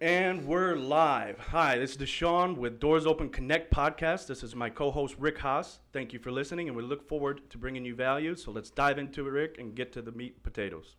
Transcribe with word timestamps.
And 0.00 0.44
we're 0.46 0.76
live. 0.76 1.38
Hi, 1.38 1.78
this 1.78 1.92
is 1.92 1.96
Deshaun 1.96 2.58
with 2.58 2.78
Doors 2.78 3.06
Open 3.06 3.30
Connect 3.30 3.72
podcast. 3.72 4.26
This 4.26 4.42
is 4.42 4.54
my 4.54 4.68
co 4.68 4.90
host, 4.90 5.14
Rick 5.18 5.38
Haas. 5.38 5.78
Thank 5.94 6.12
you 6.12 6.18
for 6.18 6.30
listening, 6.30 6.68
and 6.68 6.76
we 6.76 6.82
look 6.82 7.08
forward 7.08 7.48
to 7.48 7.56
bringing 7.56 7.82
you 7.82 7.94
value. 7.94 8.36
So 8.36 8.50
let's 8.50 8.68
dive 8.68 8.98
into 8.98 9.26
it, 9.26 9.30
Rick, 9.30 9.56
and 9.58 9.74
get 9.74 9.92
to 9.94 10.02
the 10.02 10.12
meat 10.12 10.34
and 10.34 10.42
potatoes. 10.42 10.96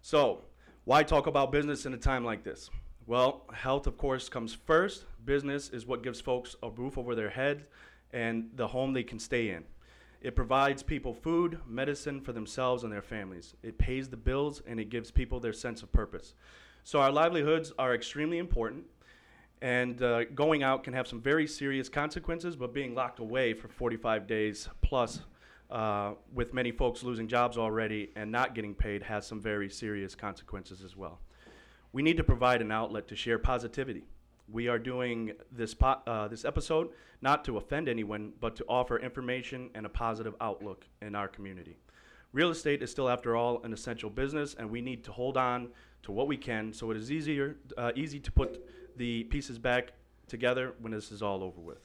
So, 0.00 0.42
why 0.84 1.04
talk 1.04 1.28
about 1.28 1.52
business 1.52 1.86
in 1.86 1.94
a 1.94 1.96
time 1.96 2.24
like 2.24 2.42
this? 2.42 2.70
Well, 3.06 3.44
health, 3.52 3.86
of 3.86 3.96
course, 3.96 4.28
comes 4.28 4.52
first. 4.52 5.04
Business 5.24 5.68
is 5.68 5.86
what 5.86 6.02
gives 6.02 6.20
folks 6.20 6.56
a 6.60 6.70
roof 6.70 6.98
over 6.98 7.14
their 7.14 7.30
head 7.30 7.66
and 8.12 8.50
the 8.56 8.66
home 8.66 8.94
they 8.94 9.04
can 9.04 9.20
stay 9.20 9.50
in. 9.50 9.62
It 10.20 10.34
provides 10.34 10.82
people 10.82 11.14
food, 11.14 11.60
medicine 11.68 12.20
for 12.20 12.32
themselves 12.32 12.82
and 12.82 12.92
their 12.92 13.02
families. 13.02 13.54
It 13.62 13.78
pays 13.78 14.08
the 14.08 14.16
bills 14.16 14.60
and 14.66 14.80
it 14.80 14.90
gives 14.90 15.12
people 15.12 15.38
their 15.38 15.52
sense 15.52 15.84
of 15.84 15.92
purpose. 15.92 16.34
So 16.84 17.00
our 17.00 17.12
livelihoods 17.12 17.72
are 17.78 17.94
extremely 17.94 18.38
important, 18.38 18.84
and 19.60 20.02
uh, 20.02 20.24
going 20.24 20.62
out 20.62 20.82
can 20.82 20.94
have 20.94 21.06
some 21.06 21.20
very 21.20 21.46
serious 21.46 21.88
consequences. 21.88 22.56
But 22.56 22.74
being 22.74 22.94
locked 22.94 23.20
away 23.20 23.54
for 23.54 23.68
45 23.68 24.26
days 24.26 24.68
plus, 24.80 25.20
uh, 25.70 26.14
with 26.34 26.52
many 26.52 26.72
folks 26.72 27.02
losing 27.02 27.28
jobs 27.28 27.56
already 27.56 28.10
and 28.16 28.30
not 28.30 28.54
getting 28.54 28.74
paid, 28.74 29.02
has 29.02 29.26
some 29.26 29.40
very 29.40 29.70
serious 29.70 30.14
consequences 30.14 30.82
as 30.82 30.96
well. 30.96 31.20
We 31.92 32.02
need 32.02 32.16
to 32.16 32.24
provide 32.24 32.60
an 32.60 32.72
outlet 32.72 33.06
to 33.08 33.16
share 33.16 33.38
positivity. 33.38 34.04
We 34.50 34.68
are 34.68 34.78
doing 34.78 35.32
this 35.50 35.72
po- 35.74 36.02
uh, 36.06 36.28
this 36.28 36.44
episode 36.44 36.90
not 37.20 37.44
to 37.44 37.56
offend 37.58 37.88
anyone, 37.88 38.32
but 38.40 38.56
to 38.56 38.64
offer 38.68 38.98
information 38.98 39.70
and 39.74 39.86
a 39.86 39.88
positive 39.88 40.34
outlook 40.40 40.84
in 41.00 41.14
our 41.14 41.28
community. 41.28 41.76
Real 42.32 42.50
estate 42.50 42.82
is 42.82 42.90
still, 42.90 43.08
after 43.08 43.36
all, 43.36 43.62
an 43.62 43.72
essential 43.72 44.10
business, 44.10 44.54
and 44.58 44.68
we 44.68 44.80
need 44.80 45.04
to 45.04 45.12
hold 45.12 45.36
on 45.36 45.68
to 46.02 46.12
what 46.12 46.26
we 46.26 46.36
can 46.36 46.72
so 46.72 46.90
it 46.90 46.96
is 46.96 47.10
easier, 47.10 47.56
uh, 47.76 47.92
easy 47.94 48.18
to 48.20 48.32
put 48.32 48.66
the 48.96 49.24
pieces 49.24 49.58
back 49.58 49.92
together 50.26 50.74
when 50.80 50.92
this 50.92 51.12
is 51.12 51.22
all 51.22 51.42
over 51.42 51.60
with. 51.60 51.78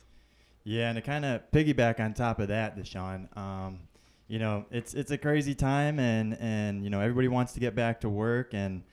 Yeah, 0.63 0.89
and 0.89 0.97
to 0.97 1.01
kind 1.01 1.23
of 1.23 1.49
piggyback 1.51 1.99
on 1.99 2.13
top 2.13 2.39
of 2.39 2.49
that, 2.49 2.77
Deshaun, 2.77 3.35
um, 3.37 3.79
you 4.27 4.39
know, 4.39 4.65
it's 4.69 4.93
it's 4.93 5.11
a 5.11 5.17
crazy 5.17 5.55
time, 5.55 5.99
and 5.99 6.37
and 6.41 6.83
you 6.83 6.89
know 6.89 6.99
everybody 6.99 7.29
wants 7.29 7.53
to 7.53 7.61
get 7.61 7.73
back 7.73 8.01
to 8.01 8.09
work, 8.09 8.53
and 8.53 8.83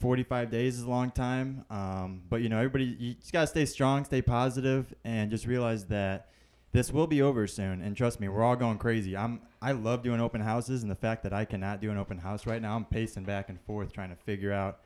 45 0.00 0.50
days 0.50 0.76
is 0.76 0.82
a 0.82 0.90
long 0.90 1.10
time. 1.10 1.64
Um, 1.70 2.22
but 2.28 2.42
you 2.42 2.50
know, 2.50 2.58
everybody, 2.58 2.84
you 2.84 3.14
just 3.14 3.32
gotta 3.32 3.46
stay 3.46 3.64
strong, 3.64 4.04
stay 4.04 4.20
positive, 4.20 4.92
and 5.04 5.30
just 5.30 5.46
realize 5.46 5.86
that 5.86 6.28
this 6.72 6.92
will 6.92 7.06
be 7.06 7.22
over 7.22 7.46
soon. 7.46 7.80
And 7.80 7.96
trust 7.96 8.20
me, 8.20 8.28
we're 8.28 8.42
all 8.42 8.56
going 8.56 8.78
crazy. 8.78 9.16
I'm 9.16 9.40
I 9.62 9.72
love 9.72 10.02
doing 10.02 10.20
open 10.20 10.40
houses, 10.40 10.82
and 10.82 10.90
the 10.90 10.96
fact 10.96 11.22
that 11.22 11.32
I 11.32 11.44
cannot 11.44 11.80
do 11.80 11.90
an 11.90 11.98
open 11.98 12.18
house 12.18 12.46
right 12.46 12.60
now, 12.60 12.76
I'm 12.76 12.84
pacing 12.84 13.24
back 13.24 13.48
and 13.48 13.60
forth 13.62 13.92
trying 13.92 14.10
to 14.10 14.16
figure 14.16 14.52
out, 14.52 14.80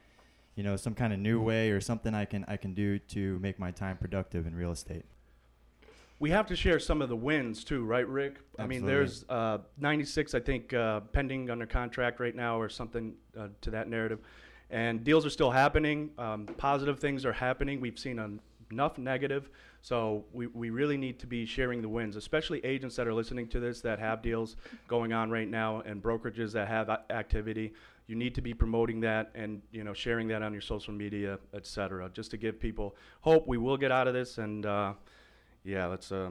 you 0.55 0.63
know, 0.63 0.77
some 0.77 0.95
kind 0.95 1.13
of 1.13 1.19
new 1.19 1.41
way 1.41 1.71
or 1.71 1.81
something 1.81 2.15
I 2.15 2.25
can 2.25 2.45
I 2.49 2.57
can 2.57 2.75
do 2.75 2.99
to 2.99 3.39
make 3.41 3.59
my 3.59 3.71
time 3.71 3.97
productive 3.97 4.47
in 4.47 4.55
real 4.55 4.73
estate. 4.73 5.05
We 6.21 6.31
have 6.31 6.47
to 6.49 6.57
share 6.57 6.79
some 6.79 7.01
of 7.01 7.09
the 7.09 7.17
wins 7.17 7.65
too, 7.65 7.83
right, 7.83 8.07
Rick? 8.07 8.37
I 8.59 8.67
mean, 8.67 8.85
there's 8.85 9.25
uh, 9.31 9.59
96, 9.79 10.35
I 10.35 10.41
think, 10.41 10.75
uh, 10.75 11.01
pending 11.01 11.49
under 11.49 11.65
contract 11.65 12.21
right 12.21 12.37
now, 12.37 12.61
or 12.61 12.69
something 12.69 13.15
uh, 13.39 13.49
to 13.63 13.71
that 13.71 13.89
narrative. 13.89 14.19
And 14.69 15.03
deals 15.03 15.25
are 15.25 15.31
still 15.31 15.51
happening. 15.51 16.11
Um, 16.19 16.45
positive 16.59 17.01
things 17.01 17.25
are 17.25 17.33
happening. 17.33 17.81
We've 17.81 17.99
seen 17.99 18.39
enough 18.71 18.99
negative, 18.99 19.49
so 19.83 20.25
we, 20.33 20.47
we 20.49 20.71
really 20.71 20.97
need 20.97 21.19
to 21.21 21.27
be 21.27 21.47
sharing 21.47 21.81
the 21.81 21.89
wins, 21.89 22.17
especially 22.17 22.65
agents 22.65 22.97
that 22.97 23.07
are 23.07 23.15
listening 23.15 23.49
to 23.49 23.61
this 23.61 23.81
that 23.81 23.99
have 23.99 24.23
deals 24.23 24.57
going 24.89 25.13
on 25.13 25.31
right 25.31 25.49
now 25.49 25.81
and 25.81 26.03
brokerages 26.03 26.53
that 26.53 26.69
have 26.69 26.89
a- 26.89 27.05
activity. 27.11 27.73
You 28.07 28.17
need 28.17 28.35
to 28.35 28.43
be 28.43 28.53
promoting 28.53 29.01
that 29.01 29.31
and 29.35 29.63
you 29.73 29.85
know 29.85 29.95
sharing 29.95 30.29
that 30.29 30.43
on 30.43 30.53
your 30.53 30.61
social 30.61 30.93
media, 30.93 31.39
et 31.55 31.67
cetera, 31.67 32.11
just 32.13 32.31
to 32.33 32.37
give 32.37 32.61
people 32.61 32.95
hope. 33.23 33.47
We 33.47 33.57
will 33.57 33.77
get 33.77 33.93
out 33.93 34.09
of 34.09 34.15
this, 34.15 34.39
and 34.39 34.67
uh, 34.67 34.95
yeah, 35.65 35.87
let's. 35.87 36.13
Uh, 36.13 36.31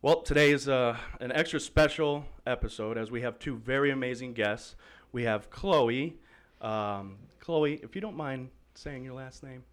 well, 0.00 0.22
today 0.22 0.52
is 0.52 0.68
uh, 0.68 0.96
an 1.20 1.32
extra 1.32 1.60
special 1.60 2.24
episode 2.46 2.96
as 2.96 3.10
we 3.10 3.20
have 3.22 3.38
two 3.38 3.56
very 3.56 3.90
amazing 3.90 4.32
guests. 4.32 4.76
We 5.12 5.24
have 5.24 5.50
Chloe. 5.50 6.16
Um, 6.60 7.18
Chloe, 7.40 7.80
if 7.82 7.94
you 7.94 8.00
don't 8.00 8.16
mind 8.16 8.48
saying 8.74 9.04
your 9.04 9.14
last 9.14 9.42
name. 9.42 9.64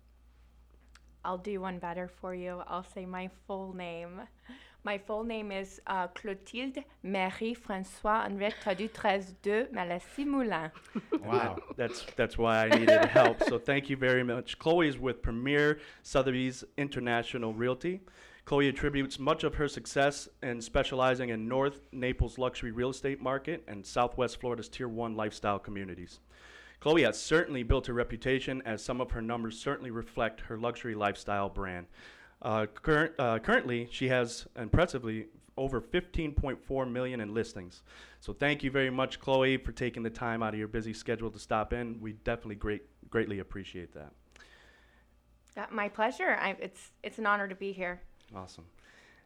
I'll 1.25 1.39
do 1.39 1.59
one 1.59 1.79
better 1.79 2.07
for 2.07 2.35
you. 2.35 2.61
I'll 2.67 2.85
say 2.93 3.05
my 3.05 3.29
full 3.47 3.73
name. 3.73 4.21
My 4.83 4.99
full 4.99 5.23
name 5.23 5.51
is 5.51 5.81
uh, 5.87 6.07
Clotilde 6.09 6.83
Marie 7.01 7.55
François 7.55 8.23
Henriette 8.25 8.53
Tradu 8.63 8.87
13 8.91 9.73
Malassis 9.73 10.27
Moulin. 10.27 10.69
Wow. 11.25 11.57
That's 11.75 12.05
that's 12.15 12.37
why 12.37 12.65
I 12.65 12.69
needed 12.69 13.05
help. 13.05 13.41
So 13.49 13.57
thank 13.57 13.89
you 13.89 13.97
very 13.97 14.23
much. 14.23 14.59
Chloe 14.59 14.87
is 14.87 14.99
with 14.99 15.23
Premier 15.23 15.79
Sotheby's 16.03 16.63
International 16.77 17.51
Realty. 17.51 18.01
Chloe 18.45 18.67
attributes 18.67 19.17
much 19.17 19.43
of 19.43 19.55
her 19.55 19.67
success 19.67 20.29
in 20.43 20.61
specializing 20.61 21.29
in 21.29 21.47
North 21.47 21.79
Naples 21.91 22.37
luxury 22.37 22.71
real 22.71 22.91
estate 22.91 23.19
market 23.19 23.63
and 23.67 23.83
Southwest 23.83 24.39
Florida's 24.39 24.69
Tier 24.69 24.87
1 24.87 25.15
lifestyle 25.15 25.57
communities. 25.57 26.19
Chloe 26.79 27.03
has 27.03 27.19
certainly 27.19 27.63
built 27.63 27.87
a 27.89 27.93
reputation 27.93 28.61
as 28.65 28.83
some 28.83 29.01
of 29.01 29.11
her 29.11 29.21
numbers 29.21 29.59
certainly 29.59 29.91
reflect 29.91 30.41
her 30.41 30.57
luxury 30.57 30.95
lifestyle 30.95 31.49
brand. 31.49 31.87
Uh, 32.41 32.65
current, 32.65 33.13
uh, 33.17 33.39
currently, 33.39 33.87
she 33.91 34.07
has 34.07 34.47
impressively 34.55 35.27
over 35.57 35.81
15.4 35.81 36.91
million 36.91 37.21
in 37.21 37.33
listings. 37.33 37.81
So 38.19 38.33
thank 38.33 38.63
you 38.63 38.71
very 38.71 38.89
much, 38.89 39.19
Chloe, 39.19 39.57
for 39.57 39.71
taking 39.71 40.03
the 40.03 40.09
time 40.09 40.43
out 40.43 40.53
of 40.53 40.59
your 40.59 40.67
busy 40.67 40.93
schedule 40.93 41.31
to 41.31 41.39
stop 41.39 41.73
in. 41.73 41.99
We 42.01 42.13
definitely 42.13 42.55
great, 42.55 42.83
greatly 43.09 43.39
appreciate 43.39 43.93
that. 43.93 44.11
Uh, 45.57 45.65
my 45.71 45.87
pleasure. 45.87 46.37
I, 46.39 46.57
it's, 46.59 46.91
it's 47.03 47.17
an 47.17 47.25
honor 47.25 47.47
to 47.47 47.55
be 47.55 47.71
here. 47.71 48.01
Awesome. 48.35 48.65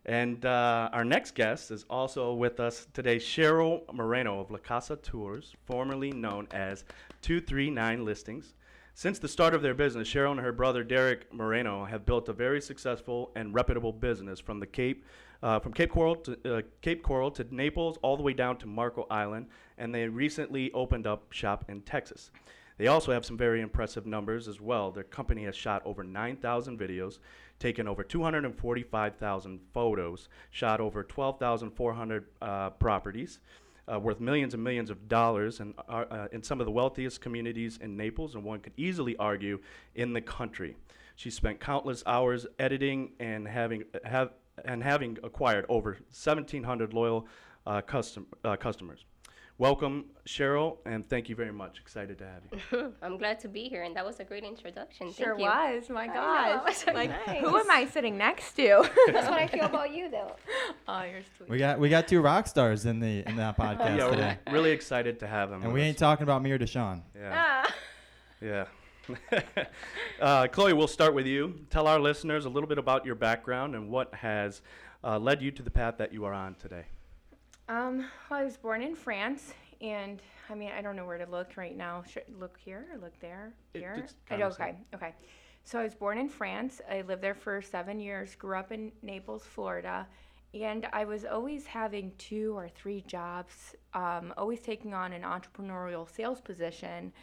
And 0.05 0.45
uh, 0.45 0.89
our 0.93 1.03
next 1.03 1.35
guest 1.35 1.71
is 1.71 1.85
also 1.89 2.33
with 2.33 2.59
us 2.59 2.87
today, 2.93 3.17
Cheryl 3.17 3.81
Moreno 3.93 4.39
of 4.39 4.49
La 4.49 4.57
Casa 4.57 4.95
Tours, 4.95 5.55
formerly 5.65 6.11
known 6.11 6.47
as 6.51 6.85
239 7.21 8.05
Listings. 8.05 8.53
Since 8.93 9.19
the 9.19 9.27
start 9.27 9.53
of 9.53 9.61
their 9.61 9.73
business, 9.73 10.09
Cheryl 10.09 10.31
and 10.31 10.39
her 10.41 10.51
brother 10.51 10.83
Derek 10.83 11.33
Moreno 11.33 11.85
have 11.85 12.05
built 12.05 12.27
a 12.27 12.33
very 12.33 12.59
successful 12.59 13.31
and 13.35 13.53
reputable 13.53 13.93
business 13.93 14.41
from 14.41 14.59
the 14.59 14.67
Cape, 14.67 15.05
uh, 15.41 15.59
from 15.59 15.71
Cape 15.71 15.91
Coral 15.91 16.17
to 16.17 16.57
uh, 16.57 16.61
Cape 16.81 17.01
Coral 17.01 17.31
to 17.31 17.45
Naples, 17.49 17.97
all 18.01 18.17
the 18.17 18.23
way 18.23 18.33
down 18.33 18.57
to 18.57 18.67
Marco 18.67 19.07
Island, 19.09 19.47
and 19.77 19.95
they 19.95 20.07
recently 20.07 20.71
opened 20.73 21.07
up 21.07 21.31
shop 21.31 21.63
in 21.69 21.81
Texas. 21.83 22.31
They 22.77 22.87
also 22.87 23.11
have 23.11 23.25
some 23.25 23.37
very 23.37 23.61
impressive 23.61 24.05
numbers 24.05 24.47
as 24.47 24.61
well. 24.61 24.89
Their 24.89 25.03
company 25.03 25.43
has 25.43 25.55
shot 25.55 25.81
over 25.85 26.03
9,000 26.03 26.79
videos, 26.79 27.19
taken 27.59 27.87
over 27.87 28.03
245,000 28.03 29.59
photos, 29.73 30.29
shot 30.49 30.79
over 30.79 31.03
12,400 31.03 32.25
uh, 32.41 32.69
properties, 32.71 33.39
uh, 33.91 33.99
worth 33.99 34.19
millions 34.19 34.53
and 34.53 34.63
millions 34.63 34.89
of 34.89 35.07
dollars, 35.07 35.59
and 35.59 35.73
are 35.87 36.07
uh, 36.11 36.27
in 36.31 36.43
some 36.43 36.59
of 36.59 36.65
the 36.65 36.71
wealthiest 36.71 37.21
communities 37.21 37.77
in 37.81 37.97
Naples, 37.97 38.35
and 38.35 38.43
one 38.43 38.59
could 38.59 38.73
easily 38.77 39.15
argue 39.17 39.59
in 39.95 40.13
the 40.13 40.21
country. 40.21 40.75
She 41.15 41.29
spent 41.29 41.59
countless 41.59 42.03
hours 42.05 42.47
editing 42.59 43.11
and 43.19 43.47
having 43.47 43.83
have 44.05 44.31
and 44.65 44.83
having 44.83 45.17
acquired 45.23 45.65
over 45.69 45.91
1,700 45.91 46.93
loyal 46.93 47.27
uh, 47.65 47.81
custom, 47.81 48.27
uh, 48.43 48.55
customers. 48.55 49.05
Welcome, 49.59 50.05
Cheryl, 50.25 50.77
and 50.85 51.05
thank 51.09 51.27
you 51.27 51.35
very 51.35 51.51
much. 51.51 51.79
Excited 51.81 52.17
to 52.19 52.23
have 52.25 52.43
you. 52.71 52.93
I'm 53.01 53.17
glad 53.17 53.41
to 53.41 53.49
be 53.49 53.67
here, 53.67 53.83
and 53.83 53.93
that 53.93 54.05
was 54.05 54.21
a 54.21 54.23
great 54.23 54.45
introduction. 54.45 55.11
Sure 55.11 55.35
Thank 55.35 55.39
you. 55.39 55.45
was. 55.47 55.89
My 55.89 56.03
I 56.03 56.07
know, 56.07 56.13
gosh. 56.65 56.77
so 56.85 56.93
like, 56.93 57.09
nice. 57.27 57.41
who 57.41 57.57
am 57.57 57.69
I 57.69 57.85
sitting 57.85 58.17
next 58.17 58.53
to? 58.53 58.89
That's 59.07 59.27
what 59.27 59.37
I 59.37 59.47
feel 59.47 59.65
about 59.65 59.93
you, 59.93 60.09
though. 60.09 60.37
oh, 60.87 61.01
you're 61.03 61.23
sweet. 61.35 61.49
We 61.49 61.57
got 61.57 61.77
we 61.77 61.89
got 61.89 62.07
two 62.07 62.21
rock 62.21 62.47
stars 62.47 62.85
in 62.85 63.01
the 63.01 63.27
in 63.27 63.35
that 63.35 63.57
podcast 63.57 63.97
yeah, 63.97 64.09
today, 64.09 64.37
we're 64.47 64.53
really 64.53 64.71
excited 64.71 65.19
to 65.19 65.27
have 65.27 65.49
them. 65.49 65.61
and 65.61 65.73
with 65.73 65.81
we 65.81 65.81
us. 65.81 65.87
ain't 65.89 65.97
talking 65.97 66.23
about 66.23 66.41
me 66.41 66.51
or 66.51 66.57
Deshaun. 66.57 67.01
Yeah. 67.13 67.63
Ah. 67.67 67.75
Yeah. 68.39 68.65
uh, 70.21 70.47
Chloe, 70.47 70.71
we'll 70.71 70.87
start 70.87 71.13
with 71.13 71.25
you. 71.25 71.65
Tell 71.69 71.85
our 71.85 71.99
listeners 71.99 72.45
a 72.45 72.49
little 72.49 72.69
bit 72.69 72.77
about 72.77 73.05
your 73.05 73.15
background 73.15 73.75
and 73.75 73.89
what 73.89 74.13
has 74.13 74.61
uh, 75.03 75.19
led 75.19 75.41
you 75.41 75.51
to 75.51 75.61
the 75.61 75.69
path 75.69 75.97
that 75.97 76.13
you 76.13 76.23
are 76.23 76.33
on 76.33 76.55
today. 76.55 76.85
Um, 77.69 77.99
well, 78.29 78.39
I 78.39 78.43
was 78.43 78.57
born 78.57 78.81
in 78.81 78.95
France, 78.95 79.53
and 79.79 80.19
I 80.49 80.55
mean, 80.55 80.71
I 80.75 80.81
don't 80.81 80.95
know 80.95 81.05
where 81.05 81.19
to 81.19 81.29
look 81.29 81.55
right 81.55 81.77
now. 81.77 82.03
Should 82.09 82.23
look 82.39 82.57
here 82.57 82.87
or 82.91 82.97
look 82.97 83.17
there? 83.19 83.53
It- 83.75 83.79
Here? 83.79 83.93
it's 84.03 84.15
I- 84.25 84.29
kinda 84.29 84.45
okay, 84.47 84.75
okay. 84.95 85.13
So 85.63 85.79
I 85.79 85.83
was 85.83 85.93
born 85.93 86.17
in 86.17 86.27
France. 86.29 86.81
I 86.89 87.01
lived 87.01 87.21
there 87.21 87.35
for 87.35 87.61
seven 87.61 87.99
years. 87.99 88.33
Grew 88.33 88.57
up 88.57 88.71
in 88.71 88.91
Naples, 89.03 89.45
Florida, 89.45 90.07
and 90.55 90.87
I 90.91 91.05
was 91.05 91.25
always 91.25 91.67
having 91.67 92.11
two 92.17 92.57
or 92.57 92.69
three 92.69 93.01
jobs. 93.01 93.75
Um, 93.93 94.33
always 94.35 94.61
taking 94.61 94.95
on 94.95 95.13
an 95.13 95.21
entrepreneurial 95.21 96.09
sales 96.09 96.41
position. 96.41 97.13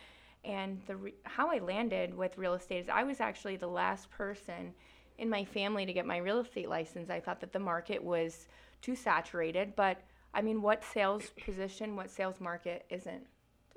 And 0.44 0.80
the 0.86 0.94
re- 0.94 1.14
how 1.24 1.50
I 1.50 1.58
landed 1.58 2.14
with 2.14 2.38
real 2.38 2.54
estate 2.54 2.78
is 2.84 2.88
I 2.88 3.02
was 3.02 3.20
actually 3.20 3.56
the 3.56 3.66
last 3.66 4.08
person 4.10 4.72
in 5.18 5.28
my 5.28 5.44
family 5.44 5.84
to 5.86 5.92
get 5.92 6.06
my 6.06 6.18
real 6.18 6.38
estate 6.38 6.68
license. 6.68 7.10
I 7.10 7.18
thought 7.18 7.40
that 7.40 7.52
the 7.52 7.58
market 7.58 8.00
was 8.00 8.46
too 8.80 8.94
saturated, 8.94 9.74
but 9.74 10.00
I 10.36 10.42
mean, 10.42 10.60
what 10.60 10.84
sales 10.84 11.30
position, 11.44 11.96
what 11.96 12.10
sales 12.10 12.40
market 12.40 12.84
isn't 12.90 13.26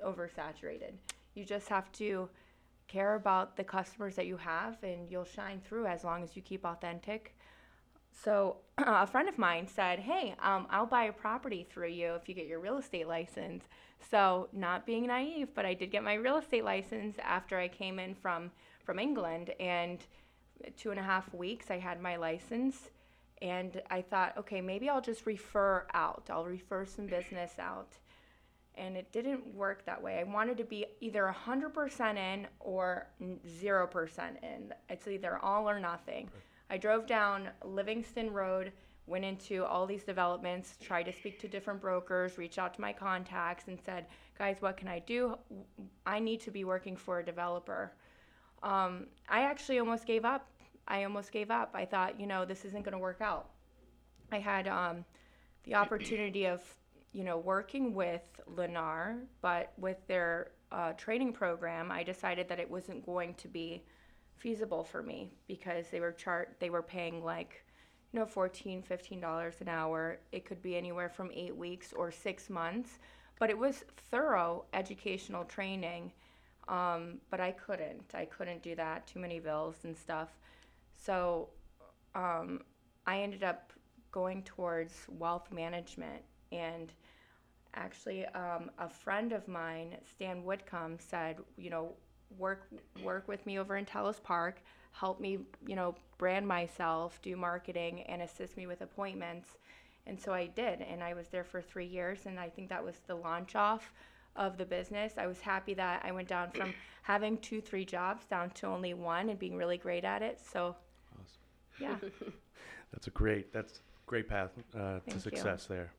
oversaturated? 0.04 0.92
You 1.34 1.46
just 1.46 1.68
have 1.70 1.90
to 1.92 2.28
care 2.86 3.14
about 3.14 3.56
the 3.56 3.64
customers 3.64 4.14
that 4.16 4.26
you 4.26 4.36
have 4.36 4.76
and 4.82 5.10
you'll 5.10 5.24
shine 5.24 5.62
through 5.64 5.86
as 5.86 6.04
long 6.04 6.22
as 6.22 6.36
you 6.36 6.42
keep 6.42 6.66
authentic. 6.66 7.34
So 8.12 8.56
a 8.78 9.06
friend 9.06 9.26
of 9.26 9.38
mine 9.38 9.66
said, 9.68 10.00
"Hey, 10.00 10.34
um, 10.42 10.66
I'll 10.68 10.86
buy 10.86 11.04
a 11.04 11.12
property 11.12 11.66
through 11.70 11.88
you 11.88 12.14
if 12.14 12.28
you 12.28 12.34
get 12.34 12.46
your 12.46 12.60
real 12.60 12.76
estate 12.76 13.08
license." 13.08 13.64
So 14.10 14.48
not 14.52 14.84
being 14.84 15.06
naive, 15.06 15.48
but 15.54 15.64
I 15.64 15.72
did 15.72 15.90
get 15.90 16.02
my 16.02 16.14
real 16.14 16.36
estate 16.36 16.64
license 16.64 17.16
after 17.22 17.58
I 17.58 17.68
came 17.68 17.98
in 17.98 18.14
from 18.14 18.50
from 18.84 18.98
England, 18.98 19.54
and 19.60 19.98
two 20.76 20.90
and 20.90 21.00
a 21.00 21.02
half 21.02 21.32
weeks 21.32 21.70
I 21.70 21.78
had 21.78 22.02
my 22.02 22.16
license, 22.16 22.90
and 23.42 23.80
I 23.90 24.02
thought, 24.02 24.36
okay, 24.38 24.60
maybe 24.60 24.88
I'll 24.88 25.00
just 25.00 25.26
refer 25.26 25.86
out. 25.94 26.28
I'll 26.30 26.44
refer 26.44 26.84
some 26.84 27.06
business 27.06 27.52
out. 27.58 27.96
And 28.74 28.96
it 28.96 29.10
didn't 29.12 29.54
work 29.54 29.84
that 29.86 30.00
way. 30.00 30.18
I 30.18 30.24
wanted 30.24 30.56
to 30.58 30.64
be 30.64 30.86
either 31.00 31.34
100% 31.46 32.16
in 32.16 32.46
or 32.60 33.08
0% 33.22 34.42
in. 34.42 34.74
It's 34.88 35.08
either 35.08 35.38
all 35.38 35.68
or 35.68 35.80
nothing. 35.80 36.30
I 36.68 36.76
drove 36.76 37.06
down 37.06 37.48
Livingston 37.64 38.32
Road, 38.32 38.72
went 39.06 39.24
into 39.24 39.64
all 39.64 39.86
these 39.86 40.04
developments, 40.04 40.76
tried 40.80 41.02
to 41.04 41.12
speak 41.12 41.40
to 41.40 41.48
different 41.48 41.80
brokers, 41.80 42.38
reached 42.38 42.58
out 42.58 42.74
to 42.74 42.80
my 42.80 42.92
contacts, 42.92 43.64
and 43.66 43.78
said, 43.84 44.06
guys, 44.38 44.58
what 44.60 44.76
can 44.76 44.86
I 44.86 45.00
do? 45.00 45.36
I 46.06 46.20
need 46.20 46.40
to 46.42 46.50
be 46.50 46.64
working 46.64 46.96
for 46.96 47.18
a 47.18 47.24
developer. 47.24 47.92
Um, 48.62 49.06
I 49.28 49.42
actually 49.42 49.78
almost 49.78 50.06
gave 50.06 50.24
up. 50.24 50.46
I 50.90 51.04
almost 51.04 51.30
gave 51.30 51.50
up. 51.50 51.70
I 51.72 51.84
thought, 51.84 52.20
you 52.20 52.26
know, 52.26 52.44
this 52.44 52.64
isn't 52.64 52.84
going 52.84 52.92
to 52.92 52.98
work 52.98 53.20
out. 53.20 53.48
I 54.32 54.38
had 54.38 54.66
um, 54.68 55.04
the 55.64 55.76
opportunity 55.76 56.46
of, 56.46 56.60
you 57.12 57.24
know, 57.24 57.38
working 57.38 57.94
with 57.94 58.22
Lennar, 58.54 59.20
but 59.40 59.72
with 59.78 59.98
their 60.08 60.50
uh, 60.72 60.92
training 60.92 61.32
program, 61.32 61.90
I 61.92 62.02
decided 62.02 62.48
that 62.48 62.58
it 62.58 62.68
wasn't 62.68 63.06
going 63.06 63.34
to 63.34 63.48
be 63.48 63.84
feasible 64.36 64.82
for 64.82 65.02
me 65.02 65.30
because 65.46 65.88
they 65.90 66.00
were 66.00 66.12
chart 66.12 66.56
they 66.60 66.70
were 66.70 66.82
paying 66.82 67.22
like 67.22 67.62
you 68.10 68.18
know 68.18 68.24
14 68.24 68.82
15 68.82 69.20
dollars 69.20 69.56
an 69.60 69.68
hour 69.68 70.18
it 70.32 70.46
could 70.46 70.62
be 70.62 70.76
anywhere 70.76 71.10
from 71.10 71.30
eight 71.34 71.54
weeks 71.54 71.92
or 71.92 72.10
six 72.10 72.48
months 72.48 72.98
but 73.38 73.50
it 73.50 73.58
was 73.58 73.84
thorough 74.10 74.64
educational 74.72 75.44
training 75.44 76.10
um, 76.68 77.18
but 77.30 77.38
i 77.38 77.50
couldn't 77.50 78.14
i 78.14 78.24
couldn't 78.24 78.62
do 78.62 78.74
that 78.74 79.06
too 79.06 79.18
many 79.18 79.38
bills 79.38 79.76
and 79.84 79.94
stuff 79.94 80.30
so 81.04 81.48
um, 82.14 82.60
i 83.06 83.20
ended 83.20 83.42
up 83.42 83.72
going 84.12 84.42
towards 84.42 84.94
wealth 85.08 85.52
management 85.52 86.22
and 86.52 86.92
actually 87.74 88.26
um, 88.26 88.70
a 88.78 88.88
friend 88.88 89.32
of 89.32 89.46
mine 89.46 89.96
stan 90.10 90.42
woodcomb 90.42 90.98
said 91.00 91.36
you 91.56 91.70
know 91.70 91.92
work 92.38 92.68
work 93.02 93.26
with 93.28 93.44
me 93.46 93.58
over 93.58 93.76
in 93.76 93.84
Talis 93.84 94.20
Park, 94.22 94.62
help 94.92 95.20
me, 95.20 95.38
you 95.66 95.76
know, 95.76 95.94
brand 96.18 96.46
myself, 96.46 97.20
do 97.22 97.36
marketing, 97.36 98.02
and 98.02 98.22
assist 98.22 98.56
me 98.56 98.66
with 98.66 98.80
appointments. 98.80 99.58
And 100.06 100.20
so 100.20 100.32
I 100.32 100.46
did, 100.46 100.80
and 100.80 101.02
I 101.02 101.14
was 101.14 101.28
there 101.28 101.44
for 101.44 101.60
three 101.60 101.86
years, 101.86 102.26
and 102.26 102.38
I 102.38 102.48
think 102.48 102.68
that 102.68 102.84
was 102.84 102.96
the 103.06 103.14
launch 103.14 103.54
off 103.54 103.92
of 104.36 104.56
the 104.56 104.64
business. 104.64 105.14
I 105.18 105.26
was 105.26 105.40
happy 105.40 105.74
that 105.74 106.02
I 106.04 106.12
went 106.12 106.28
down 106.28 106.50
from 106.50 106.74
having 107.02 107.38
two, 107.38 107.60
three 107.60 107.84
jobs 107.84 108.24
down 108.26 108.50
to 108.50 108.66
only 108.66 108.94
one 108.94 109.28
and 109.28 109.38
being 109.38 109.56
really 109.56 109.78
great 109.78 110.04
at 110.04 110.22
it. 110.22 110.40
So, 110.40 110.76
yeah. 111.80 111.96
That's 112.92 113.06
a 113.06 113.10
great. 113.10 113.52
That's 113.52 113.80
great 114.06 114.28
path 114.28 114.50
uh, 114.74 114.78
to 114.78 115.00
Thank 115.06 115.14
you. 115.14 115.20
success 115.20 115.66
there. 115.66 115.92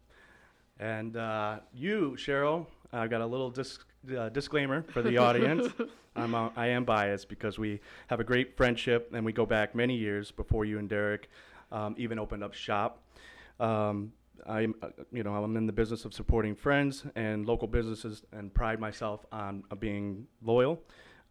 And 0.79 1.15
uh, 1.15 1.59
you, 1.73 2.15
Cheryl, 2.17 2.65
I've 2.91 3.09
got 3.09 3.21
a 3.21 3.25
little 3.25 3.49
dis- 3.49 3.79
uh, 4.17 4.29
disclaimer 4.29 4.81
for 4.81 5.01
the 5.01 5.17
audience. 5.17 5.67
I'm 6.15 6.35
uh, 6.35 6.49
I 6.57 6.67
am 6.67 6.83
biased 6.83 7.29
because 7.29 7.57
we 7.57 7.79
have 8.07 8.19
a 8.19 8.23
great 8.23 8.57
friendship 8.57 9.11
and 9.13 9.25
we 9.25 9.31
go 9.31 9.45
back 9.45 9.73
many 9.73 9.95
years 9.95 10.31
before 10.31 10.65
you 10.65 10.77
and 10.79 10.89
Derek 10.89 11.29
um, 11.71 11.95
even 11.97 12.19
opened 12.19 12.43
up 12.43 12.53
shop. 12.53 13.01
Um, 13.59 14.11
I'm, 14.45 14.73
uh, 14.81 14.87
you 15.11 15.23
know, 15.23 15.35
I'm 15.35 15.55
in 15.55 15.67
the 15.67 15.71
business 15.71 16.03
of 16.03 16.13
supporting 16.13 16.55
friends 16.55 17.05
and 17.15 17.45
local 17.45 17.67
businesses 17.67 18.23
and 18.33 18.53
pride 18.53 18.79
myself 18.79 19.25
on 19.31 19.63
uh, 19.71 19.75
being 19.75 20.25
loyal. 20.41 20.81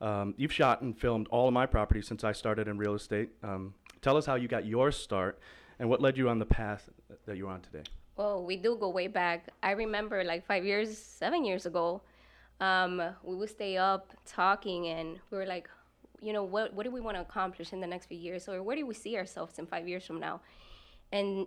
Um, 0.00 0.32
you've 0.38 0.52
shot 0.52 0.80
and 0.80 0.96
filmed 0.96 1.26
all 1.28 1.48
of 1.48 1.52
my 1.52 1.66
properties 1.66 2.06
since 2.06 2.24
I 2.24 2.32
started 2.32 2.68
in 2.68 2.78
real 2.78 2.94
estate. 2.94 3.30
Tell 4.02 4.16
us 4.16 4.24
how 4.24 4.34
you 4.36 4.48
got 4.48 4.64
your 4.64 4.90
start 4.92 5.38
and 5.78 5.88
what 5.88 6.00
led 6.00 6.16
you 6.16 6.28
on 6.28 6.38
the 6.38 6.46
path 6.46 6.88
that 7.26 7.36
you're 7.36 7.50
on 7.50 7.60
today. 7.60 7.82
Well, 8.16 8.44
we 8.44 8.56
do 8.56 8.76
go 8.76 8.88
way 8.90 9.06
back. 9.06 9.48
I 9.62 9.72
remember 9.72 10.24
like 10.24 10.46
five 10.46 10.64
years, 10.64 10.96
seven 10.96 11.44
years 11.44 11.66
ago, 11.66 12.02
um, 12.60 13.02
we 13.22 13.36
would 13.36 13.50
stay 13.50 13.76
up 13.76 14.12
talking 14.26 14.88
and 14.88 15.18
we 15.30 15.38
were 15.38 15.46
like, 15.46 15.68
you 16.20 16.32
know, 16.32 16.44
what, 16.44 16.74
what 16.74 16.84
do 16.84 16.90
we 16.90 17.00
want 17.00 17.16
to 17.16 17.22
accomplish 17.22 17.72
in 17.72 17.80
the 17.80 17.86
next 17.86 18.06
few 18.06 18.18
years? 18.18 18.48
Or 18.48 18.62
where 18.62 18.76
do 18.76 18.86
we 18.86 18.94
see 18.94 19.16
ourselves 19.16 19.58
in 19.58 19.66
five 19.66 19.88
years 19.88 20.04
from 20.04 20.20
now? 20.20 20.40
And 21.12 21.46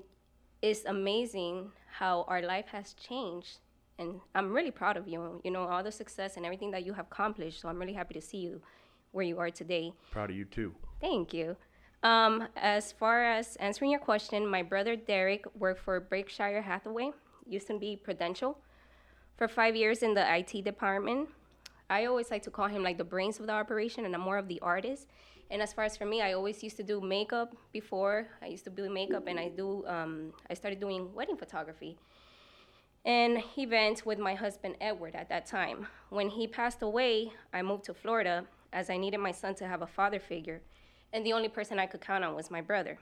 it's 0.61 0.85
amazing 0.85 1.71
how 1.91 2.25
our 2.27 2.41
life 2.41 2.67
has 2.67 2.93
changed. 2.93 3.59
And 3.99 4.19
I'm 4.33 4.51
really 4.51 4.71
proud 4.71 4.97
of 4.97 5.07
you, 5.07 5.41
you 5.43 5.51
know, 5.51 5.63
all 5.63 5.83
the 5.83 5.91
success 5.91 6.37
and 6.37 6.45
everything 6.45 6.71
that 6.71 6.83
you 6.83 6.93
have 6.93 7.05
accomplished. 7.05 7.61
So 7.61 7.69
I'm 7.69 7.77
really 7.77 7.93
happy 7.93 8.15
to 8.15 8.21
see 8.21 8.37
you 8.37 8.61
where 9.11 9.25
you 9.25 9.37
are 9.37 9.51
today. 9.51 9.93
Proud 10.11 10.31
of 10.31 10.35
you 10.35 10.45
too. 10.45 10.73
Thank 10.99 11.33
you. 11.33 11.55
Um, 12.03 12.49
as 12.57 12.91
far 12.91 13.23
as 13.23 13.55
answering 13.57 13.89
your 13.89 13.99
question, 13.99 14.45
my 14.45 14.61
brother 14.61 14.97
Derek 14.97 15.45
worked 15.57 15.79
for 15.79 16.01
Berkshire 16.01 16.61
Hathaway, 16.61 17.11
used 17.47 17.67
to 17.67 17.79
be 17.79 17.95
Prudential, 17.95 18.57
for 19.37 19.47
five 19.47 19.75
years 19.75 20.03
in 20.03 20.13
the 20.13 20.25
IT 20.37 20.65
department. 20.65 21.29
I 21.89 22.05
always 22.05 22.29
like 22.29 22.43
to 22.43 22.51
call 22.51 22.67
him 22.67 22.83
like 22.83 22.97
the 22.97 23.05
brains 23.05 23.39
of 23.39 23.47
the 23.47 23.53
operation, 23.53 24.05
and 24.05 24.13
I'm 24.13 24.21
more 24.21 24.37
of 24.37 24.49
the 24.49 24.59
artist. 24.59 25.07
And 25.49 25.61
as 25.61 25.71
far 25.71 25.85
as 25.85 25.95
for 25.95 26.05
me, 26.05 26.21
I 26.21 26.33
always 26.33 26.61
used 26.61 26.75
to 26.77 26.83
do 26.83 26.99
makeup 26.99 27.55
before. 27.71 28.27
I 28.41 28.47
used 28.47 28.65
to 28.65 28.69
do 28.69 28.89
makeup, 28.89 29.27
and 29.27 29.39
I 29.39 29.47
do. 29.49 29.85
Um, 29.87 30.33
I 30.49 30.55
started 30.55 30.81
doing 30.81 31.13
wedding 31.13 31.37
photography 31.37 31.97
and 33.05 33.43
events 33.57 34.05
with 34.05 34.17
my 34.19 34.33
husband 34.33 34.75
Edward 34.79 35.15
at 35.15 35.29
that 35.29 35.45
time. 35.45 35.87
When 36.09 36.29
he 36.29 36.47
passed 36.47 36.81
away, 36.81 37.33
I 37.53 37.61
moved 37.61 37.83
to 37.85 37.93
Florida 37.93 38.45
as 38.71 38.89
I 38.89 38.97
needed 38.97 39.19
my 39.19 39.31
son 39.31 39.55
to 39.55 39.67
have 39.67 39.81
a 39.81 39.87
father 39.87 40.19
figure, 40.19 40.61
and 41.13 41.23
the 41.23 41.31
only 41.31 41.47
person 41.47 41.79
I 41.79 41.85
could 41.85 42.01
count 42.01 42.23
on 42.23 42.35
was 42.35 42.49
my 42.49 42.59
brother. 42.59 42.97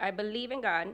I 0.00 0.10
believe 0.10 0.50
in 0.50 0.60
God. 0.60 0.88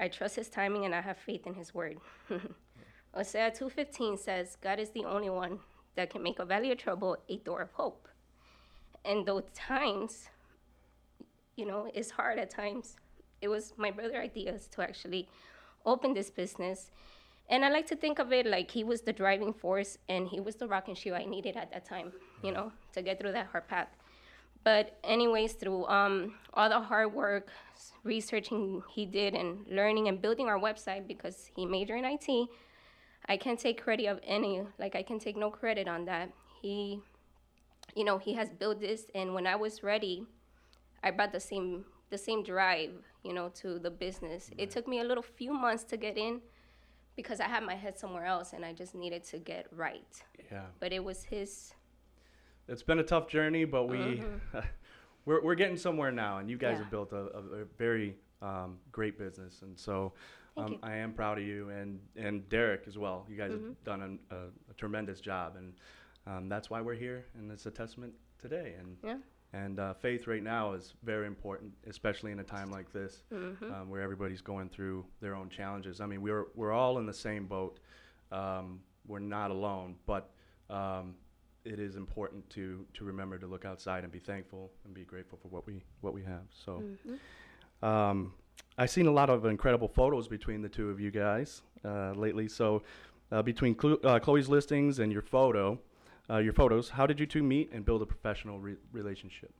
I 0.00 0.08
trust 0.08 0.34
his 0.34 0.48
timing 0.48 0.84
and 0.84 0.94
I 0.94 1.00
have 1.00 1.16
faith 1.16 1.46
in 1.46 1.54
his 1.54 1.72
word. 1.72 1.98
Hosea 3.14 3.52
2:15 3.52 4.18
says, 4.18 4.56
God 4.60 4.80
is 4.80 4.90
the 4.90 5.04
only 5.04 5.30
one 5.30 5.60
that 5.94 6.10
can 6.10 6.22
make 6.22 6.40
a 6.40 6.44
valley 6.44 6.72
of 6.72 6.78
trouble 6.78 7.16
a 7.28 7.36
door 7.38 7.62
of 7.62 7.70
hope. 7.72 8.08
And 9.04 9.24
those 9.24 9.44
times, 9.54 10.28
you 11.54 11.64
know, 11.64 11.88
it's 11.94 12.10
hard 12.10 12.40
at 12.40 12.50
times. 12.50 12.96
It 13.40 13.48
was 13.48 13.74
my 13.76 13.92
brother 13.92 14.20
ideas 14.20 14.66
to 14.72 14.82
actually 14.82 15.28
open 15.86 16.12
this 16.12 16.30
business. 16.30 16.90
And 17.48 17.64
I 17.64 17.68
like 17.68 17.86
to 17.88 17.96
think 17.96 18.18
of 18.18 18.32
it 18.32 18.46
like 18.46 18.70
he 18.70 18.82
was 18.82 19.02
the 19.02 19.12
driving 19.12 19.52
force 19.52 19.98
and 20.08 20.26
he 20.26 20.40
was 20.40 20.56
the 20.56 20.66
rock 20.66 20.88
and 20.88 20.98
shoe 20.98 21.14
I 21.14 21.24
needed 21.26 21.56
at 21.56 21.70
that 21.72 21.84
time, 21.84 22.12
you 22.42 22.50
know, 22.50 22.72
to 22.94 23.02
get 23.02 23.20
through 23.20 23.32
that 23.32 23.46
hard 23.52 23.68
path. 23.68 23.88
But 24.64 24.98
anyways, 25.04 25.52
through 25.52 25.86
um, 25.86 26.34
all 26.54 26.68
the 26.70 26.80
hard 26.80 27.12
work, 27.12 27.48
researching 28.02 28.82
he 28.90 29.04
did, 29.04 29.34
and 29.34 29.66
learning 29.68 30.08
and 30.08 30.20
building 30.20 30.46
our 30.48 30.58
website 30.58 31.06
because 31.06 31.50
he 31.54 31.66
majored 31.66 31.98
in 31.98 32.04
IT, 32.06 32.48
I 33.28 33.36
can't 33.36 33.58
take 33.58 33.82
credit 33.82 34.06
of 34.06 34.20
any. 34.24 34.62
Like 34.78 34.96
I 34.96 35.02
can 35.02 35.18
take 35.18 35.36
no 35.36 35.50
credit 35.50 35.86
on 35.86 36.06
that. 36.06 36.30
He, 36.62 37.00
you 37.94 38.04
know, 38.04 38.16
he 38.16 38.34
has 38.34 38.48
built 38.50 38.80
this, 38.80 39.06
and 39.14 39.34
when 39.34 39.46
I 39.46 39.56
was 39.56 39.82
ready, 39.82 40.24
I 41.02 41.10
brought 41.10 41.32
the 41.32 41.40
same 41.40 41.84
the 42.10 42.18
same 42.18 42.42
drive, 42.42 42.92
you 43.22 43.34
know, 43.34 43.50
to 43.60 43.78
the 43.78 43.90
business. 43.90 44.50
It 44.56 44.70
took 44.70 44.86
me 44.86 45.00
a 45.00 45.04
little 45.04 45.22
few 45.22 45.52
months 45.52 45.84
to 45.84 45.96
get 45.96 46.16
in 46.16 46.40
because 47.16 47.40
I 47.40 47.44
had 47.44 47.62
my 47.62 47.74
head 47.74 47.98
somewhere 47.98 48.24
else, 48.24 48.52
and 48.52 48.64
I 48.64 48.72
just 48.72 48.94
needed 48.94 49.24
to 49.24 49.38
get 49.38 49.66
right. 49.72 50.22
Yeah. 50.50 50.66
But 50.80 50.92
it 50.92 51.02
was 51.02 51.24
his. 51.24 51.74
It's 52.68 52.82
been 52.82 52.98
a 52.98 53.02
tough 53.04 53.28
journey, 53.28 53.64
but 53.64 53.84
we 53.88 54.22
we're, 55.24 55.42
we're 55.42 55.54
getting 55.54 55.76
somewhere 55.76 56.10
now, 56.12 56.38
and 56.38 56.48
you 56.50 56.56
guys 56.56 56.72
Yeah. 56.74 56.78
have 56.84 56.90
built 56.90 57.12
a, 57.12 57.16
a, 57.36 57.62
a 57.62 57.64
very 57.78 58.16
um, 58.42 58.78
great 58.92 59.18
business, 59.18 59.62
and 59.62 59.78
so 59.78 60.12
um. 60.56 60.78
I 60.82 60.96
am 60.96 61.12
proud 61.12 61.38
of 61.38 61.44
you 61.44 61.70
and 61.70 61.98
and 62.16 62.48
Derek 62.48 62.84
as 62.86 62.96
well. 62.96 63.26
You 63.28 63.36
guys 63.36 63.52
Mm-hmm. 63.52 63.68
have 63.68 63.84
done 63.84 64.02
an, 64.02 64.18
a, 64.30 64.36
a 64.70 64.74
tremendous 64.76 65.20
job, 65.20 65.56
and 65.56 65.72
um, 66.26 66.48
that's 66.48 66.70
why 66.70 66.80
we're 66.80 66.94
here, 66.94 67.26
and 67.36 67.50
it's 67.50 67.66
a 67.66 67.70
testament 67.70 68.14
today. 68.38 68.74
And 68.78 68.96
Yeah. 69.02 69.16
and 69.52 69.78
uh, 69.78 69.94
faith 69.94 70.26
right 70.26 70.42
now 70.42 70.72
is 70.72 70.94
very 71.02 71.26
important, 71.26 71.72
especially 71.86 72.32
in 72.32 72.40
a 72.40 72.44
time 72.44 72.70
like 72.70 72.92
this, 72.92 73.24
Mm-hmm. 73.32 73.72
um, 73.72 73.88
where 73.90 74.00
everybody's 74.00 74.42
going 74.42 74.68
through 74.68 75.04
their 75.20 75.34
own 75.34 75.48
challenges. 75.48 76.00
I 76.00 76.06
mean, 76.06 76.22
we're 76.22 76.46
we're 76.54 76.72
all 76.72 76.98
in 76.98 77.06
the 77.06 77.14
same 77.14 77.46
boat. 77.46 77.78
Um, 78.32 78.80
we're 79.06 79.18
not 79.18 79.50
alone, 79.50 79.96
but 80.06 80.30
um, 80.70 81.14
it 81.64 81.78
is 81.78 81.96
important 81.96 82.48
to 82.50 82.84
to 82.94 83.04
remember 83.04 83.38
to 83.38 83.46
look 83.46 83.64
outside 83.64 84.04
and 84.04 84.12
be 84.12 84.18
thankful 84.18 84.70
and 84.84 84.94
be 84.94 85.04
grateful 85.04 85.38
for 85.40 85.48
what 85.48 85.66
we 85.66 85.82
what 86.00 86.14
we 86.14 86.22
have. 86.22 86.44
So, 86.52 86.82
um, 87.82 88.34
I've 88.76 88.90
seen 88.90 89.06
a 89.06 89.12
lot 89.12 89.30
of 89.30 89.44
incredible 89.44 89.88
photos 89.88 90.28
between 90.28 90.62
the 90.62 90.68
two 90.68 90.90
of 90.90 91.00
you 91.00 91.10
guys 91.10 91.62
uh, 91.84 92.12
lately. 92.12 92.48
So, 92.48 92.82
uh, 93.32 93.42
between 93.42 93.74
Clu- 93.74 94.00
uh, 94.04 94.18
Chloe's 94.18 94.48
listings 94.48 94.98
and 94.98 95.12
your 95.12 95.22
photo, 95.22 95.78
uh, 96.28 96.38
your 96.38 96.52
photos. 96.52 96.90
How 96.90 97.06
did 97.06 97.18
you 97.20 97.26
two 97.26 97.42
meet 97.42 97.72
and 97.72 97.84
build 97.84 98.02
a 98.02 98.06
professional 98.06 98.58
re- 98.58 98.76
relationship? 98.92 99.52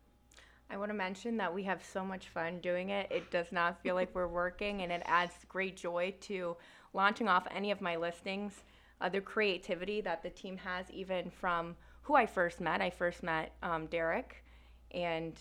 I 0.70 0.76
want 0.76 0.90
to 0.90 0.94
mention 0.94 1.36
that 1.36 1.52
we 1.52 1.62
have 1.64 1.84
so 1.84 2.04
much 2.04 2.28
fun 2.28 2.58
doing 2.60 2.90
it. 2.90 3.10
It 3.10 3.30
does 3.30 3.52
not 3.52 3.80
feel 3.82 3.94
like 3.94 4.14
we're 4.14 4.26
working, 4.26 4.82
and 4.82 4.90
it 4.90 5.02
adds 5.04 5.32
great 5.48 5.76
joy 5.76 6.14
to 6.22 6.56
launching 6.92 7.28
off 7.28 7.46
any 7.54 7.70
of 7.70 7.80
my 7.80 7.96
listings. 7.96 8.64
Uh, 9.00 9.08
the 9.08 9.20
creativity 9.20 10.00
that 10.00 10.22
the 10.22 10.30
team 10.30 10.56
has, 10.56 10.90
even 10.90 11.30
from 11.30 11.76
who 12.04 12.14
I 12.14 12.26
first 12.26 12.60
met. 12.60 12.80
I 12.80 12.90
first 12.90 13.22
met 13.22 13.52
um, 13.62 13.86
Derek, 13.86 14.44
and 14.92 15.38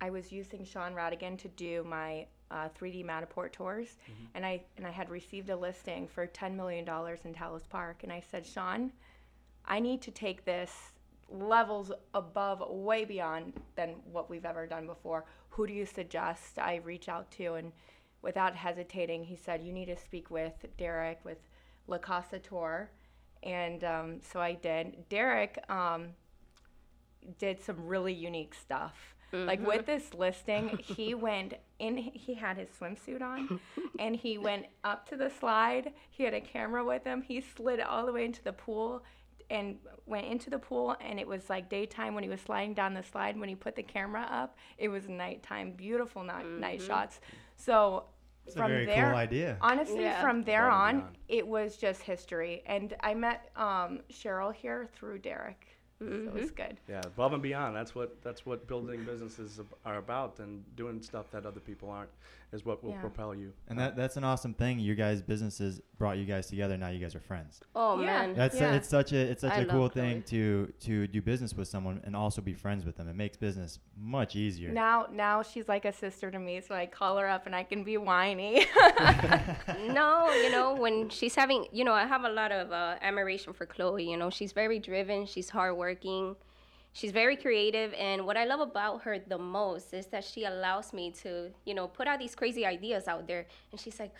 I 0.00 0.10
was 0.10 0.32
using 0.32 0.64
Sean 0.64 0.94
Radigan 0.94 1.36
to 1.38 1.48
do 1.48 1.84
my 1.84 2.26
uh, 2.50 2.68
3D 2.78 3.04
Matterport 3.04 3.52
tours, 3.52 3.96
and 4.34 4.46
I 4.46 4.62
and 4.76 4.86
I 4.86 4.90
had 4.90 5.10
received 5.10 5.50
a 5.50 5.56
listing 5.56 6.06
for 6.08 6.26
10 6.26 6.56
million 6.56 6.84
dollars 6.84 7.20
in 7.24 7.34
Talis 7.34 7.66
Park, 7.66 8.02
and 8.02 8.12
I 8.12 8.20
said, 8.20 8.46
Sean, 8.46 8.92
I 9.66 9.80
need 9.80 10.02
to 10.02 10.10
take 10.10 10.44
this 10.44 10.92
levels 11.30 11.90
above, 12.12 12.62
way 12.68 13.04
beyond 13.04 13.54
than 13.76 13.96
what 14.12 14.30
we've 14.30 14.44
ever 14.44 14.66
done 14.66 14.86
before. 14.86 15.24
Who 15.50 15.66
do 15.66 15.72
you 15.72 15.86
suggest 15.86 16.58
I 16.58 16.76
reach 16.76 17.08
out 17.08 17.30
to? 17.32 17.54
And 17.54 17.72
without 18.22 18.54
hesitating, 18.54 19.24
he 19.24 19.36
said, 19.36 19.62
You 19.62 19.72
need 19.72 19.86
to 19.86 19.96
speak 19.96 20.30
with 20.30 20.66
Derek 20.78 21.24
with 21.24 21.38
La 21.88 21.98
Casa 21.98 22.38
Tour. 22.38 22.90
And 23.44 23.84
um, 23.84 24.20
so 24.20 24.40
I 24.40 24.54
did. 24.54 25.08
Derek 25.08 25.58
um, 25.70 26.08
did 27.38 27.62
some 27.62 27.86
really 27.86 28.12
unique 28.12 28.54
stuff. 28.54 29.14
Like 29.32 29.66
with 29.66 29.84
this 29.84 30.14
listing, 30.14 30.78
he 30.80 31.14
went 31.14 31.54
in, 31.80 31.96
he 31.96 32.34
had 32.34 32.56
his 32.56 32.68
swimsuit 32.80 33.20
on 33.20 33.58
and 33.98 34.14
he 34.14 34.38
went 34.38 34.66
up 34.84 35.08
to 35.08 35.16
the 35.16 35.28
slide. 35.28 35.92
He 36.10 36.22
had 36.22 36.34
a 36.34 36.40
camera 36.40 36.84
with 36.84 37.02
him. 37.02 37.20
He 37.20 37.40
slid 37.40 37.80
all 37.80 38.06
the 38.06 38.12
way 38.12 38.24
into 38.24 38.44
the 38.44 38.52
pool 38.52 39.02
and 39.50 39.76
went 40.06 40.26
into 40.26 40.50
the 40.50 40.58
pool 40.58 40.96
and 41.00 41.18
it 41.18 41.26
was 41.26 41.50
like 41.50 41.68
daytime 41.68 42.14
when 42.14 42.22
he 42.22 42.30
was 42.30 42.40
sliding 42.40 42.74
down 42.74 42.94
the 42.94 43.02
slide 43.02 43.38
when 43.38 43.48
he 43.48 43.54
put 43.54 43.76
the 43.76 43.82
camera 43.82 44.26
up 44.30 44.56
it 44.78 44.88
was 44.88 45.08
nighttime 45.08 45.72
beautiful 45.72 46.22
night, 46.22 46.46
night 46.46 46.80
shots 46.80 47.20
so 47.56 48.04
It's 48.46 48.56
a 48.56 48.58
from 48.58 48.68
very 48.68 48.86
there 48.86 49.04
cool 49.06 49.14
idea. 49.14 49.56
honestly 49.60 50.04
Yeah. 50.04 50.20
from 50.20 50.42
there 50.44 50.68
Above 50.68 50.80
on 50.80 51.04
it 51.28 51.46
was 51.46 51.76
just 51.76 52.02
history 52.02 52.62
and 52.66 52.94
i 53.00 53.14
met 53.14 53.50
um, 53.56 54.00
cheryl 54.10 54.52
here 54.54 54.88
through 54.94 55.18
derek 55.18 55.66
so 56.00 56.30
it 56.30 56.34
was 56.34 56.50
good 56.50 56.78
Yeah, 56.88 57.00
above 57.06 57.32
and 57.32 57.42
beyond. 57.42 57.74
That's 57.74 57.94
what 57.94 58.20
that's 58.22 58.44
what 58.44 58.66
building 58.66 59.04
businesses 59.04 59.60
are 59.84 59.96
about, 59.96 60.38
and 60.40 60.62
doing 60.76 61.00
stuff 61.00 61.30
that 61.30 61.46
other 61.46 61.60
people 61.60 61.88
aren't 61.90 62.10
is 62.54 62.64
what 62.64 62.82
will 62.82 62.90
Yeah. 62.92 63.00
propel 63.00 63.34
you. 63.34 63.52
And 63.68 63.78
that 63.78 63.96
that's 63.96 64.16
an 64.16 64.24
awesome 64.24 64.54
thing. 64.54 64.78
You 64.78 64.94
guys' 64.94 65.20
businesses 65.20 65.80
brought 65.98 66.16
you 66.18 66.24
guys 66.24 66.46
together. 66.46 66.76
Now 66.76 66.88
you 66.88 66.98
guys 66.98 67.14
are 67.14 67.20
friends. 67.20 67.60
Oh 67.74 67.98
Yeah. 68.00 68.06
man. 68.06 68.34
That's 68.34 68.58
Yeah. 68.60 68.74
it's 68.74 68.88
such 68.88 69.12
a 69.12 69.16
it's 69.18 69.40
such 69.42 69.52
I 69.52 69.56
a 69.56 69.60
love 69.60 69.68
cool 69.68 69.88
Chloe. 69.90 70.02
thing 70.02 70.22
to 70.24 70.72
to 70.80 71.06
do 71.08 71.20
business 71.20 71.52
with 71.54 71.68
someone 71.68 72.00
and 72.04 72.14
also 72.16 72.40
be 72.40 72.54
friends 72.54 72.84
with 72.84 72.96
them. 72.96 73.08
It 73.08 73.16
makes 73.16 73.36
business 73.36 73.78
much 73.96 74.36
easier. 74.36 74.70
now 74.70 75.06
now 75.12 75.42
she's 75.42 75.68
like 75.68 75.84
a 75.84 75.92
sister 75.92 76.30
to 76.30 76.38
me 76.38 76.60
so 76.60 76.74
i 76.74 76.84
call 76.86 77.16
her 77.16 77.28
up 77.28 77.46
and 77.46 77.54
i 77.54 77.62
can 77.62 77.84
be 77.84 77.96
whiny 77.96 78.66
no, 80.00 80.30
you 80.42 80.50
know, 80.50 80.74
when 80.74 81.08
she's 81.08 81.34
having, 81.34 81.66
you 81.72 81.84
know, 81.84 81.92
I 81.92 82.06
have 82.06 82.24
a 82.24 82.28
lot 82.28 82.52
of 82.52 82.72
uh, 82.72 82.96
admiration 83.00 83.52
for 83.52 83.66
Chloe. 83.66 84.08
You 84.10 84.16
know, 84.16 84.30
she's 84.30 84.52
very 84.52 84.78
driven, 84.78 85.26
she's 85.26 85.50
hardworking, 85.50 86.36
she's 86.94 87.10
very 87.12 87.36
creative. 87.36 87.92
And 87.94 88.24
what 88.24 88.38
I 88.38 88.44
love 88.46 88.60
about 88.60 89.02
her 89.02 89.18
the 89.18 89.36
most 89.36 89.92
is 89.92 90.06
that 90.06 90.24
she 90.24 90.44
allows 90.44 90.94
me 90.94 91.10
to, 91.22 91.50
you 91.66 91.74
know, 91.74 91.86
put 91.86 92.08
out 92.08 92.18
these 92.18 92.34
crazy 92.34 92.64
ideas 92.64 93.06
out 93.06 93.26
there. 93.26 93.46
And 93.70 93.78
she's 93.78 94.00
like, 94.00 94.14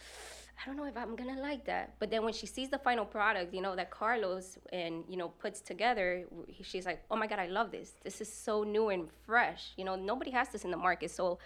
I 0.61 0.67
don't 0.67 0.77
know 0.77 0.85
if 0.85 0.97
I'm 0.97 1.17
gonna 1.17 1.41
like 1.41 1.65
that. 1.65 1.95
But 1.99 2.11
then 2.11 2.23
when 2.25 2.33
she 2.33 2.47
sees 2.47 2.69
the 2.69 2.79
final 2.79 3.05
product, 3.05 3.55
you 3.55 3.63
know, 3.63 3.75
that 3.75 3.91
Carlos 3.91 4.59
and, 4.73 5.05
you 5.09 5.17
know, 5.17 5.29
puts 5.29 5.61
together, 5.61 6.25
she's 6.63 6.85
like, 6.87 7.03
oh 7.11 7.17
my 7.17 7.27
God, 7.27 7.39
I 7.39 7.47
love 7.47 7.71
this. 7.71 7.93
This 8.05 8.21
is 8.21 8.31
so 8.33 8.63
new 8.63 8.91
and 8.91 9.09
fresh. 9.25 9.73
You 9.77 9.85
know, 9.85 9.97
nobody 9.97 10.31
has 10.33 10.51
this 10.51 10.65
in 10.65 10.71
the 10.71 10.77
market. 10.77 11.11
So 11.11 11.39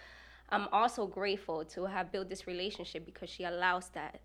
I'm 0.49 0.67
also 0.71 1.07
grateful 1.07 1.63
to 1.65 1.85
have 1.85 2.11
built 2.11 2.29
this 2.29 2.47
relationship 2.47 3.05
because 3.05 3.29
she 3.29 3.43
allows 3.43 3.89
that, 3.89 4.19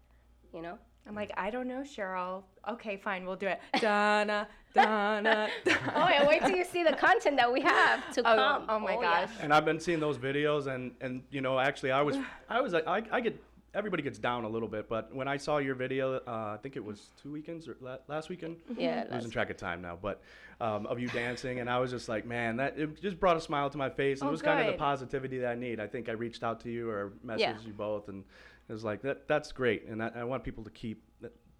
you 0.52 0.62
know? 0.62 0.78
I'm 1.06 1.14
like 1.14 1.30
i 1.36 1.50
don't 1.50 1.68
know 1.68 1.80
cheryl 1.82 2.42
okay 2.68 2.96
fine 2.96 3.24
we'll 3.26 3.36
do 3.36 3.46
it 3.46 3.60
donna 3.80 4.46
donna 4.74 5.48
Oh, 5.66 6.08
yeah, 6.08 6.26
wait 6.26 6.40
till 6.42 6.56
you 6.56 6.64
see 6.64 6.82
the 6.82 6.94
content 6.96 7.36
that 7.36 7.52
we 7.52 7.60
have 7.60 8.10
to 8.14 8.20
Oh, 8.22 8.34
come. 8.34 8.66
oh 8.68 8.78
my 8.80 8.94
yeah. 8.94 9.00
gosh. 9.26 9.30
And 9.40 9.52
I've 9.54 9.64
been 9.64 9.78
seeing 9.78 10.00
those 10.00 10.18
videos, 10.18 10.66
and 10.66 10.90
and 11.00 11.22
you 11.30 11.40
know, 11.40 11.58
actually, 11.60 11.92
I 11.92 12.02
was 12.02 12.16
I 12.48 12.60
was 12.60 12.74
I, 12.74 13.02
I 13.12 13.20
get 13.20 13.40
everybody 13.74 14.02
gets 14.02 14.18
down 14.18 14.42
a 14.44 14.48
little 14.48 14.66
bit, 14.68 14.88
but 14.88 15.14
when 15.14 15.28
I 15.28 15.36
saw 15.36 15.58
your 15.58 15.74
video, 15.76 16.16
uh, 16.26 16.54
I 16.54 16.58
think 16.62 16.74
it 16.76 16.84
was 16.84 17.10
two 17.22 17.30
weekends 17.32 17.68
or 17.68 17.76
la- 17.80 17.98
last 18.08 18.28
weekend. 18.28 18.56
Yeah, 18.76 19.02
losing 19.04 19.12
last- 19.28 19.32
track 19.32 19.50
of 19.50 19.56
time 19.56 19.80
now, 19.80 19.96
but 20.00 20.20
um, 20.60 20.86
of 20.86 20.98
you 20.98 21.08
dancing, 21.08 21.60
and 21.60 21.70
I 21.70 21.78
was 21.78 21.90
just 21.92 22.08
like, 22.08 22.26
man, 22.26 22.56
that 22.56 22.76
it 22.76 23.00
just 23.00 23.20
brought 23.20 23.36
a 23.36 23.40
smile 23.40 23.70
to 23.70 23.78
my 23.78 23.90
face. 23.90 24.20
And 24.20 24.26
Oh, 24.26 24.30
it 24.30 24.32
was 24.32 24.42
kind 24.42 24.60
of 24.60 24.66
the 24.66 24.78
positivity 24.78 25.38
that 25.38 25.50
I 25.52 25.54
need. 25.54 25.78
I 25.78 25.86
think 25.86 26.08
I 26.08 26.12
reached 26.12 26.42
out 26.42 26.58
to 26.62 26.70
you 26.70 26.88
or 26.90 27.12
messaged 27.24 27.38
Yeah. 27.38 27.56
you 27.64 27.72
both, 27.72 28.08
and 28.08 28.24
it 28.68 28.72
was 28.72 28.84
like 28.84 29.02
that. 29.02 29.28
That's 29.28 29.52
great, 29.52 29.86
and 29.86 30.02
I, 30.02 30.10
I 30.16 30.24
want 30.24 30.44
people 30.44 30.64
to 30.64 30.70
keep 30.70 31.02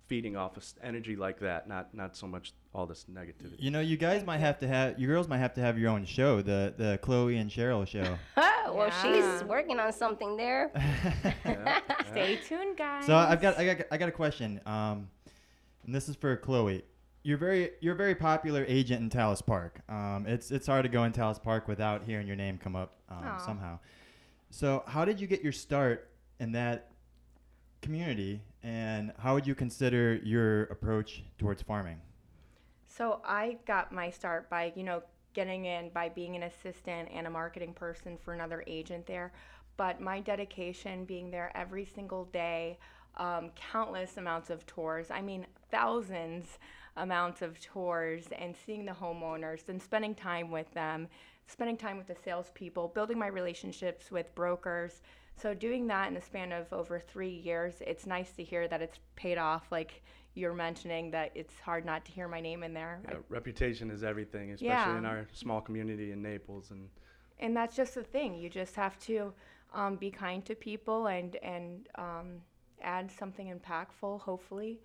feeding 0.07 0.37
off 0.37 0.57
of 0.57 0.65
energy 0.83 1.17
like 1.17 1.41
that, 1.41 1.69
not 1.69 1.95
not 1.95 2.17
so 2.17 2.27
much 2.27 2.53
all 2.75 2.87
this 2.87 3.07
negativity. 3.13 3.57
You 3.59 3.71
know, 3.71 3.81
you 3.81 3.97
guys 3.97 4.25
might 4.25 4.39
have 4.39 4.59
to 4.59 4.69
have 4.69 4.99
you 4.99 5.07
girls 5.07 5.29
might 5.29 5.39
have 5.39 5.55
to 5.55 5.61
have 5.61 5.79
your 5.79 5.91
own 5.91 6.05
show, 6.05 6.43
the 6.43 6.75
the 6.77 6.99
Chloe 7.03 7.37
and 7.37 7.51
Cheryl 7.51 7.87
show. 7.87 8.19
well, 8.37 8.89
Yeah. 8.89 9.03
she's 9.39 9.45
working 9.45 9.79
on 9.79 9.93
something 9.93 10.37
there. 10.37 10.71
Yeah, 10.75 11.33
yeah. 11.45 11.81
stay 12.11 12.37
tuned 12.37 12.77
guys 12.77 13.07
So 13.07 13.17
I've 13.17 13.41
got 13.41 13.59
I 13.59 13.75
got 13.75 13.87
I 13.91 13.97
got 13.97 14.09
a 14.09 14.13
question. 14.13 14.61
Um, 14.67 15.09
and 15.85 15.95
this 15.95 16.09
is 16.09 16.17
for 16.17 16.37
Chloe. 16.37 16.85
You're 17.23 17.39
very 17.39 17.71
you're 17.81 17.95
a 17.95 17.97
very 17.97 18.15
popular 18.15 18.65
agent 18.69 19.01
in 19.01 19.09
Talis 19.09 19.41
Park. 19.41 19.81
Um, 19.89 20.27
it's 20.29 20.51
it's 20.51 20.67
hard 20.67 20.83
to 20.85 20.91
go 20.91 21.05
in 21.05 21.13
Talis 21.13 21.39
Park 21.39 21.67
without 21.69 22.05
hearing 22.05 22.27
your 22.27 22.37
name 22.37 22.59
come 22.59 22.77
up 22.77 22.99
um, 23.09 23.39
somehow. 23.45 23.79
So 24.51 24.83
how 24.87 25.05
did 25.05 25.21
you 25.21 25.27
get 25.27 25.43
your 25.43 25.53
start 25.53 26.11
in 26.39 26.53
that 26.53 26.91
community, 27.85 28.41
and 28.63 29.13
how 29.19 29.35
would 29.35 29.47
you 29.47 29.55
consider 29.55 30.17
your 30.17 30.63
approach 30.65 31.23
towards 31.39 31.61
farming? 31.63 32.01
So 32.87 33.21
I 33.25 33.59
got 33.67 33.93
my 33.93 34.09
start 34.11 34.49
by, 34.49 34.73
you 34.75 34.85
know, 34.85 35.03
getting 35.35 35.67
in 35.67 35.91
by 35.91 36.09
being 36.09 36.35
an 36.35 36.45
assistant 36.45 37.11
and 37.13 37.27
a 37.27 37.31
marketing 37.31 37.75
person 37.75 38.17
for 38.17 38.33
another 38.33 38.65
agent 38.67 39.07
there. 39.07 39.33
But 39.77 40.01
my 40.01 40.21
dedication 40.21 41.05
being 41.05 41.31
there 41.31 41.53
every 41.55 41.85
single 41.85 42.25
day, 42.27 42.79
um, 43.17 43.51
countless 43.55 44.17
amounts 44.17 44.49
of 44.49 44.65
tours. 44.65 45.11
I 45.11 45.21
mean, 45.21 45.47
thousands 45.71 46.59
amounts 46.97 47.43
of 47.43 47.61
tours 47.61 48.25
and 48.39 48.55
seeing 48.65 48.87
the 48.87 48.93
homeowners 48.93 49.69
and 49.69 49.83
spending 49.83 50.15
time 50.15 50.51
with 50.51 50.73
them, 50.73 51.09
spending 51.49 51.77
time 51.77 51.99
with 51.99 52.07
the 52.07 52.17
salespeople, 52.25 52.89
building 52.95 53.19
my 53.19 53.27
relationships 53.27 54.11
with 54.11 54.35
brokers. 54.35 55.03
So 55.37 55.53
doing 55.53 55.87
that 55.89 56.09
in 56.09 56.15
the 56.15 56.21
span 56.21 56.53
of 56.53 56.73
over 56.73 56.99
three 57.01 57.29
years, 57.29 57.75
it's 57.81 58.07
nice 58.07 58.31
to 58.33 58.45
hear 58.45 58.69
that 58.69 58.81
it's 58.81 58.99
paid 59.17 59.39
off. 59.39 59.67
Like 59.71 60.03
you're 60.35 60.55
mentioning 60.55 61.11
that 61.13 61.33
it's 61.35 61.55
hard 61.61 61.85
not 61.85 62.05
to 62.05 62.13
hear 62.13 62.29
my 62.29 62.41
name 62.41 62.63
in 62.63 62.75
there. 62.75 63.01
Yeah, 63.09 63.19
reputation 63.29 63.91
is 63.91 64.03
everything, 64.03 64.53
especially 64.53 64.93
Yeah. 64.93 64.99
in 64.99 65.05
our 65.05 65.27
small 65.33 65.61
community 65.61 66.13
in 66.13 66.23
Naples. 66.23 66.71
And 66.71 66.89
and 67.41 67.57
that's 67.57 67.75
just 67.75 67.95
the 67.95 68.05
thing. 68.05 68.37
You 68.37 68.49
just 68.49 68.77
have 68.77 68.99
to 69.01 69.33
um, 69.73 69.97
be 69.97 70.11
kind 70.11 70.45
to 70.47 70.55
people 70.55 71.09
and 71.09 71.37
and 71.37 71.89
um, 71.97 72.41
add 72.81 73.11
something 73.11 73.53
impactful. 73.53 74.21
Hopefully, 74.21 74.81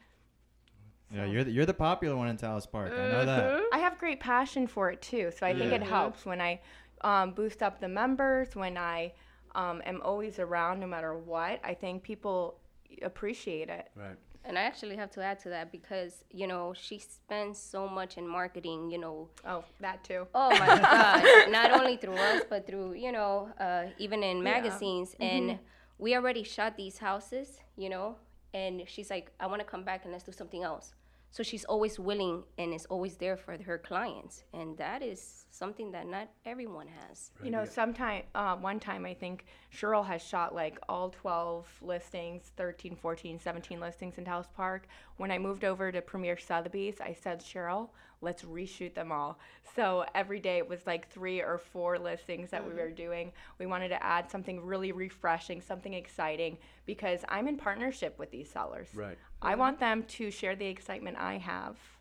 Yeah, 1.14 1.26
you're 1.26 1.44
the, 1.44 1.52
you're 1.52 1.66
the 1.66 1.74
popular 1.74 2.16
one 2.16 2.28
in 2.28 2.38
Talis 2.38 2.66
Park. 2.66 2.92
I 2.92 3.12
know 3.12 3.26
that. 3.26 3.62
I 3.72 3.78
have 3.80 3.98
great 4.00 4.20
passion 4.20 4.68
for 4.68 4.90
it 4.92 5.02
too. 5.02 5.32
So 5.38 5.46
I 5.46 5.54
think 5.54 5.72
it 5.74 5.84
helps 5.84 6.26
when 6.26 6.42
I 6.42 6.60
um, 7.02 7.32
boost 7.34 7.62
up 7.64 7.80
the 7.80 7.88
members. 7.88 8.56
When 8.56 8.78
I 8.78 9.14
um, 9.56 9.82
am 9.86 10.02
always 10.04 10.40
around, 10.40 10.80
no 10.80 10.88
matter 10.88 11.18
what. 11.18 11.60
I 11.64 11.74
think 11.74 12.04
people 12.04 12.60
appreciate 13.02 13.70
it. 13.70 13.90
right. 13.96 14.16
And 14.46 14.58
I 14.58 14.62
actually 14.62 14.96
have 14.96 15.12
to 15.12 15.22
add 15.22 15.40
to 15.42 15.50
that 15.50 15.70
because, 15.72 16.24
you 16.32 16.48
know, 16.48 16.74
she 16.74 16.98
spends 16.98 17.60
so 17.60 17.88
much 17.90 18.18
in 18.18 18.26
marketing, 18.28 18.90
you 18.90 18.98
know, 18.98 19.30
Oh, 19.46 19.64
that 19.82 20.04
too. 20.04 20.28
Oh 20.34 20.50
my 20.52 20.66
God! 20.68 21.52
Not 21.52 21.72
only 21.72 21.98
through 21.98 22.16
us, 22.16 22.44
but 22.50 22.66
through 22.66 22.94
you 22.94 23.12
know, 23.12 23.50
uh, 23.60 23.88
even 23.98 24.24
in 24.24 24.42
magazines. 24.42 25.14
And 25.20 25.60
we 25.98 26.16
already 26.16 26.44
shot 26.44 26.78
these 26.78 26.98
houses, 26.98 27.60
you 27.76 27.90
know. 27.90 28.16
And 28.54 28.84
she's 28.88 29.10
like, 29.12 29.30
I 29.40 29.46
want 29.48 29.60
to 29.60 29.66
come 29.66 29.84
back 29.84 30.06
and 30.06 30.12
let's 30.14 30.24
do 30.24 30.32
something 30.32 30.64
else. 30.64 30.94
So 31.32 31.44
she's 31.44 31.64
always 31.66 32.00
willing 32.00 32.44
and 32.58 32.74
is 32.74 32.86
always 32.88 33.18
there 33.18 33.38
for 33.38 33.56
her 33.62 33.78
clients, 33.78 34.44
and 34.54 34.76
that 34.78 35.04
is 35.04 35.46
something 35.52 35.92
that 35.92 36.08
not 36.08 36.30
everyone 36.46 36.88
has. 36.88 37.32
You 37.44 37.52
know, 37.52 37.66
sometime, 37.66 38.24
uh, 38.34 38.56
one 38.56 38.80
time 38.80 39.06
I 39.06 39.14
think 39.14 39.46
Cheryl 39.72 40.06
has 40.06 40.24
shot 40.24 40.56
like 40.56 40.80
all 40.90 41.10
12 41.10 41.68
listings, 41.82 42.52
13, 42.58 42.96
14, 42.96 43.40
17 43.40 43.80
listings 43.80 44.18
in 44.18 44.26
Talis 44.26 44.48
Park. 44.56 44.88
When 45.18 45.30
I 45.32 45.38
moved 45.38 45.64
over 45.64 45.92
to 45.92 46.02
Premier 46.02 46.38
Sotheby's, 46.38 47.00
I 47.00 47.14
said, 47.14 47.42
Cheryl, 47.42 47.90
let's 48.22 48.44
reshoot 48.44 48.96
them 48.96 49.12
all. 49.12 49.40
So 49.76 50.06
every 50.16 50.40
day 50.40 50.58
it 50.58 50.68
was 50.68 50.86
like 50.88 51.10
three 51.10 51.42
or 51.42 51.58
four 51.58 52.00
listings 52.00 52.50
that 52.50 52.66
we 52.66 52.74
were 52.74 52.90
doing. 52.90 53.32
We 53.60 53.66
wanted 53.66 53.90
to 53.90 54.04
add 54.04 54.30
something 54.30 54.64
really 54.66 54.92
refreshing, 54.92 55.62
something 55.62 55.94
exciting, 55.94 56.58
because 56.86 57.22
I'm 57.30 57.48
in 57.48 57.58
partnership 57.58 58.18
with 58.18 58.32
these 58.32 58.50
sellers. 58.50 58.90
Right. 58.96 59.18
I 59.42 59.56
want 59.56 59.80
them 59.80 60.04
to 60.04 60.32
share 60.32 60.56
the 60.56 60.66
excitement 60.66 61.18
I 61.18 61.38
have 61.38 61.78
for 61.78 62.00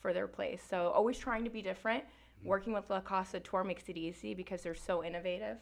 for 0.00 0.12
their 0.12 0.26
place. 0.26 0.62
So 0.68 0.88
always 0.88 1.18
trying 1.18 1.44
to 1.44 1.50
be 1.50 1.62
different. 1.62 2.04
Working 2.44 2.72
with 2.72 2.88
La 2.88 3.00
Casa 3.00 3.40
Tour 3.40 3.64
makes 3.64 3.88
it 3.88 3.96
easy 3.96 4.32
because 4.32 4.62
they're 4.62 4.74
so 4.74 5.04
innovative. 5.04 5.58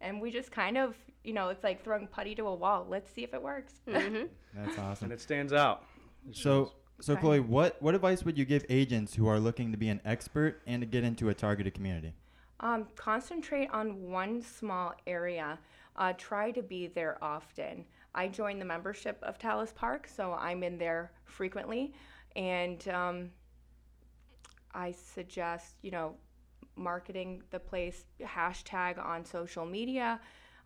And 0.00 0.20
we 0.20 0.30
just 0.30 0.50
kind 0.50 0.76
of, 0.76 0.96
you 1.24 1.32
know, 1.32 1.48
it's 1.48 1.62
like 1.62 1.82
throwing 1.82 2.08
putty 2.08 2.34
to 2.34 2.46
a 2.48 2.54
wall. 2.54 2.86
Let's 2.88 3.10
see 3.10 3.22
if 3.22 3.32
it 3.32 3.40
works. 3.40 3.74
Mm-hmm. 3.88 4.26
That's 4.54 4.78
awesome. 4.78 5.04
And 5.06 5.12
it 5.12 5.20
stands 5.20 5.52
out. 5.52 5.84
It 6.28 6.36
So, 6.36 6.72
so 7.00 7.12
Okay. 7.12 7.20
Chloe, 7.20 7.40
what 7.40 7.80
what 7.80 7.94
advice 7.94 8.24
would 8.24 8.36
you 8.36 8.44
give 8.44 8.66
agents 8.68 9.14
who 9.14 9.28
are 9.28 9.38
looking 9.38 9.70
to 9.70 9.78
be 9.78 9.88
an 9.88 10.00
expert 10.04 10.60
and 10.66 10.82
to 10.82 10.86
get 10.86 11.04
into 11.04 11.28
a 11.28 11.34
targeted 11.34 11.72
community? 11.74 12.12
Um, 12.60 12.88
concentrate 12.96 13.70
on 13.70 14.10
one 14.10 14.42
small 14.42 14.94
area. 15.06 15.58
Uh, 15.94 16.12
try 16.18 16.50
to 16.50 16.62
be 16.62 16.88
there 16.88 17.16
often. 17.22 17.84
I 18.16 18.28
joined 18.28 18.60
the 18.60 18.64
membership 18.64 19.18
of 19.22 19.38
Talis 19.38 19.72
Park, 19.72 20.08
so 20.08 20.32
I'm 20.32 20.62
in 20.62 20.78
there 20.78 21.12
frequently. 21.26 21.92
And 22.34 22.86
um, 22.88 23.30
I 24.74 24.92
suggest, 24.92 25.76
you 25.82 25.90
know, 25.90 26.14
marketing 26.76 27.42
the 27.50 27.60
place, 27.60 28.06
hashtag 28.20 28.98
on 29.04 29.24
social 29.24 29.66
media. 29.66 30.18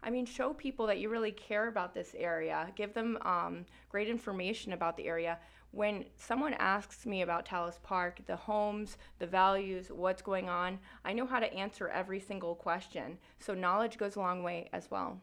I 0.03 0.11
mean, 0.11 0.27
show 0.27 0.55
people 0.55 0.87
that 0.87 0.99
you 0.99 1.11
really 1.11 1.33
care 1.33 1.69
about 1.69 1.93
this 1.93 2.15
area. 2.17 2.69
Give 2.77 2.95
them 2.95 3.19
um, 3.23 3.67
great 3.89 4.09
information 4.09 4.73
about 4.73 4.97
the 4.97 5.07
area. 5.07 5.39
When 5.73 6.05
someone 6.17 6.55
asks 6.55 7.05
me 7.05 7.23
about 7.23 7.47
Talis 7.47 7.79
Park, 7.83 8.21
the 8.27 8.37
homes, 8.37 8.97
the 9.19 9.27
values, 9.27 9.89
what's 9.93 10.23
going 10.23 10.49
on, 10.49 10.79
I 11.05 11.13
know 11.13 11.27
how 11.27 11.41
to 11.41 11.53
answer 11.53 11.89
every 11.89 12.21
single 12.21 12.55
question. 12.55 13.19
So 13.39 13.55
knowledge 13.55 13.99
goes 13.99 14.17
a 14.17 14.21
long 14.21 14.43
way 14.43 14.69
as 14.73 14.91
well. 14.91 15.21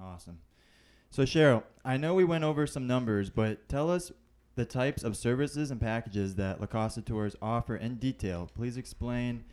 Awesome. 0.00 0.38
So 1.14 1.22
Cheryl, 1.22 1.62
I 1.84 1.96
know 1.96 2.12
we 2.12 2.24
went 2.24 2.42
over 2.42 2.66
some 2.66 2.88
numbers, 2.88 3.30
but 3.30 3.68
tell 3.68 3.88
us 3.88 4.10
the 4.56 4.64
types 4.64 5.04
of 5.04 5.16
services 5.16 5.70
and 5.70 5.80
packages 5.80 6.34
that 6.34 6.60
La 6.60 6.66
Casa 6.66 7.02
Tours 7.02 7.36
offer 7.40 7.76
in 7.76 7.98
detail. 7.98 8.50
Please 8.52 8.76
explain 8.76 9.44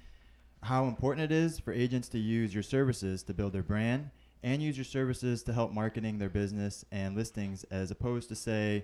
how 0.63 0.85
important 0.85 1.31
it 1.31 1.31
is 1.31 1.59
for 1.59 1.71
agents 1.71 2.09
to 2.09 2.17
use 2.17 2.51
your 2.51 2.63
services 2.63 3.21
to 3.21 3.35
build 3.35 3.53
their 3.53 3.61
brand 3.61 4.09
and 4.41 4.63
use 4.63 4.75
your 4.75 4.85
services 4.85 5.43
to 5.43 5.53
help 5.53 5.71
marketing 5.71 6.17
their 6.17 6.29
business 6.29 6.83
and 6.91 7.15
listings 7.15 7.63
as 7.65 7.91
opposed 7.91 8.27
to 8.29 8.35
say 8.35 8.83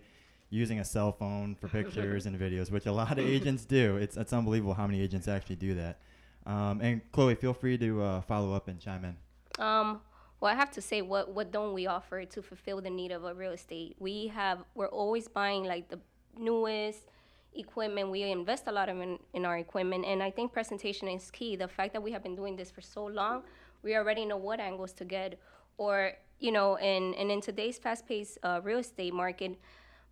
using 0.51 0.79
a 0.79 0.85
cell 0.85 1.11
phone 1.11 1.55
for 1.55 1.69
pictures 1.69 2.27
and 2.27 2.39
videos, 2.39 2.69
which 2.69 2.85
a 2.85 2.91
lot 2.91 3.13
of 3.13 3.25
agents 3.25 3.65
do. 3.65 3.97
It's 3.97 4.17
it's 4.17 4.33
unbelievable 4.33 4.75
how 4.75 4.85
many 4.85 5.01
agents 5.01 5.27
actually 5.27 5.55
do 5.55 5.73
that. 5.73 5.97
Um, 6.45 6.79
and 6.81 7.01
Chloe, 7.11 7.33
feel 7.33 7.55
free 7.55 7.79
to 7.79 8.03
uh, 8.03 8.21
follow 8.21 8.53
up 8.53 8.67
and 8.67 8.79
chime 8.79 9.03
in. 9.03 9.17
Um, 9.65 10.01
well, 10.39 10.51
I 10.51 10.55
have 10.55 10.71
to 10.71 10.81
say, 10.81 11.01
what 11.01 11.33
what 11.33 11.51
don't 11.51 11.73
we 11.73 11.87
offer 11.87 12.23
to 12.25 12.41
fulfill 12.41 12.79
the 12.81 12.89
need 12.89 13.11
of 13.11 13.23
a 13.23 13.33
real 13.33 13.53
estate? 13.53 13.95
We 13.99 14.27
have 14.27 14.63
we're 14.75 14.89
always 14.89 15.27
buying 15.27 15.63
like 15.63 15.89
the 15.89 15.99
newest 16.37 17.07
equipment. 17.55 18.11
We 18.11 18.21
invest 18.23 18.67
a 18.67 18.71
lot 18.71 18.87
of 18.89 18.99
in, 19.01 19.17
in 19.33 19.45
our 19.45 19.57
equipment, 19.57 20.05
and 20.05 20.21
I 20.21 20.29
think 20.29 20.53
presentation 20.53 21.07
is 21.07 21.31
key. 21.31 21.55
The 21.55 21.67
fact 21.67 21.93
that 21.93 22.03
we 22.03 22.11
have 22.11 22.21
been 22.21 22.35
doing 22.35 22.55
this 22.55 22.69
for 22.69 22.81
so 22.81 23.05
long, 23.05 23.43
we 23.81 23.95
already 23.95 24.25
know 24.25 24.37
what 24.37 24.59
angles 24.59 24.93
to 24.93 25.05
get, 25.05 25.39
or 25.77 26.13
you 26.39 26.51
know, 26.51 26.75
and 26.77 27.15
and 27.15 27.31
in 27.31 27.41
today's 27.41 27.79
fast-paced 27.79 28.37
uh, 28.43 28.61
real 28.63 28.79
estate 28.79 29.13
market. 29.13 29.57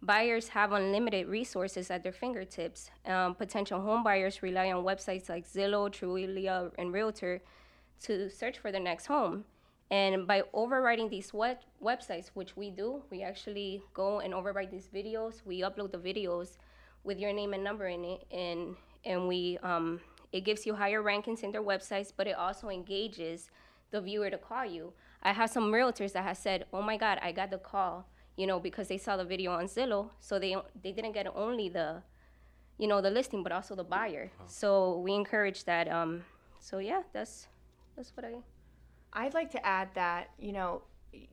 Buyers 0.01 0.49
have 0.49 0.71
unlimited 0.71 1.27
resources 1.27 1.89
at 1.89 2.03
their 2.03 2.11
fingertips. 2.11 2.91
Um, 3.07 3.33
potential 3.33 3.81
home 3.81 4.03
buyers 4.03 4.43
rely 4.43 4.71
on 4.71 4.83
websites 4.83 5.29
like 5.29 5.47
Zillow, 5.47 5.89
Trulia, 5.89 6.71
and 6.77 6.93
Realtor 6.93 7.41
to 8.01 8.29
search 8.29 8.59
for 8.59 8.71
their 8.71 8.81
next 8.81 9.07
home. 9.07 9.45
And 9.91 10.25
by 10.25 10.43
overriding 10.53 11.09
these 11.09 11.33
web- 11.33 11.59
websites, 11.83 12.29
which 12.33 12.57
we 12.57 12.71
do, 12.71 13.03
we 13.11 13.21
actually 13.21 13.83
go 13.93 14.19
and 14.19 14.33
override 14.33 14.71
these 14.71 14.89
videos. 14.93 15.45
We 15.45 15.61
upload 15.61 15.91
the 15.91 15.99
videos 15.99 16.57
with 17.03 17.19
your 17.19 17.33
name 17.33 17.53
and 17.53 17.63
number 17.63 17.87
in 17.87 18.03
it, 18.03 18.25
and 18.31 18.75
and 19.05 19.27
we 19.27 19.59
um, 19.61 20.01
it 20.31 20.41
gives 20.41 20.65
you 20.65 20.73
higher 20.73 21.03
rankings 21.03 21.43
in 21.43 21.51
their 21.51 21.61
websites, 21.61 22.11
but 22.15 22.25
it 22.27 22.35
also 22.35 22.69
engages 22.69 23.51
the 23.91 24.01
viewer 24.01 24.31
to 24.31 24.37
call 24.39 24.65
you. 24.65 24.93
I 25.21 25.33
have 25.33 25.51
some 25.51 25.71
realtors 25.71 26.13
that 26.13 26.23
have 26.23 26.37
said, 26.37 26.65
"Oh 26.73 26.81
my 26.81 26.97
God, 26.97 27.19
I 27.21 27.31
got 27.31 27.51
the 27.51 27.59
call," 27.59 28.07
you 28.35 28.47
know, 28.47 28.59
because 28.59 28.87
they 28.87 28.97
saw 28.97 29.17
the 29.17 29.25
video 29.25 29.51
on 29.51 29.65
Zillow, 29.65 30.09
so 30.19 30.39
they 30.39 30.55
they 30.81 30.91
didn't 30.91 31.13
get 31.13 31.27
only 31.35 31.69
the 31.69 32.01
you 32.77 32.87
know 32.87 33.01
the 33.01 33.09
listing 33.09 33.43
but 33.43 33.51
also 33.51 33.75
the 33.75 33.83
buyer 33.83 34.31
so 34.47 34.99
we 34.99 35.13
encourage 35.13 35.63
that 35.65 35.87
um 35.87 36.23
so 36.59 36.79
yeah 36.79 37.03
that's 37.13 37.47
that's 37.95 38.11
what 38.15 38.25
i 38.25 38.33
I'd 39.15 39.33
like 39.33 39.49
to 39.51 39.65
add 39.65 39.89
that, 39.95 40.29
you 40.37 40.51
know, 40.51 40.81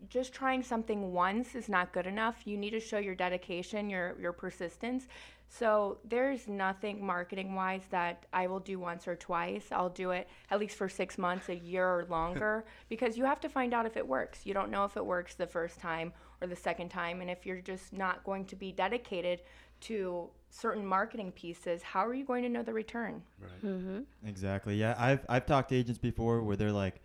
just 0.09 0.33
trying 0.33 0.63
something 0.63 1.13
once 1.13 1.57
is 1.57 1.69
not 1.69 1.93
good 1.93 2.07
enough. 2.07 2.43
You 2.47 2.57
need 2.57 2.71
to 2.71 2.81
show 2.81 2.99
your 2.99 3.17
dedication, 3.17 3.91
your 3.91 4.15
your 4.21 4.33
persistence. 4.33 5.09
So 5.49 5.99
there's 6.09 6.49
nothing 6.49 7.05
marketing 7.05 7.55
wise 7.55 7.83
that 7.91 8.25
I 8.33 8.47
will 8.47 8.61
do 8.61 8.79
once 8.79 9.07
or 9.07 9.17
twice. 9.17 9.67
I'll 9.71 9.91
do 9.91 10.13
it 10.13 10.29
at 10.51 10.59
least 10.59 10.77
for 10.77 10.89
6 10.89 11.19
months, 11.19 11.51
a 11.51 11.57
year 11.57 11.87
or 11.87 12.07
longer 12.09 12.65
because 12.89 13.19
you 13.19 13.25
have 13.25 13.41
to 13.41 13.49
find 13.49 13.75
out 13.75 13.85
if 13.85 13.97
it 13.97 14.07
works. 14.07 14.47
You 14.47 14.55
don't 14.55 14.71
know 14.71 14.85
if 14.85 14.97
it 14.97 15.05
works 15.05 15.35
the 15.35 15.47
first 15.47 15.79
time 15.79 16.13
or 16.41 16.47
the 16.47 16.57
second 16.57 16.89
time 16.89 17.21
and 17.21 17.29
if 17.29 17.45
you're 17.45 17.61
just 17.61 17.93
not 17.93 18.25
going 18.25 18.47
to 18.47 18.57
be 18.57 18.73
dedicated 18.73 19.43
to 19.81 20.31
certain 20.49 20.87
marketing 20.87 21.33
pieces, 21.33 21.83
how 21.83 22.07
are 22.07 22.15
you 22.15 22.25
going 22.25 22.45
to 22.45 22.49
know 22.49 22.63
the 22.63 22.73
return? 22.73 23.23
Mm-hmm. 23.65 24.01
Exactly. 24.27 24.77
Yeah, 24.77 24.95
I've 24.97 25.27
I've 25.29 25.45
talked 25.45 25.71
to 25.71 25.77
agents 25.77 25.99
before 25.99 26.43
where 26.43 26.57
they're 26.57 26.73
like, 26.73 27.03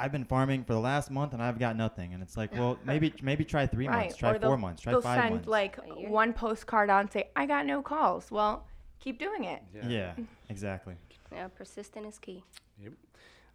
I've 0.00 0.12
been 0.12 0.24
farming 0.24 0.64
for 0.64 0.72
the 0.72 0.80
last 0.80 1.10
month 1.10 1.34
and 1.34 1.42
I've 1.42 1.58
got 1.58 1.76
nothing, 1.76 2.14
and 2.14 2.22
it's 2.22 2.36
like, 2.36 2.52
well, 2.54 2.78
maybe 2.84 3.12
maybe 3.22 3.44
try 3.44 3.66
three 3.66 3.86
months, 3.88 4.16
try 4.16 4.30
or 4.30 4.32
4 4.34 4.40
they'll- 4.40 4.56
months, 4.56 4.82
try 4.82 4.92
they'll 4.92 5.02
five 5.02 5.20
send 5.22 5.34
months. 5.34 5.48
like 5.48 5.78
one 6.08 6.32
postcard 6.32 6.88
on 6.90 7.00
and 7.02 7.12
say, 7.12 7.30
"I 7.36 7.46
got 7.46 7.66
no 7.66 7.82
calls." 7.82 8.30
Well, 8.30 8.66
keep 8.98 9.18
doing 9.18 9.44
it. 9.44 9.62
yeah. 9.86 10.14
exactly. 10.48 10.94
yeah 11.32 11.48
persistent 11.48 12.06
is 12.06 12.18
key 12.18 12.42
Yep. 12.82 12.92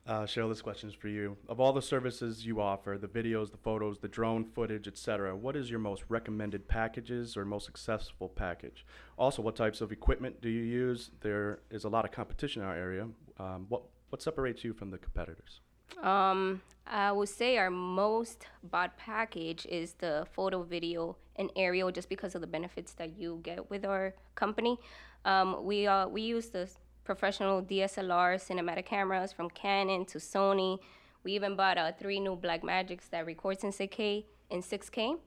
Uh, 0.07 0.21
Cheryl, 0.21 0.49
this 0.49 0.61
question 0.61 0.87
is 0.87 0.93
for 0.93 1.07
you. 1.07 1.35
Of 1.49 1.59
all 1.59 1.73
the 1.73 1.81
services 1.81 2.45
you 2.45 2.61
offer, 2.61 2.95
the 3.01 3.07
videos, 3.07 3.49
the 3.49 3.57
photos, 3.57 3.97
the 3.97 4.07
drone 4.07 4.45
footage, 4.45 4.87
etc., 4.87 5.35
what 5.35 5.55
is 5.55 5.71
your 5.71 5.79
most 5.79 6.03
recommended 6.09 6.67
packages 6.67 7.35
or 7.35 7.43
most 7.43 7.65
successful 7.65 8.29
package? 8.29 8.85
Also, 9.17 9.41
what 9.41 9.55
types 9.55 9.81
of 9.81 9.91
equipment 9.91 10.41
do 10.41 10.49
you 10.49 10.61
use? 10.61 11.09
There 11.21 11.61
is 11.71 11.85
a 11.85 11.89
lot 11.89 12.05
of 12.05 12.11
competition 12.11 12.61
in 12.61 12.67
our 12.67 12.75
area. 12.75 13.07
Um, 13.39 13.65
what 13.67 13.81
what 14.09 14.21
separates 14.21 14.63
you 14.63 14.73
from 14.73 14.91
the 14.91 14.99
competitors? 14.99 15.61
Um 16.01 16.61
i 16.87 17.11
would 17.11 17.29
say 17.29 17.57
our 17.57 17.71
most 17.71 18.45
bought 18.63 18.95
package 18.95 19.65
is 19.65 19.93
the 19.93 20.27
photo 20.33 20.61
video 20.61 21.15
and 21.37 21.49
aerial 21.55 21.91
just 21.91 22.09
because 22.09 22.35
of 22.35 22.41
the 22.41 22.47
benefits 22.47 22.93
that 22.93 23.17
you 23.17 23.39
get 23.41 23.69
with 23.69 23.83
our 23.85 24.13
company. 24.35 24.77
Um, 25.25 25.65
we 25.65 25.87
uh, 25.87 26.07
we 26.07 26.21
use 26.21 26.49
the 26.49 26.69
professional 27.03 27.61
dslr 27.61 28.35
cinematic 28.37 28.85
cameras 28.85 29.33
from 29.33 29.49
canon 29.49 30.05
to 30.05 30.17
sony. 30.19 30.79
We 31.23 31.33
even 31.33 31.55
bought 31.55 31.79
uh, 31.79 31.91
three 31.99 32.19
new 32.19 32.35
Blackmagics 32.35 33.09
that 33.09 33.25
records 33.25 33.63
in 33.63 33.71
6k 33.71 34.25
in 34.51 34.61
6k 34.61 35.17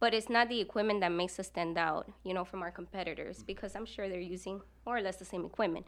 but 0.00 0.14
it's 0.14 0.30
not 0.30 0.48
the 0.48 0.58
equipment 0.60 1.00
that 1.02 1.12
makes 1.12 1.38
us 1.38 1.46
stand 1.46 1.76
out, 1.76 2.10
you 2.24 2.32
know, 2.32 2.44
from 2.44 2.62
our 2.62 2.70
competitors 2.70 3.44
because 3.46 3.76
I'm 3.76 3.84
sure 3.84 4.08
they're 4.08 4.18
using 4.18 4.62
more 4.86 4.96
or 4.96 5.02
less 5.02 5.16
the 5.16 5.26
same 5.26 5.44
equipment. 5.44 5.86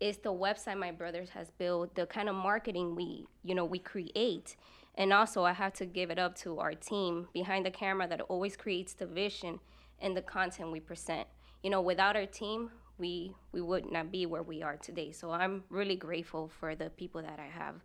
It's 0.00 0.18
the 0.18 0.32
website 0.32 0.78
my 0.78 0.90
brothers 0.90 1.30
has 1.30 1.50
built, 1.50 1.94
the 1.94 2.06
kind 2.06 2.28
of 2.28 2.34
marketing 2.34 2.94
we, 2.96 3.26
you 3.42 3.54
know, 3.54 3.64
we 3.64 3.78
create. 3.78 4.56
And 4.96 5.12
also 5.12 5.44
I 5.44 5.52
have 5.52 5.72
to 5.74 5.86
give 5.86 6.10
it 6.10 6.18
up 6.18 6.36
to 6.38 6.58
our 6.58 6.74
team 6.74 7.28
behind 7.32 7.66
the 7.66 7.70
camera 7.70 8.06
that 8.08 8.20
always 8.22 8.56
creates 8.56 8.92
the 8.92 9.06
vision 9.06 9.60
and 10.00 10.16
the 10.16 10.22
content 10.22 10.70
we 10.70 10.80
present. 10.80 11.26
You 11.62 11.70
know, 11.70 11.80
without 11.80 12.16
our 12.16 12.26
team, 12.26 12.70
we 12.98 13.32
we 13.52 13.60
would 13.60 13.90
not 13.90 14.12
be 14.12 14.26
where 14.26 14.42
we 14.42 14.62
are 14.62 14.76
today. 14.76 15.12
So 15.12 15.30
I'm 15.30 15.64
really 15.68 15.96
grateful 15.96 16.50
for 16.60 16.74
the 16.74 16.90
people 16.90 17.22
that 17.22 17.38
I 17.38 17.46
have. 17.46 17.76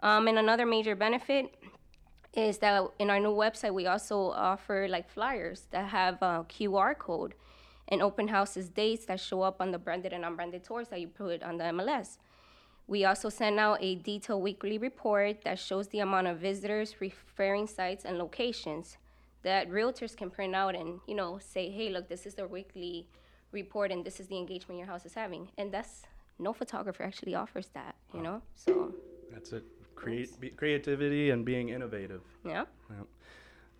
Um, 0.00 0.28
and 0.28 0.38
another 0.38 0.66
major 0.66 0.94
benefit 0.94 1.54
is 2.34 2.58
that 2.58 2.82
in 2.98 3.08
our 3.10 3.18
new 3.18 3.30
website 3.32 3.72
we 3.72 3.86
also 3.86 4.30
offer 4.30 4.86
like 4.88 5.08
flyers 5.08 5.66
that 5.70 5.88
have 5.88 6.16
a 6.20 6.44
QR 6.48 6.96
code 6.96 7.34
and 7.88 8.02
open 8.02 8.28
houses 8.28 8.68
dates 8.68 9.06
that 9.06 9.20
show 9.20 9.42
up 9.42 9.60
on 9.60 9.70
the 9.70 9.78
branded 9.78 10.12
and 10.12 10.24
unbranded 10.24 10.64
tours 10.64 10.88
that 10.88 11.00
you 11.00 11.08
put 11.08 11.42
on 11.42 11.56
the 11.56 11.64
MLS. 11.64 12.18
We 12.88 13.04
also 13.04 13.28
send 13.28 13.58
out 13.58 13.78
a 13.80 13.96
detailed 13.96 14.42
weekly 14.42 14.78
report 14.78 15.42
that 15.42 15.58
shows 15.58 15.88
the 15.88 16.00
amount 16.00 16.28
of 16.28 16.38
visitors, 16.38 17.00
referring 17.00 17.66
sites, 17.66 18.04
and 18.04 18.16
locations 18.18 18.96
that 19.42 19.70
realtors 19.70 20.16
can 20.16 20.30
print 20.30 20.54
out 20.54 20.74
and 20.74 21.00
you 21.06 21.14
know 21.14 21.38
say, 21.38 21.70
hey, 21.70 21.88
look, 21.90 22.08
this 22.08 22.26
is 22.26 22.34
their 22.34 22.46
weekly 22.48 23.06
report 23.52 23.90
and 23.90 24.04
this 24.04 24.20
is 24.20 24.26
the 24.28 24.36
engagement 24.36 24.78
your 24.78 24.86
house 24.86 25.04
is 25.06 25.14
having. 25.14 25.48
And 25.58 25.72
that's 25.72 26.02
no 26.38 26.52
photographer 26.52 27.02
actually 27.02 27.34
offers 27.34 27.68
that, 27.74 27.94
you 28.12 28.20
know. 28.20 28.42
So 28.54 28.92
That's 29.32 29.52
it. 29.52 29.64
Create 29.94 30.38
be, 30.38 30.50
creativity 30.50 31.30
and 31.30 31.44
being 31.44 31.70
innovative. 31.70 32.22
yeah. 32.44 32.64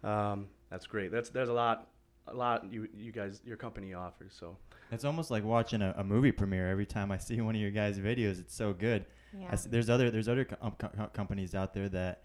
Um, 0.03 0.47
that's 0.71 0.87
great. 0.87 1.11
That's 1.13 1.29
there's 1.31 1.49
a 1.49 1.53
lot, 1.53 1.89
a 2.29 2.35
lot 2.35 2.71
you 2.73 2.89
you 2.97 3.13
guys 3.13 3.41
your 3.45 3.57
company 3.57 3.95
offers. 3.95 4.35
So 4.39 4.57
It's 4.91 5.05
almost 5.05 5.31
like 5.31 5.45
watching 5.45 5.83
a, 5.83 5.95
a 5.97 6.05
movie 6.05 6.33
premiere 6.33 6.69
every 6.69 6.87
time 6.87 7.11
I 7.13 7.19
see 7.29 7.41
one 7.41 7.55
of 7.55 7.61
your 7.61 7.71
guys' 7.71 7.99
videos. 7.99 8.39
It's 8.41 8.55
so 8.55 8.73
good. 8.73 9.05
I 9.35 9.39
Yeah. 9.41 9.53
s- 9.53 9.65
there's 9.67 9.91
other 9.91 10.11
there's 10.11 10.29
other 10.29 10.45
co- 10.45 10.57
um, 10.61 10.75
co- 10.79 10.89
co- 10.97 11.09
companies 11.09 11.55
out 11.55 11.75
there 11.75 11.89
that 11.91 12.23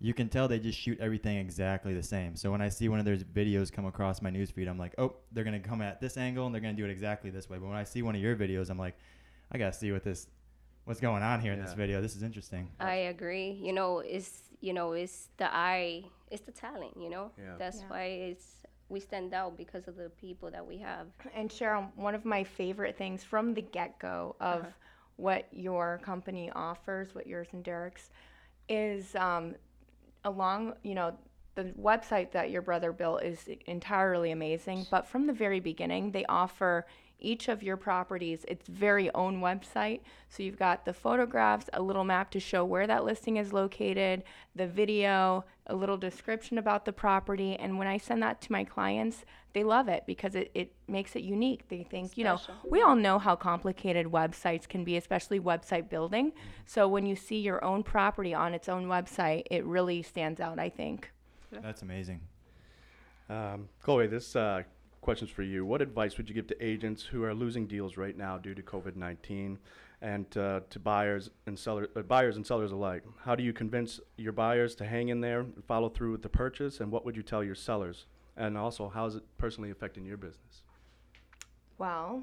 you 0.00 0.14
can 0.14 0.28
tell 0.28 0.46
they 0.46 0.60
just 0.60 0.78
shoot 0.78 0.98
everything 1.00 1.38
exactly 1.38 1.92
the 1.92 2.02
same. 2.02 2.36
So 2.36 2.52
when 2.52 2.60
I 2.62 2.68
see 2.68 2.88
one 2.88 3.00
of 3.00 3.04
their 3.04 3.16
videos 3.16 3.72
come 3.72 3.84
across 3.86 4.22
my 4.22 4.30
newsfeed, 4.30 4.68
I'm 4.68 4.78
like, 4.78 4.94
oh, 4.96 5.14
they're 5.32 5.42
gonna 5.44 5.58
come 5.60 5.82
at 5.82 6.00
this 6.00 6.16
angle 6.16 6.46
and 6.46 6.54
they're 6.54 6.62
gonna 6.62 6.74
do 6.74 6.84
it 6.84 6.90
exactly 6.90 7.30
this 7.30 7.50
way. 7.50 7.58
But 7.58 7.66
when 7.68 7.76
I 7.76 7.84
see 7.84 8.02
one 8.02 8.14
of 8.14 8.20
your 8.20 8.36
videos, 8.36 8.70
I'm 8.70 8.78
like, 8.78 8.96
I 9.50 9.58
gotta 9.58 9.72
see 9.72 9.90
what 9.90 10.04
this, 10.04 10.28
what's 10.84 11.00
going 11.00 11.22
on 11.24 11.40
here 11.40 11.52
in 11.52 11.60
this 11.60 11.74
video. 11.74 12.00
This 12.00 12.14
is 12.14 12.22
interesting. 12.22 12.70
I 12.80 12.94
agree. 13.14 13.50
You 13.60 13.72
know, 13.72 13.98
it's 13.98 14.42
you 14.60 14.72
know, 14.72 14.92
it's 14.92 15.28
the 15.36 15.52
eye, 15.54 16.04
it's 16.30 16.42
the 16.42 16.52
talent. 16.52 16.96
You 16.96 17.10
know, 17.10 17.30
Yeah. 17.38 17.56
that's 17.58 17.80
Yeah. 17.80 17.88
why 17.88 18.02
it's 18.04 18.57
we 18.88 19.00
stand 19.00 19.34
out 19.34 19.56
because 19.56 19.86
of 19.88 19.96
the 19.96 20.10
people 20.10 20.50
that 20.50 20.66
we 20.66 20.78
have. 20.78 21.06
And 21.34 21.50
Cheryl, 21.50 21.88
one 21.96 22.14
of 22.14 22.24
my 22.24 22.42
favorite 22.44 22.96
things 22.96 23.22
from 23.24 23.54
the 23.54 23.62
get 23.62 23.98
go 23.98 24.34
of 24.40 24.60
Uh-huh. 24.60 24.70
what 25.16 25.46
your 25.52 26.00
company 26.02 26.50
offers, 26.54 27.14
what 27.14 27.26
yours 27.26 27.48
and 27.52 27.62
Derek's, 27.64 28.10
is 28.68 29.14
um, 29.16 29.54
along, 30.24 30.74
you 30.82 30.94
know, 30.94 31.16
the 31.54 31.64
website 31.80 32.30
that 32.30 32.50
your 32.50 32.62
brother 32.62 32.92
built 32.92 33.22
is 33.22 33.48
entirely 33.66 34.30
amazing. 34.30 34.86
But 34.90 35.06
from 35.08 35.26
the 35.26 35.32
very 35.32 35.60
beginning, 35.60 36.12
they 36.12 36.24
offer 36.26 36.86
each 37.20 37.48
of 37.48 37.64
your 37.64 37.76
properties 37.76 38.44
its 38.46 38.68
very 38.68 39.12
own 39.12 39.40
website. 39.40 40.02
So 40.28 40.44
you've 40.44 40.58
got 40.58 40.84
the 40.84 40.92
photographs, 40.92 41.68
a 41.72 41.82
little 41.82 42.04
map 42.04 42.30
to 42.30 42.38
show 42.38 42.64
where 42.64 42.86
that 42.86 43.04
listing 43.04 43.38
is 43.38 43.52
located, 43.52 44.22
the 44.54 44.68
video, 44.68 45.44
a 45.68 45.74
little 45.74 45.96
description 45.96 46.58
about 46.58 46.84
the 46.84 46.92
property. 46.92 47.56
And 47.56 47.78
when 47.78 47.86
I 47.86 47.98
send 47.98 48.22
that 48.22 48.40
to 48.42 48.52
my 48.52 48.64
clients, 48.64 49.24
they 49.52 49.64
love 49.64 49.88
it 49.88 50.04
because 50.06 50.34
it, 50.34 50.50
it 50.54 50.72
makes 50.86 51.14
it 51.16 51.22
unique. 51.22 51.68
They 51.68 51.82
think, 51.82 52.16
you 52.16 52.24
know, 52.24 52.40
we 52.68 52.82
all 52.82 52.96
know 52.96 53.18
how 53.18 53.36
complicated 53.36 54.06
websites 54.06 54.68
can 54.68 54.84
be, 54.84 54.96
especially 54.96 55.40
website 55.40 55.88
building. 55.88 56.32
So 56.66 56.88
when 56.88 57.06
you 57.06 57.16
see 57.16 57.40
your 57.40 57.64
own 57.64 57.82
property 57.82 58.34
on 58.34 58.54
its 58.54 58.68
own 58.68 58.86
website, 58.86 59.44
it 59.50 59.64
really 59.64 60.02
stands 60.02 60.40
out, 60.40 60.58
I 60.58 60.68
think. 60.68 61.10
That's 61.50 61.82
amazing. 61.82 62.20
Um, 63.28 63.68
Chloe, 63.82 64.06
this 64.06 64.36
uh, 64.36 64.62
question's 65.00 65.30
for 65.30 65.42
you. 65.42 65.64
What 65.64 65.82
advice 65.82 66.16
would 66.16 66.28
you 66.28 66.34
give 66.34 66.46
to 66.48 66.64
agents 66.64 67.02
who 67.02 67.24
are 67.24 67.34
losing 67.34 67.66
deals 67.66 67.96
right 67.96 68.16
now 68.16 68.38
due 68.38 68.54
to 68.54 68.62
COVID 68.62 68.96
nineteen, 68.96 69.58
and 70.00 70.36
uh, 70.36 70.60
to 70.70 70.78
buyers 70.78 71.30
and 71.46 71.58
seller, 71.58 71.88
uh, 71.96 72.02
buyers 72.02 72.36
and 72.36 72.46
sellers 72.46 72.72
alike? 72.72 73.02
How 73.24 73.34
do 73.34 73.42
you 73.42 73.52
convince 73.52 74.00
your 74.16 74.32
buyers 74.32 74.74
to 74.76 74.84
hang 74.84 75.08
in 75.08 75.20
there 75.20 75.40
and 75.40 75.64
follow 75.66 75.88
through 75.88 76.12
with 76.12 76.22
the 76.22 76.28
purchase? 76.28 76.80
And 76.80 76.90
what 76.90 77.04
would 77.04 77.16
you 77.16 77.22
tell 77.22 77.42
your 77.42 77.54
sellers? 77.54 78.06
And 78.36 78.56
also, 78.56 78.88
how 78.88 79.06
is 79.06 79.16
it 79.16 79.24
personally 79.36 79.70
affecting 79.70 80.04
your 80.04 80.16
business? 80.16 80.62
Well, 81.78 82.22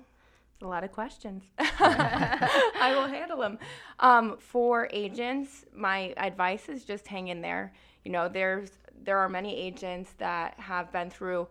it's 0.53 0.63
a 0.63 0.67
lot 0.67 0.83
of 0.85 0.91
questions. 0.91 1.43
I 1.59 2.93
will 2.95 3.07
handle 3.07 3.38
them. 3.38 3.59
Um, 3.99 4.38
for 4.39 4.88
agents, 4.91 5.65
my 5.73 6.13
advice 6.15 6.69
is 6.69 6.85
just 6.85 7.07
hang 7.07 7.27
in 7.27 7.41
there. 7.41 7.73
You 8.05 8.11
know, 8.11 8.29
there's 8.29 8.71
there 9.03 9.17
are 9.17 9.27
many 9.27 9.55
agents 9.55 10.13
that 10.17 10.57
have 10.57 10.91
been 10.93 11.09
through 11.09 11.47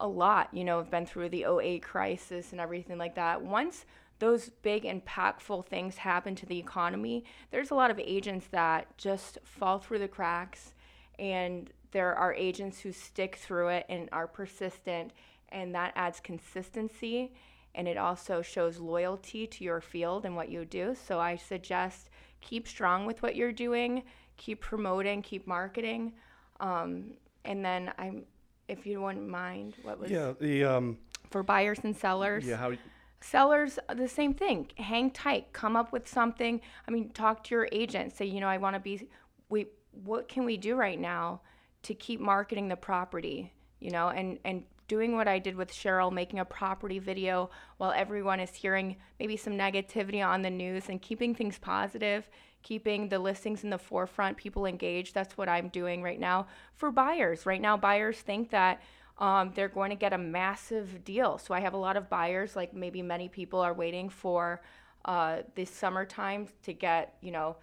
a 0.00 0.08
lot. 0.08 0.48
You 0.52 0.64
know, 0.64 0.78
have 0.78 0.90
been 0.90 1.04
through 1.04 1.28
the 1.28 1.44
08 1.44 1.82
crisis 1.82 2.52
and 2.52 2.60
everything 2.60 2.96
like 2.96 3.14
that. 3.16 3.42
Once 3.42 3.84
those 4.18 4.50
big 4.62 4.84
impactful 4.84 5.66
things 5.66 5.98
happen 5.98 6.34
to 6.36 6.46
the 6.46 6.58
economy, 6.58 7.24
there's 7.50 7.70
a 7.70 7.74
lot 7.74 7.90
of 7.90 7.98
agents 7.98 8.46
that 8.50 8.96
just 8.96 9.38
fall 9.44 9.78
through 9.78 9.98
the 9.98 10.08
cracks 10.08 10.74
and 11.18 11.70
there 11.92 12.14
are 12.14 12.34
agents 12.34 12.80
who 12.80 12.92
stick 12.92 13.36
through 13.36 13.68
it 13.68 13.86
and 13.88 14.08
are 14.12 14.26
persistent 14.26 15.12
and 15.50 15.74
that 15.74 15.92
adds 15.96 16.20
consistency 16.20 17.32
and 17.74 17.86
it 17.86 17.96
also 17.96 18.40
shows 18.42 18.78
loyalty 18.78 19.46
to 19.46 19.62
your 19.62 19.80
field 19.80 20.24
and 20.24 20.34
what 20.34 20.50
you 20.50 20.64
do. 20.64 20.94
So 20.94 21.20
i 21.20 21.36
suggest 21.36 22.10
keep 22.40 22.68
strong 22.68 23.06
with 23.06 23.22
what 23.22 23.36
you're 23.36 23.52
doing 23.52 24.02
keep 24.36 24.60
promoting 24.60 25.22
keep 25.22 25.46
marketing 25.46 26.12
um, 26.60 27.12
and 27.44 27.64
then 27.64 27.90
i'm 27.98 28.24
if 28.68 28.86
you 28.86 29.00
wouldn't 29.00 29.28
mind 29.28 29.76
what 29.82 29.98
was 29.98 30.10
Yeah, 30.10 30.32
the 30.38 30.64
um, 30.64 30.98
for 31.30 31.42
buyers 31.42 31.78
and 31.82 31.96
sellers. 31.96 32.44
Yeah, 32.44 32.56
how 32.56 32.72
sellers 33.20 33.78
the 33.94 34.08
same 34.08 34.34
thing. 34.34 34.68
Hang 34.76 35.10
tight. 35.10 35.52
Come 35.52 35.76
up 35.76 35.92
with 35.92 36.08
something. 36.08 36.60
I 36.86 36.90
mean 36.90 37.10
talk 37.10 37.44
to 37.44 37.54
your 37.54 37.68
agent. 37.72 38.16
Say 38.16 38.26
you 38.26 38.40
know 38.40 38.48
i 38.48 38.58
want 38.58 38.74
to 38.74 38.80
be 38.80 39.08
we 39.48 39.66
what 40.04 40.28
can 40.28 40.44
we 40.44 40.56
do 40.56 40.76
right 40.76 41.00
now 41.00 41.40
to 41.82 41.94
keep 41.94 42.20
marketing 42.20 42.68
the 42.68 42.76
property? 42.76 43.52
You 43.80 43.90
know 43.90 44.08
and 44.08 44.38
and 44.44 44.64
doing 44.88 45.16
what 45.16 45.26
i 45.26 45.36
did 45.36 45.56
with 45.56 45.72
cheryl 45.72 46.12
making 46.12 46.38
a 46.38 46.44
property 46.44 47.00
video 47.00 47.50
while 47.78 47.90
everyone 47.90 48.38
is 48.38 48.54
hearing 48.54 48.94
maybe 49.18 49.36
some 49.36 49.54
negativity 49.54 50.24
on 50.24 50.42
the 50.42 50.50
news 50.50 50.88
and 50.88 51.02
keeping 51.02 51.34
things 51.34 51.58
positive 51.58 52.28
keeping 52.66 53.08
the 53.08 53.18
listings 53.18 53.62
in 53.62 53.70
the 53.70 53.78
forefront 53.78 54.36
people 54.36 54.66
engaged. 54.66 55.14
That's 55.14 55.38
what 55.38 55.48
i'm 55.48 55.68
doing 55.68 56.02
right 56.02 56.18
now 56.18 56.48
for 56.74 56.90
buyers. 56.90 57.46
Right 57.46 57.60
now 57.60 57.76
buyers 57.76 58.18
think 58.18 58.50
that 58.50 58.82
um, 59.18 59.52
they're 59.54 59.68
going 59.68 59.90
to 59.90 59.96
get 59.96 60.12
a 60.12 60.18
massive 60.18 61.04
deal. 61.04 61.38
So 61.38 61.54
I 61.54 61.60
have 61.60 61.74
a 61.74 61.78
lot 61.78 61.96
of 61.96 62.10
buyers, 62.10 62.54
like 62.54 62.74
maybe 62.74 63.02
many 63.02 63.28
people 63.28 63.60
are 63.60 63.72
waiting 63.72 64.08
for 64.08 64.60
uh, 65.04 65.42
this 65.54 65.70
summertime 65.70 66.48
to 66.64 66.72
get, 66.72 67.16
you 67.20 67.30
know, 67.30 67.56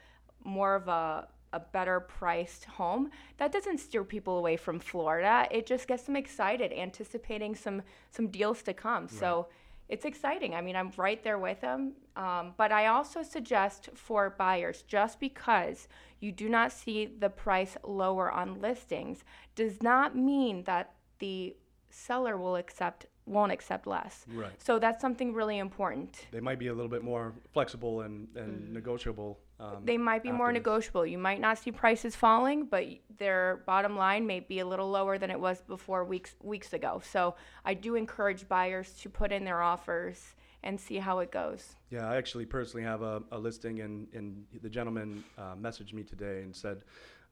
more 0.43 0.75
of 0.75 0.87
a, 0.87 1.27
a 1.53 1.59
better 1.59 1.99
priced 1.99 2.65
home. 2.65 3.11
That 3.37 3.51
doesn't 3.51 3.79
steer 3.79 4.03
people 4.03 4.37
away 4.37 4.57
from 4.57 4.79
Florida. 4.79 5.47
It 5.51 5.67
just 5.67 5.87
gets 5.87 6.03
them 6.03 6.15
excited, 6.15 6.73
anticipating 6.73 7.55
some 7.55 7.83
some 8.09 8.27
deals 8.27 8.63
to 8.63 8.73
come. 8.73 9.07
So 9.07 9.47
it's 9.89 10.05
exciting. 10.05 10.55
I 10.55 10.61
mean, 10.61 10.75
I'm 10.75 10.91
right 10.97 11.23
there 11.23 11.37
with 11.37 11.61
them. 11.61 11.93
Um, 12.15 12.53
but 12.57 12.71
I 12.71 12.87
also 12.87 13.21
suggest 13.21 13.89
for 13.93 14.31
buyers, 14.31 14.83
just 14.87 15.19
because 15.19 15.87
you 16.19 16.31
do 16.31 16.49
not 16.49 16.71
see 16.71 17.05
the 17.05 17.29
price 17.29 17.77
lower 17.83 18.31
on 18.31 18.59
listings, 18.61 19.23
does 19.55 19.83
not 19.83 20.15
mean 20.15 20.63
that 20.63 20.93
the 21.23 21.55
seller 21.89 22.35
will 22.37 22.57
accept 22.57 23.05
won't 23.25 23.53
accept 23.53 23.87
less. 23.87 24.25
right. 24.33 24.51
So 24.61 24.79
that's 24.79 25.01
something 25.01 25.33
really 25.33 25.59
important. 25.59 26.27
They 26.31 26.41
might 26.41 26.59
be 26.59 26.67
a 26.67 26.73
little 26.73 26.89
bit 26.91 27.05
more 27.05 27.31
flexible 27.53 28.01
and, 28.01 28.27
and 28.35 28.73
negotiable. 28.73 29.39
Um, 29.61 29.77
They 29.85 29.97
might 29.97 30.23
be 30.23 30.31
more 30.33 30.51
negotiable. 30.51 31.05
You 31.05 31.17
might 31.17 31.39
not 31.39 31.57
see 31.57 31.71
prices 31.71 32.17
falling, 32.17 32.65
but 32.65 32.83
their 33.17 33.63
bottom 33.65 33.95
line 33.95 34.27
may 34.27 34.41
be 34.41 34.59
a 34.59 34.65
little 34.65 34.89
lower 34.89 35.17
than 35.17 35.31
it 35.31 35.39
was 35.39 35.61
before 35.61 36.03
weeks 36.03 36.35
weeks 36.41 36.73
ago. 36.73 37.01
So 37.13 37.35
I 37.63 37.73
do 37.73 37.95
encourage 37.95 38.45
buyers 38.49 38.91
to 39.01 39.09
put 39.09 39.31
in 39.31 39.45
their 39.45 39.61
offers 39.61 40.35
and 40.63 40.77
see 40.77 40.97
how 40.97 41.19
it 41.19 41.31
goes. 41.31 41.77
Yeah, 41.89 42.09
I 42.11 42.17
actually 42.17 42.45
personally 42.45 42.85
have 42.85 43.01
a, 43.01 43.23
a 43.31 43.37
listing, 43.37 43.79
and, 43.79 44.07
and 44.13 44.43
the 44.61 44.69
gentleman 44.69 45.23
uh, 45.37 45.55
messaged 45.55 45.93
me 45.93 46.03
today 46.03 46.41
and 46.41 46.53
said, 46.53 46.83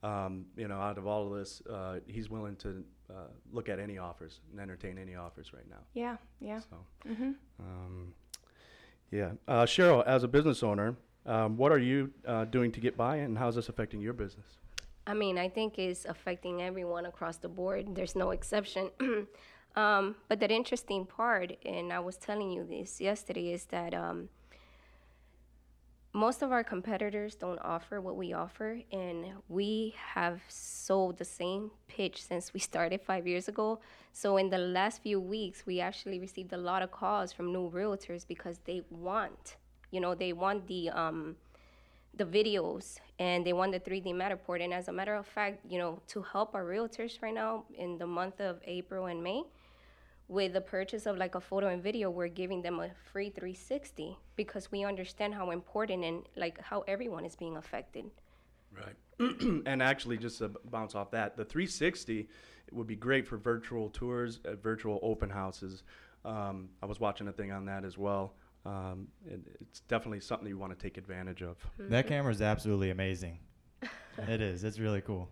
um, 0.02 0.46
you 0.56 0.68
know, 0.68 0.80
out 0.80 0.98
of 0.98 1.06
all 1.06 1.22
of 1.28 1.38
this, 1.38 1.62
uh, 1.70 2.00
he's 2.06 2.28
willing 2.28 2.56
to 2.56 2.84
uh, 3.10 3.28
look 3.52 3.68
at 3.68 3.78
any 3.78 3.98
offers 3.98 4.40
and 4.50 4.60
entertain 4.60 4.98
any 4.98 5.14
offers 5.14 5.52
right 5.52 5.68
now. 5.68 5.80
Yeah, 5.94 6.16
yeah. 6.40 6.60
So, 6.60 6.76
Mhm. 7.06 7.34
um, 7.60 8.14
yeah. 9.10 9.32
Uh, 9.46 9.64
Cheryl, 9.64 10.04
as 10.06 10.22
a 10.24 10.28
business 10.28 10.62
owner, 10.62 10.96
um, 11.26 11.56
what 11.56 11.70
are 11.72 11.78
you 11.78 12.12
uh, 12.26 12.44
doing 12.46 12.72
to 12.72 12.80
get 12.80 12.96
by, 12.96 13.16
and 13.16 13.38
how 13.38 13.48
is 13.48 13.54
this 13.54 13.68
affecting 13.68 14.00
your 14.00 14.12
business? 14.12 14.58
I 15.06 15.14
mean, 15.14 15.36
I 15.38 15.48
think 15.48 15.78
it's 15.78 16.04
affecting 16.04 16.62
everyone 16.62 17.06
across 17.06 17.36
the 17.36 17.48
board. 17.48 17.94
There's 17.94 18.14
no 18.14 18.30
exception. 18.30 18.90
um, 19.76 20.16
but 20.28 20.38
that 20.40 20.50
interesting 20.50 21.06
part, 21.06 21.52
and 21.64 21.92
I 21.92 21.98
was 22.00 22.16
telling 22.16 22.52
you 22.52 22.64
this 22.64 23.00
yesterday, 23.00 23.52
is 23.52 23.66
that 23.66 23.94
um, 23.94 24.28
most 26.14 26.42
of 26.42 26.52
our 26.52 26.62
competitors 26.62 27.34
don't 27.34 27.58
offer 27.60 28.00
what 28.00 28.16
we 28.16 28.34
offer, 28.34 28.80
and 28.92 29.32
we 29.48 29.94
have 29.96 30.42
sold 30.48 31.16
the 31.16 31.24
same 31.24 31.70
pitch 31.88 32.22
since 32.22 32.52
we 32.52 32.60
started 32.60 33.00
five 33.00 33.26
years 33.26 33.48
ago. 33.48 33.80
So 34.12 34.36
in 34.36 34.50
the 34.50 34.58
last 34.58 35.02
few 35.02 35.18
weeks, 35.20 35.64
we 35.64 35.80
actually 35.80 36.20
received 36.20 36.52
a 36.52 36.58
lot 36.58 36.82
of 36.82 36.90
calls 36.90 37.32
from 37.32 37.50
new 37.50 37.70
realtors 37.70 38.26
because 38.26 38.58
they 38.66 38.82
want, 38.90 39.56
you 39.90 40.00
know, 40.00 40.14
they 40.14 40.34
want 40.34 40.66
the 40.66 40.90
um, 40.90 41.36
the 42.14 42.24
videos 42.26 42.98
and 43.18 43.46
they 43.46 43.54
want 43.54 43.72
the 43.72 43.80
3D 43.80 44.12
Matterport. 44.12 44.62
And 44.62 44.74
as 44.74 44.88
a 44.88 44.92
matter 44.92 45.14
of 45.14 45.26
fact, 45.26 45.60
you 45.66 45.78
know, 45.78 45.98
to 46.08 46.20
help 46.20 46.54
our 46.54 46.64
realtors 46.64 47.22
right 47.22 47.32
now 47.32 47.64
in 47.74 47.96
the 47.96 48.06
month 48.06 48.38
of 48.38 48.60
April 48.66 49.06
and 49.06 49.22
May, 49.22 49.44
with 50.28 50.52
the 50.54 50.60
purchase 50.60 51.06
of 51.06 51.16
like 51.16 51.34
a 51.34 51.40
photo 51.40 51.68
and 51.68 51.82
video, 51.82 52.10
we're 52.10 52.28
giving 52.28 52.62
them 52.62 52.80
a 52.80 52.90
free 53.12 53.30
360 53.30 54.16
because 54.36 54.70
we 54.72 54.84
understand 54.84 55.34
how 55.34 55.50
important 55.50 56.04
and 56.04 56.22
like 56.36 56.60
how 56.60 56.84
everyone 56.88 57.24
is 57.24 57.36
being 57.36 57.56
affected. 57.56 58.10
Right. 58.74 58.96
and 59.66 59.82
actually, 59.82 60.16
just 60.16 60.38
to 60.38 60.50
bounce 60.70 60.94
off 60.94 61.10
that, 61.10 61.36
the 61.36 61.44
360 61.44 62.28
would 62.72 62.86
be 62.86 62.96
great 62.96 63.26
for 63.26 63.36
virtual 63.36 63.90
tours, 63.90 64.40
uh, 64.44 64.54
virtual 64.56 64.98
open 65.02 65.28
houses. 65.28 65.82
Um, 66.24 66.70
I 66.82 66.86
was 66.86 67.00
watching 67.00 67.28
a 67.28 67.32
thing 67.32 67.52
on 67.52 67.66
that 67.66 67.84
as 67.84 67.98
well. 67.98 68.34
Um, 68.64 69.08
it, 69.26 69.40
it's 69.60 69.80
definitely 69.80 70.20
something 70.20 70.46
you 70.48 70.56
want 70.56 70.76
to 70.76 70.82
take 70.82 70.96
advantage 70.96 71.42
of. 71.42 71.56
That 71.78 72.06
camera 72.06 72.32
is 72.32 72.40
absolutely 72.40 72.90
amazing. 72.90 73.38
it 74.28 74.40
is. 74.40 74.64
It's 74.64 74.78
really 74.78 75.00
cool. 75.00 75.28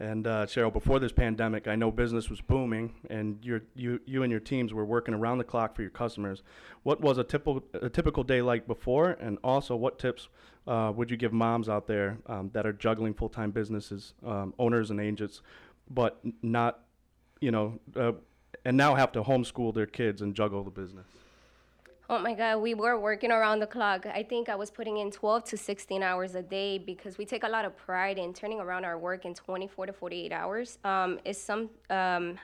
And 0.00 0.26
uh, 0.26 0.46
Cheryl, 0.46 0.72
before 0.72 0.98
this 0.98 1.12
pandemic, 1.12 1.68
I 1.68 1.76
know 1.76 1.90
business 1.90 2.30
was 2.30 2.40
booming, 2.40 2.94
and 3.10 3.38
your, 3.44 3.60
you, 3.74 4.00
you 4.06 4.22
and 4.22 4.30
your 4.30 4.40
teams 4.40 4.72
were 4.72 4.86
working 4.86 5.12
around 5.12 5.36
the 5.36 5.44
clock 5.44 5.76
for 5.76 5.82
your 5.82 5.90
customers. 5.90 6.42
What 6.84 7.02
was 7.02 7.18
a 7.18 7.24
typical, 7.24 7.62
a 7.74 7.90
typical 7.90 8.24
day 8.24 8.40
like 8.40 8.66
before, 8.66 9.10
and 9.20 9.36
also 9.44 9.76
what 9.76 9.98
tips 9.98 10.28
uh, 10.66 10.90
would 10.96 11.10
you 11.10 11.18
give 11.18 11.34
moms 11.34 11.68
out 11.68 11.86
there 11.86 12.16
um, 12.26 12.48
that 12.54 12.64
are 12.64 12.72
juggling 12.72 13.12
full-time 13.12 13.50
businesses, 13.50 14.14
um, 14.26 14.54
owners 14.58 14.90
and 14.90 15.00
agents, 15.00 15.42
but 15.90 16.18
not, 16.42 16.80
you 17.42 17.50
know, 17.50 17.78
uh, 17.94 18.12
and 18.64 18.78
now 18.78 18.94
have 18.94 19.12
to 19.12 19.22
homeschool 19.22 19.74
their 19.74 19.86
kids 19.86 20.22
and 20.22 20.34
juggle 20.34 20.64
the 20.64 20.70
business? 20.70 21.06
Oh 22.12 22.18
my 22.18 22.34
God, 22.34 22.56
we 22.56 22.74
were 22.74 22.98
working 22.98 23.30
around 23.30 23.60
the 23.60 23.68
clock. 23.68 24.04
I 24.04 24.24
think 24.24 24.48
I 24.48 24.56
was 24.56 24.68
putting 24.68 24.96
in 24.96 25.12
12 25.12 25.44
to 25.44 25.56
16 25.56 26.02
hours 26.02 26.34
a 26.34 26.42
day 26.42 26.76
because 26.76 27.18
we 27.18 27.24
take 27.24 27.44
a 27.44 27.48
lot 27.48 27.64
of 27.64 27.76
pride 27.76 28.18
in 28.18 28.34
turning 28.34 28.58
around 28.58 28.84
our 28.84 28.98
work 28.98 29.24
in 29.24 29.32
24 29.32 29.86
to 29.86 29.92
48 29.92 30.32
hours. 30.32 30.78
Um, 30.82 31.20
it's 31.24 31.38
some, 31.38 31.70
um, 31.88 32.36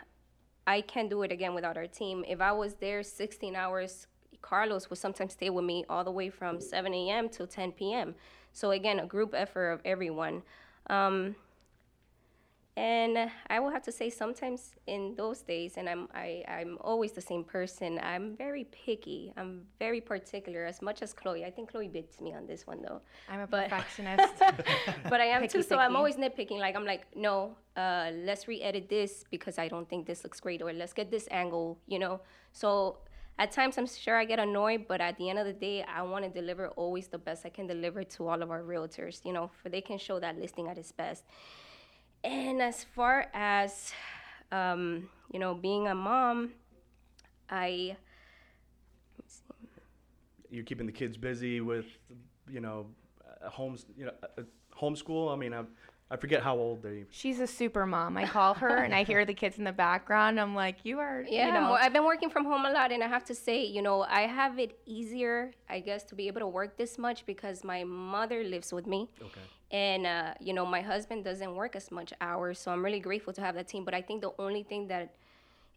I 0.68 0.82
can't 0.82 1.10
do 1.10 1.24
it 1.24 1.32
again 1.32 1.52
without 1.52 1.76
our 1.76 1.88
team. 1.88 2.24
If 2.28 2.40
I 2.40 2.52
was 2.52 2.74
there 2.74 3.02
16 3.02 3.56
hours, 3.56 4.06
Carlos 4.40 4.88
would 4.88 5.00
sometimes 5.00 5.32
stay 5.32 5.50
with 5.50 5.64
me 5.64 5.84
all 5.88 6.04
the 6.04 6.12
way 6.12 6.30
from 6.30 6.60
7 6.60 6.94
a.m. 6.94 7.28
till 7.28 7.48
10 7.48 7.72
p.m. 7.72 8.14
So 8.52 8.70
again, 8.70 9.00
a 9.00 9.06
group 9.06 9.34
effort 9.36 9.72
of 9.72 9.80
everyone. 9.84 10.42
Um, 10.90 11.34
and 12.76 13.30
I 13.48 13.58
will 13.58 13.70
have 13.70 13.82
to 13.84 13.92
say, 13.92 14.10
sometimes 14.10 14.72
in 14.86 15.14
those 15.16 15.40
days, 15.40 15.78
and 15.78 15.88
I'm 15.88 16.08
I, 16.14 16.44
I'm 16.46 16.76
always 16.82 17.12
the 17.12 17.20
same 17.22 17.42
person. 17.42 17.98
I'm 18.02 18.36
very 18.36 18.64
picky. 18.64 19.32
I'm 19.36 19.62
very 19.78 20.00
particular, 20.00 20.64
as 20.66 20.82
much 20.82 21.00
as 21.00 21.14
Chloe. 21.14 21.44
I 21.44 21.50
think 21.50 21.70
Chloe 21.70 21.88
beats 21.88 22.20
me 22.20 22.34
on 22.34 22.46
this 22.46 22.66
one 22.66 22.82
though. 22.82 23.00
I'm 23.30 23.40
a 23.40 23.46
But- 23.46 23.68
perfectionist. 23.70 24.34
But 25.08 25.20
I 25.20 25.26
am 25.26 25.40
Picky, 25.42 25.52
too, 25.58 25.62
so 25.62 25.78
I'm 25.78 25.96
always 25.96 26.16
nitpicking. 26.16 26.58
Like 26.58 26.76
I'm 26.76 26.84
like, 26.84 27.06
no, 27.16 27.56
uh, 27.76 28.10
let's 28.24 28.46
re-edit 28.46 28.88
this 28.88 29.24
because 29.30 29.56
I 29.58 29.68
don't 29.68 29.88
think 29.88 30.06
this 30.06 30.22
looks 30.24 30.40
great, 30.40 30.60
or 30.60 30.72
let's 30.72 30.92
get 30.92 31.10
this 31.10 31.26
angle. 31.30 31.78
You 31.86 31.98
know, 31.98 32.20
so. 32.52 32.98
At 33.38 33.52
times, 33.52 33.76
I'm 33.76 33.86
sure 33.86 34.16
I 34.16 34.24
get 34.24 34.38
annoyed, 34.38 34.86
but 34.88 35.02
at 35.02 35.18
the 35.18 35.28
end 35.28 35.38
of 35.38 35.44
the 35.44 35.52
day, 35.52 35.82
I 35.82 36.00
want 36.00 36.24
to 36.24 36.30
deliver 36.30 36.68
always 36.68 37.08
the 37.08 37.18
best 37.18 37.44
I 37.44 37.50
can 37.50 37.66
deliver 37.66 38.02
to 38.02 38.28
all 38.28 38.40
of 38.40 38.50
our 38.50 38.62
realtors, 38.62 39.20
you 39.26 39.32
know, 39.34 39.50
for 39.62 39.68
they 39.68 39.82
can 39.82 39.98
show 39.98 40.18
that 40.20 40.38
listing 40.40 40.68
at 40.68 40.78
its 40.78 40.90
best. 40.90 41.22
And 42.26 42.60
as 42.60 42.82
far 42.82 43.26
as, 43.32 43.92
um, 44.50 45.08
you 45.32 45.38
know, 45.38 45.54
being 45.54 45.86
a 45.86 45.94
mom, 45.94 46.50
I, 47.48 47.96
You're 50.50 50.64
keeping 50.64 50.86
the 50.86 50.92
kids 50.92 51.16
busy 51.16 51.60
with, 51.60 51.86
you 52.50 52.60
know, 52.60 52.86
uh, 53.24 53.48
homes, 53.48 53.86
you 53.96 54.06
know, 54.06 54.12
uh, 54.22 54.42
homeschool. 54.76 55.32
I 55.32 55.36
mean, 55.36 55.54
I, 55.54 55.62
I 56.08 56.16
forget 56.16 56.40
how 56.42 56.56
old 56.56 56.82
they. 56.82 57.04
She's 57.10 57.40
a 57.40 57.48
super 57.48 57.84
mom. 57.84 58.16
I 58.16 58.26
call 58.26 58.54
her 58.54 58.76
and 58.84 58.94
I 58.94 59.02
hear 59.02 59.24
the 59.24 59.34
kids 59.42 59.58
in 59.58 59.64
the 59.64 59.72
background. 59.72 60.38
I'm 60.38 60.54
like, 60.54 60.84
you 60.84 61.00
are, 61.00 61.24
yeah, 61.28 61.46
you 61.46 61.52
know. 61.52 61.72
I've 61.72 61.92
been 61.92 62.04
working 62.04 62.30
from 62.30 62.44
home 62.44 62.64
a 62.64 62.70
lot, 62.70 62.92
and 62.92 63.02
I 63.02 63.08
have 63.08 63.24
to 63.24 63.34
say, 63.34 63.64
you 63.64 63.82
know, 63.82 64.02
I 64.02 64.22
have 64.22 64.58
it 64.60 64.78
easier, 64.86 65.52
I 65.68 65.80
guess, 65.80 66.04
to 66.04 66.14
be 66.14 66.28
able 66.28 66.40
to 66.40 66.46
work 66.46 66.76
this 66.76 66.96
much 66.96 67.26
because 67.26 67.64
my 67.64 67.82
mother 67.82 68.44
lives 68.44 68.72
with 68.72 68.86
me. 68.86 69.10
Okay. 69.20 69.40
And, 69.72 70.06
uh, 70.06 70.34
you 70.40 70.52
know, 70.52 70.64
my 70.64 70.80
husband 70.80 71.24
doesn't 71.24 71.56
work 71.56 71.74
as 71.74 71.90
much 71.90 72.12
hours, 72.20 72.60
so 72.60 72.70
I'm 72.70 72.84
really 72.84 73.00
grateful 73.00 73.32
to 73.32 73.40
have 73.40 73.56
that 73.56 73.66
team. 73.66 73.84
But 73.84 73.94
I 73.94 74.02
think 74.02 74.20
the 74.20 74.32
only 74.38 74.62
thing 74.62 74.86
that 74.86 75.16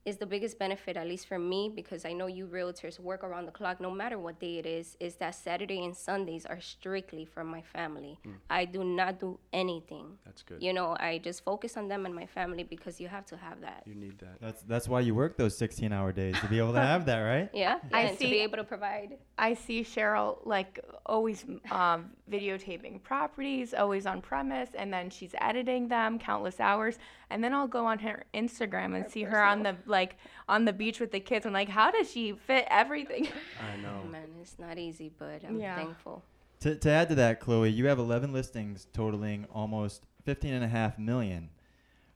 is 0.06 0.18
the 0.18 0.26
biggest 0.26 0.58
benefit, 0.58 0.96
at 0.98 1.08
least 1.08 1.28
for 1.28 1.38
me, 1.38 1.72
because 1.74 2.06
I 2.06 2.14
know 2.14 2.28
you 2.28 2.48
realtors 2.48 3.00
work 3.00 3.24
around 3.24 3.46
the 3.46 3.52
clock, 3.52 3.82
no 3.82 3.92
matter 3.92 4.18
what 4.18 4.40
day 4.40 4.58
it 4.58 4.66
is, 4.66 4.96
is 5.00 5.16
that 5.16 5.36
Saturday 5.36 5.84
and 5.84 5.96
Sundays 5.96 6.46
are 6.46 6.62
strictly 6.62 7.26
for 7.26 7.44
my 7.44 7.62
family. 7.62 8.18
I 8.50 8.66
do 8.66 8.84
not 8.84 9.20
do 9.20 9.38
anything. 9.52 10.18
That's 10.26 10.42
good. 10.42 10.64
You 10.64 10.74
know, 10.74 10.96
I 11.00 11.20
just 11.20 11.44
focus 11.44 11.76
on 11.78 11.88
them 11.90 12.06
and 12.06 12.16
my 12.16 12.26
family 12.26 12.64
because 12.64 13.00
you 13.00 13.08
have 13.08 13.26
to 13.28 13.38
have 13.38 13.62
that. 13.62 13.84
You 13.86 13.96
need 13.96 14.18
that. 14.20 14.40
That's 14.40 14.62
that's 14.64 14.88
why 14.88 15.02
you 15.02 15.14
work 15.14 15.38
those 15.38 15.58
16 15.58 15.92
hour 15.92 16.12
days 16.12 16.40
to 16.40 16.48
be 16.48 16.58
able 16.60 16.74
to 16.74 16.82
have 16.82 17.06
that, 17.06 17.20
right? 17.20 17.50
Yeah, 17.60 17.80
I 17.92 18.02
and 18.02 18.18
to 18.18 18.24
see- 18.24 18.30
be 18.30 18.40
able 18.40 18.58
to 18.58 18.64
provide. 18.64 19.18
I 19.38 19.54
see 19.54 19.84
Cheryl 19.84 20.38
like 20.46 20.80
always 21.06 21.46
um, 21.72 22.12
videotaping 22.32 23.04
properties, 23.04 23.74
always 23.74 24.06
on 24.06 24.22
premise, 24.22 24.70
and 24.76 24.94
then 24.94 25.10
she's 25.10 25.36
editing 25.42 25.88
them 25.90 26.20
countless 26.20 26.60
hours. 26.60 26.98
And 27.30 27.44
then 27.44 27.54
I'll 27.54 27.68
go 27.68 27.86
on 27.86 28.00
her 28.00 28.26
Instagram 28.34 28.96
and 28.96 29.10
see 29.10 29.24
her 29.24 29.42
on 29.44 29.64
the 29.64 29.76
like 29.86 30.16
on 30.48 30.66
the 30.66 30.74
beach 30.74 31.00
with 31.00 31.12
the 31.12 31.20
kids. 31.20 31.46
I'm 31.46 31.54
like, 31.54 31.70
how 31.70 31.92
does 31.92 32.10
she 32.12 32.34
fit 32.34 32.66
everything? 32.70 33.28
I 33.62 33.76
know. 33.78 34.04
Man, 34.10 34.30
it's 34.42 34.58
not 34.58 34.78
easy, 34.78 35.12
but 35.18 35.42
I'm 35.48 35.60
Yeah. 35.60 35.76
thankful. 35.76 36.24
To, 36.62 36.76
to 36.76 36.90
add 36.90 37.10
to 37.10 37.16
that, 37.16 37.40
Chloe, 37.40 37.70
you 37.70 37.86
have 37.88 38.00
11 38.00 38.34
listings 38.34 38.88
totaling 38.92 39.46
almost 39.54 40.04
15 40.26 40.54
and 40.54 40.64
a 40.64 40.68
half 40.68 40.98
million. 41.00 41.50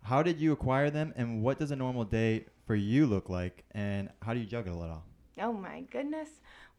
How 0.01 0.21
did 0.21 0.41
you 0.41 0.51
acquire 0.51 0.89
them, 0.89 1.13
and 1.15 1.41
what 1.41 1.59
does 1.59 1.71
a 1.71 1.77
normal 1.77 2.03
day 2.03 2.45
for 2.65 2.75
you 2.75 3.05
look 3.05 3.29
like, 3.29 3.63
and 3.71 4.09
how 4.21 4.33
do 4.33 4.39
you 4.41 4.45
juggle 4.45 4.83
it 4.83 4.89
all? 4.89 5.05
Oh 5.39 5.53
my 5.53 5.81
goodness. 5.91 6.29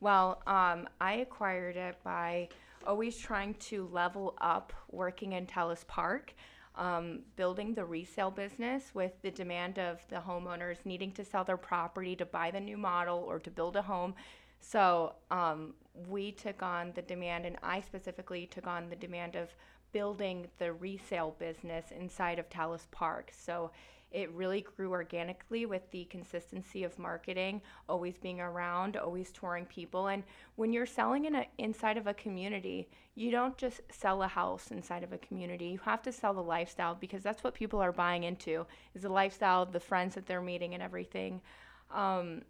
Well, 0.00 0.42
um, 0.46 0.86
I 1.00 1.14
acquired 1.14 1.76
it 1.76 1.96
by 2.04 2.48
always 2.86 3.16
trying 3.16 3.54
to 3.54 3.88
level 3.90 4.36
up 4.42 4.74
working 4.90 5.32
in 5.32 5.46
Talis 5.46 5.86
Park, 5.88 6.34
um, 6.76 7.20
building 7.36 7.74
the 7.74 7.84
resale 7.84 8.30
business 8.30 8.90
with 8.94 9.12
the 9.22 9.30
demand 9.30 9.78
of 9.78 10.06
the 10.08 10.16
homeowners 10.16 10.78
needing 10.84 11.12
to 11.12 11.24
sell 11.24 11.44
their 11.44 11.56
property 11.56 12.16
to 12.16 12.24
buy 12.24 12.50
the 12.50 12.60
new 12.60 12.76
model 12.76 13.18
or 13.18 13.38
to 13.38 13.50
build 13.50 13.76
a 13.76 13.82
home. 13.82 14.14
So 14.60 15.14
um, 15.30 15.74
we 16.08 16.32
took 16.32 16.62
on 16.62 16.92
the 16.94 17.02
demand, 17.02 17.46
and 17.46 17.56
I 17.62 17.80
specifically 17.80 18.46
took 18.46 18.66
on 18.66 18.88
the 18.88 18.96
demand 18.96 19.36
of 19.36 19.54
building 19.92 20.48
the 20.58 20.72
resale 20.72 21.36
business 21.38 21.92
inside 21.92 22.38
of 22.38 22.48
Talis 22.48 22.88
Park. 22.90 23.30
So 23.36 23.70
it 24.14 24.30
really 24.32 24.60
grew 24.60 24.92
organically 24.92 25.66
with 25.66 25.90
the 25.90 26.04
consistency 26.04 26.84
of 26.84 26.96
marketing, 26.98 27.60
always 27.88 28.16
being 28.16 28.40
around, 28.40 28.96
always 28.96 29.32
touring 29.32 29.66
people. 29.66 30.06
And 30.06 30.22
when 30.54 30.72
you're 30.72 30.86
selling 30.86 31.24
in 31.24 31.34
a, 31.34 31.46
inside 31.58 31.96
of 31.96 32.06
a 32.06 32.14
community, 32.14 32.88
you 33.16 33.32
don't 33.32 33.58
just 33.58 33.80
sell 33.90 34.22
a 34.22 34.28
house 34.28 34.70
inside 34.70 35.02
of 35.02 35.12
a 35.12 35.18
community. 35.18 35.66
You 35.66 35.80
have 35.84 36.00
to 36.02 36.12
sell 36.12 36.32
the 36.32 36.42
lifestyle 36.42 36.94
because 36.94 37.24
that's 37.24 37.42
what 37.42 37.54
people 37.54 37.80
are 37.80 37.90
buying 37.90 38.22
into 38.22 38.64
is 38.94 39.02
the 39.02 39.08
lifestyle, 39.08 39.66
the 39.66 39.80
friends 39.80 40.14
that 40.14 40.26
they're 40.26 40.40
meeting, 40.40 40.74
and 40.74 40.82
everything. 40.82 41.40
Um, 41.90 42.42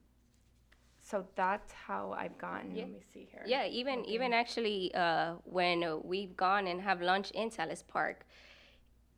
so 1.01 1.25
that's 1.35 1.73
how 1.73 2.15
I've 2.17 2.37
gotten. 2.37 2.75
Yeah. 2.75 2.83
Let 2.83 2.93
me 2.93 3.01
see 3.13 3.29
here. 3.31 3.43
Yeah, 3.47 3.67
even 3.67 4.05
even 4.05 4.33
actually 4.35 4.95
uh, 4.95 5.35
when 5.45 6.01
we've 6.05 6.37
gone 6.37 6.67
and 6.67 6.81
have 6.83 7.01
lunch 7.01 7.31
in 7.31 7.49
Talis 7.51 7.83
Park, 7.83 8.27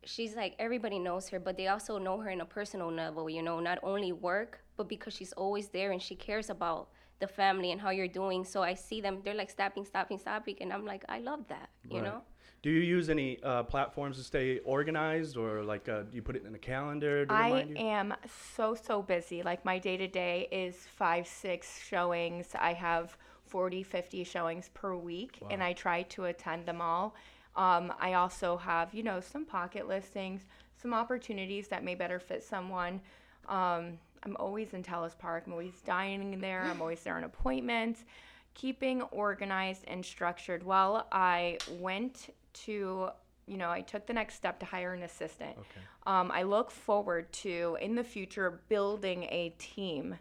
she's 0.03 0.35
like 0.35 0.55
everybody 0.59 0.99
knows 0.99 1.29
her, 1.29 1.39
but 1.39 1.57
they 1.57 1.67
also 1.67 1.97
know 1.97 2.17
her 2.19 2.29
in 2.29 2.41
a 2.41 2.45
personal 2.45 2.91
level. 2.91 3.29
You 3.29 3.41
know, 3.41 3.59
not 3.59 3.79
only 3.83 4.11
work, 4.11 4.61
but 4.77 4.87
because 4.87 5.13
she's 5.13 5.33
always 5.33 5.69
there 5.69 5.91
and 5.91 6.01
she 6.01 6.15
cares 6.15 6.49
about 6.49 6.89
the 7.19 7.27
family 7.27 7.71
and 7.71 7.81
how 7.81 7.89
you're 7.89 8.07
doing. 8.07 8.43
So 8.45 8.63
I 8.63 8.73
see 8.73 9.01
them; 9.01 9.21
they're 9.23 9.33
like 9.35 9.49
stopping, 9.49 9.85
stopping, 9.85 10.17
stopping, 10.19 10.55
and 10.61 10.71
I'm 10.73 10.85
like, 10.85 11.03
I 11.09 11.19
love 11.19 11.47
that. 11.49 11.69
You 11.89 12.01
Right. 12.01 12.03
know. 12.03 12.21
Do 12.63 12.69
you 12.71 12.81
use 12.81 13.09
any 13.09 13.41
uh, 13.43 13.63
platforms 13.63 14.17
to 14.17 14.23
stay 14.23 14.59
organized, 14.59 15.37
or 15.37 15.63
like 15.63 15.87
uh, 15.89 16.03
do 16.03 16.15
you 16.15 16.21
put 16.21 16.35
it 16.35 16.45
in 16.45 16.55
a 16.55 16.59
calendar 16.59 17.25
to 17.25 17.35
I 17.35 17.49
remind 17.49 17.69
you? 17.69 17.75
am 17.75 18.13
so 18.55 18.75
so 18.75 19.01
busy. 19.01 19.43
Like 19.43 19.65
my 19.65 19.79
day 19.79 19.97
to 19.97 20.07
day 20.07 20.47
is 20.51 20.75
five, 20.75 21.27
six 21.27 21.79
showings. 21.83 22.47
I 22.57 22.73
have 22.73 23.17
40, 23.45 23.83
50 23.83 24.23
showings 24.23 24.69
per 24.73 24.95
week, 24.95 25.43
and 25.49 25.61
I 25.63 25.73
try 25.73 26.03
to 26.03 26.25
attend 26.25 26.65
them 26.65 26.81
all. 26.81 27.15
Um, 27.57 27.91
I 27.99 28.13
also 28.13 28.55
have, 28.57 28.93
you 28.93 29.03
know, 29.03 29.19
some 29.19 29.43
pocket 29.43 29.87
listings, 29.87 30.45
some 30.81 30.93
opportunities 30.93 31.67
that 31.69 31.83
may 31.83 31.95
better 31.95 32.19
fit 32.19 32.43
someone. 32.43 33.01
Um, 33.49 33.97
I'm 34.23 34.37
always 34.37 34.73
in 34.73 34.83
Talis 34.83 35.15
Park. 35.17 35.43
I'm 35.47 35.53
always 35.53 35.81
dining 35.85 36.39
there. 36.39 36.61
I'm 36.63 36.81
always 36.81 37.01
there 37.01 37.17
on 37.17 37.23
appointments. 37.23 38.05
Keeping 38.53 39.01
organized 39.03 39.83
and 39.87 40.05
structured. 40.05 40.63
Well, 40.63 41.07
I 41.11 41.57
went 41.79 42.33
to, 42.65 43.09
you 43.47 43.57
know, 43.57 43.69
I 43.69 43.81
took 43.81 44.05
the 44.05 44.13
next 44.13 44.35
step 44.35 44.59
to 44.59 44.65
hire 44.65 44.93
an 44.93 45.03
assistant. 45.03 45.57
Okay. 45.57 45.81
Um, 46.05 46.31
I 46.31 46.43
look 46.43 46.71
forward 46.71 47.31
to 47.33 47.77
in 47.81 47.95
the 47.95 48.03
future 48.03 48.61
building 48.69 49.23
a 49.23 49.53
team. 49.57 50.17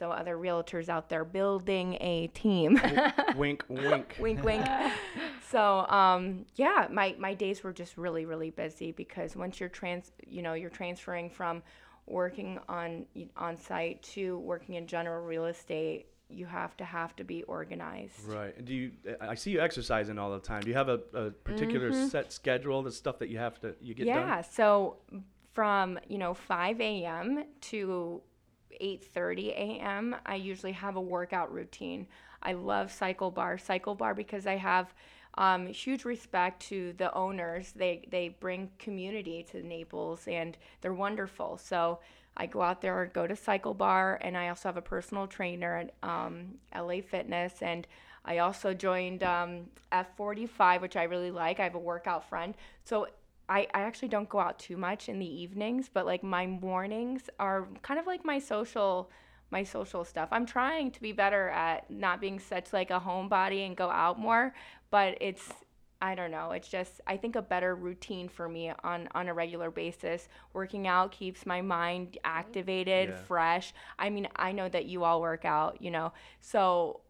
So 0.00 0.10
other 0.10 0.38
realtors 0.38 0.88
out 0.88 1.10
there 1.10 1.26
building 1.26 1.98
a 2.00 2.28
team. 2.28 2.80
wink, 3.36 3.62
wink. 3.68 4.16
wink, 4.18 4.42
wink. 4.42 4.66
So 5.50 5.84
um, 5.88 6.46
yeah, 6.54 6.86
my 6.92 7.16
my 7.18 7.34
days 7.34 7.64
were 7.64 7.72
just 7.72 7.98
really 7.98 8.24
really 8.24 8.50
busy 8.50 8.92
because 8.92 9.34
once 9.34 9.58
you're 9.58 9.68
trans, 9.68 10.12
you 10.26 10.42
know, 10.42 10.54
you're 10.54 10.70
transferring 10.70 11.28
from 11.28 11.62
working 12.06 12.60
on 12.68 13.04
on 13.36 13.56
site 13.56 14.00
to 14.14 14.38
working 14.38 14.76
in 14.76 14.86
general 14.86 15.24
real 15.24 15.46
estate, 15.46 16.06
you 16.28 16.46
have 16.46 16.76
to 16.76 16.84
have 16.84 17.16
to 17.16 17.24
be 17.24 17.42
organized. 17.42 18.24
Right. 18.26 18.56
And 18.56 18.64
do 18.64 18.74
you? 18.74 18.92
I 19.20 19.34
see 19.34 19.50
you 19.50 19.60
exercising 19.60 20.18
all 20.20 20.30
the 20.30 20.38
time. 20.38 20.62
Do 20.62 20.68
you 20.68 20.76
have 20.76 20.88
a, 20.88 21.00
a 21.12 21.30
particular 21.30 21.92
set 22.08 22.32
schedule? 22.32 22.82
The 22.82 22.92
stuff 22.92 23.18
that 23.18 23.28
you 23.28 23.38
have 23.38 23.60
to 23.60 23.74
you 23.80 23.92
get 23.92 24.06
Mm-hmm. 24.06 24.18
yeah. 24.18 24.40
So 24.42 24.98
from 25.52 25.98
you 26.08 26.18
know 26.18 26.32
5 26.32 26.80
a.m. 26.80 27.44
to 27.62 28.22
8:30 28.80 29.48
a.m. 29.50 30.16
I 30.26 30.36
usually 30.36 30.72
have 30.72 30.96
a 30.96 31.00
workout 31.00 31.52
routine. 31.52 32.06
I 32.42 32.54
love 32.54 32.90
Cycle 32.90 33.30
Bar. 33.30 33.58
Cycle 33.58 33.94
Bar 33.94 34.14
because 34.14 34.46
I 34.46 34.56
have 34.56 34.94
um, 35.34 35.66
huge 35.66 36.04
respect 36.04 36.62
to 36.68 36.92
the 36.94 37.12
owners. 37.14 37.72
They 37.72 38.06
they 38.10 38.30
bring 38.40 38.70
community 38.78 39.44
to 39.50 39.62
Naples, 39.62 40.26
and 40.26 40.56
they're 40.80 40.94
wonderful. 40.94 41.58
So 41.58 42.00
I 42.36 42.46
go 42.46 42.62
out 42.62 42.80
there, 42.80 43.10
go 43.12 43.26
to 43.26 43.36
Cycle 43.36 43.74
Bar, 43.74 44.18
and 44.22 44.36
I 44.36 44.48
also 44.48 44.68
have 44.68 44.76
a 44.76 44.82
personal 44.82 45.26
trainer 45.26 45.76
at 45.76 46.08
um, 46.08 46.58
LA 46.74 47.00
Fitness, 47.00 47.62
and 47.62 47.86
I 48.24 48.38
also 48.38 48.74
joined 48.74 49.22
um, 49.22 49.66
F45, 49.92 50.80
which 50.80 50.96
I 50.96 51.04
really 51.04 51.30
like. 51.30 51.58
I 51.60 51.64
have 51.64 51.74
a 51.74 51.78
workout 51.78 52.28
friend, 52.28 52.54
so 52.84 53.08
I, 53.50 53.66
I 53.74 53.80
actually 53.80 54.08
don't 54.08 54.28
go 54.28 54.38
out 54.38 54.60
too 54.60 54.76
much 54.76 55.08
in 55.08 55.18
the 55.18 55.26
evenings, 55.26 55.90
but 55.92 56.06
like 56.06 56.22
my 56.22 56.46
mornings 56.46 57.28
are 57.40 57.66
kind 57.82 57.98
of 57.98 58.06
like 58.06 58.24
my 58.24 58.38
social 58.38 59.10
my 59.50 59.64
social 59.64 60.04
stuff. 60.04 60.28
I'm 60.30 60.46
trying 60.46 60.92
to 60.92 61.00
be 61.02 61.10
better 61.10 61.48
at 61.48 61.90
not 61.90 62.20
being 62.20 62.38
such 62.38 62.72
like 62.72 62.92
a 62.92 63.00
homebody 63.00 63.66
and 63.66 63.76
go 63.76 63.90
out 63.90 64.16
more, 64.16 64.54
but 64.92 65.18
it's 65.20 65.52
I 66.00 66.14
don't 66.14 66.30
know. 66.30 66.52
It's 66.52 66.68
just 66.68 67.00
I 67.08 67.16
think 67.16 67.34
a 67.34 67.42
better 67.42 67.74
routine 67.74 68.28
for 68.28 68.48
me 68.48 68.72
on 68.84 69.08
on 69.16 69.26
a 69.28 69.34
regular 69.34 69.72
basis. 69.72 70.28
Working 70.52 70.86
out 70.86 71.10
keeps 71.10 71.44
my 71.44 71.60
mind 71.60 72.12
mm-hmm. 72.12 72.18
activated, 72.24 73.08
Yeah. 73.08 73.16
fresh. 73.16 73.74
I 73.98 74.10
mean, 74.10 74.28
I 74.36 74.52
know 74.52 74.68
that 74.68 74.86
you 74.86 75.02
all 75.02 75.20
work 75.20 75.44
out, 75.44 75.82
you 75.82 75.90
know. 75.90 76.12
So 76.40 77.00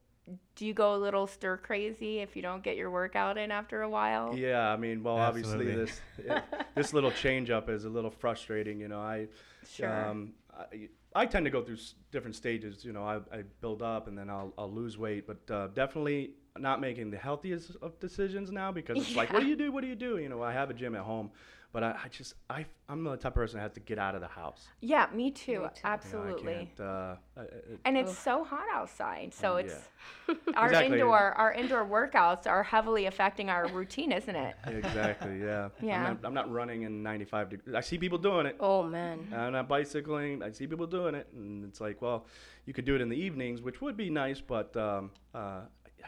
do 0.54 0.66
you 0.66 0.74
go 0.74 0.94
a 0.94 0.98
little 0.98 1.26
stir 1.26 1.56
crazy 1.56 2.18
if 2.18 2.36
you 2.36 2.42
don't 2.42 2.62
get 2.62 2.76
your 2.76 2.90
workout 2.90 3.38
in 3.38 3.50
after 3.50 3.82
a 3.82 3.88
while? 3.88 4.36
Yeah, 4.36 4.70
I 4.70 4.76
mean, 4.76 5.02
well, 5.02 5.16
obviously 5.16 5.74
this 5.74 6.00
yeah, 6.24 6.40
this 6.74 6.92
little 6.92 7.10
change 7.10 7.50
up 7.50 7.68
is 7.68 7.84
a 7.84 7.88
little 7.88 8.10
frustrating. 8.10 8.80
You 8.80 8.88
know, 8.88 9.00
I 9.00 9.28
Sure. 9.76 9.88
um, 9.88 10.32
I, 10.56 10.88
I 11.14 11.26
tend 11.26 11.44
to 11.46 11.50
go 11.50 11.62
through 11.62 11.76
s- 11.76 11.94
different 12.12 12.36
stages. 12.36 12.84
You 12.84 12.92
know, 12.92 13.04
I, 13.04 13.16
I 13.36 13.42
build 13.60 13.82
up 13.82 14.08
and 14.08 14.16
then 14.16 14.28
I'll 14.30 14.52
I'll 14.58 14.70
lose 14.70 14.98
weight, 14.98 15.26
but 15.26 15.52
uh, 15.54 15.68
definitely 15.68 16.32
not 16.58 16.80
making 16.80 17.10
the 17.10 17.16
healthiest 17.16 17.76
of 17.80 17.98
decisions 18.00 18.50
now 18.50 18.72
because 18.72 19.00
it's 19.00 19.16
like, 19.16 19.30
what 19.32 19.40
do 19.40 19.46
you 19.46 19.56
do? 19.56 19.72
What 19.72 19.82
do 19.82 19.88
you 19.88 19.94
do? 19.96 20.18
You 20.18 20.28
know, 20.28 20.42
I 20.42 20.52
have 20.52 20.68
a 20.70 20.74
gym 20.74 20.94
at 20.94 21.02
home, 21.02 21.30
but 21.72 21.84
I, 21.84 21.90
I 22.04 22.08
just 22.08 22.34
I 22.48 22.66
I'm 22.88 23.04
the 23.04 23.16
type 23.16 23.26
of 23.32 23.34
person 23.34 23.58
that 23.58 23.62
has 23.62 23.72
to 23.72 23.80
get 23.80 23.98
out 23.98 24.14
of 24.14 24.20
the 24.20 24.26
house. 24.28 24.66
Yeah, 24.80 25.06
me 25.14 25.30
too. 25.30 25.30
Me 25.30 25.30
too. 25.30 25.52
You 25.52 25.58
know, 25.60 25.70
Absolutely. 25.84 26.54
I 26.54 26.56
can't, 26.76 26.80
uh, 26.80 27.16
I- 27.36 27.40
I- 27.40 27.46
and 27.84 27.96
it's 27.96 28.10
Ugh. 28.10 28.16
so 28.16 28.44
hot 28.44 28.66
outside, 28.72 29.32
so 29.32 29.52
Oh, 29.54 29.56
it's 29.56 29.74
yeah. 30.28 30.34
our 30.56 30.66
Exactly. 30.66 30.98
indoor 30.98 31.18
our 31.18 31.52
indoor 31.52 31.84
workouts 31.84 32.46
are 32.48 32.62
heavily 32.62 33.06
affecting 33.06 33.48
our 33.50 33.68
routine, 33.68 34.10
isn't 34.12 34.34
it? 34.34 34.56
exactly. 34.66 35.38
Yeah. 35.40 35.68
Yeah. 35.80 35.98
I'm 35.98 36.02
not, 36.14 36.24
I'm 36.24 36.34
not 36.34 36.50
running 36.50 36.82
in 36.82 37.02
95 37.02 37.50
degrees. 37.50 37.74
I 37.74 37.80
see 37.80 37.98
people 37.98 38.18
doing 38.18 38.46
it. 38.46 38.56
Oh 38.60 38.82
man. 38.82 39.28
I'm 39.34 39.52
not 39.52 39.68
bicycling. 39.68 40.42
I 40.42 40.50
see 40.50 40.66
people 40.66 40.86
doing 40.86 41.14
it, 41.14 41.28
and 41.34 41.64
it's 41.64 41.80
like, 41.80 42.02
well, 42.02 42.26
you 42.66 42.72
could 42.72 42.84
do 42.84 42.94
it 42.96 43.00
in 43.00 43.08
the 43.08 43.16
evenings, 43.16 43.62
which 43.62 43.80
would 43.80 43.96
be 43.96 44.10
nice, 44.10 44.40
but 44.40 44.76
um, 44.76 45.10
uh, 45.34 45.60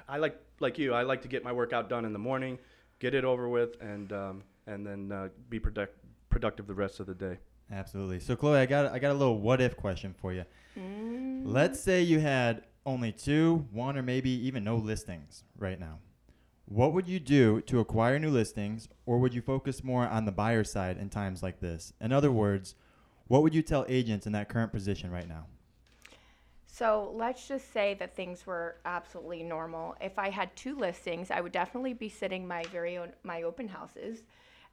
I 0.09 0.19
like 0.19 0.37
like 0.61 0.79
you. 0.79 0.93
I 0.95 1.03
like 1.03 1.23
to 1.23 1.29
get 1.29 1.45
my 1.45 1.53
workout 1.53 1.89
done 1.89 2.05
in 2.05 2.13
the 2.13 2.19
morning, 2.19 2.59
get 2.99 3.15
it 3.15 3.25
over 3.25 3.49
with, 3.49 3.81
and 3.81 4.13
um, 4.13 4.43
and 4.67 4.87
then 4.87 5.13
uh, 5.13 5.29
be 5.49 5.59
product- 5.59 5.99
productive 6.31 6.67
the 6.67 6.75
rest 6.75 7.01
of 7.01 7.07
the 7.07 7.15
day. 7.15 7.39
Absolutely. 7.71 8.21
So 8.21 8.37
Chloe, 8.37 8.59
I 8.59 8.67
got 8.67 8.93
I 8.93 8.99
got 8.99 9.13
a 9.13 9.15
little 9.15 9.39
what 9.39 9.61
if 9.61 9.77
question 9.77 10.15
for 10.19 10.33
you. 10.33 10.45
Mm. 10.79 11.43
Let's 11.45 11.81
say 11.81 12.03
you 12.03 12.21
had 12.21 12.65
only 12.85 13.13
two, 13.13 13.67
one, 13.71 13.97
or 13.97 14.03
maybe 14.03 14.31
even 14.31 14.65
no 14.65 14.77
listings 14.77 15.45
right 15.57 15.79
now. 15.79 15.99
What 16.67 16.93
would 16.93 17.09
you 17.09 17.21
do 17.21 17.61
to 17.63 17.81
acquire 17.81 18.19
new 18.19 18.31
listings, 18.31 18.89
or 19.07 19.19
would 19.19 19.35
you 19.35 19.43
focus 19.43 19.85
more 19.85 20.07
on 20.07 20.25
the 20.25 20.33
buyer 20.33 20.65
side 20.65 20.97
in 20.97 21.11
times 21.11 21.43
like 21.43 21.61
this? 21.61 21.93
In 22.01 22.13
other 22.13 22.33
words, 22.33 22.75
what 23.27 23.43
would 23.43 23.55
you 23.55 23.63
tell 23.63 23.85
agents 23.89 24.27
in 24.27 24.33
that 24.33 24.49
current 24.49 24.73
position 24.73 25.11
right 25.11 25.29
now? 25.29 25.47
So 26.67 27.13
let's 27.15 27.47
just 27.47 27.71
say 27.73 27.95
that 27.95 28.17
things 28.17 28.47
were 28.47 28.77
absolutely 28.87 29.43
normal. 29.43 29.95
If 30.01 30.19
I 30.19 30.31
had 30.31 30.55
two 30.57 30.75
listings, 30.75 31.31
I 31.31 31.41
would 31.41 31.53
definitely 31.53 31.93
be 31.93 32.09
sitting 32.09 32.49
my 32.49 32.65
very 32.65 32.97
own 32.97 33.13
my 33.23 33.43
open 33.43 33.69
houses. 33.69 34.23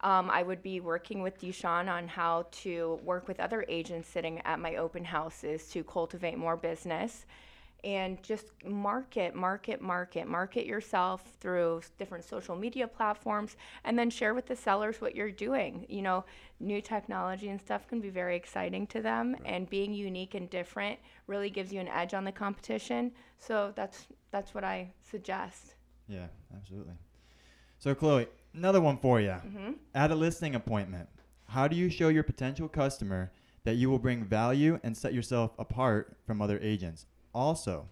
Um, 0.01 0.29
I 0.29 0.43
would 0.43 0.63
be 0.63 0.79
working 0.79 1.21
with 1.21 1.39
Deshaun 1.41 1.89
on 1.89 2.07
how 2.07 2.45
to 2.63 2.99
work 3.03 3.27
with 3.27 3.39
other 3.39 3.65
agents 3.67 4.07
sitting 4.07 4.39
at 4.45 4.59
my 4.59 4.77
open 4.77 5.03
houses 5.03 5.67
to 5.69 5.83
cultivate 5.83 6.37
more 6.37 6.55
business 6.55 7.25
and 7.83 8.21
just 8.23 8.47
market, 8.65 9.33
market, 9.35 9.81
market, 9.81 10.27
market 10.27 10.65
yourself 10.65 11.23
through 11.39 11.81
different 11.97 12.25
social 12.25 12.55
media 12.55 12.87
platforms 12.87 13.55
and 13.83 13.97
then 13.97 14.09
share 14.09 14.33
with 14.33 14.45
the 14.47 14.55
sellers 14.55 14.99
what 14.99 15.15
you're 15.15 15.31
doing. 15.31 15.85
You 15.87 16.01
know, 16.01 16.25
new 16.59 16.81
technology 16.81 17.49
and 17.49 17.59
stuff 17.59 17.87
can 17.87 18.01
be 18.01 18.09
very 18.09 18.35
exciting 18.35 18.85
to 18.87 19.01
them 19.01 19.35
and 19.45 19.69
being 19.69 19.93
unique 19.93 20.35
and 20.35 20.49
different 20.49 20.99
really 21.27 21.49
gives 21.49 21.71
you 21.71 21.79
an 21.79 21.87
edge 21.87 22.13
on 22.13 22.23
the 22.23 22.31
competition. 22.31 23.11
So 23.37 23.71
that's 23.75 24.07
that's 24.31 24.53
what 24.53 24.63
I 24.63 24.91
suggest. 25.09 25.75
Yeah, 26.07 26.27
absolutely. 26.55 26.93
So 27.79 27.95
Chloe, 27.95 28.27
another 28.53 28.81
one 28.81 28.97
for 28.97 29.19
you. 29.19 29.33
hmm 29.33 29.71
At 29.93 30.11
a 30.11 30.15
listing 30.15 30.55
appointment, 30.55 31.09
how 31.47 31.67
do 31.67 31.75
you 31.75 31.89
show 31.89 32.09
your 32.09 32.23
potential 32.23 32.67
customer 32.67 33.31
that 33.63 33.75
you 33.75 33.89
will 33.89 33.99
bring 33.99 34.23
value 34.23 34.79
and 34.83 34.95
set 34.95 35.13
yourself 35.13 35.51
apart 35.57 36.17
from 36.25 36.41
other 36.41 36.59
agents? 36.61 37.05
Also, 37.33 37.89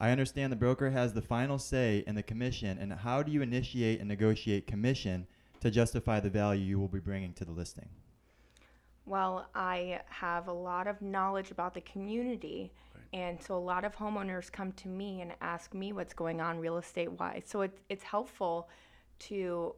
I 0.00 0.10
understand 0.10 0.52
the 0.52 0.56
broker 0.56 0.90
has 0.90 1.12
the 1.12 1.22
final 1.22 1.58
say 1.58 2.04
in 2.06 2.14
the 2.14 2.22
commission, 2.22 2.78
and 2.78 2.92
how 2.92 3.22
do 3.22 3.32
you 3.32 3.42
initiate 3.42 3.98
and 4.00 4.08
negotiate 4.08 4.66
commission 4.66 5.26
to 5.60 5.70
justify 5.70 6.20
the 6.20 6.30
value 6.30 6.64
you 6.64 6.78
will 6.78 6.88
be 6.88 7.00
bringing 7.00 7.32
to 7.34 7.44
the 7.44 7.50
listing? 7.50 7.88
Well, 9.06 9.48
I 9.54 10.00
have 10.06 10.48
a 10.48 10.52
lot 10.52 10.86
of 10.86 11.00
knowledge 11.02 11.50
about 11.50 11.74
the 11.74 11.80
community. 11.80 12.72
And 13.12 13.42
so 13.42 13.56
a 13.56 13.58
lot 13.58 13.84
of 13.84 13.96
homeowners 13.96 14.52
come 14.52 14.72
to 14.72 14.88
me 14.88 15.22
and 15.22 15.32
ask 15.40 15.72
me 15.72 15.92
what's 15.94 16.12
going 16.12 16.40
on 16.42 16.58
real 16.58 16.76
estate 16.76 17.10
wise. 17.12 17.44
So 17.46 17.62
it's, 17.62 17.80
it's 17.88 18.04
helpful 18.04 18.68
to 19.20 19.74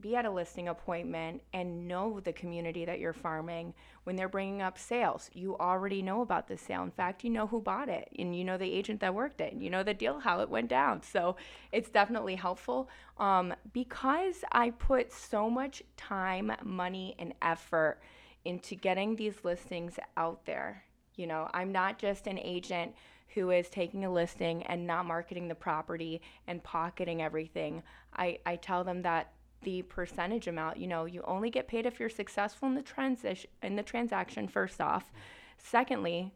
be 0.00 0.16
at 0.16 0.24
a 0.24 0.30
listing 0.30 0.68
appointment 0.68 1.42
and 1.52 1.86
know 1.86 2.20
the 2.20 2.32
community 2.32 2.84
that 2.84 2.98
you're 2.98 3.12
farming 3.12 3.74
when 4.04 4.16
they're 4.16 4.28
bringing 4.28 4.60
up 4.60 4.78
sales. 4.78 5.30
You 5.32 5.56
already 5.58 6.02
know 6.02 6.20
about 6.20 6.48
the 6.48 6.56
sale. 6.56 6.82
In 6.82 6.90
fact, 6.90 7.24
you 7.24 7.30
know 7.30 7.46
who 7.46 7.60
bought 7.60 7.88
it 7.88 8.08
and 8.18 8.36
you 8.36 8.44
know 8.44 8.58
the 8.58 8.70
agent 8.70 9.00
that 9.00 9.14
worked 9.14 9.40
it. 9.40 9.52
And 9.52 9.62
you 9.62 9.70
know 9.70 9.82
the 9.82 9.94
deal, 9.94 10.20
how 10.20 10.40
it 10.40 10.50
went 10.50 10.68
down. 10.68 11.02
So 11.02 11.36
it's 11.72 11.90
definitely 11.90 12.34
helpful 12.34 12.88
um, 13.18 13.54
because 13.72 14.44
I 14.52 14.70
put 14.70 15.12
so 15.12 15.48
much 15.48 15.82
time, 15.96 16.52
money, 16.62 17.14
and 17.18 17.34
effort 17.40 18.00
into 18.44 18.74
getting 18.74 19.16
these 19.16 19.36
listings 19.42 19.98
out 20.16 20.44
there. 20.44 20.84
You 21.14 21.26
know, 21.26 21.48
I'm 21.54 21.72
not 21.72 21.98
just 21.98 22.26
an 22.26 22.38
agent 22.38 22.94
who 23.34 23.50
is 23.50 23.68
taking 23.68 24.04
a 24.04 24.12
listing 24.12 24.62
and 24.64 24.86
not 24.86 25.06
marketing 25.06 25.48
the 25.48 25.54
property 25.54 26.20
and 26.46 26.62
pocketing 26.62 27.20
everything. 27.20 27.82
I, 28.16 28.38
I 28.46 28.56
tell 28.56 28.84
them 28.84 29.02
that 29.02 29.32
the 29.64 29.82
percentage 29.82 30.46
amount, 30.46 30.76
you 30.76 30.86
know, 30.86 31.04
you 31.06 31.22
only 31.26 31.50
get 31.50 31.66
paid 31.68 31.86
if 31.86 31.98
you're 31.98 32.08
successful 32.08 32.68
in 32.68 32.74
the 32.74 32.82
transition 32.82 33.50
in 33.62 33.76
the 33.76 33.82
transaction 33.82 34.46
first 34.48 34.80
off. 34.80 35.12
Secondly, 35.58 36.32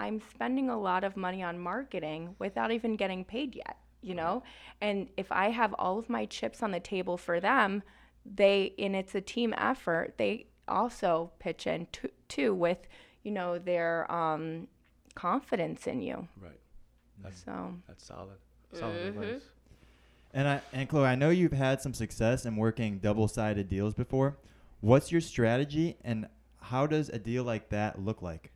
I'm 0.00 0.20
spending 0.30 0.70
a 0.70 0.78
lot 0.78 1.04
of 1.04 1.16
money 1.16 1.42
on 1.42 1.58
marketing 1.58 2.34
without 2.38 2.70
even 2.72 2.96
getting 2.96 3.24
paid 3.24 3.54
yet, 3.54 3.78
you 4.00 4.14
know? 4.14 4.42
And 4.80 5.08
if 5.16 5.30
I 5.32 5.50
have 5.50 5.74
all 5.78 5.98
of 5.98 6.08
my 6.08 6.24
chips 6.26 6.62
on 6.62 6.70
the 6.70 6.80
table 6.80 7.16
for 7.16 7.40
them, 7.40 7.82
they 8.24 8.74
and 8.78 8.94
it's 8.94 9.14
a 9.14 9.20
team 9.20 9.54
effort, 9.56 10.14
they 10.18 10.46
also 10.68 11.30
pitch 11.38 11.66
in 11.66 11.86
to, 11.92 12.10
too 12.28 12.54
with, 12.54 12.78
you 13.22 13.30
know, 13.32 13.58
their 13.58 14.10
um, 14.12 14.68
confidence 15.14 15.86
in 15.86 16.00
you. 16.00 16.28
Right. 16.40 16.60
That's 17.22 17.42
So 17.44 17.74
that's 17.86 18.04
solid. 18.04 18.38
Solid 18.72 19.00
Mhm. 19.02 19.08
advice. 19.08 19.42
And 20.34 20.46
I 20.46 20.60
and 20.72 20.88
Chloe, 20.88 21.06
I 21.06 21.14
know 21.14 21.30
you've 21.30 21.52
had 21.52 21.80
some 21.80 21.94
success 21.94 22.44
in 22.44 22.56
working 22.56 22.98
double-sided 22.98 23.68
deals 23.68 23.94
before. 23.94 24.36
What's 24.80 25.10
your 25.10 25.20
strategy, 25.20 25.96
and 26.04 26.28
how 26.60 26.86
does 26.86 27.08
a 27.08 27.18
deal 27.18 27.44
like 27.44 27.70
that 27.70 28.00
look 28.04 28.22
like? 28.22 28.52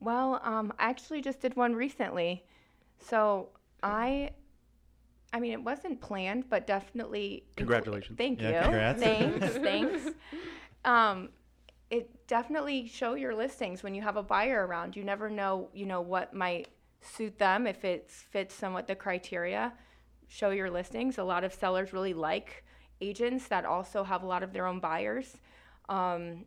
Well, 0.00 0.40
um, 0.44 0.72
I 0.78 0.90
actually 0.90 1.22
just 1.22 1.40
did 1.40 1.56
one 1.56 1.74
recently. 1.74 2.44
So 2.98 3.48
I, 3.82 4.30
I 5.32 5.40
mean, 5.40 5.52
it 5.52 5.62
wasn't 5.62 6.00
planned, 6.00 6.48
but 6.50 6.66
definitely. 6.66 7.44
inclu- 7.52 7.56
Congratulations. 7.56 8.18
Thank 8.18 8.42
Yeah, 8.42 8.58
you. 8.58 8.62
congrats. 8.64 9.00
Thanks. 9.02 9.46
thanks. 9.56 10.08
Um, 10.84 11.30
it 11.90 12.26
definitely 12.26 12.86
show 12.88 13.14
your 13.14 13.34
listings 13.34 13.82
when 13.82 13.94
you 13.94 14.02
have 14.02 14.16
a 14.16 14.22
buyer 14.22 14.66
around. 14.66 14.96
You 14.96 15.04
never 15.04 15.30
know, 15.30 15.68
you 15.72 15.86
know, 15.86 16.00
what 16.00 16.34
might 16.34 16.68
suit 17.00 17.38
them 17.38 17.66
if 17.66 17.84
it 17.84 18.10
fits 18.10 18.54
somewhat 18.54 18.86
the 18.88 18.94
criteria. 18.96 19.72
Show 20.28 20.50
your 20.50 20.70
listings. 20.70 21.18
A 21.18 21.24
lot 21.24 21.44
of 21.44 21.52
sellers 21.54 21.92
really 21.92 22.14
like 22.14 22.64
agents 23.00 23.48
that 23.48 23.64
also 23.64 24.04
have 24.04 24.22
a 24.22 24.26
lot 24.26 24.42
of 24.42 24.52
their 24.52 24.66
own 24.66 24.80
buyers. 24.80 25.36
Um, 25.88 26.44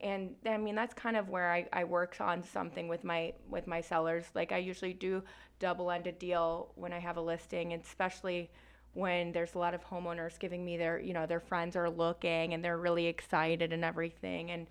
and 0.00 0.34
I 0.46 0.58
mean 0.58 0.74
that's 0.74 0.92
kind 0.94 1.16
of 1.16 1.30
where 1.30 1.50
I, 1.50 1.66
I 1.72 1.84
work 1.84 2.16
on 2.20 2.42
something 2.42 2.88
with 2.88 3.04
my 3.04 3.32
with 3.48 3.66
my 3.66 3.80
sellers. 3.80 4.24
Like 4.34 4.52
I 4.52 4.58
usually 4.58 4.92
do 4.92 5.22
double 5.58 5.90
ended 5.90 6.18
deal 6.18 6.72
when 6.74 6.92
I 6.92 6.98
have 6.98 7.16
a 7.16 7.22
listing, 7.22 7.72
and 7.72 7.82
especially 7.82 8.50
when 8.92 9.32
there's 9.32 9.54
a 9.54 9.58
lot 9.58 9.74
of 9.74 9.84
homeowners 9.84 10.38
giving 10.38 10.64
me 10.64 10.76
their 10.76 11.00
you 11.00 11.14
know 11.14 11.26
their 11.26 11.40
friends 11.40 11.74
are 11.74 11.88
looking 11.88 12.54
and 12.54 12.64
they're 12.64 12.78
really 12.78 13.06
excited 13.06 13.72
and 13.72 13.84
everything. 13.84 14.50
And 14.50 14.66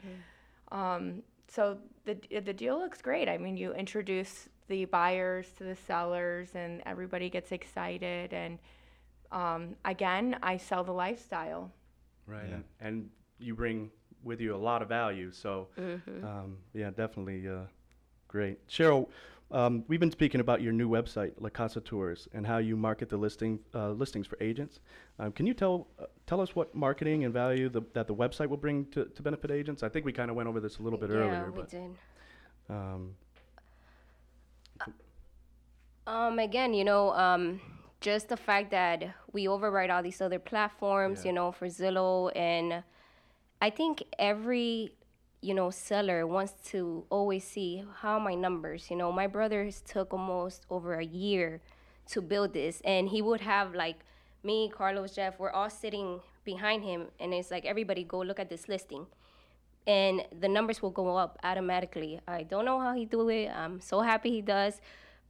um, 0.72 1.24
so 1.48 1.78
the 2.06 2.16
the 2.30 2.54
deal 2.54 2.78
looks 2.78 3.02
great. 3.02 3.28
I 3.28 3.38
mean 3.38 3.58
you 3.58 3.74
introduce 3.74 4.50
the 4.68 4.86
buyers 4.86 5.48
to 5.58 5.64
the 5.64 5.76
sellers 5.76 6.50
and 6.56 6.82
everybody 6.86 7.30
gets 7.30 7.52
excited 7.52 8.34
and 8.34 8.60
um, 9.32 9.76
again, 9.86 10.38
I 10.44 10.58
sell 10.58 10.84
the 10.84 10.92
lifestyle. 10.94 11.72
Right. 12.28 12.46
Yeah. 12.48 12.54
And, 12.56 12.64
and 12.82 13.10
you 13.40 13.56
bring 13.56 13.90
with 14.24 14.40
you 14.40 14.56
a 14.56 14.58
lot 14.58 14.82
of 14.82 14.90
value. 14.90 15.32
So, 15.32 15.68
Mm-hmm. 15.80 16.24
um, 16.24 16.58
yeah, 16.74 16.92
definitely 16.92 17.48
uh, 17.48 17.64
great. 18.28 18.66
Cheryl, 18.68 19.10
um, 19.52 19.84
we've 19.88 20.00
been 20.00 20.12
speaking 20.12 20.40
about 20.40 20.62
your 20.62 20.72
new 20.72 20.88
website, 20.88 21.34
La 21.40 21.50
Casa 21.50 21.82
Tours, 21.82 22.28
and 22.34 22.46
how 22.46 22.60
you 22.60 22.78
market 22.78 23.10
the 23.10 23.18
listing 23.18 23.60
uh, 23.74 23.90
listings 23.92 24.26
for 24.28 24.38
agents. 24.40 24.80
Um, 25.20 25.32
can 25.32 25.46
you 25.48 25.54
tell 25.54 25.88
uh, 26.00 26.06
tell 26.26 26.40
us 26.40 26.56
what 26.56 26.74
marketing 26.74 27.24
and 27.26 27.34
value 27.34 27.70
the, 27.70 27.82
that 27.94 28.08
the 28.08 28.16
website 28.16 28.48
will 28.50 28.58
bring 28.58 28.86
to, 28.92 29.06
to 29.06 29.22
benefit 29.24 29.52
agents? 29.52 29.84
I 29.84 29.90
think 29.90 30.06
we 30.06 30.14
kind 30.14 30.30
of 30.30 30.36
went 30.36 30.48
over 30.48 30.60
this 30.60 30.78
a 30.78 30.82
little 30.84 30.98
bit 31.00 31.10
yeah, 31.10 31.16
earlier, 31.18 31.52
we 31.52 31.60
but 31.62 31.70
did. 31.70 31.96
um, 32.70 33.16
Um, 36.06 36.40
again, 36.40 36.74
you 36.74 36.84
know, 36.84 37.14
um, 37.14 37.62
just 38.02 38.28
the 38.30 38.38
fact 38.38 38.72
that 38.72 39.14
we 39.32 39.48
override 39.48 39.90
all 39.90 40.04
these 40.04 40.22
other 40.22 40.40
platforms, 40.40 41.24
Yeah. 41.24 41.30
you 41.30 41.34
know, 41.34 41.52
for 41.52 41.68
Zillow, 41.68 42.32
and 42.36 42.84
I 43.62 43.70
think 43.70 44.04
every, 44.20 44.92
you 45.42 45.54
know, 45.54 45.70
seller 45.70 46.28
wants 46.28 46.54
to 46.72 47.06
always 47.10 47.46
see 47.46 47.86
how 48.02 48.20
my 48.20 48.36
numbers. 48.36 48.92
You 48.92 48.98
know, 48.98 49.12
my 49.12 49.28
brothers 49.28 49.82
took 49.82 50.12
almost 50.14 50.66
over 50.70 50.96
a 50.96 51.06
year 51.06 51.62
to 52.08 52.22
build 52.22 52.52
this, 52.54 52.82
and 52.82 53.08
he 53.10 53.22
would 53.22 53.42
have 53.42 53.74
like 53.74 54.00
me, 54.44 54.70
Carlos, 54.70 55.16
Jeff, 55.16 55.40
we're 55.40 55.52
all 55.52 55.70
sitting 55.70 56.20
behind 56.44 56.84
him, 56.84 57.08
and 57.20 57.34
it's 57.34 57.50
like 57.50 57.64
everybody 57.64 58.04
go 58.04 58.20
look 58.20 58.40
at 58.40 58.50
this 58.50 58.68
listing 58.68 59.08
and 59.86 60.26
the 60.40 60.48
numbers 60.48 60.82
will 60.82 60.92
go 60.92 61.18
up 61.18 61.38
automatically. 61.44 62.20
I 62.26 62.44
don't 62.44 62.64
know 62.64 62.80
how 62.80 62.94
he 62.94 63.06
do 63.06 63.28
it. 63.30 63.50
I'm 63.50 63.82
so 63.82 64.00
happy 64.00 64.30
he 64.32 64.42
does 64.42 64.80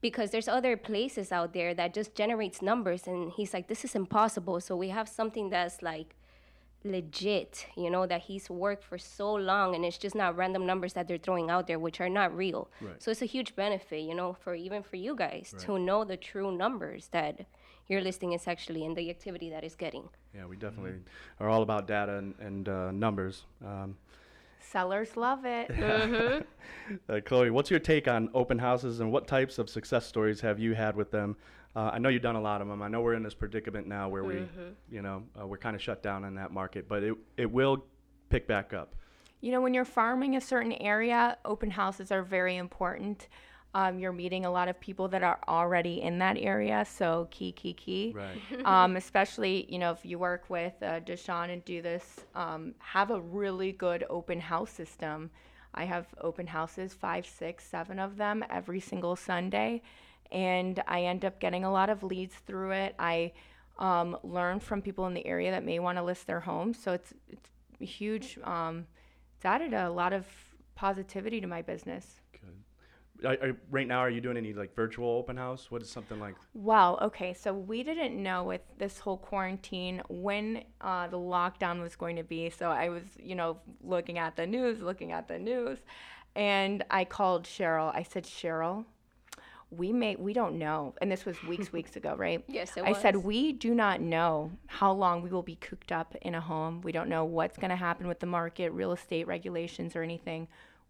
because 0.04 0.32
there's 0.32 0.50
other 0.50 0.76
places 0.76 1.32
out 1.32 1.54
there 1.54 1.74
that 1.74 1.94
just 1.94 2.14
generates 2.14 2.62
numbers 2.62 3.08
and 3.08 3.32
he's 3.32 3.54
like 3.56 3.68
this 3.70 3.84
is 3.86 3.96
impossible. 3.96 4.60
So 4.60 4.76
we 4.76 4.90
have 4.90 5.08
something 5.08 5.50
that's 5.50 5.82
like 5.82 6.10
legit, 6.84 7.66
you 7.78 7.90
know, 7.90 8.06
that 8.06 8.24
he's 8.24 8.50
worked 8.50 8.84
for 8.84 8.98
so 8.98 9.34
long 9.34 9.74
and 9.76 9.86
it's 9.86 9.98
just 9.98 10.14
not 10.14 10.36
random 10.36 10.66
numbers 10.66 10.92
that 10.94 11.08
they're 11.08 11.24
throwing 11.28 11.50
out 11.50 11.68
there 11.68 11.80
which 11.80 12.02
are 12.02 12.10
not 12.10 12.36
real. 12.36 12.70
Right. 12.82 13.02
So 13.02 13.12
it's 13.12 13.22
a 13.22 13.32
huge 13.38 13.56
benefit, 13.56 14.02
you 14.02 14.14
know, 14.14 14.34
for 14.44 14.54
even 14.54 14.84
for 14.84 14.98
you 14.98 15.16
guys 15.16 15.56
to 15.60 15.80
know 15.80 16.04
the 16.04 16.18
true 16.18 16.52
numbers 16.56 17.08
that 17.12 17.46
your 17.88 18.02
listing 18.02 18.34
is 18.34 18.46
actually 18.46 18.86
and 18.86 18.98
the 18.98 19.10
activity 19.10 19.50
that 19.52 19.64
it's 19.64 19.76
getting. 19.76 20.10
yeah, 20.36 20.46
we 20.46 20.58
definitely 20.58 21.00
are 21.40 21.50
all 21.50 21.64
about 21.64 21.88
data 21.88 22.18
and, 22.18 22.36
and 22.40 22.68
uh, 22.68 22.92
numbers. 22.92 23.44
Um, 23.66 23.96
Sellers 24.72 25.18
love 25.18 25.46
it. 25.46 26.48
Uh, 27.08 27.22
Chloe, 27.24 27.50
what's 27.50 27.70
your 27.70 27.80
take 27.80 28.10
on 28.10 28.30
open 28.34 28.60
houses 28.60 29.00
and 29.00 29.10
what 29.10 29.26
types 29.26 29.58
of 29.58 29.70
success 29.70 30.06
stories 30.06 30.42
have 30.42 30.60
you 30.60 30.74
had 30.74 30.98
with 30.98 31.12
them? 31.12 31.38
Uh, 31.76 31.92
I 31.94 31.98
know 31.98 32.10
you've 32.10 32.22
done 32.22 32.36
a 32.36 32.42
lot 32.42 32.62
of 32.62 32.68
them. 32.68 32.82
I 32.82 32.90
know 32.90 33.00
we're 33.00 33.14
in 33.14 33.24
this 33.24 33.34
predicament 33.34 33.88
now 33.88 34.10
where 34.10 34.24
we, 34.24 34.46
you 34.92 35.02
know, 35.02 35.24
uh, 35.40 35.48
we're 35.48 35.58
kind 35.58 35.76
of 35.78 35.82
shut 35.82 36.04
down 36.04 36.26
in 36.26 36.36
that 36.36 36.52
market, 36.52 36.90
but 36.90 37.02
it, 37.04 37.16
it 37.38 37.50
will 37.50 37.86
pick 38.30 38.48
back 38.48 38.74
up. 38.74 38.96
You 39.40 39.52
know, 39.54 39.62
when 39.62 39.74
you're 39.74 39.86
farming 39.86 40.36
a 40.36 40.42
certain 40.42 40.74
area, 40.74 41.38
open 41.46 41.72
houses 41.72 42.12
are 42.12 42.22
very 42.22 42.58
important. 42.58 43.30
Um, 43.76 43.98
you're 43.98 44.14
meeting 44.14 44.46
a 44.46 44.52
lot 44.52 44.68
of 44.68 44.80
people 44.80 45.08
that 45.08 45.24
are 45.24 45.40
already 45.48 46.02
in 46.02 46.20
that 46.20 46.38
area, 46.38 46.86
so 46.86 47.28
key, 47.32 47.52
key, 47.52 47.74
key. 47.74 48.16
Right. 48.16 48.66
um, 48.66 48.96
especially, 48.96 49.66
you 49.68 49.80
know, 49.80 49.92
if 49.92 50.06
you 50.06 50.20
work 50.20 50.50
with 50.50 50.74
uh, 50.84 51.00
Deshaun 51.00 51.52
and 51.52 51.66
do 51.66 51.82
this, 51.82 52.04
um, 52.36 52.76
have 52.78 53.10
a 53.10 53.20
really 53.20 53.72
good 53.72 54.06
open 54.10 54.40
house 54.40 54.70
system. 54.70 55.32
I 55.74 55.86
have 55.86 56.06
open 56.22 56.46
houses, 56.46 56.94
five, 56.94 57.26
six, 57.26 57.66
seven 57.66 57.98
of 57.98 58.18
them 58.18 58.46
every 58.50 58.80
single 58.80 59.16
Sunday, 59.16 59.82
and 60.32 60.82
I 60.88 61.04
end 61.06 61.26
up 61.26 61.40
getting 61.40 61.64
a 61.64 61.72
lot 61.72 61.90
of 61.90 62.04
leads 62.04 62.36
through 62.36 62.72
it. 62.72 62.96
I 63.00 63.34
um, 63.80 64.18
learn 64.24 64.60
from 64.60 64.84
people 64.84 65.08
in 65.08 65.16
the 65.16 65.26
area 65.26 65.50
that 65.50 65.66
may 65.66 65.80
want 65.80 65.98
to 65.98 66.04
list 66.04 66.28
their 66.28 66.42
homes, 66.42 66.78
so 66.82 66.94
it's 66.94 67.14
it's 67.28 67.50
huge. 67.80 68.38
Um, 68.44 68.86
it's 69.36 69.46
added 69.46 69.74
a 69.74 69.90
lot 69.90 70.14
of 70.14 70.28
positivity 70.76 71.42
to 71.42 71.48
my 71.48 71.62
business. 71.62 72.22
Good. 73.22 73.26
Are, 73.26 73.50
are, 73.50 73.58
right 73.70 73.88
now, 73.88 74.00
are 74.00 74.10
you 74.10 74.22
doing 74.22 74.38
any 74.38 74.54
like 74.54 74.76
virtual 74.76 75.10
open 75.10 75.38
house? 75.38 75.70
What 75.70 75.82
is 75.82 75.90
something 75.90 76.20
like? 76.20 76.36
Well, 76.54 77.00
okay, 77.02 77.34
so 77.34 77.54
we 77.54 77.84
didn't 77.84 78.22
know 78.22 78.44
with 78.44 78.62
this 78.78 79.00
whole 79.00 79.18
quarantine 79.18 80.02
when 80.10 80.64
uh, 80.82 81.08
the 81.08 81.18
lockdown 81.18 81.82
was 81.82 81.96
going 81.96 82.16
to 82.16 82.24
be. 82.24 82.50
So 82.50 82.70
I 82.70 82.90
was, 82.90 83.04
you 83.18 83.36
know, 83.36 83.58
looking 83.82 84.18
at 84.18 84.36
the 84.36 84.48
news, 84.48 84.82
looking 84.82 85.12
at 85.12 85.28
the 85.28 85.40
news, 85.40 85.80
and 86.36 86.84
I 86.90 87.06
called 87.06 87.44
Cheryl. 87.44 87.94
I 87.96 88.04
said, 88.04 88.24
Cheryl, 88.24 88.86
we 89.78 89.92
may, 89.92 90.16
we 90.16 90.34
don't 90.34 90.58
know, 90.58 90.94
and 91.02 91.12
this 91.12 91.26
was 91.26 91.42
weeks, 91.44 91.72
weeks 91.74 91.96
ago, 91.96 92.16
right? 92.16 92.44
Yes, 92.48 92.78
it 92.78 92.84
I 92.84 92.94
said 92.94 93.18
we 93.18 93.54
do 93.54 93.74
not 93.74 94.02
know 94.02 94.52
how 94.68 94.92
long 94.92 95.22
we 95.22 95.30
will 95.30 95.44
be 95.44 95.56
cooped 95.56 95.92
up 95.92 96.16
in 96.22 96.36
a 96.36 96.42
home. 96.42 96.82
We 96.82 96.92
don't 96.92 97.10
know 97.10 97.26
what's 97.26 97.58
going 97.58 97.70
to 97.70 97.76
happen 97.76 98.08
with 98.08 98.20
the 98.20 98.26
market, 98.26 98.72
real 98.72 98.92
estate 98.92 99.28
regulations, 99.28 99.96
or 99.96 100.04
anything. 100.04 100.48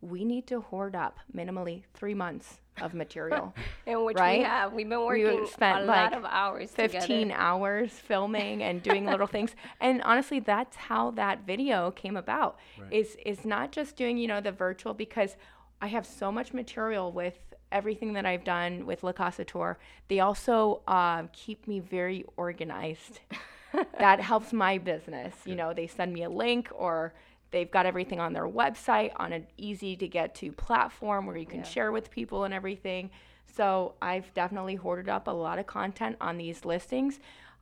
We 0.10 0.26
need 0.26 0.48
to 0.48 0.62
hoard 0.62 0.96
up 0.96 1.20
minimally 1.36 1.84
three 1.94 2.14
months 2.14 2.60
of 2.82 2.94
material. 3.04 3.54
In 3.86 4.04
which 4.04 4.18
Right? 4.18 4.40
we 4.40 4.44
have. 4.46 4.74
We've 4.74 4.90
been 4.90 5.06
working 5.06 5.42
We 5.42 5.48
spent, 5.48 5.84
a 5.84 5.86
like, 5.86 6.12
lot 6.12 6.20
of 6.20 6.26
hours 6.26 6.72
15 6.72 7.00
together. 7.30 7.34
hours 7.40 7.92
filming 7.92 8.64
and 8.64 8.82
doing 8.84 9.06
little 9.06 9.28
things 9.28 9.56
and 9.80 10.02
honestly 10.04 10.40
that's 10.40 10.76
how 10.76 11.12
that 11.12 11.46
video 11.46 11.92
came 11.92 12.18
about 12.18 12.58
Right. 12.80 12.92
is 12.92 13.16
is 13.26 13.46
not 13.46 13.72
just 13.72 13.96
doing 13.96 14.18
you 14.18 14.28
know 14.28 14.42
the 14.42 14.52
virtual 14.52 14.94
because 14.94 15.38
i 15.82 15.88
have 15.88 16.06
so 16.06 16.32
much 16.32 16.52
material 16.54 17.12
with 17.12 17.38
everything 17.72 18.14
that 18.14 18.26
i've 18.26 18.44
done 18.44 18.86
with 18.88 19.04
la 19.04 19.12
casa 19.12 19.44
tour 19.46 19.78
they 20.08 20.20
also 20.20 20.82
um, 20.88 21.30
keep 21.32 21.68
me 21.68 21.80
very 21.80 22.26
organized 22.38 23.20
that 24.00 24.20
helps 24.20 24.52
my 24.52 24.78
business 24.78 25.36
you 25.46 25.56
know 25.56 25.74
they 25.74 25.88
send 25.88 26.12
me 26.14 26.24
a 26.24 26.30
link 26.30 26.70
or 26.74 27.14
they've 27.54 27.72
got 27.72 27.86
everything 27.86 28.20
on 28.20 28.34
their 28.34 28.48
website 28.48 29.12
on 29.16 29.32
an 29.32 29.48
easy 29.56 29.96
to 29.96 30.08
get 30.10 30.36
to 30.36 30.52
platform 30.52 31.26
where 31.26 31.38
you 31.38 31.46
can 31.46 31.60
Yeah. 31.60 31.66
share 31.66 31.92
with 31.94 32.12
people 32.12 32.44
and 32.44 32.54
everything 32.54 33.10
so 33.56 33.94
I've 34.02 34.34
definitely 34.34 34.76
hoarded 34.76 35.10
up 35.10 35.28
a 35.28 35.32
lot 35.32 35.60
of 35.60 35.68
content 35.68 36.18
on 36.20 36.38
these 36.38 36.66
listings. 36.66 37.20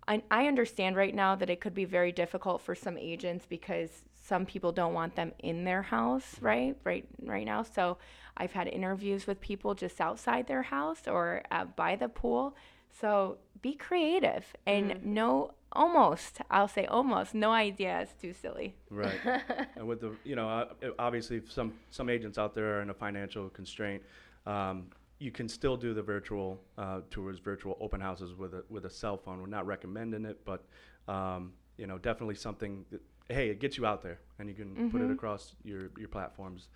I, 0.08 0.24
I 0.32 0.48
understand 0.48 0.96
right 0.96 1.14
now 1.14 1.36
that 1.36 1.50
it 1.50 1.60
could 1.60 1.74
be 1.74 1.86
very 1.86 2.12
difficult 2.12 2.62
for 2.62 2.76
some 2.76 2.98
agents 2.98 3.46
because 3.46 4.04
some 4.16 4.46
people 4.46 4.72
don't 4.72 4.94
want 4.94 5.16
them 5.16 5.34
in 5.40 5.66
their 5.66 5.82
house, 5.82 6.38
right? 6.40 6.78
Right, 6.86 7.06
right 7.24 7.46
now. 7.46 7.64
So 7.64 7.98
I've 8.38 8.54
had 8.54 8.68
interviews 8.68 9.28
with 9.28 9.42
people 9.42 9.76
just 9.76 10.00
outside 10.00 10.48
their 10.48 10.64
house 10.64 11.08
or 11.08 11.44
uh, 11.52 11.66
by 11.66 11.98
the 11.98 12.08
pool. 12.08 12.56
So 12.90 13.38
be 13.62 13.74
creative 13.74 14.46
and 14.66 15.06
no, 15.06 15.52
almost, 15.74 16.40
I'll 16.50 16.68
say 16.68 16.86
almost, 16.86 17.34
no 17.34 17.52
idea 17.52 18.02
is 18.02 18.10
too 18.22 18.34
silly. 18.34 18.76
Right. 18.90 19.20
and 19.76 19.88
with 19.88 20.02
the, 20.02 20.16
you 20.24 20.36
know, 20.36 20.50
uh, 20.50 20.66
obviously 21.00 21.42
some 21.48 21.74
some 21.90 22.10
agents 22.10 22.38
out 22.38 22.54
there 22.54 22.78
are 22.78 22.82
in 22.82 22.90
a 22.90 22.94
financial 22.94 23.50
constraint. 23.50 24.02
Um, 24.46 24.88
you 25.20 25.32
can 25.32 25.48
still 25.48 25.78
do 25.78 25.94
the 25.94 26.02
virtual 26.02 26.60
uh, 26.78 27.02
tours, 27.12 27.40
virtual 27.40 27.78
open 27.80 28.02
houses 28.02 28.34
with 28.34 28.54
a 28.54 28.64
with 28.70 28.86
a 28.86 28.90
cell 28.90 29.18
phone. 29.18 29.40
We're 29.40 29.48
not 29.48 29.68
recommending 29.68 30.26
it, 30.26 30.40
but 30.46 30.64
um, 31.08 31.54
you 31.78 31.88
know, 31.88 31.98
definitely 31.98 32.36
something. 32.36 32.86
That, 32.92 33.02
hey, 33.30 33.50
it 33.50 33.60
gets 33.60 33.78
you 33.78 33.86
out 33.86 34.02
there, 34.02 34.20
and 34.40 34.50
you 34.50 34.56
can 34.56 34.90
put 34.90 35.02
it 35.02 35.12
across 35.12 35.56
your 35.64 35.92
your 35.98 36.10
platforms. 36.10 36.70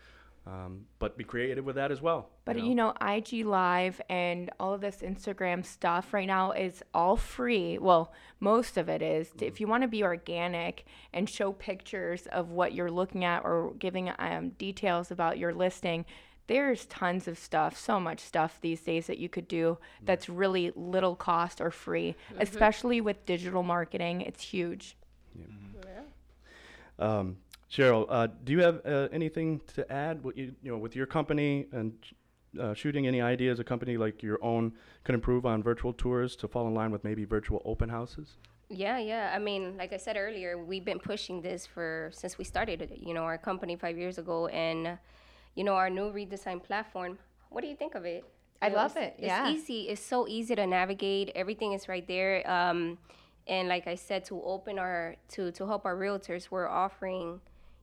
Um, 0.47 0.85
but 0.99 1.17
be 1.17 1.23
creative 1.23 1.65
with 1.65 1.75
that 1.75 1.91
as 1.91 2.01
well. 2.01 2.29
But 2.45 2.61
you 2.61 2.75
know, 2.75 2.93
IG 3.01 3.45
Live 3.45 3.99
and 4.09 4.51
all 4.59 4.75
of 4.75 4.81
this 4.81 4.97
Instagram 4.97 5.65
stuff 5.65 6.13
right 6.13 6.27
now 6.27 6.51
is 6.51 6.83
all 6.93 7.17
free. 7.17 7.79
Well, 7.79 8.13
most 8.39 8.77
of 8.77 8.87
it 8.87 9.01
is. 9.01 9.31
If 9.41 9.59
you 9.59 9.65
want 9.65 9.81
to 9.81 9.87
be 9.87 10.03
organic 10.03 10.85
and 11.13 11.27
show 11.27 11.51
pictures 11.51 12.27
of 12.27 12.51
what 12.51 12.73
you're 12.73 12.91
looking 12.91 13.25
at 13.25 13.43
or 13.43 13.73
giving 13.79 14.11
um, 14.19 14.49
details 14.49 15.09
about 15.09 15.39
your 15.39 15.51
listing, 15.51 16.05
there's 16.45 16.85
tons 16.85 17.27
of 17.27 17.39
stuff, 17.39 17.75
so 17.75 17.99
much 17.99 18.19
stuff 18.19 18.59
these 18.61 18.81
days 18.81 19.07
that 19.07 19.17
you 19.17 19.27
could 19.27 19.47
do 19.47 19.79
that's 20.03 20.29
really 20.29 20.71
little 20.75 21.15
cost 21.15 21.59
or 21.59 21.71
free, 21.71 22.15
especially 22.37 23.01
with 23.01 23.25
digital 23.25 23.63
marketing. 23.63 24.21
It's 24.21 24.43
huge. 24.43 24.95
Yeah. 25.35 26.01
Um, 26.99 27.37
Cheryl, 27.69 28.05
uh, 28.09 28.27
do 28.43 28.51
you 28.53 28.61
have 28.61 28.81
uh, 28.85 29.07
anything 29.11 29.61
to 29.75 29.91
add? 29.91 30.23
What 30.23 30.37
you, 30.37 30.53
you 30.61 30.71
know, 30.71 30.77
with 30.77 30.95
your 30.95 31.05
company 31.05 31.65
and 31.71 31.93
uh, 32.59 32.73
shooting, 32.73 33.07
any 33.07 33.21
ideas 33.21 33.59
a 33.59 33.63
company 33.63 33.97
like 33.97 34.21
your 34.23 34.41
own 34.43 34.73
could 35.03 35.15
improve 35.15 35.45
on 35.45 35.63
virtual 35.63 35.91
tours 35.93 36.35
to 36.37 36.47
fall 36.47 36.67
in 36.67 36.73
line 36.73 36.91
with 36.91 37.03
maybe 37.03 37.25
virtual 37.25 37.61
open 37.65 37.89
houses? 37.89 38.37
Yeah, 38.69 38.97
yeah. 38.97 39.31
I 39.35 39.39
mean, 39.39 39.77
like 39.77 39.93
I 39.93 39.97
said 39.97 40.15
earlier, 40.17 40.57
we've 40.63 40.85
been 40.85 40.99
pushing 40.99 41.41
this 41.41 41.65
for 41.65 42.09
since 42.13 42.37
we 42.37 42.43
started, 42.43 42.91
you 42.95 43.13
know, 43.13 43.23
our 43.23 43.37
company 43.37 43.75
five 43.75 43.97
years 43.97 44.17
ago, 44.17 44.47
and 44.47 44.97
you 45.55 45.63
know, 45.63 45.73
our 45.73 45.89
new 45.89 46.11
redesigned 46.11 46.63
platform. 46.63 47.17
What 47.49 47.61
do 47.61 47.67
you 47.67 47.75
think 47.75 47.95
of 47.95 48.05
it? 48.05 48.25
I 48.61 48.67
You 48.69 48.75
love 48.75 48.91
it's- 48.97 49.13
it, 49.19 49.23
yeah. 49.23 49.47
It's 49.49 49.59
easy. 49.63 49.81
It's 49.89 50.01
so 50.01 50.27
easy 50.27 50.55
to 50.55 50.65
navigate. 50.67 51.31
Everything 51.35 51.73
is 51.73 51.87
right 51.87 52.05
there. 52.07 52.49
Um, 52.49 52.97
and 53.47 53.67
like 53.67 53.85
I 53.87 53.95
said, 53.95 54.25
to 54.25 54.41
open 54.43 54.79
our 54.79 55.15
to 55.29 55.51
to 55.51 55.65
help 55.67 55.85
our 55.85 55.95
realtors, 55.95 56.49
we're 56.49 56.67
offering, 56.67 57.39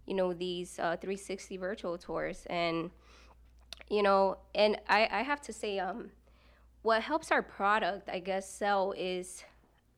you 0.06 0.14
know, 0.14 0.32
these 0.32 0.78
uh, 0.78 0.96
360 0.96 1.56
virtual 1.56 1.98
tours, 1.98 2.46
and 2.50 2.90
you 3.88 4.02
know, 4.02 4.38
and 4.54 4.78
I 4.88 5.08
I 5.10 5.22
have 5.22 5.40
to 5.42 5.52
say, 5.52 5.78
um, 5.78 6.10
what 6.82 7.02
helps 7.02 7.30
our 7.30 7.42
product, 7.42 8.08
I 8.08 8.18
guess, 8.18 8.48
sell 8.50 8.92
is 8.96 9.44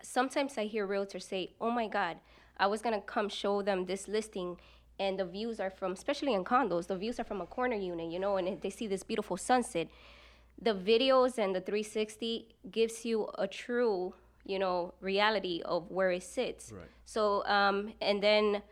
sometimes 0.02 0.58
I 0.58 0.64
hear 0.64 0.86
realtors 0.86 1.22
say, 1.22 1.54
"Oh 1.60 1.70
my 1.70 1.88
God, 1.88 2.18
I 2.58 2.66
was 2.66 2.82
gonna 2.82 3.00
come 3.00 3.28
show 3.28 3.62
them 3.62 3.86
this 3.86 4.08
listing." 4.08 4.58
And 4.98 5.18
the 5.18 5.24
views 5.24 5.58
are 5.58 5.70
from, 5.70 5.92
especially 5.92 6.34
in 6.34 6.44
condos, 6.44 6.86
the 6.86 6.96
views 6.96 7.18
are 7.18 7.24
from 7.24 7.40
a 7.40 7.46
corner 7.46 7.74
unit, 7.74 8.12
you 8.12 8.20
know, 8.20 8.36
and 8.36 8.60
they 8.60 8.70
see 8.70 8.86
this 8.86 9.02
beautiful 9.02 9.36
sunset. 9.36 9.88
The 10.62 10.72
videos 10.72 11.36
and 11.36 11.52
the 11.52 11.60
360 11.60 12.54
gives 12.70 13.04
you 13.04 13.28
a 13.36 13.48
true, 13.48 14.14
you 14.44 14.60
know, 14.60 14.94
reality 15.00 15.62
of 15.64 15.90
where 15.90 16.12
it 16.12 16.22
sits. 16.22 16.70
Right. 16.70 16.86
So, 17.06 17.44
um, 17.46 17.92
and 18.00 18.22
then 18.22 18.62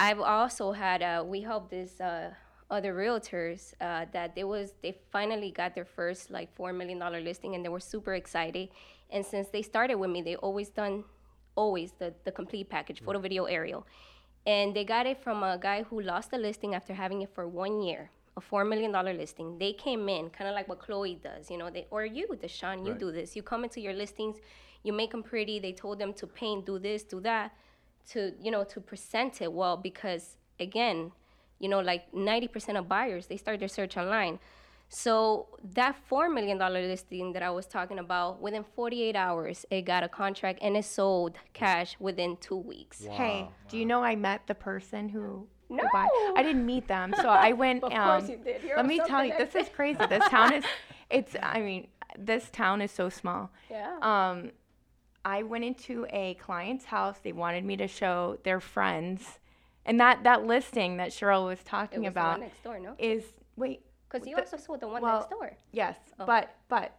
I've 0.00 0.18
also 0.18 0.72
had 0.72 1.02
uh, 1.02 1.22
we 1.26 1.42
helped 1.42 1.70
this 1.70 2.00
uh, 2.00 2.30
other 2.70 2.94
realtors 2.94 3.74
uh, 3.82 4.06
that 4.12 4.34
they 4.34 4.44
was 4.44 4.72
they 4.82 4.96
finally 5.12 5.50
got 5.50 5.74
their 5.74 5.84
first 5.84 6.30
like 6.30 6.48
four 6.56 6.72
million 6.72 6.98
dollar 6.98 7.20
listing 7.20 7.54
and 7.54 7.62
they 7.62 7.68
were 7.68 7.80
super 7.94 8.14
excited. 8.14 8.70
And 9.10 9.24
since 9.26 9.48
they 9.48 9.60
started 9.60 9.96
with 9.96 10.08
me, 10.08 10.22
they 10.22 10.36
always 10.36 10.70
done 10.70 11.04
always 11.54 11.92
the 11.98 12.14
the 12.24 12.32
complete 12.32 12.70
package, 12.70 13.02
photo, 13.02 13.18
video, 13.18 13.44
aerial, 13.44 13.86
and 14.46 14.74
they 14.74 14.84
got 14.84 15.04
it 15.06 15.22
from 15.22 15.42
a 15.42 15.58
guy 15.58 15.82
who 15.82 16.00
lost 16.00 16.30
the 16.30 16.38
listing 16.38 16.74
after 16.74 16.94
having 16.94 17.20
it 17.20 17.28
for 17.34 17.46
one 17.46 17.82
year. 17.82 18.10
A 18.38 18.40
four 18.40 18.64
million 18.64 18.92
dollar 18.92 19.12
listing. 19.12 19.58
They 19.58 19.74
came 19.74 20.08
in 20.08 20.30
kind 20.30 20.48
of 20.48 20.54
like 20.54 20.66
what 20.66 20.78
Chloe 20.78 21.16
does, 21.22 21.50
you 21.50 21.58
know. 21.58 21.68
They 21.68 21.86
or 21.90 22.06
you, 22.06 22.26
Deshaun, 22.42 22.86
you 22.86 22.92
Right. 22.92 23.00
do 23.00 23.12
this. 23.12 23.36
You 23.36 23.42
come 23.42 23.64
into 23.64 23.82
your 23.82 23.92
listings, 23.92 24.36
you 24.82 24.94
make 24.94 25.10
them 25.10 25.22
pretty. 25.22 25.58
They 25.58 25.72
told 25.72 25.98
them 25.98 26.14
to 26.14 26.26
paint, 26.26 26.64
do 26.64 26.78
this, 26.78 27.02
do 27.02 27.20
that 27.20 27.52
to 28.08 28.32
you 28.40 28.50
know 28.50 28.64
to 28.64 28.80
present 28.80 29.40
it 29.42 29.52
well 29.52 29.76
because 29.76 30.36
again 30.58 31.12
you 31.58 31.68
know 31.68 31.80
like 31.80 32.10
90% 32.12 32.78
of 32.78 32.88
buyers 32.88 33.26
they 33.26 33.36
start 33.36 33.58
their 33.60 33.68
search 33.68 33.96
online 33.96 34.38
so 34.88 35.46
that 35.74 35.94
$4 36.10 36.32
million 36.32 36.58
listing 36.58 37.32
that 37.32 37.42
i 37.42 37.50
was 37.50 37.66
talking 37.66 37.98
about 37.98 38.40
within 38.40 38.64
48 38.64 39.14
hours 39.14 39.64
it 39.70 39.82
got 39.82 40.02
a 40.02 40.08
contract 40.08 40.58
and 40.62 40.76
it 40.76 40.84
sold 40.84 41.36
cash 41.52 41.96
within 42.00 42.36
two 42.40 42.56
weeks 42.56 43.04
Hey, 43.04 43.48
do 43.68 43.76
you 43.78 43.86
know 43.86 44.02
I 44.02 44.16
met 44.16 44.46
the 44.46 44.54
person 44.54 45.08
who? 45.08 45.46
who 45.68 45.76
No. 45.76 45.84
buy- 45.92 46.08
I 46.36 46.42
didn't 46.42 46.66
meet 46.66 46.88
them, 46.88 47.14
so 47.16 47.28
I 47.28 47.52
went. 47.62 47.84
Of 47.84 47.92
um, 47.92 47.98
course 48.20 48.28
you 48.30 48.38
did. 48.38 48.62
You're 48.64 48.76
let 48.76 48.86
me 48.86 48.98
tell 49.06 49.24
you, 49.24 49.32
this 49.38 49.54
is 49.54 49.68
crazy. 49.68 50.04
This 50.08 50.26
town 50.28 50.52
is, 50.52 50.64
it's. 51.10 51.36
I 51.40 51.60
mean, 51.60 51.86
this 52.18 52.50
town 52.50 52.82
is 52.82 52.90
so 52.90 53.08
small. 53.08 53.50
yeah 53.70 53.96
Um, 54.02 54.50
I 55.24 55.42
went 55.42 55.64
into 55.64 56.06
a 56.10 56.34
client's 56.34 56.86
house. 56.86 57.18
They 57.22 57.32
wanted 57.32 57.64
me 57.64 57.76
to 57.76 57.86
show 57.88 58.38
their 58.42 58.60
friends, 58.60 59.38
and 59.84 60.00
that 60.00 60.24
that 60.24 60.44
listing 60.46 60.96
that 60.98 61.10
Cheryl 61.10 61.46
was 61.46 61.60
it 61.60 61.66
talking 61.66 62.00
was 62.00 62.06
the 62.14 62.20
about 62.20 62.38
one 62.38 62.40
next 62.48 62.62
door 62.64 62.78
no 62.78 62.94
is 62.98 63.24
wait. 63.56 63.82
because 64.08 64.26
you 64.26 64.36
the- 64.36 64.42
also 64.42 64.56
sold 64.56 64.80
the 64.80 64.88
one 64.88 65.02
well, 65.02 65.18
next 65.20 65.30
door 65.30 65.52
Yes, 65.72 65.96
Oh. 66.18 66.24
but 66.26 66.54
but 66.68 66.96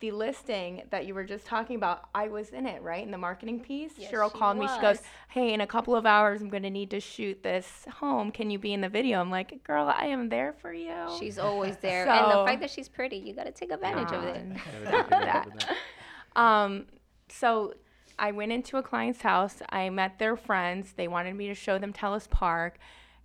the 0.00 0.12
listing 0.12 0.80
that 0.88 1.04
you 1.04 1.12
were 1.14 1.24
just 1.24 1.44
talking 1.44 1.76
about, 1.76 2.08
I 2.14 2.28
was 2.28 2.48
in 2.54 2.64
it, 2.64 2.80
right? 2.80 3.04
In 3.04 3.10
the 3.10 3.18
marketing 3.18 3.60
piece. 3.60 3.92
Yes, 3.98 4.10
Cheryl 4.10 4.32
she 4.32 4.38
called 4.38 4.56
me. 4.56 4.66
She 4.66 4.80
goes, 4.80 5.02
"Hey, 5.28 5.52
in 5.52 5.60
a 5.60 5.66
couple 5.66 5.94
of 5.94 6.06
hours, 6.06 6.40
I'm 6.40 6.48
going 6.48 6.62
to 6.62 6.70
need 6.70 6.88
to 6.92 7.00
shoot 7.00 7.42
this 7.42 7.84
home. 7.96 8.32
Can 8.32 8.48
you 8.48 8.58
be 8.58 8.72
in 8.72 8.80
the 8.80 8.88
video?" 8.88 9.20
I'm 9.20 9.30
like, 9.30 9.62
"Girl, 9.62 9.92
I 9.94 10.06
am 10.06 10.30
there 10.30 10.54
for 10.54 10.72
you." 10.72 10.94
she's 11.18 11.38
always 11.38 11.76
there 11.76 12.08
and 12.08 12.30
the 12.32 12.46
fact 12.46 12.62
that 12.62 12.70
she's 12.70 12.88
pretty 12.88 13.16
you 13.18 13.34
got 13.34 13.44
to 13.44 13.52
take 13.52 13.70
advantage 13.70 14.10
of 14.10 14.24
it 14.24 14.48
Gotta 14.48 14.90
take 14.90 15.00
advantage 15.12 15.46
of 15.52 15.58
that. 15.68 15.76
Um, 16.36 16.86
so 17.30 17.74
I 18.18 18.32
went 18.32 18.52
into 18.52 18.76
a 18.76 18.82
client's 18.82 19.22
house. 19.22 19.62
I 19.70 19.88
met 19.90 20.18
their 20.18 20.36
friends. 20.36 20.92
They 20.92 21.08
wanted 21.08 21.34
me 21.34 21.48
to 21.48 21.54
show 21.54 21.78
them 21.78 21.92
Talis 21.92 22.28
Park, 22.30 22.78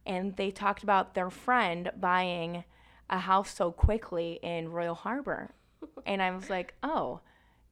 and 0.05 0.35
they 0.35 0.51
talked 0.51 0.83
about 0.83 1.15
their 1.15 1.29
friend 1.29 1.91
buying 1.99 2.63
a 3.09 3.19
house 3.19 3.53
so 3.53 3.71
quickly 3.71 4.39
in 4.41 4.71
Royal 4.71 4.95
Harbor, 4.95 5.51
and 6.05 6.21
I 6.21 6.35
was 6.35 6.49
like, 6.49 6.73
oh, 6.81 7.19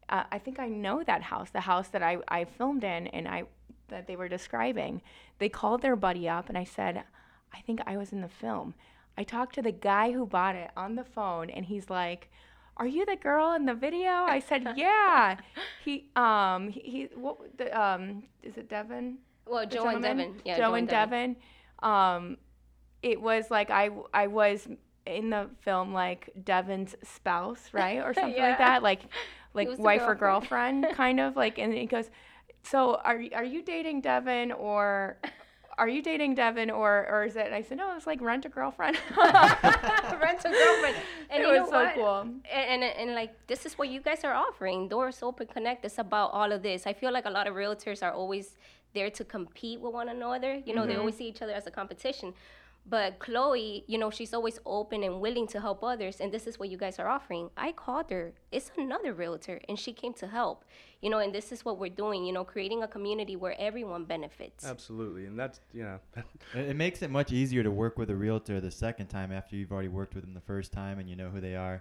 uh, 0.10 0.24
I 0.32 0.38
think 0.38 0.60
I 0.60 0.68
know 0.68 1.04
that 1.04 1.24
house, 1.24 1.50
the 1.50 1.62
house 1.62 1.88
that 1.90 2.04
I 2.04 2.18
I 2.28 2.46
filmed 2.46 2.84
in, 2.84 3.08
and 3.08 3.28
I 3.28 3.44
that 3.88 4.08
they 4.08 4.16
were 4.16 4.28
describing. 4.28 5.02
They 5.40 5.50
called 5.50 5.82
their 5.82 5.96
buddy 5.96 6.28
up, 6.28 6.50
and 6.50 6.58
I 6.58 6.64
said, 6.64 7.04
I 7.54 7.62
think 7.62 7.82
I 7.86 7.98
was 7.98 8.12
in 8.12 8.22
the 8.22 8.28
film. 8.28 8.74
I 9.18 9.24
talked 9.24 9.56
to 9.56 9.62
the 9.62 9.72
guy 9.72 10.12
who 10.12 10.26
bought 10.26 10.56
it 10.56 10.72
on 10.76 10.96
the 10.96 11.04
phone, 11.04 11.50
and 11.50 11.66
he's 11.66 11.90
like, 11.90 12.30
"Are 12.78 12.88
you 12.88 13.06
the 13.06 13.16
girl 13.16 13.54
in 13.54 13.66
the 13.66 13.74
video?" 13.74 14.10
I 14.10 14.40
said, 14.40 14.68
"Yeah." 14.76 15.38
He 15.84 16.10
um 16.16 16.70
he, 16.70 16.80
he 16.82 17.10
what 17.16 17.38
the 17.58 17.68
um 17.80 18.24
is 18.44 18.58
it 18.58 18.70
Devin? 18.70 19.18
well 19.46 19.66
joe 19.66 19.88
and 19.88 20.02
devin 20.02 20.42
yeah 20.46 20.58
Joe, 20.58 20.74
and 20.76 20.88
Devin. 20.88 21.36
Um, 21.82 22.38
it 23.02 23.20
was 23.20 23.52
like 23.52 23.70
I 23.70 23.90
I 24.14 24.28
was 24.28 24.68
in 25.06 25.30
the 25.30 25.50
film 25.62 25.94
like 25.94 26.30
Devin's 26.44 26.96
spouse, 27.04 27.70
right, 27.74 28.00
or 28.00 28.14
something 28.22 28.34
Yeah. 28.36 28.50
like 28.50 28.58
that, 28.60 28.84
like 28.84 29.02
like 29.54 29.78
wife 29.78 30.02
or 30.02 30.16
girlfriend. 30.16 30.84
girlfriend, 30.84 30.96
kind 30.98 31.20
of 31.20 31.36
like. 31.36 31.58
And 31.58 31.74
he 31.74 31.86
goes, 31.86 32.10
"So 32.64 32.96
are 33.04 33.22
are 33.36 33.44
you 33.44 33.62
dating 33.64 34.02
Devin 34.02 34.52
or?" 34.54 35.18
Are 35.78 35.88
you 35.88 36.02
dating 36.02 36.36
Devin 36.36 36.70
or 36.70 37.08
or 37.10 37.24
is 37.24 37.36
it? 37.36 37.46
And 37.48 37.56
I 37.56 37.62
said 37.62 37.78
no. 37.78 37.96
It's 37.96 38.08
like 38.08 38.22
rent 38.22 38.46
a 38.46 38.50
girlfriend. 38.50 38.98
rent 39.18 40.46
a 40.46 40.52
girlfriend 40.52 40.96
and 41.34 41.44
it 41.44 41.48
was 41.48 41.70
so 41.70 41.84
what? 41.84 41.96
cool. 41.96 42.22
and, 42.22 42.44
and 42.52 42.84
and 42.84 43.14
like 43.14 43.34
this 43.48 43.66
is 43.66 43.78
what 43.78 43.90
you 43.90 44.00
guys 44.00 44.24
are 44.24 44.34
offering 44.34 44.88
doors 44.88 45.20
open 45.22 45.48
connect 45.48 45.84
it's 45.86 45.98
about 45.98 46.32
all 46.32 46.52
of 46.52 46.62
this 46.62 46.86
i 46.86 46.94
feel 46.94 47.12
like 47.12 47.26
a 47.26 47.30
lot 47.30 47.48
of 47.48 47.56
realtors 47.56 48.04
are 48.04 48.12
always 48.12 48.58
there 48.94 49.10
to 49.10 49.24
compete 49.24 49.80
with 49.82 49.94
one 49.94 50.10
another 50.10 50.62
you 50.66 50.74
know 50.76 50.86
they 50.86 50.94
mm-hmm. 50.94 51.00
always 51.00 51.18
see 51.18 51.28
each 51.28 51.42
other 51.42 51.54
as 51.54 51.66
a 51.68 51.72
competition 51.72 52.34
but 52.86 53.18
chloe 53.20 53.84
you 53.88 53.98
know 53.98 54.10
she's 54.10 54.34
always 54.34 54.60
open 54.66 55.04
and 55.04 55.20
willing 55.20 55.48
to 55.48 55.60
help 55.60 55.84
others 55.84 56.20
and 56.20 56.32
this 56.32 56.46
is 56.48 56.60
what 56.60 56.70
you 56.70 56.78
guys 56.78 57.00
are 57.00 57.08
offering 57.08 57.50
i 57.58 57.72
called 57.72 58.10
her 58.10 58.34
it's 58.52 58.72
another 58.78 59.14
realtor 59.14 59.60
and 59.68 59.80
she 59.80 59.94
came 59.94 60.14
to 60.14 60.28
help 60.28 60.64
you 61.04 61.10
know 61.12 61.20
and 61.20 61.32
this 61.36 61.52
is 61.52 61.60
what 61.66 61.76
we're 61.82 61.98
doing 62.06 62.20
you 62.28 62.34
know 62.38 62.46
creating 62.54 62.82
a 62.84 62.88
community 62.88 63.36
where 63.36 63.56
everyone 63.60 64.04
benefits 64.06 64.66
Absolutely, 64.66 65.26
and 65.30 65.38
that's 65.42 65.60
you 65.74 65.84
know 65.84 66.00
It, 66.60 66.70
it 66.72 66.76
makes 66.86 67.02
it 67.06 67.10
much 67.20 67.32
easier 67.32 67.62
to 67.64 67.72
work 67.84 67.98
with 67.98 68.10
a 68.10 68.16
realtor 68.16 68.62
the 68.62 68.72
second 68.72 69.08
time 69.08 69.32
after 69.40 69.56
you've 69.58 69.72
already 69.74 69.90
worked 70.00 70.14
with 70.16 70.24
them 70.24 70.34
the 70.34 70.48
first 70.54 70.72
time 70.72 70.96
and 71.00 71.10
you 71.10 71.16
know 71.16 71.30
who 71.30 71.42
they 71.42 71.56
are, 71.68 71.78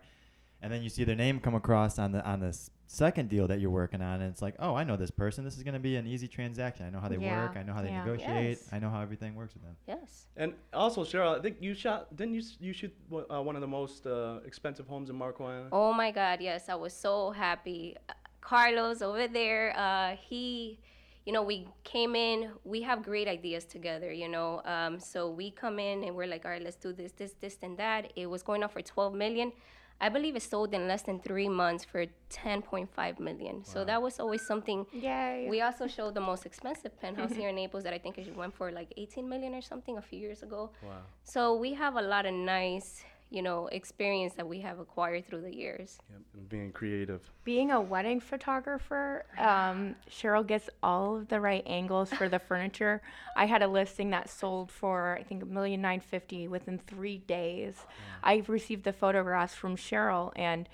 and 0.63 0.73
then 0.73 0.83
you 0.83 0.89
see 0.97 1.05
their 1.05 1.21
name 1.27 1.39
come 1.47 1.55
across 1.63 1.99
on 2.05 2.11
the 2.13 2.23
on 2.33 2.41
the 2.41 2.49
s- 2.49 2.71
second 2.87 3.29
deal 3.35 3.47
that 3.49 3.59
you're 3.61 3.71
working 3.83 4.03
on, 4.03 4.21
and 4.23 4.31
it's 4.33 4.43
like, 4.43 4.55
oh, 4.59 4.75
I 4.75 4.85
know 4.85 4.97
this 5.05 5.11
person. 5.11 5.45
This 5.45 5.57
is 5.57 5.63
going 5.63 5.79
to 5.81 5.81
be 5.91 5.97
an 5.97 6.07
easy 6.07 6.29
transaction. 6.29 6.85
I 6.87 6.91
know 6.91 7.01
how 7.05 7.09
they 7.09 7.17
Yeah, 7.17 7.37
work. 7.43 7.57
I 7.57 7.63
know 7.63 7.73
how 7.73 7.83
they 7.83 7.89
yeah. 7.89 8.05
negotiate. 8.05 8.59
Yes. 8.61 8.69
I 8.75 8.79
know 8.83 8.91
how 8.95 9.01
everything 9.07 9.35
works 9.35 9.55
with 9.55 9.63
them. 9.69 9.77
yes 9.95 10.11
And 10.37 10.51
also, 10.85 11.01
Cheryl, 11.11 11.39
I 11.39 11.41
think 11.45 11.57
you 11.67 11.73
shot. 11.75 12.01
Didn't 12.19 12.35
you 12.39 12.41
s- 12.49 12.59
you 12.67 12.73
shoot 12.81 12.93
one- 13.09 13.29
uh, 13.35 13.41
one 13.49 13.55
of 13.59 13.63
the 13.67 13.73
most 13.81 14.01
uh, 14.07 14.41
expensive 14.51 14.87
homes 14.93 15.09
in 15.11 15.17
Marco 15.17 15.43
Island? 15.53 15.71
Oh 15.73 15.93
my 16.03 16.11
God, 16.21 16.37
yes, 16.51 16.69
I 16.69 16.77
was 16.87 16.93
so 17.07 17.31
happy. 17.47 17.97
Carlos 18.43 19.01
over 19.01 19.27
there, 19.27 19.75
uh, 19.77 20.17
he, 20.29 20.79
you 21.25 21.33
know, 21.33 21.43
we 21.43 21.67
came 21.85 22.15
in, 22.15 22.51
we 22.65 22.83
have 22.83 23.03
great 23.03 23.29
ideas 23.29 23.65
together, 23.65 24.13
you 24.13 24.29
know. 24.29 24.61
Um, 24.67 25.01
so 25.01 25.31
we 25.31 25.51
come 25.51 25.79
in 25.79 26.05
and 26.05 26.15
we're 26.15 26.27
like, 26.27 26.45
all 26.45 26.51
right, 26.51 26.63
let's 26.63 26.77
do 26.77 26.93
this, 26.93 27.13
this, 27.13 27.35
this, 27.41 27.57
and 27.63 27.79
that. 27.79 28.13
It 28.17 28.27
was 28.27 28.43
going 28.43 28.63
on 28.63 28.69
for 28.69 28.83
12 28.83 29.15
million. 29.15 29.53
I 30.01 30.09
believe 30.09 30.35
it 30.35 30.43
sold 30.43 30.75
in 30.75 30.89
less 30.89 31.03
than 31.03 31.21
three 31.21 31.49
months 31.49 31.85
for 31.85 32.07
10.5 32.31 33.21
million. 33.21 33.65
So 33.65 33.85
that 33.85 34.03
was 34.03 34.19
always 34.19 34.45
something. 34.45 34.85
Yay. 34.93 35.47
We 35.49 35.61
also 35.61 35.87
showed 35.87 36.15
the 36.15 36.21
most 36.21 36.45
expensive 36.45 37.01
penthouse 37.01 37.33
here 37.33 37.51
in 37.51 37.55
Naples 37.63 37.85
that 37.85 37.95
I 37.95 37.99
think 37.99 38.19
it 38.19 38.37
went 38.37 38.53
for 38.53 38.73
like 38.73 38.93
18 38.97 39.29
million 39.29 39.55
or 39.55 39.63
something 39.63 39.99
a 39.99 40.03
few 40.03 40.19
years 40.19 40.43
ago. 40.43 40.71
Wow. 40.83 41.03
So 41.23 41.55
we 41.55 41.73
have 41.75 41.95
a 41.95 42.03
lot 42.03 42.27
of 42.27 42.35
nice, 42.35 43.05
you 43.33 43.41
know, 43.41 43.67
experience 43.69 44.35
that 44.35 44.47
we 44.47 44.61
have 44.61 44.79
acquired 44.79 45.27
through 45.27 45.41
the 45.41 45.55
years. 45.55 45.99
Yep, 46.11 46.21
and 46.35 46.49
being 46.51 46.71
creative. 46.71 47.23
Being 47.45 47.71
a 47.71 47.81
wedding 47.81 48.21
photographer, 48.21 49.25
um, 49.39 49.97
Cheryl 50.11 50.47
gets 50.47 50.69
all 50.83 51.17
of 51.17 51.29
the 51.29 51.41
right 51.41 51.63
angles 51.67 52.13
for 52.13 52.29
the 52.29 52.39
furniture. 52.49 53.01
I 53.35 53.47
had 53.47 53.63
a 53.63 53.67
listing 53.69 54.11
that 54.11 54.29
sold 54.29 54.71
for 54.71 55.17
I 55.19 55.23
think 55.23 55.43
a 55.43 55.47
million 55.47 55.81
nine 55.81 56.01
fifty 56.01 56.47
within 56.47 56.79
three 56.79 57.19
days. 57.19 57.77
I 58.23 58.43
received 58.47 58.85
the 58.85 58.93
photographs 58.93 59.55
from 59.55 59.77
Cheryl, 59.77 60.33
and 60.37 60.69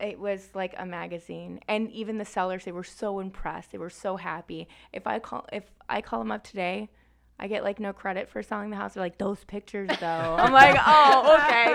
it 0.00 0.18
was 0.18 0.48
like 0.52 0.74
a 0.76 0.84
magazine. 0.84 1.60
And 1.68 1.92
even 1.92 2.18
the 2.18 2.24
sellers, 2.24 2.64
they 2.64 2.72
were 2.72 2.82
so 2.82 3.20
impressed. 3.20 3.70
They 3.70 3.78
were 3.78 3.88
so 3.88 4.16
happy. 4.16 4.66
If 4.92 5.06
I 5.06 5.20
call 5.20 5.46
if 5.52 5.70
I 5.88 6.00
call 6.00 6.18
them 6.18 6.32
up 6.32 6.42
today. 6.42 6.90
I 7.42 7.46
get 7.46 7.64
like 7.64 7.80
no 7.80 7.94
credit 7.94 8.28
for 8.28 8.42
selling 8.42 8.68
the 8.68 8.76
house. 8.76 8.94
They're 8.94 9.02
like 9.02 9.16
those 9.16 9.42
pictures 9.44 9.88
though. 9.98 10.36
I'm 10.38 10.52
like, 10.52 10.76
oh, 10.86 11.38
okay. 11.38 11.68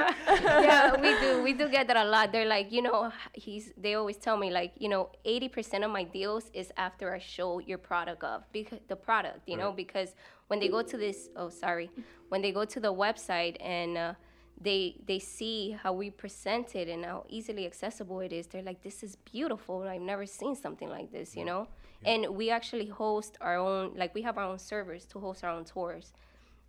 yeah, 0.64 0.96
we 1.02 1.20
do. 1.20 1.44
We 1.44 1.54
do 1.54 1.68
get 1.68 1.88
that 1.88 1.98
a 1.98 2.04
lot. 2.04 2.32
They're 2.32 2.46
like, 2.46 2.72
you 2.72 2.84
know, 2.84 3.12
he's. 3.34 3.74
They 3.76 3.96
always 3.96 4.18
tell 4.18 4.38
me 4.38 4.52
like, 4.52 4.74
you 4.78 4.90
know, 4.90 5.10
eighty 5.26 5.50
percent 5.50 5.84
of 5.84 5.90
my 5.90 6.04
deals 6.04 6.52
is 6.54 6.72
after 6.78 7.14
I 7.16 7.18
show 7.18 7.60
your 7.60 7.80
product 7.80 8.24
of 8.24 8.44
because 8.52 8.80
the 8.88 8.96
product, 8.96 9.40
you 9.48 9.58
know, 9.58 9.72
because 9.72 10.14
when 10.48 10.60
they 10.60 10.68
go 10.68 10.84
to 10.84 10.98
this, 10.98 11.30
oh 11.36 11.50
sorry, 11.50 11.90
when 12.30 12.44
they 12.44 12.52
go 12.52 12.64
to 12.64 12.80
the 12.80 12.94
website 12.94 13.58
and 13.60 13.98
uh, 13.98 14.14
they 14.62 15.02
they 15.08 15.18
see 15.18 15.76
how 15.82 15.94
we 15.94 16.12
present 16.12 16.76
it 16.76 16.88
and 16.88 17.04
how 17.04 17.26
easily 17.28 17.66
accessible 17.66 18.20
it 18.20 18.32
is, 18.32 18.46
they're 18.46 18.62
like, 18.62 18.84
this 18.84 19.02
is 19.02 19.16
beautiful. 19.16 19.82
I've 19.82 20.02
never 20.02 20.28
seen 20.28 20.56
something 20.56 20.90
like 20.90 21.12
this, 21.12 21.36
you 21.36 21.44
know. 21.44 21.68
And 22.06 22.36
we 22.36 22.50
actually 22.50 22.88
host 22.88 23.38
our 23.42 23.58
own, 23.58 23.94
like 23.96 24.14
we 24.14 24.22
have 24.22 24.38
our 24.38 24.46
own 24.46 24.60
servers 24.60 25.06
to 25.08 25.20
host 25.20 25.44
our 25.44 25.50
own 25.52 25.66
tours. 25.66 26.14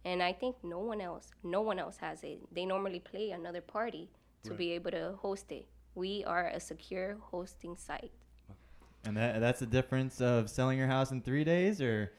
And 0.05 0.23
I 0.23 0.33
think 0.33 0.57
no 0.63 0.79
one 0.79 1.01
else, 1.01 1.31
no 1.43 1.61
one 1.63 1.79
else 1.79 1.97
has 1.99 2.23
it. 2.23 2.39
They 2.55 2.65
normally 2.65 3.01
play 3.01 3.31
another 3.31 3.61
party 3.61 4.09
to 4.45 4.55
be 4.55 4.73
able 4.73 4.93
to 4.93 5.15
host 5.19 5.51
it. 5.51 5.67
We 5.97 6.23
are 6.25 6.47
a 6.49 6.61
secure 6.61 7.17
hosting 7.21 7.77
site. 7.77 8.13
And 9.05 9.17
that, 9.17 9.41
that's 9.41 9.61
the 9.61 9.67
difference 9.67 10.21
of 10.21 10.49
selling 10.49 10.79
your 10.79 10.87
house 10.87 11.11
in 11.11 11.21
three 11.23 11.43
days 11.45 11.81
or 11.81 12.13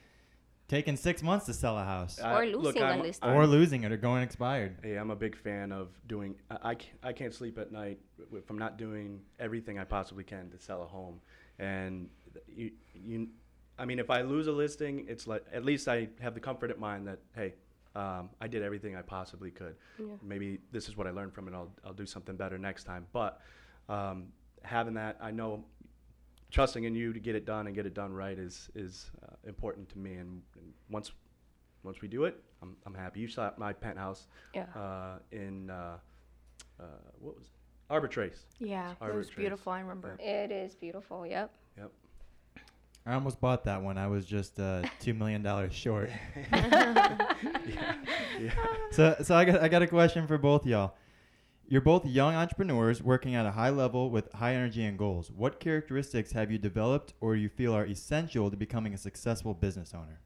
taking 0.68 0.97
six 0.97 1.24
months 1.24 1.45
to 1.45 1.53
sell 1.53 1.78
a 1.78 1.84
house 1.86 2.20
I- 2.20 2.34
Or 2.41 2.45
look, 2.45 2.63
losing 2.65 2.84
I'm- 2.84 2.99
a 2.99 3.03
list. 3.03 3.24
I'm- 3.24 3.36
or 3.38 3.47
losing 3.47 3.84
it 3.84 3.91
or 3.91 3.97
going 3.97 4.22
expired. 4.24 4.78
Hey, 4.84 4.95
I'm 4.95 5.11
a 5.11 5.15
big 5.15 5.38
fan 5.38 5.72
of 5.72 5.88
doing. 6.07 6.36
I, 6.51 6.57
I, 6.72 6.76
can't, 6.76 6.97
I 7.03 7.13
can't 7.13 7.34
sleep 7.34 7.57
at 7.57 7.72
night 7.72 7.99
w- 8.20 8.38
if 8.43 8.49
I'm 8.49 8.57
not 8.57 8.78
doing 8.78 9.22
everything 9.39 9.80
I 9.80 9.86
possibly 9.86 10.26
can 10.26 10.49
to 10.51 10.59
sell 10.59 10.84
a 10.84 10.88
home. 10.88 11.22
And 11.59 12.09
you, 12.47 12.71
you, 12.93 13.28
I 13.78 13.86
mean, 13.86 13.99
if 13.99 14.09
I 14.09 14.21
lose 14.21 14.47
a 14.47 14.51
listing, 14.51 15.05
it's 15.07 15.28
like 15.28 15.43
at 15.53 15.63
least 15.65 15.88
I 15.88 16.09
have 16.19 16.34
the 16.34 16.39
comfort 16.39 16.71
of 16.71 16.80
mind 16.80 17.07
that 17.07 17.19
hey, 17.36 17.53
um, 17.95 18.30
I 18.41 18.47
did 18.47 18.61
everything 18.63 18.95
I 18.95 19.01
possibly 19.01 19.51
could. 19.51 19.75
Yeah. 19.99 20.05
Maybe 20.23 20.59
this 20.71 20.88
is 20.89 20.97
what 20.97 21.07
I 21.07 21.11
learned 21.11 21.34
from 21.34 21.47
it. 21.47 21.53
I'll 21.53 21.71
I'll 21.86 21.93
do 21.93 22.05
something 22.05 22.36
better 22.36 22.57
next 22.57 22.84
time. 22.86 23.05
But 23.13 23.39
um, 23.89 24.28
having 24.63 24.93
that, 24.95 25.17
I 25.21 25.32
know. 25.32 25.65
Trusting 26.49 26.86
in 26.86 26.95
you 26.95 27.11
to 27.11 27.19
get 27.19 27.36
it 27.36 27.45
done 27.45 27.67
and 27.67 27.75
get 27.75 27.86
it 27.86 27.93
done 27.93 28.13
right 28.13 28.39
is 28.39 28.69
is 28.73 29.11
uh, 29.21 29.36
important 29.45 29.89
to 29.89 29.97
me. 29.97 30.13
And, 30.13 30.41
and 30.55 30.73
once 30.89 31.11
once 31.84 31.99
we 32.01 32.07
do 32.07 32.23
it, 32.23 32.41
I'm, 32.61 32.78
I'm 32.86 32.93
happy. 32.93 33.19
You 33.19 33.28
saw 33.28 33.51
my 33.57 33.73
penthouse 33.73 34.28
Yeah. 34.53 34.63
uh, 34.73 35.19
in 35.34 35.69
uh, 35.69 35.97
uh, 36.80 36.84
what 37.19 37.36
was 37.36 37.43
it? 37.43 37.49
Arbor 37.89 38.07
Trace. 38.07 38.45
Yeah, 38.59 38.91
it 39.01 39.13
was 39.13 39.28
Trace. 39.28 39.36
beautiful. 39.38 39.73
I 39.73 39.82
remember. 39.82 40.15
It 40.19 40.51
is 40.51 40.73
beautiful. 40.73 41.28
Yep. 41.28 41.51
Yep. 43.07 43.11
I 43.11 43.15
almost 43.15 43.39
bought 43.39 43.63
that 43.63 43.81
one. 43.81 43.97
I 43.97 44.07
was 44.07 44.25
just 44.25 44.59
uh, 44.59 44.83
two 44.99 45.13
million 45.13 45.41
dollars 45.41 45.73
short. 45.73 46.09
yeah. 46.51 47.17
yeah. 48.39 48.51
So, 48.91 49.15
so 49.21 49.35
I 49.35 49.45
got 49.45 49.61
I 49.61 49.67
got 49.67 49.81
a 49.81 49.87
question 49.87 50.27
for 50.27 50.37
both 50.37 50.65
y'all. 50.65 50.95
You're 51.67 51.81
both 51.81 52.05
young 52.05 52.33
entrepreneurs 52.33 53.03
working 53.03 53.35
at 53.35 53.45
a 53.45 53.51
high 53.51 53.69
level 53.69 54.09
with 54.09 54.31
high 54.31 54.55
energy 54.55 54.85
and 54.85 54.97
goals. 54.97 55.29
What 55.29 55.59
characteristics 55.59 56.31
have 56.31 56.49
you 56.49 56.57
developed 56.57 57.13
or 57.19 57.35
you 57.35 57.49
feel 57.49 57.73
are 57.75 57.85
essential 57.85 58.49
to 58.49 58.55
becoming 58.55 58.93
a 58.93 58.97
successful 58.97 59.53
business 59.53 59.93
owner? 59.93 60.21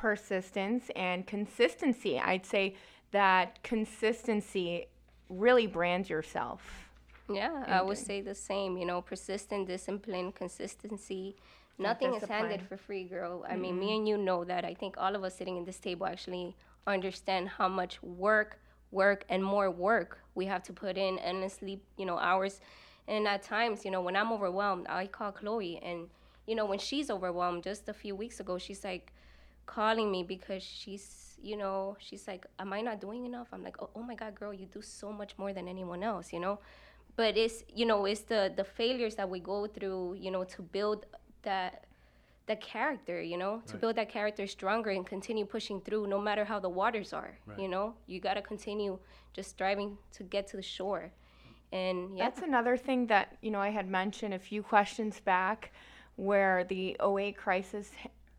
persistence 0.00 0.90
and 0.96 1.26
consistency. 1.26 2.18
I'd 2.18 2.46
say 2.46 2.74
that 3.10 3.62
consistency 3.62 4.86
really 5.28 5.66
brands 5.66 6.08
yourself. 6.08 6.89
Yeah, 7.30 7.64
I 7.68 7.82
would 7.82 7.96
Okay. 7.96 8.04
say 8.04 8.20
the 8.20 8.34
same. 8.34 8.76
You 8.76 8.86
know, 8.86 9.00
persistent, 9.02 9.66
discipline, 9.68 10.32
consistency. 10.32 11.36
Nothing 11.78 12.14
is 12.14 12.26
handed 12.26 12.60
for 12.62 12.76
free, 12.76 13.04
girl. 13.04 13.44
I 13.48 13.56
mean, 13.56 13.78
me 13.78 13.96
and 13.96 14.06
you 14.08 14.18
know 14.18 14.44
that. 14.44 14.64
I 14.64 14.74
think 14.74 14.96
all 14.98 15.14
of 15.14 15.24
us 15.24 15.34
sitting 15.36 15.56
in 15.56 15.64
this 15.64 15.78
table 15.78 16.06
actually 16.06 16.56
understand 16.86 17.48
how 17.48 17.68
much 17.68 18.02
work, 18.02 18.58
work, 18.90 19.24
and 19.28 19.42
more 19.44 19.70
work 19.70 20.18
we 20.34 20.46
have 20.46 20.62
to 20.64 20.72
put 20.72 20.98
in, 20.98 21.18
endlessly, 21.18 21.80
you 21.96 22.06
know, 22.06 22.18
hours. 22.18 22.60
And 23.08 23.26
at 23.26 23.42
times, 23.42 23.84
you 23.84 23.90
know, 23.90 24.00
when 24.02 24.16
I'm 24.16 24.32
overwhelmed, 24.32 24.86
I 24.88 25.06
call 25.06 25.32
Chloe, 25.32 25.78
and 25.82 26.08
you 26.46 26.54
know, 26.54 26.66
when 26.66 26.78
she's 26.78 27.10
overwhelmed, 27.10 27.62
just 27.64 27.88
a 27.88 27.94
few 27.94 28.14
weeks 28.16 28.40
ago, 28.40 28.58
she's 28.58 28.84
like 28.84 29.12
calling 29.66 30.10
me 30.10 30.22
because 30.22 30.62
she's, 30.62 31.36
you 31.42 31.56
know, 31.56 31.96
she's 32.00 32.26
like, 32.26 32.46
"Am 32.58 32.72
I 32.72 32.80
not 32.82 33.00
doing 33.00 33.24
enough?" 33.24 33.48
I'm 33.52 33.62
like, 33.62 33.80
"Oh, 33.82 33.90
oh 33.94 34.02
my 34.02 34.14
God, 34.14 34.34
girl, 34.34 34.52
you 34.52 34.66
do 34.66 34.82
so 34.82 35.12
much 35.12 35.38
more 35.38 35.52
than 35.52 35.68
anyone 35.68 36.02
else," 36.02 36.32
you 36.32 36.40
know 36.40 36.58
but 37.20 37.36
it's 37.44 37.58
you 37.80 37.86
know 37.90 38.00
it's 38.12 38.24
the 38.32 38.42
the 38.60 38.66
failures 38.80 39.14
that 39.20 39.28
we 39.34 39.38
go 39.52 39.58
through 39.74 40.00
you 40.24 40.30
know 40.34 40.44
to 40.54 40.60
build 40.76 41.00
that 41.48 41.72
the 42.50 42.56
character 42.72 43.16
you 43.32 43.38
know 43.42 43.54
to 43.70 43.74
build 43.82 43.94
that 44.00 44.08
character 44.08 44.44
stronger 44.58 44.90
and 44.98 45.04
continue 45.14 45.44
pushing 45.56 45.78
through 45.86 46.04
no 46.14 46.18
matter 46.28 46.44
how 46.50 46.58
the 46.66 46.72
waters 46.82 47.10
are 47.12 47.32
Right. 47.46 47.58
you 47.62 47.68
know? 47.74 47.86
You 48.12 48.18
got 48.28 48.34
to 48.40 48.44
continue 48.52 48.92
just 49.36 49.48
striving 49.56 49.90
to 50.16 50.22
get 50.34 50.42
to 50.50 50.56
the 50.56 50.62
shore. 50.76 51.04
And 51.72 51.98
yeah. 52.16 52.24
That's 52.24 52.42
another 52.50 52.76
thing 52.86 53.00
that, 53.12 53.26
you 53.44 53.50
know, 53.54 53.62
I 53.68 53.70
had 53.78 53.86
mentioned 54.02 54.34
a 54.34 54.42
few 54.50 54.62
questions 54.74 55.20
back 55.34 55.72
where 56.16 56.64
the 56.72 56.96
08 57.00 57.36
crisis 57.36 57.86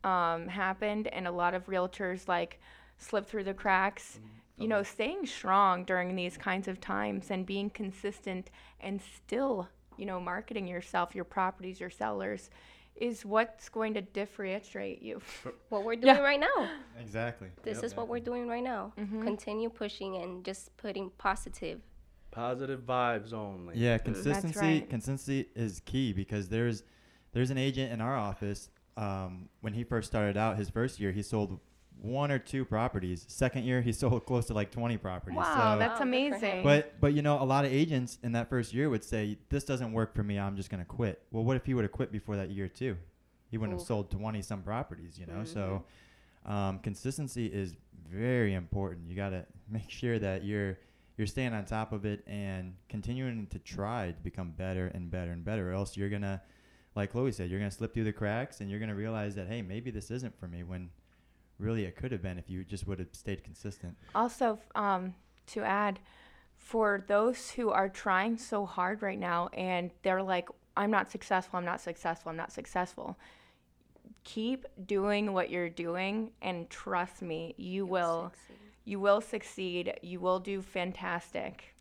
um, 0.03 0.47
happened 0.47 1.05
and 1.15 1.23
a 1.27 1.31
lot 1.31 1.53
of 1.53 1.61
realtors 1.67 2.27
like 2.35 2.59
slipped 2.97 3.29
through 3.29 3.45
the 3.51 3.53
cracks. 3.63 4.19
You 4.57 4.67
know, 4.67 4.83
staying 4.83 5.25
strong 5.25 5.85
during 5.85 6.15
these 6.15 6.37
kinds 6.37 6.67
of 6.67 6.79
times 6.79 7.31
and 7.31 7.45
being 7.45 7.69
consistent 7.71 8.51
and 8.79 9.01
still, 9.01 9.67
you 9.97 10.05
know, 10.05 10.19
marketing 10.19 10.67
yourself, 10.67 11.15
your 11.15 11.23
properties, 11.25 11.79
your 11.79 11.89
sellers 11.89 12.49
is 12.95 13.25
what's 13.25 13.69
going 13.69 13.93
to 13.95 14.01
differentiate 14.01 15.01
you. 15.01 15.19
what 15.69 15.83
we're 15.83 15.95
doing 15.95 16.15
Yeah. 16.15 16.21
right 16.21 16.39
now 16.39 16.69
Exactly. 16.99 17.47
this 17.63 17.81
is 17.81 17.95
what 17.95 18.07
we're 18.07 18.19
doing 18.19 18.47
right 18.47 18.63
now 18.63 18.93
continue 19.21 19.69
pushing 19.69 20.17
and 20.17 20.43
just 20.45 20.75
putting 20.77 21.09
positive 21.17 21.81
Positive 22.31 22.79
vibes 22.81 23.33
only. 23.33 23.77
Yeah, 23.77 23.97
consistency. 23.97 24.59
right. 24.59 24.89
Consistency 24.89 25.49
is 25.53 25.81
key 25.83 26.13
because 26.13 26.47
there's 26.47 26.83
there's 27.33 27.49
an 27.51 27.57
agent 27.57 27.91
in 27.91 27.99
our 27.99 28.15
office. 28.15 28.69
Um, 28.95 29.49
when 29.61 29.73
he 29.73 29.83
first 29.83 30.07
started 30.07 30.37
out, 30.37 30.55
his 30.57 30.69
first 30.69 30.97
year, 30.99 31.11
he 31.11 31.23
sold 31.23 31.59
one 32.01 32.31
or 32.31 32.39
two 32.39 32.65
properties. 32.65 33.25
Second 33.27 33.63
year, 33.63 33.81
he 33.81 33.91
sold 34.01 34.25
close 34.25 34.45
to 34.47 34.53
like 34.53 34.71
20 34.71 34.97
properties. 34.97 35.37
Wow, 35.37 35.73
so, 35.73 35.79
that's 35.79 35.99
Wow, 35.99 36.05
good 36.05 36.11
for 36.11 36.17
him. 36.17 36.33
amazing. 36.33 36.63
but 36.63 36.99
but 36.99 37.13
you 37.13 37.21
know, 37.21 37.41
a 37.41 37.45
lot 37.45 37.63
of 37.65 37.71
agents 37.71 38.17
in 38.23 38.31
that 38.33 38.49
first 38.49 38.73
year 38.73 38.89
would 38.89 39.03
say, 39.03 39.37
"This 39.49 39.63
doesn't 39.63 39.91
work 39.93 40.13
for 40.15 40.23
me. 40.23 40.39
I'm 40.39 40.55
just 40.55 40.69
gonna 40.69 40.85
quit." 40.85 41.21
Well, 41.31 41.43
what 41.43 41.55
if 41.57 41.65
he 41.65 41.73
would 41.73 41.83
have 41.83 41.91
quit 41.91 42.11
before 42.11 42.35
that 42.37 42.49
year 42.49 42.67
too? 42.67 42.97
He 43.49 43.57
wouldn't 43.57 43.77
have 43.77 43.85
sold 43.85 44.09
20 44.09 44.41
some 44.41 44.61
properties. 44.63 45.19
You 45.19 45.25
know, 45.27 45.43
so 45.43 45.83
um, 46.45 46.79
consistency 46.79 47.45
is 47.47 47.75
very 48.09 48.53
important. 48.53 49.07
You 49.09 49.15
gotta 49.15 49.45
make 49.69 49.89
sure 49.89 50.17
that 50.19 50.43
you're 50.43 50.77
you're 51.17 51.27
staying 51.27 51.53
on 51.53 51.65
top 51.65 51.91
of 51.91 52.05
it 52.05 52.23
and 52.25 52.73
continuing 52.89 53.45
to 53.47 53.59
try 53.59 54.07
to 54.11 54.21
become 54.23 54.51
better 54.51 54.87
and 54.87 55.11
better 55.11 55.31
and 55.31 55.43
better. 55.45 55.69
Or 55.69 55.73
else 55.73 55.95
you're 55.97 56.09
gonna, 56.09 56.41
like 56.95 57.11
Chloe 57.11 57.31
said, 57.31 57.49
you're 57.51 57.59
gonna 57.59 57.69
slip 57.69 57.93
through 57.93 58.05
the 58.05 58.13
cracks 58.13 58.61
and 58.61 58.71
you're 58.71 58.79
gonna 58.79 58.95
realize 58.95 59.35
that 59.35 59.47
hey, 59.47 59.61
maybe 59.61 59.91
this 59.91 60.09
isn't 60.09 60.35
for 60.39 60.47
me. 60.47 60.63
When 60.63 60.89
really 61.61 61.85
it 61.85 61.95
could 61.95 62.11
have 62.11 62.21
been 62.21 62.37
if 62.37 62.49
you 62.49 62.63
just 62.63 62.87
would 62.87 62.99
have 62.99 63.09
stayed 63.13 63.43
consistent. 63.43 63.95
Also, 64.15 64.59
um, 64.75 65.13
to 65.47 65.61
add, 65.61 65.99
for 66.57 67.03
those 67.07 67.51
who 67.51 67.69
are 67.69 67.89
trying 67.89 68.37
so 68.37 68.65
hard 68.65 69.01
right 69.01 69.19
now 69.19 69.49
and 69.53 69.91
they're 70.03 70.23
like, 70.23 70.49
I'm 70.77 70.91
not 70.91 71.11
successful, 71.11 71.57
I'm 71.59 71.65
not 71.65 71.81
successful, 71.81 72.29
I'm 72.29 72.37
not 72.37 72.51
successful. 72.51 73.17
Keep 74.23 74.65
doing 74.85 75.33
what 75.33 75.49
you're 75.49 75.69
doing 75.69 76.31
and 76.41 76.69
trust 76.69 77.21
me, 77.21 77.55
you 77.57 77.85
will 77.85 78.31
succeed. 78.31 78.57
you 78.85 78.99
will 78.99 79.21
succeed. 79.21 79.93
You 80.01 80.19
will 80.19 80.39
do 80.39 80.61
fantastic. 80.61 81.75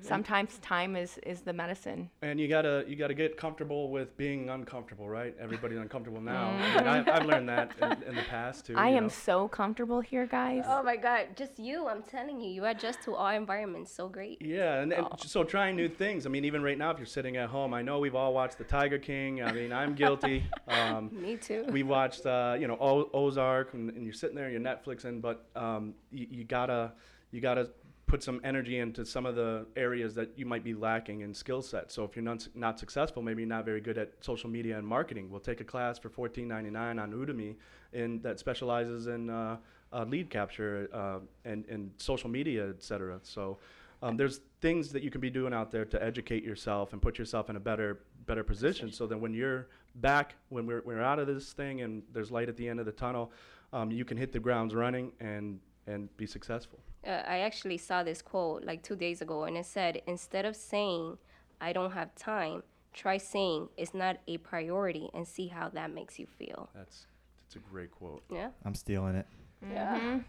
Sometimes 0.00 0.58
time 0.58 0.96
is 0.96 1.18
is 1.18 1.40
the 1.42 1.52
medicine. 1.52 2.10
And 2.22 2.40
you 2.40 2.48
gotta 2.48 2.84
you 2.88 2.96
gotta 2.96 3.14
get 3.14 3.36
comfortable 3.36 3.90
with 3.90 4.16
being 4.16 4.48
uncomfortable, 4.48 5.08
right? 5.08 5.34
Everybody's 5.40 5.78
uncomfortable 5.78 6.20
now. 6.20 6.50
I 6.50 6.76
mean, 6.76 6.88
I, 7.08 7.16
I've 7.16 7.26
learned 7.26 7.48
that 7.48 7.72
in, 7.80 8.02
in 8.08 8.14
the 8.14 8.22
past 8.22 8.66
too. 8.66 8.74
I 8.76 8.88
am 8.90 9.04
know. 9.04 9.08
so 9.08 9.48
comfortable 9.48 10.00
here, 10.00 10.26
guys. 10.26 10.64
oh 10.66 10.82
my 10.82 10.96
god 10.96 11.28
just 11.36 11.58
you 11.58 11.86
i'm 11.88 12.02
telling 12.02 12.40
you 12.40 12.48
you 12.50 12.64
adjust 12.64 13.02
to 13.02 13.14
all 13.14 13.28
environments 13.28 13.92
so 13.92 14.08
great 14.08 14.40
Yeah, 14.40 14.80
and, 14.80 14.92
and 14.92 15.06
so 15.18 15.44
trying 15.44 15.76
new 15.76 15.88
things. 15.88 16.26
I 16.26 16.28
mean, 16.28 16.44
even 16.44 16.62
right 16.62 16.78
now, 16.78 16.90
if 16.90 16.98
you're 16.98 17.06
sitting 17.06 17.36
at 17.36 17.48
home, 17.48 17.74
I 17.74 17.82
know 17.82 17.98
we've 17.98 18.14
all 18.14 18.32
watched 18.32 18.58
The 18.58 18.64
Tiger 18.64 18.98
King. 18.98 19.42
I 19.42 19.52
mean, 19.52 19.72
I'm 19.72 19.94
guilty. 19.94 20.44
Um, 20.68 21.10
me 21.12 21.36
too 21.36 21.64
we 21.70 21.82
watched, 21.84 22.26
uh, 22.26 22.56
you 22.58 22.66
know, 22.66 22.76
o- 22.80 23.08
Ozark, 23.14 23.72
and, 23.74 23.90
and 23.90 24.04
you're 24.04 24.12
sitting 24.12 24.34
there, 24.36 24.50
you're 24.50 24.60
Netflixing, 24.60 25.20
but 25.22 25.46
um, 25.54 25.94
you, 26.10 26.26
you 26.30 26.44
gotta, 26.44 26.92
you 27.30 27.40
gotta 27.40 27.70
put 28.06 28.22
some 28.22 28.40
energy 28.44 28.78
into 28.78 29.04
some 29.04 29.26
of 29.26 29.34
the 29.34 29.66
areas 29.76 30.14
that 30.14 30.30
you 30.36 30.46
might 30.46 30.62
be 30.62 30.74
lacking 30.74 31.22
in 31.22 31.34
skill 31.34 31.60
set. 31.60 31.90
So 31.90 32.04
if 32.04 32.14
you're 32.14 32.24
not, 32.24 32.46
not 32.54 32.78
successful, 32.78 33.20
maybe 33.20 33.42
you're 33.42 33.48
not 33.48 33.64
very 33.64 33.80
good 33.80 33.98
at 33.98 34.12
social 34.20 34.48
media 34.48 34.78
and 34.78 34.86
marketing. 34.86 35.28
We'll 35.28 35.40
take 35.40 35.60
a 35.60 35.64
class 35.64 35.98
for 35.98 36.08
$14.99 36.08 37.02
on 37.02 37.12
Udemy, 37.12 37.56
in 37.92 38.20
that 38.22 38.38
specializes 38.38 39.08
in 39.08 39.28
uh, 39.28 39.56
uh, 39.92 40.04
lead 40.04 40.30
capture 40.30 40.88
uh, 40.92 41.18
and 41.44 41.64
and 41.66 41.90
social 41.96 42.30
media, 42.30 42.68
et 42.68 42.82
cetera. 42.82 43.18
So. 43.22 43.58
Um, 44.02 44.18
there's 44.18 44.40
things 44.60 44.92
that 44.92 45.02
you 45.02 45.10
can 45.10 45.22
be 45.22 45.30
doing 45.30 45.54
out 45.54 45.70
there 45.70 45.86
to 45.86 46.04
educate 46.04 46.44
yourself 46.44 46.92
and 46.92 47.00
put 47.00 47.18
yourself 47.18 47.48
in 47.48 47.56
a 47.56 47.60
better 47.60 48.00
better 48.26 48.44
position 48.44 48.92
so 48.92 49.06
that 49.06 49.16
when 49.16 49.32
you're 49.32 49.68
back 49.96 50.34
when 50.50 50.66
we're, 50.66 50.82
we're 50.84 51.00
out 51.00 51.18
of 51.18 51.26
this 51.26 51.54
thing 51.54 51.80
and 51.80 52.02
there's 52.12 52.30
light 52.30 52.50
at 52.50 52.58
the 52.58 52.68
end 52.68 52.78
of 52.78 52.84
the 52.84 52.92
tunnel 52.92 53.32
um, 53.72 53.90
you 53.90 54.04
can 54.04 54.18
hit 54.18 54.32
the 54.32 54.38
grounds 54.38 54.74
running 54.74 55.12
and 55.20 55.58
and 55.86 56.14
be 56.18 56.26
successful 56.26 56.78
uh, 57.06 57.22
I 57.26 57.38
actually 57.38 57.78
saw 57.78 58.02
this 58.02 58.20
quote 58.22 58.64
like 58.64 58.82
two 58.82 58.96
days 58.96 59.22
ago, 59.22 59.44
and 59.44 59.56
it 59.56 59.66
said, 59.66 60.02
instead 60.06 60.44
of 60.44 60.56
saying, 60.56 61.18
I 61.60 61.72
don't 61.72 61.92
have 61.92 62.14
time, 62.14 62.62
try 62.92 63.18
saying, 63.18 63.68
it's 63.76 63.94
not 63.94 64.18
a 64.26 64.38
priority 64.38 65.08
and 65.14 65.26
see 65.26 65.46
how 65.46 65.68
that 65.70 65.92
makes 65.92 66.18
you 66.18 66.26
feel. 66.26 66.68
that's 66.74 67.06
that's 67.42 67.56
a 67.56 67.70
great 67.70 67.92
quote 67.92 68.24
Yeah. 68.30 68.48
I'm 68.64 68.74
stealing 68.74 69.14
it. 69.14 69.26
Yeah. 69.70 70.20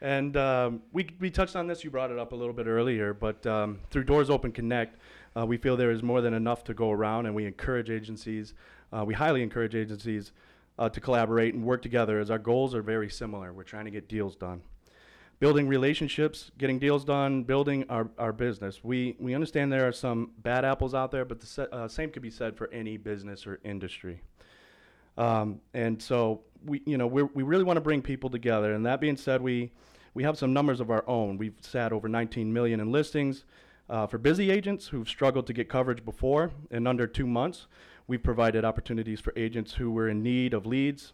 And 0.00 0.36
um, 0.36 0.82
we, 0.92 1.08
we 1.20 1.30
touched 1.30 1.56
on 1.56 1.66
this, 1.66 1.82
you 1.82 1.90
brought 1.90 2.10
it 2.10 2.18
up 2.18 2.32
a 2.32 2.34
little 2.34 2.52
bit 2.52 2.66
earlier, 2.66 3.14
but 3.14 3.46
um, 3.46 3.78
through 3.90 4.04
Doors 4.04 4.28
Open 4.28 4.52
Connect, 4.52 4.98
uh, 5.36 5.46
we 5.46 5.56
feel 5.56 5.76
there 5.76 5.90
is 5.90 6.02
more 6.02 6.20
than 6.20 6.34
enough 6.34 6.64
to 6.64 6.74
go 6.74 6.90
around, 6.90 7.26
and 7.26 7.34
we 7.34 7.46
encourage 7.46 7.88
agencies, 7.88 8.52
uh, 8.92 9.04
we 9.06 9.14
highly 9.14 9.42
encourage 9.42 9.74
agencies 9.74 10.32
uh, 10.78 10.88
to 10.90 11.00
collaborate 11.00 11.54
and 11.54 11.64
work 11.64 11.80
together 11.80 12.18
as 12.18 12.30
our 12.30 12.38
goals 12.38 12.74
are 12.74 12.82
very 12.82 13.08
similar. 13.08 13.52
We're 13.52 13.62
trying 13.62 13.86
to 13.86 13.90
get 13.90 14.08
deals 14.08 14.36
done. 14.36 14.60
Building 15.38 15.68
relationships, 15.68 16.50
getting 16.58 16.78
deals 16.78 17.04
done, 17.04 17.42
building 17.42 17.84
our, 17.88 18.08
our 18.18 18.32
business. 18.32 18.82
We, 18.82 19.16
we 19.18 19.34
understand 19.34 19.72
there 19.72 19.86
are 19.86 19.92
some 19.92 20.30
bad 20.38 20.64
apples 20.64 20.94
out 20.94 21.10
there, 21.10 21.24
but 21.24 21.40
the 21.40 21.46
se- 21.46 21.68
uh, 21.72 21.88
same 21.88 22.10
could 22.10 22.22
be 22.22 22.30
said 22.30 22.56
for 22.56 22.72
any 22.72 22.96
business 22.96 23.46
or 23.46 23.60
industry. 23.62 24.22
Um, 25.18 25.60
and 25.74 26.02
so 26.02 26.42
we, 26.64 26.82
you 26.86 26.98
know, 26.98 27.06
we 27.06 27.22
we 27.22 27.42
really 27.42 27.64
want 27.64 27.76
to 27.76 27.82
bring 27.82 28.02
people 28.02 28.30
together. 28.30 28.74
And 28.74 28.84
that 28.86 29.00
being 29.00 29.16
said, 29.16 29.40
we, 29.40 29.72
we 30.14 30.22
have 30.22 30.38
some 30.38 30.52
numbers 30.52 30.80
of 30.80 30.90
our 30.90 31.04
own. 31.06 31.38
We've 31.38 31.56
sat 31.60 31.92
over 31.92 32.08
19 32.08 32.52
million 32.52 32.80
in 32.80 32.90
listings. 32.90 33.44
Uh, 33.88 34.06
for 34.06 34.18
busy 34.18 34.50
agents 34.50 34.88
who've 34.88 35.08
struggled 35.08 35.46
to 35.46 35.52
get 35.52 35.68
coverage 35.68 36.04
before, 36.04 36.50
in 36.70 36.86
under 36.86 37.06
two 37.06 37.26
months, 37.26 37.66
we've 38.08 38.22
provided 38.22 38.64
opportunities 38.64 39.20
for 39.20 39.32
agents 39.36 39.74
who 39.74 39.90
were 39.90 40.08
in 40.08 40.22
need 40.22 40.54
of 40.54 40.66
leads. 40.66 41.12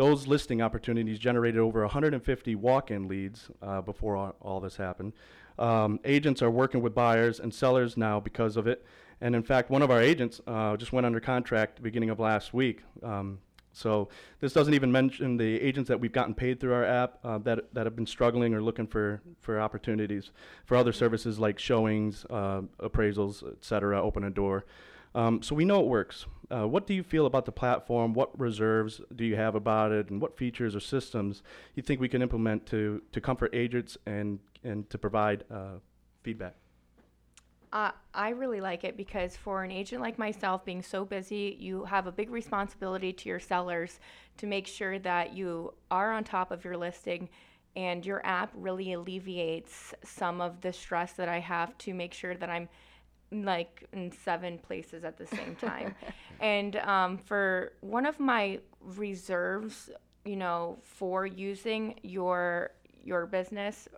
Those 0.00 0.26
listing 0.26 0.62
opportunities 0.62 1.18
generated 1.18 1.60
over 1.60 1.82
150 1.82 2.54
walk-in 2.54 3.06
leads 3.06 3.50
uh, 3.60 3.82
before 3.82 4.16
all, 4.16 4.34
all 4.40 4.58
this 4.58 4.76
happened. 4.76 5.12
Um, 5.58 6.00
agents 6.06 6.40
are 6.40 6.50
working 6.50 6.80
with 6.80 6.94
buyers 6.94 7.38
and 7.38 7.52
sellers 7.52 7.98
now 7.98 8.18
because 8.18 8.56
of 8.56 8.66
it. 8.66 8.82
And 9.20 9.34
in 9.34 9.42
fact, 9.42 9.68
one 9.68 9.82
of 9.82 9.90
our 9.90 10.00
agents 10.00 10.40
uh, 10.46 10.78
just 10.78 10.94
went 10.94 11.04
under 11.04 11.20
contract 11.20 11.82
beginning 11.82 12.08
of 12.08 12.18
last 12.18 12.54
week. 12.54 12.80
Um, 13.02 13.40
so 13.74 14.08
this 14.40 14.54
doesn't 14.54 14.72
even 14.72 14.90
mention 14.90 15.36
the 15.36 15.60
agents 15.60 15.88
that 15.88 16.00
we've 16.00 16.12
gotten 16.12 16.32
paid 16.32 16.60
through 16.60 16.72
our 16.72 16.84
app 16.86 17.18
uh, 17.22 17.36
that, 17.36 17.74
that 17.74 17.84
have 17.84 17.94
been 17.94 18.06
struggling 18.06 18.54
or 18.54 18.62
looking 18.62 18.86
for, 18.86 19.20
for 19.42 19.60
opportunities 19.60 20.30
for 20.64 20.78
other 20.78 20.94
services 20.94 21.38
like 21.38 21.58
showings, 21.58 22.24
uh, 22.30 22.62
appraisals, 22.78 23.46
etc. 23.52 24.02
open 24.02 24.24
a 24.24 24.30
door. 24.30 24.64
Um, 25.14 25.42
so 25.42 25.54
we 25.54 25.64
know 25.64 25.80
it 25.80 25.86
works. 25.86 26.26
Uh, 26.50 26.66
what 26.66 26.86
do 26.86 26.94
you 26.94 27.02
feel 27.02 27.26
about 27.26 27.44
the 27.44 27.52
platform? 27.52 28.12
What 28.12 28.38
reserves 28.38 29.00
do 29.14 29.24
you 29.24 29.36
have 29.36 29.54
about 29.54 29.92
it, 29.92 30.10
and 30.10 30.20
what 30.20 30.36
features 30.36 30.74
or 30.74 30.80
systems 30.80 31.42
you 31.74 31.82
think 31.82 32.00
we 32.00 32.08
can 32.08 32.22
implement 32.22 32.66
to, 32.66 33.02
to 33.12 33.20
comfort 33.20 33.54
agents 33.54 33.96
and, 34.06 34.40
and 34.64 34.88
to 34.90 34.98
provide 34.98 35.44
uh, 35.50 35.78
feedback? 36.22 36.56
Uh, 37.72 37.92
I 38.12 38.30
really 38.30 38.60
like 38.60 38.82
it 38.82 38.96
because 38.96 39.36
for 39.36 39.62
an 39.62 39.70
agent 39.70 40.02
like 40.02 40.18
myself, 40.18 40.64
being 40.64 40.82
so 40.82 41.04
busy, 41.04 41.56
you 41.60 41.84
have 41.84 42.08
a 42.08 42.12
big 42.12 42.30
responsibility 42.30 43.12
to 43.12 43.28
your 43.28 43.38
sellers 43.38 44.00
to 44.38 44.46
make 44.46 44.66
sure 44.66 44.98
that 44.98 45.34
you 45.34 45.74
are 45.90 46.12
on 46.12 46.24
top 46.24 46.50
of 46.50 46.64
your 46.64 46.76
listing. 46.76 47.28
And 47.76 48.04
your 48.04 48.26
app 48.26 48.50
really 48.56 48.92
alleviates 48.94 49.94
some 50.02 50.40
of 50.40 50.60
the 50.60 50.72
stress 50.72 51.12
that 51.12 51.28
I 51.28 51.38
have 51.38 51.78
to 51.78 51.94
make 51.94 52.12
sure 52.12 52.34
that 52.34 52.50
I'm 52.50 52.68
like 53.32 53.84
in 53.92 54.12
seven 54.12 54.58
places 54.58 55.04
at 55.04 55.16
the 55.16 55.26
same 55.26 55.56
time. 55.56 55.94
and 56.40 56.76
um, 56.76 57.18
for 57.18 57.72
one 57.80 58.06
of 58.06 58.18
my 58.18 58.58
reserves, 58.80 59.90
you 60.24 60.36
know, 60.36 60.78
for 60.82 61.26
using 61.26 61.94
your 62.02 62.70
your 63.02 63.26
business 63.26 63.88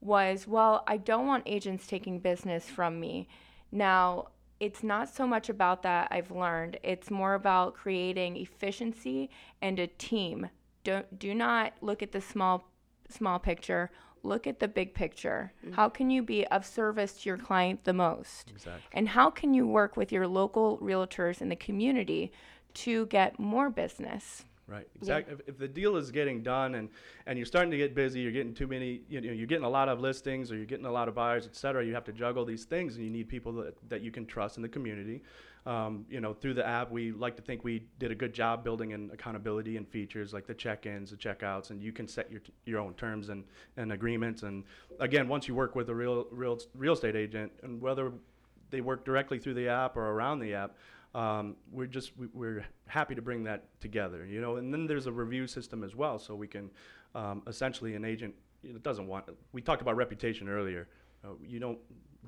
was, 0.00 0.46
well, 0.46 0.82
I 0.86 0.96
don't 0.98 1.26
want 1.26 1.44
agents 1.46 1.86
taking 1.86 2.18
business 2.18 2.68
from 2.68 3.00
me. 3.00 3.28
Now, 3.70 4.28
it's 4.60 4.82
not 4.82 5.08
so 5.12 5.26
much 5.26 5.48
about 5.48 5.82
that 5.82 6.08
I've 6.10 6.30
learned. 6.30 6.78
It's 6.82 7.10
more 7.10 7.34
about 7.34 7.74
creating 7.74 8.36
efficiency 8.36 9.30
and 9.60 9.78
a 9.78 9.86
team. 9.86 10.50
Don't 10.84 11.18
do 11.18 11.34
not 11.34 11.72
look 11.80 12.02
at 12.02 12.12
the 12.12 12.20
small 12.20 12.68
small 13.08 13.38
picture. 13.38 13.90
Look 14.22 14.46
at 14.46 14.60
the 14.60 14.68
big 14.68 14.94
picture. 14.94 15.52
Mm-hmm. 15.64 15.74
How 15.74 15.88
can 15.88 16.10
you 16.10 16.22
be 16.22 16.46
of 16.46 16.64
service 16.64 17.14
to 17.22 17.28
your 17.28 17.38
client 17.38 17.84
the 17.84 17.92
most? 17.92 18.50
Exactly. 18.50 18.82
And 18.92 19.08
how 19.08 19.30
can 19.30 19.52
you 19.54 19.66
work 19.66 19.96
with 19.96 20.12
your 20.12 20.26
local 20.26 20.78
realtors 20.78 21.40
in 21.40 21.48
the 21.48 21.56
community 21.56 22.32
to 22.74 23.06
get 23.06 23.38
more 23.38 23.70
business? 23.70 24.44
Right. 24.68 24.86
Exactly. 24.96 25.34
Yeah. 25.34 25.40
If, 25.40 25.48
if, 25.48 25.58
the 25.58 25.68
deal 25.68 25.96
is 25.96 26.10
getting 26.10 26.42
done 26.42 26.76
and, 26.76 26.88
and 27.26 27.36
you're 27.36 27.46
starting 27.46 27.70
to 27.72 27.76
get 27.76 27.94
busy, 27.94 28.20
you're 28.20 28.32
getting 28.32 28.54
too 28.54 28.66
many, 28.66 29.02
you 29.08 29.20
know, 29.20 29.32
you're 29.32 29.46
getting 29.46 29.64
a 29.64 29.68
lot 29.68 29.88
of 29.88 30.00
listings 30.00 30.52
or 30.52 30.56
you're 30.56 30.66
getting 30.66 30.86
a 30.86 30.92
lot 30.92 31.08
of 31.08 31.14
buyers, 31.14 31.46
et 31.46 31.56
cetera, 31.56 31.84
you 31.84 31.92
have 31.92 32.04
to 32.04 32.12
juggle 32.12 32.44
these 32.44 32.64
things 32.64 32.96
and 32.96 33.04
you 33.04 33.10
need 33.10 33.28
people 33.28 33.52
that, 33.52 33.76
that 33.88 34.02
you 34.02 34.10
can 34.10 34.24
trust 34.24 34.56
in 34.56 34.62
the 34.62 34.68
community. 34.68 35.22
Um, 35.64 36.06
you 36.10 36.20
know, 36.20 36.34
through 36.34 36.54
the 36.54 36.66
app, 36.66 36.90
we 36.90 37.12
like 37.12 37.36
to 37.36 37.42
think 37.42 37.62
we 37.62 37.84
did 38.00 38.10
a 38.10 38.16
good 38.16 38.32
job 38.34 38.64
building 38.64 38.90
in 38.90 39.10
accountability 39.12 39.76
and 39.76 39.86
features 39.86 40.32
like 40.32 40.46
the 40.46 40.54
check-ins, 40.54 41.10
the 41.10 41.16
checkouts, 41.16 41.70
and 41.70 41.80
you 41.80 41.92
can 41.92 42.08
set 42.08 42.32
your, 42.32 42.40
your 42.64 42.80
own 42.80 42.94
terms 42.94 43.28
and, 43.28 43.44
and 43.76 43.92
agreements. 43.92 44.42
And 44.42 44.64
again, 44.98 45.28
once 45.28 45.46
you 45.46 45.54
work 45.54 45.76
with 45.76 45.88
a 45.88 45.94
real, 45.94 46.26
real, 46.32 46.58
real 46.74 46.94
estate 46.94 47.14
agent 47.14 47.52
and 47.62 47.80
whether 47.80 48.12
they 48.70 48.80
work 48.80 49.04
directly 49.04 49.38
through 49.38 49.54
the 49.54 49.68
app 49.68 49.96
or 49.96 50.10
around 50.10 50.40
the 50.40 50.52
app, 50.52 50.74
um, 51.14 51.56
we're 51.70 51.86
just 51.86 52.12
we, 52.16 52.46
are 52.46 52.64
happy 52.86 53.14
to 53.14 53.22
bring 53.22 53.44
that 53.44 53.64
together, 53.80 54.26
you 54.26 54.40
know. 54.40 54.56
And 54.56 54.72
then 54.72 54.86
there's 54.86 55.06
a 55.06 55.12
review 55.12 55.46
system 55.46 55.84
as 55.84 55.94
well, 55.94 56.18
so 56.18 56.34
we 56.34 56.48
can 56.48 56.70
um, 57.14 57.42
essentially 57.46 57.94
an 57.94 58.04
agent 58.04 58.34
doesn't 58.82 59.06
want. 59.06 59.26
We 59.52 59.60
talked 59.60 59.82
about 59.82 59.96
reputation 59.96 60.48
earlier. 60.48 60.88
Uh, 61.24 61.34
you 61.46 61.58
don't 61.58 61.78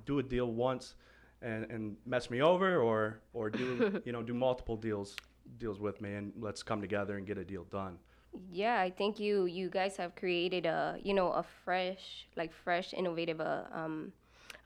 do 0.04 0.18
a 0.18 0.22
deal 0.22 0.52
once 0.52 0.94
and, 1.42 1.70
and 1.70 1.96
mess 2.06 2.30
me 2.30 2.42
over, 2.42 2.80
or 2.80 3.20
or 3.32 3.50
do 3.50 4.02
you 4.04 4.12
know 4.12 4.22
do 4.22 4.34
multiple 4.34 4.76
deals 4.76 5.16
deals 5.58 5.80
with 5.80 6.00
me, 6.00 6.14
and 6.14 6.32
let's 6.38 6.62
come 6.62 6.80
together 6.80 7.16
and 7.16 7.26
get 7.26 7.38
a 7.38 7.44
deal 7.44 7.64
done. 7.64 7.98
Yeah, 8.50 8.80
I 8.80 8.90
think 8.90 9.20
you 9.20 9.46
you 9.46 9.68
guys 9.68 9.96
have 9.96 10.14
created 10.16 10.66
a 10.66 10.98
you 11.02 11.14
know 11.14 11.32
a 11.32 11.42
fresh 11.64 12.26
like 12.36 12.52
fresh 12.52 12.92
innovative 12.92 13.40
uh, 13.40 13.64
um, 13.72 14.12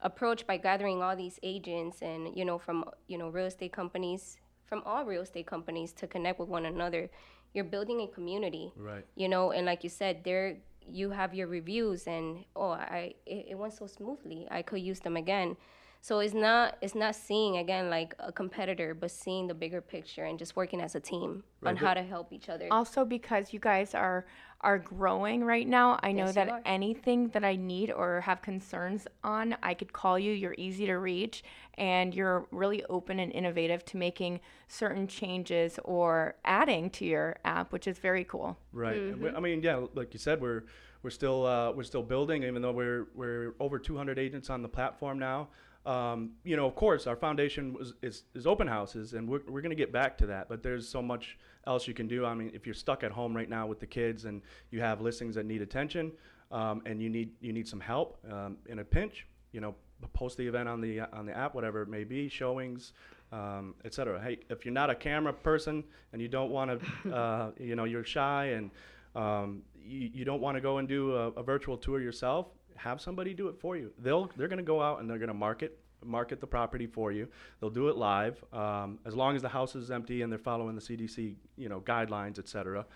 approach 0.02 0.46
by 0.46 0.56
gathering 0.56 1.02
all 1.02 1.16
these 1.16 1.38
agents 1.42 2.02
and 2.02 2.36
you 2.36 2.44
know 2.44 2.58
from 2.58 2.84
you 3.08 3.18
know 3.18 3.28
real 3.28 3.46
estate 3.46 3.72
companies 3.72 4.38
from 4.64 4.82
all 4.84 5.04
real 5.04 5.22
estate 5.22 5.46
companies 5.46 5.92
to 5.92 6.06
connect 6.06 6.38
with 6.38 6.48
one 6.48 6.66
another. 6.66 7.10
You're 7.54 7.64
building 7.64 8.02
a 8.02 8.06
community. 8.06 8.72
Right. 8.76 9.04
You 9.16 9.28
know 9.28 9.52
and 9.52 9.66
like 9.66 9.84
you 9.84 9.90
said 9.90 10.24
there 10.24 10.56
you 10.90 11.10
have 11.10 11.34
your 11.34 11.48
reviews 11.48 12.06
and 12.06 12.44
oh 12.56 12.70
i 12.70 13.12
it, 13.26 13.48
it 13.50 13.58
went 13.58 13.74
so 13.74 13.86
smoothly. 13.86 14.46
I 14.50 14.62
could 14.62 14.80
use 14.80 15.00
them 15.00 15.16
again 15.16 15.56
so 16.00 16.20
it's 16.20 16.34
not 16.34 16.76
it's 16.80 16.94
not 16.94 17.14
seeing 17.14 17.56
again 17.56 17.90
like 17.90 18.14
a 18.18 18.32
competitor, 18.32 18.94
but 18.94 19.10
seeing 19.10 19.46
the 19.46 19.54
bigger 19.54 19.80
picture 19.80 20.24
and 20.24 20.38
just 20.38 20.56
working 20.56 20.80
as 20.80 20.94
a 20.94 21.00
team 21.00 21.42
right. 21.60 21.70
on 21.70 21.76
how 21.76 21.94
to 21.94 22.02
help 22.02 22.32
each 22.32 22.48
other. 22.48 22.68
Also 22.70 23.04
because 23.04 23.52
you 23.52 23.58
guys 23.60 23.94
are 23.94 24.26
are 24.60 24.78
growing 24.78 25.44
right 25.44 25.68
now, 25.68 26.00
I 26.02 26.12
know 26.12 26.26
yes, 26.26 26.34
that 26.34 26.62
anything 26.64 27.28
that 27.28 27.44
I 27.44 27.54
need 27.56 27.92
or 27.92 28.20
have 28.22 28.42
concerns 28.42 29.06
on, 29.22 29.56
I 29.62 29.74
could 29.74 29.92
call 29.92 30.18
you. 30.18 30.32
You're 30.32 30.56
easy 30.58 30.86
to 30.86 30.94
reach 30.94 31.44
and 31.74 32.12
you're 32.12 32.46
really 32.50 32.84
open 32.86 33.20
and 33.20 33.30
innovative 33.32 33.84
to 33.86 33.96
making 33.96 34.40
certain 34.66 35.06
changes 35.06 35.78
or 35.84 36.34
adding 36.44 36.90
to 36.90 37.04
your 37.04 37.36
app, 37.44 37.72
which 37.72 37.86
is 37.86 37.98
very 37.98 38.24
cool. 38.24 38.58
Right. 38.72 38.96
Mm-hmm. 38.96 39.36
I 39.36 39.40
mean, 39.40 39.62
yeah, 39.62 39.84
like 39.94 40.12
you 40.12 40.18
said, 40.18 40.40
we're 40.40 40.64
we're 41.02 41.10
still 41.10 41.46
uh, 41.46 41.72
we're 41.72 41.84
still 41.84 42.02
building, 42.02 42.42
even 42.44 42.62
though 42.62 42.72
we're 42.72 43.08
we're 43.14 43.54
over 43.60 43.78
200 43.78 44.18
agents 44.18 44.50
on 44.50 44.62
the 44.62 44.68
platform 44.68 45.18
now. 45.18 45.48
Um, 45.88 46.32
you 46.44 46.54
know, 46.54 46.66
of 46.66 46.74
course, 46.74 47.06
our 47.06 47.16
foundation 47.16 47.72
was, 47.72 47.94
is, 48.02 48.24
is 48.34 48.46
open 48.46 48.68
houses, 48.68 49.14
and 49.14 49.26
we're, 49.26 49.40
we're 49.48 49.62
going 49.62 49.70
to 49.70 49.76
get 49.76 49.90
back 49.90 50.18
to 50.18 50.26
that. 50.26 50.46
But 50.46 50.62
there's 50.62 50.86
so 50.86 51.00
much 51.00 51.38
else 51.66 51.88
you 51.88 51.94
can 51.94 52.06
do. 52.06 52.26
I 52.26 52.34
mean, 52.34 52.50
if 52.52 52.66
you're 52.66 52.74
stuck 52.74 53.02
at 53.02 53.10
home 53.10 53.34
right 53.34 53.48
now 53.48 53.66
with 53.66 53.80
the 53.80 53.86
kids 53.86 54.26
and 54.26 54.42
you 54.70 54.82
have 54.82 55.00
listings 55.00 55.34
that 55.36 55.46
need 55.46 55.62
attention, 55.62 56.12
um, 56.52 56.82
and 56.84 57.00
you 57.00 57.08
need 57.08 57.30
you 57.40 57.54
need 57.54 57.66
some 57.66 57.80
help 57.80 58.18
um, 58.30 58.58
in 58.66 58.80
a 58.80 58.84
pinch, 58.84 59.26
you 59.52 59.62
know, 59.62 59.74
post 60.12 60.36
the 60.36 60.46
event 60.46 60.68
on 60.68 60.82
the 60.82 61.00
on 61.00 61.24
the 61.24 61.34
app, 61.34 61.54
whatever 61.54 61.80
it 61.80 61.88
may 61.88 62.04
be, 62.04 62.28
showings, 62.28 62.92
um, 63.32 63.74
etc. 63.86 64.20
Hey, 64.20 64.40
if 64.50 64.66
you're 64.66 64.74
not 64.74 64.90
a 64.90 64.94
camera 64.94 65.32
person 65.32 65.82
and 66.12 66.20
you 66.20 66.28
don't 66.28 66.50
want 66.50 66.82
to, 66.82 67.14
uh, 67.14 67.50
you 67.58 67.76
know, 67.76 67.84
you're 67.84 68.04
shy 68.04 68.46
and 68.46 68.70
um, 69.16 69.62
you, 69.74 70.10
you 70.12 70.24
don't 70.26 70.42
want 70.42 70.54
to 70.56 70.60
go 70.60 70.78
and 70.78 70.86
do 70.86 71.14
a, 71.14 71.28
a 71.28 71.42
virtual 71.42 71.78
tour 71.78 71.98
yourself, 71.98 72.48
have 72.78 73.00
somebody 73.00 73.34
do 73.34 73.48
it 73.48 73.58
for 73.60 73.76
you. 73.76 73.92
They'll 73.98 74.30
they're 74.36 74.48
going 74.48 74.58
to 74.58 74.64
go 74.64 74.80
out 74.80 75.00
and 75.00 75.08
they're 75.08 75.18
going 75.18 75.28
to 75.28 75.34
market 75.34 75.78
market 76.04 76.40
the 76.40 76.46
property 76.46 76.86
for 76.86 77.12
you. 77.12 77.28
They'll 77.60 77.70
do 77.70 77.88
it 77.88 77.96
live 77.96 78.42
um, 78.52 78.98
as 79.04 79.14
long 79.14 79.36
as 79.36 79.42
the 79.42 79.48
house 79.48 79.74
is 79.74 79.90
empty 79.90 80.22
and 80.22 80.30
they're 80.30 80.38
following 80.38 80.74
the 80.74 80.80
CDC 80.80 81.36
you 81.56 81.68
know 81.68 81.80
guidelines, 81.80 82.38
etc. 82.38 82.86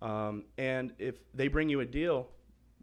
Um, 0.00 0.44
and 0.58 0.92
if 0.98 1.16
they 1.34 1.48
bring 1.48 1.68
you 1.68 1.80
a 1.80 1.84
deal, 1.84 2.28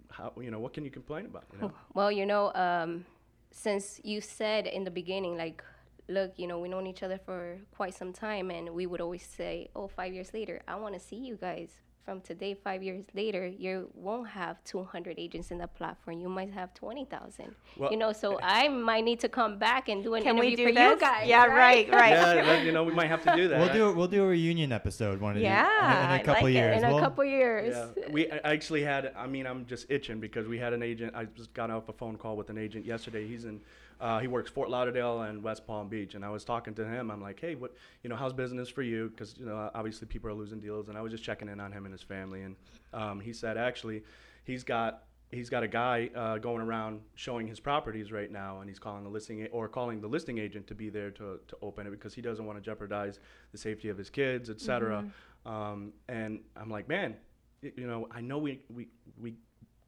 how 0.09 0.33
you 0.41 0.51
know 0.51 0.59
what 0.59 0.73
can 0.73 0.85
you 0.85 0.91
complain 0.91 1.25
about? 1.25 1.45
You 1.53 1.59
know? 1.59 1.73
Well, 1.93 2.11
you 2.11 2.25
know, 2.25 2.53
um, 2.53 3.05
since 3.51 3.99
you 4.03 4.21
said 4.21 4.67
in 4.67 4.83
the 4.83 4.91
beginning, 4.91 5.37
like 5.37 5.63
look, 6.07 6.33
you 6.37 6.47
know, 6.47 6.59
we've 6.59 6.71
known 6.71 6.87
each 6.87 7.03
other 7.03 7.19
for 7.19 7.57
quite 7.75 7.93
some 7.93 8.11
time, 8.11 8.49
and 8.51 8.69
we 8.71 8.85
would 8.87 8.99
always 8.99 9.23
say, 9.23 9.69
oh, 9.75 9.87
five 9.87 10.13
years 10.13 10.33
later, 10.33 10.61
I 10.67 10.75
want 10.75 10.95
to 10.95 10.99
see 10.99 11.15
you 11.15 11.35
guys 11.35 11.69
from 12.09 12.21
today, 12.21 12.55
five 12.55 12.81
years 12.81 13.05
later, 13.13 13.45
you 13.45 13.87
won't 13.93 14.27
have 14.27 14.63
200 14.63 15.19
agents 15.19 15.51
in 15.51 15.59
the 15.59 15.67
platform. 15.67 16.19
You 16.19 16.27
might 16.27 16.51
have 16.51 16.73
20,000. 16.73 17.53
Well, 17.77 17.91
you 17.91 17.97
know, 17.97 18.13
so 18.13 18.37
eh, 18.37 18.39
I 18.41 18.67
might 18.67 19.03
need 19.03 19.19
to 19.19 19.29
come 19.29 19.59
back 19.59 19.89
and 19.89 20.03
do 20.03 20.15
an 20.15 20.23
Can 20.23 20.35
interview 20.35 20.57
do 20.57 20.65
for 20.65 20.71
this? 20.73 20.89
you 20.89 20.99
guys. 20.99 21.27
Yeah, 21.27 21.45
right, 21.45 21.87
right. 21.91 21.93
right. 21.93 22.35
yeah, 22.37 22.63
you 22.63 22.71
know, 22.71 22.83
we 22.83 22.93
might 22.93 23.09
have 23.09 23.23
to 23.25 23.35
do 23.35 23.47
that. 23.49 23.59
We'll 23.59 23.73
do 23.73 23.95
we'll 23.95 24.07
do 24.07 24.23
a 24.23 24.27
reunion 24.27 24.71
episode 24.71 25.21
one 25.21 25.37
of 25.37 25.43
yeah, 25.43 25.65
these 25.67 26.05
in, 26.07 26.15
in 26.15 26.21
a 26.21 26.23
couple 26.23 26.43
like 26.45 26.53
years. 26.55 26.77
In 26.77 26.83
a 26.83 26.89
we'll, 26.89 26.99
couple 26.99 27.25
years. 27.25 27.75
Yeah. 27.95 28.09
We 28.09 28.27
actually 28.27 28.81
had. 28.81 29.13
I 29.15 29.27
mean, 29.27 29.45
I'm 29.45 29.67
just 29.67 29.85
itching 29.89 30.19
because 30.19 30.47
we 30.47 30.57
had 30.57 30.73
an 30.73 30.81
agent. 30.81 31.13
I 31.15 31.25
just 31.25 31.53
got 31.53 31.69
off 31.69 31.89
a 31.89 31.93
phone 31.93 32.17
call 32.17 32.35
with 32.35 32.49
an 32.49 32.57
agent 32.57 32.87
yesterday. 32.87 33.27
He's 33.27 33.45
in 33.45 33.61
uh, 33.99 34.19
he 34.19 34.27
works 34.27 34.49
Fort 34.49 34.69
Lauderdale 34.69 35.21
and 35.23 35.43
West 35.43 35.67
Palm 35.67 35.89
Beach, 35.89 36.15
and 36.15 36.23
I 36.23 36.29
was 36.29 36.45
talking 36.45 36.73
to 36.75 36.85
him. 36.85 37.11
I'm 37.11 37.21
like, 37.21 37.39
hey, 37.39 37.55
what, 37.55 37.73
you 38.03 38.09
know, 38.09 38.15
how's 38.15 38.33
business 38.33 38.69
for 38.69 38.81
you? 38.81 39.09
Because 39.09 39.37
you 39.37 39.45
know, 39.45 39.69
obviously 39.75 40.07
people 40.07 40.29
are 40.29 40.33
losing 40.33 40.59
deals, 40.59 40.87
and 40.89 40.97
I 40.97 41.01
was 41.01 41.11
just 41.11 41.23
checking 41.23 41.49
in 41.49 41.59
on 41.59 41.71
him 41.71 41.85
and 41.85 41.93
his 41.93 42.03
family, 42.03 42.43
and 42.43 42.55
um, 42.93 43.19
he 43.19 43.33
said 43.33 43.57
actually, 43.57 44.03
he's 44.45 44.63
got 44.63 45.03
he's 45.31 45.49
got 45.49 45.61
a 45.61 45.67
guy 45.67 46.09
uh, 46.15 46.37
going 46.37 46.61
around 46.61 47.01
showing 47.15 47.47
his 47.47 47.59
properties 47.59 48.11
right 48.11 48.31
now, 48.31 48.61
and 48.61 48.69
he's 48.69 48.79
calling 48.79 49.03
the 49.03 49.09
listing 49.09 49.43
a- 49.43 49.49
or 49.49 49.67
calling 49.67 50.01
the 50.01 50.07
listing 50.07 50.37
agent 50.39 50.65
to 50.67 50.73
be 50.75 50.89
there 50.89 51.11
to, 51.11 51.39
to 51.47 51.57
open 51.61 51.85
it 51.85 51.91
because 51.91 52.13
he 52.13 52.21
doesn't 52.21 52.45
want 52.45 52.57
to 52.57 52.61
jeopardize 52.63 53.19
the 53.51 53.57
safety 53.57 53.89
of 53.89 53.97
his 53.97 54.09
kids, 54.09 54.49
et 54.49 54.59
cetera. 54.59 55.03
Um, 55.45 55.93
and 56.07 56.39
I'm 56.55 56.69
like, 56.69 56.87
man, 56.87 57.15
you 57.61 57.85
know, 57.87 58.07
I 58.11 58.21
know 58.21 58.37
we 58.37 58.61
we 58.73 58.87
we 59.21 59.35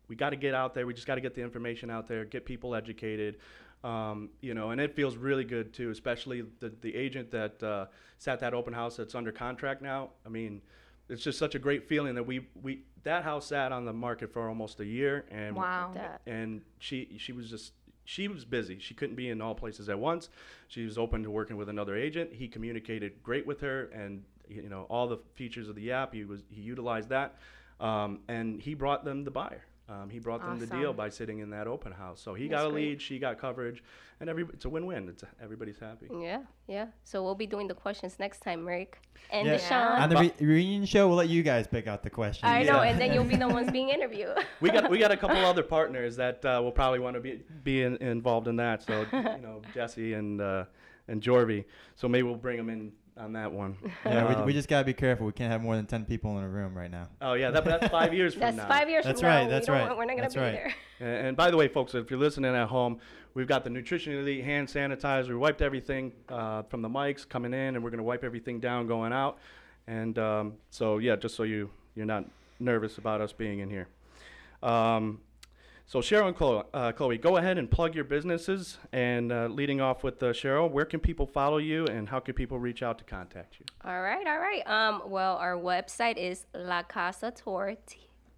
we 0.08 0.16
got 0.16 0.32
to 0.32 0.36
get 0.36 0.54
out 0.54 0.74
there. 0.74 0.86
We 0.86 0.94
just 0.94 1.08
got 1.08 1.16
to 1.16 1.22
get 1.22 1.34
the 1.36 1.42
information 1.42 1.90
out 1.90 2.08
there, 2.08 2.26
get 2.26 2.46
people 2.46 2.76
educated. 2.76 3.38
Um, 3.84 4.30
you 4.42 4.54
know, 4.54 4.70
and 4.70 4.80
it 4.80 4.96
feels 4.96 5.18
really 5.18 5.44
good 5.44 5.74
too, 5.74 5.90
especially 5.90 6.44
the 6.60 6.72
the 6.82 6.96
agent 6.96 7.32
that 7.32 7.64
uh, 7.64 7.86
sat 8.18 8.40
that 8.42 8.54
open 8.54 8.74
house 8.74 8.98
that's 8.98 9.16
under 9.16 9.32
contract 9.32 9.82
now. 9.82 10.10
I 10.26 10.30
mean, 10.30 10.62
it's 11.10 11.24
just 11.24 11.40
such 11.40 11.56
a 11.56 11.60
great 11.60 11.88
feeling 11.88 12.16
that 12.16 12.24
we 12.24 12.48
we 12.62 12.84
that 13.04 13.24
house 13.24 13.48
sat 13.48 13.72
on 13.72 13.86
the 13.86 13.94
market 13.94 14.32
for 14.32 14.48
almost 14.48 14.80
a 14.80 14.86
year, 14.86 15.26
and 15.32 15.56
Wow. 15.56 15.94
And 16.28 16.62
she 16.80 17.16
she 17.18 17.32
was 17.32 17.50
just 17.50 17.74
she 18.06 18.28
was 18.28 18.46
busy. 18.46 18.78
She 18.80 18.94
couldn't 18.94 19.16
be 19.16 19.30
in 19.30 19.42
all 19.42 19.56
places 19.56 19.90
at 19.90 19.98
once. 19.98 20.30
She 20.68 20.86
was 20.86 20.98
open 20.98 21.24
to 21.24 21.32
working 21.32 21.58
with 21.58 21.70
another 21.70 21.96
agent. 21.96 22.34
He 22.34 22.48
communicated 22.48 23.24
great 23.24 23.46
with 23.46 23.62
her, 23.62 23.86
and 23.86 24.24
you 24.48 24.70
know 24.70 24.86
all 24.90 25.08
the 25.08 25.18
features 25.36 25.70
of 25.70 25.76
the 25.76 25.92
app. 25.92 26.14
He 26.14 26.24
was 26.24 26.44
he 26.50 26.62
utilized 26.62 27.10
that, 27.10 27.36
um, 27.80 28.20
and 28.28 28.62
he 28.62 28.74
brought 28.74 29.06
them 29.06 29.24
the 29.24 29.32
buyer. 29.32 29.64
Um, 29.92 30.10
he 30.10 30.20
brought 30.20 30.42
them 30.42 30.58
the 30.58 30.68
deal 30.68 30.94
by 30.94 31.10
sitting 31.10 31.40
in 31.40 31.50
that 31.50 31.68
open 31.68 31.92
house. 31.92 32.22
So 32.22 32.34
he 32.34 32.48
That's 32.48 32.62
got 32.62 32.68
a 32.68 32.72
great. 32.72 32.90
lead, 32.90 33.02
she 33.02 33.20
got 33.20 33.38
coverage, 33.38 33.84
and 34.22 34.30
every 34.30 34.46
it's 34.54 34.64
a 34.66 34.70
win-win. 34.70 35.10
It's 35.10 35.24
everybody's 35.44 35.80
happy. 35.80 36.08
Yeah, 36.22 36.44
yeah. 36.68 36.86
So 37.04 37.22
we'll 37.24 37.36
be 37.36 37.46
doing 37.48 37.68
the 37.68 37.74
questions 37.74 38.16
next 38.18 38.40
time, 38.40 38.66
Rick 38.66 39.00
and 39.32 39.46
Yeah. 39.48 39.58
Deshaun. 39.58 40.00
On 40.00 40.10
the 40.10 40.16
re- 40.18 40.34
reunion 40.40 40.86
show, 40.86 41.08
we'll 41.10 41.18
let 41.18 41.28
you 41.30 41.44
guys 41.44 41.68
pick 41.68 41.88
out 41.88 42.04
the 42.04 42.10
questions. 42.10 42.46
I 42.50 42.64
know, 42.64 42.82
Yeah. 42.82 42.90
and 42.92 43.02
then 43.02 43.12
you'll 43.14 43.26
be 43.26 43.36
the 43.36 43.48
ones 43.50 43.70
being 43.72 43.90
interviewed. 43.98 44.38
we 44.62 44.70
got 44.70 44.90
we 44.90 44.98
got 44.98 45.12
a 45.12 45.18
couple 45.18 45.38
other 45.54 45.64
partners 45.64 46.16
that 46.16 46.46
uh, 46.46 46.62
will 46.64 46.72
probably 46.72 47.00
want 47.00 47.16
to 47.16 47.20
be 47.20 47.42
be 47.64 47.82
in, 47.82 47.98
involved 47.98 48.48
in 48.48 48.56
that. 48.58 48.84
So 48.84 49.06
you 49.12 49.22
know 49.42 49.62
Jesse 49.74 50.14
and 50.14 50.40
uh, 50.40 50.66
and 51.10 51.22
Jorvy. 51.22 51.66
So 51.96 52.08
maybe 52.08 52.24
we'll 52.24 52.36
bring 52.48 52.58
them 52.58 52.70
in 52.70 52.94
on 53.22 53.34
that 53.34 53.52
one. 53.52 53.78
Yeah, 54.06 54.28
we, 54.28 54.36
Um, 54.36 54.46
we 54.46 54.54
just 54.54 54.68
gotta 54.68 54.86
be 54.86 54.94
careful. 54.94 55.26
We 55.26 55.32
can't 55.32 55.52
have 55.52 55.62
more 55.62 55.76
than 55.76 55.86
ten 55.86 56.06
people 56.06 56.38
in 56.38 56.44
a 56.44 56.50
room 56.50 56.76
right 56.76 56.90
now. 56.92 57.08
Oh 57.22 57.34
yeah, 57.34 57.52
that, 57.52 57.64
that's 57.64 57.88
five 57.90 58.14
years 58.14 58.34
from 58.36 58.42
That's 58.42 58.58
now. 58.58 58.68
five 58.68 58.90
years 58.90 59.06
That's 59.06 59.22
from 59.22 59.30
now. 59.30 59.36
right, 59.38 59.44
we 59.46 59.50
that's 59.52 59.68
don't 59.68 59.76
right, 59.78 59.86
want- 59.88 59.98
We're 59.98 60.06
not 60.06 60.12
gonna 60.14 60.22
that's 60.24 60.36
be 60.36 60.42
right. 60.42 60.54
there. 60.54 60.74
And, 61.00 61.28
and 61.28 61.38
by 61.38 61.52
the 61.52 61.58
way, 61.58 61.68
folks, 61.68 61.94
if 61.96 62.10
you're 62.10 62.20
listening 62.20 62.56
at 62.56 62.68
home, 62.68 63.00
we've 63.34 63.48
got 63.48 63.64
the 63.64 63.70
Nutrition 63.70 64.14
Elite 64.18 64.44
hand 64.44 64.68
sanitizer. 64.68 65.30
We 65.30 65.36
wiped 65.36 65.62
everything 65.62 66.12
uh, 66.30 66.64
from 66.64 66.82
the 66.82 66.90
mics 66.90 67.28
coming 67.28 67.54
in, 67.54 67.76
and 67.76 67.84
we're 67.84 67.90
going 67.92 67.98
to 68.00 68.04
wipe 68.04 68.24
everything 68.24 68.60
down 68.60 68.88
going 68.88 69.14
out. 69.14 69.38
And 69.88 70.18
um, 70.20 70.54
so, 70.70 70.98
yeah, 71.00 71.16
just 71.16 71.36
so 71.36 71.44
you 71.44 71.70
you're 71.96 72.06
not 72.06 72.26
nervous 72.60 72.98
about 72.98 73.20
us 73.22 73.34
being 73.34 73.60
in 73.60 73.70
here. 73.70 73.88
Um, 74.64 75.20
so 75.92 76.00
Cheryl 76.00 76.28
and 76.28 76.38
Chloe, 76.38 76.64
uh, 76.74 76.94
Chloe, 76.94 77.18
go 77.18 77.36
ahead 77.36 77.58
and 77.58 77.70
plug 77.70 77.96
your 77.96 78.06
businesses. 78.06 78.78
And 78.94 79.30
uh, 79.30 79.48
leading 79.48 79.82
off 79.82 80.06
with 80.06 80.24
uh, 80.24 80.28
Cheryl, 80.28 80.72
where 80.72 80.86
can 80.86 81.02
people 81.02 81.28
follow 81.28 81.58
you, 81.58 81.86
and 81.88 82.08
how 82.08 82.22
can 82.22 82.34
people 82.34 82.58
reach 82.60 82.82
out 82.82 82.98
to 83.00 83.04
contact 83.04 83.60
you? 83.60 83.66
All 83.84 84.02
right, 84.02 84.26
all 84.26 84.40
right. 84.40 84.66
Um, 84.66 85.02
well, 85.08 85.36
our 85.36 85.58
website 85.58 86.16
is 86.16 86.46
La 86.56 86.84
Casa 86.84 87.30
Tour, 87.32 87.76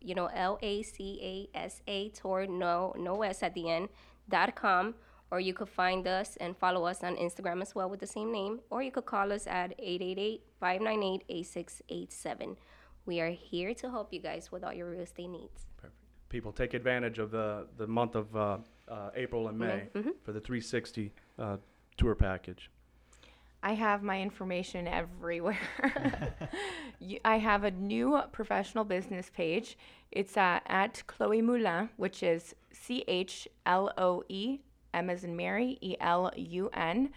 you 0.01 0.15
know, 0.15 0.31
L 0.33 0.57
A 0.63 0.81
C 0.81 1.47
A 1.53 1.55
S 1.55 1.83
A 1.85 2.09
Tour, 2.09 2.47
no, 2.47 2.91
no 2.97 3.21
S 3.21 3.43
at 3.43 3.53
the 3.53 3.69
end, 3.69 3.89
dot 4.27 4.55
com. 4.55 4.95
Or 5.29 5.39
you 5.39 5.53
could 5.53 5.69
find 5.69 6.07
us 6.07 6.35
and 6.37 6.57
follow 6.57 6.85
us 6.85 7.03
on 7.03 7.17
Instagram 7.17 7.61
as 7.61 7.75
well 7.75 7.87
with 7.87 7.99
the 7.99 8.07
same 8.07 8.31
name. 8.31 8.61
Or 8.71 8.81
you 8.81 8.89
could 8.89 9.05
call 9.05 9.31
us 9.31 9.45
at 9.45 9.73
888 9.77 10.41
598 10.59 11.23
8687. 11.29 12.57
We 13.05 13.19
are 13.21 13.29
here 13.29 13.75
to 13.75 13.91
help 13.91 14.11
you 14.11 14.21
guys 14.21 14.51
with 14.51 14.63
all 14.63 14.73
your 14.73 14.89
real 14.89 15.01
estate 15.01 15.29
needs. 15.29 15.67
Perfect. 15.77 16.02
People 16.33 16.51
take 16.51 16.73
advantage 16.73 17.19
of 17.19 17.29
the, 17.29 17.67
the 17.77 17.85
month 17.85 18.15
of 18.15 18.35
uh, 18.35 18.57
uh, 18.89 19.11
April 19.15 19.49
and 19.49 19.59
May 19.59 19.87
for 20.25 20.31
the 20.31 20.39
360 20.39 21.13
uh, 21.37 21.57
tour 21.95 22.15
package. 22.15 22.71
I 23.61 23.73
have 23.73 24.01
my 24.01 24.19
information 24.19 24.87
everywhere. 24.87 25.59
You- 26.99 27.19
I 27.23 27.37
have 27.37 27.63
a 27.63 27.69
new 27.69 28.19
professional 28.31 28.83
business 28.83 29.29
page. 29.29 29.77
It's 30.11 30.35
uh, 30.35 30.59
at 30.65 31.03
Chloe 31.05 31.43
Moulin, 31.43 31.89
which 31.97 32.23
is 32.23 32.55
C 32.71 33.03
H 33.07 33.47
L 33.67 33.91
O 33.99 34.23
E 34.27 34.57
M 34.91 35.11
as 35.11 35.23
in 35.23 35.35
Mary 35.35 35.77
E 35.81 35.95
L 35.99 36.31
U 36.35 36.67
N. 36.73 37.11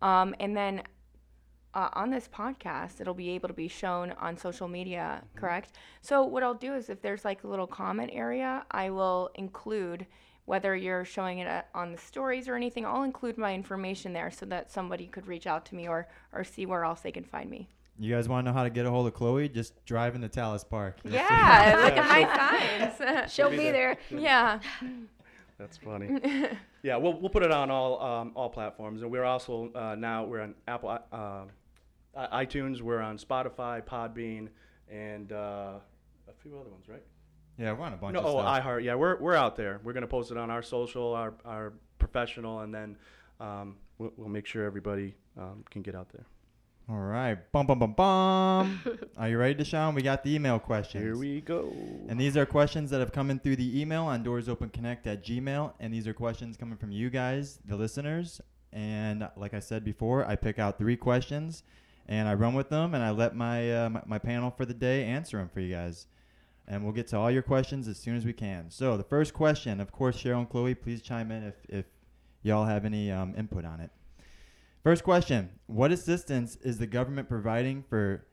Um, 0.00 0.32
and 0.38 0.56
then 0.56 0.82
uh, 1.74 1.88
on 1.92 2.10
this 2.10 2.28
podcast, 2.28 3.00
it'll 3.00 3.14
be 3.14 3.30
able 3.30 3.48
to 3.48 3.54
be 3.54 3.68
shown 3.68 4.12
on 4.12 4.36
social 4.36 4.68
media, 4.68 5.22
correct? 5.36 5.72
So, 6.00 6.24
what 6.24 6.42
I'll 6.42 6.54
do 6.54 6.74
is 6.74 6.90
if 6.90 7.00
there's 7.00 7.24
like 7.24 7.44
a 7.44 7.48
little 7.48 7.66
comment 7.66 8.10
area, 8.12 8.64
I 8.70 8.90
will 8.90 9.30
include 9.34 10.06
whether 10.46 10.74
you're 10.74 11.04
showing 11.04 11.38
it 11.38 11.46
uh, 11.46 11.62
on 11.74 11.92
the 11.92 11.98
stories 11.98 12.48
or 12.48 12.56
anything, 12.56 12.84
I'll 12.84 13.04
include 13.04 13.38
my 13.38 13.54
information 13.54 14.12
there 14.12 14.32
so 14.32 14.46
that 14.46 14.70
somebody 14.70 15.06
could 15.06 15.28
reach 15.28 15.46
out 15.46 15.64
to 15.66 15.76
me 15.76 15.86
or, 15.86 16.08
or 16.32 16.42
see 16.42 16.66
where 16.66 16.84
else 16.84 17.02
they 17.02 17.12
can 17.12 17.22
find 17.22 17.48
me. 17.48 17.68
You 18.00 18.14
guys 18.14 18.28
want 18.28 18.46
to 18.46 18.50
know 18.50 18.56
how 18.56 18.64
to 18.64 18.70
get 18.70 18.86
a 18.86 18.90
hold 18.90 19.06
of 19.06 19.14
Chloe? 19.14 19.48
Just 19.48 19.84
drive 19.84 20.14
into 20.16 20.28
Talis 20.28 20.64
Park. 20.64 20.98
Yeah, 21.04 21.80
look 21.84 21.96
at 21.96 22.08
my 22.08 22.96
signs. 22.98 23.32
She'll 23.32 23.50
be 23.50 23.58
be 23.58 23.70
there. 23.70 23.96
there. 24.10 24.18
yeah. 24.20 24.60
That's 25.58 25.76
funny. 25.76 26.18
yeah, 26.82 26.96
we'll, 26.96 27.20
we'll 27.20 27.28
put 27.28 27.42
it 27.42 27.52
on 27.52 27.70
all 27.70 28.02
um, 28.02 28.32
all 28.34 28.48
platforms, 28.48 29.02
and 29.02 29.10
we're 29.10 29.24
also 29.24 29.70
uh, 29.74 29.94
now 29.94 30.24
we're 30.24 30.40
on 30.40 30.54
Apple 30.66 30.98
uh, 31.12 31.42
i- 32.16 32.44
iTunes, 32.44 32.80
we're 32.80 33.00
on 33.00 33.18
Spotify, 33.18 33.82
Podbean, 33.84 34.48
and 34.90 35.32
uh, 35.32 35.74
a 36.28 36.32
few 36.42 36.58
other 36.58 36.70
ones, 36.70 36.88
right? 36.88 37.02
Yeah, 37.58 37.72
we're 37.72 37.84
on 37.84 37.92
a 37.92 37.96
bunch 37.96 38.14
No, 38.14 38.20
of 38.20 38.26
oh, 38.26 38.40
stuff. 38.40 38.64
iHeart. 38.64 38.84
Yeah, 38.84 38.94
we're 38.94 39.16
we're 39.18 39.34
out 39.34 39.56
there. 39.56 39.80
We're 39.84 39.92
gonna 39.92 40.06
post 40.06 40.30
it 40.30 40.36
on 40.38 40.50
our 40.50 40.62
social, 40.62 41.12
our 41.12 41.34
our 41.44 41.74
professional, 41.98 42.60
and 42.60 42.74
then 42.74 42.96
um, 43.38 43.76
we'll, 43.98 44.12
we'll 44.16 44.28
make 44.28 44.46
sure 44.46 44.64
everybody 44.64 45.14
um, 45.38 45.64
can 45.70 45.82
get 45.82 45.94
out 45.94 46.08
there. 46.10 46.24
All 46.88 46.96
right. 46.96 47.38
Bum, 47.52 47.66
bum, 47.68 47.78
bum, 47.78 47.92
bum. 47.92 48.80
are 49.16 49.28
you 49.28 49.38
ready, 49.38 49.54
Deshaun? 49.62 49.94
We 49.94 50.02
got 50.02 50.24
the 50.24 50.34
email 50.34 50.58
questions. 50.58 51.04
Here 51.04 51.16
we 51.16 51.40
go. 51.40 51.72
And 52.08 52.18
these 52.18 52.36
are 52.36 52.44
questions 52.44 52.90
that 52.90 52.98
have 52.98 53.12
come 53.12 53.30
in 53.30 53.38
through 53.38 53.56
the 53.56 53.80
email 53.80 54.06
on 54.06 54.24
doorsopenconnect 54.24 55.06
at 55.06 55.24
gmail. 55.24 55.74
And 55.78 55.94
these 55.94 56.08
are 56.08 56.14
questions 56.14 56.56
coming 56.56 56.76
from 56.76 56.90
you 56.90 57.08
guys, 57.08 57.60
the 57.64 57.76
listeners. 57.76 58.40
And 58.72 59.28
like 59.36 59.54
I 59.54 59.60
said 59.60 59.84
before, 59.84 60.24
I 60.26 60.34
pick 60.34 60.58
out 60.58 60.78
three 60.78 60.96
questions 60.96 61.62
and 62.10 62.28
I 62.28 62.34
run 62.34 62.54
with 62.54 62.68
them 62.68 62.92
and 62.94 63.02
I 63.02 63.10
let 63.10 63.36
my, 63.36 63.84
uh, 63.84 63.88
my, 63.88 64.02
my 64.04 64.18
panel 64.18 64.50
for 64.50 64.66
the 64.66 64.74
day 64.74 65.04
answer 65.04 65.38
them 65.38 65.48
for 65.48 65.60
you 65.60 65.72
guys. 65.72 66.08
And 66.66 66.84
we'll 66.84 66.92
get 66.92 67.06
to 67.08 67.16
all 67.16 67.30
your 67.30 67.42
questions 67.42 67.88
as 67.88 67.98
soon 67.98 68.16
as 68.16 68.24
we 68.24 68.32
can. 68.32 68.68
So 68.68 68.96
the 68.96 69.04
first 69.04 69.32
question, 69.32 69.80
of 69.80 69.90
course, 69.92 70.20
Cheryl 70.22 70.38
and 70.38 70.48
Chloe, 70.48 70.74
please 70.74 71.00
chime 71.00 71.30
in 71.30 71.44
if, 71.44 71.54
if 71.68 71.86
y'all 72.42 72.66
have 72.66 72.84
any 72.84 73.10
um, 73.10 73.34
input 73.38 73.64
on 73.64 73.80
it. 73.80 73.90
First 74.82 75.04
question 75.04 75.50
What 75.66 75.92
assistance 75.92 76.56
is 76.56 76.78
the 76.78 76.86
government 76.86 77.28
providing 77.28 77.84
for 77.88 78.26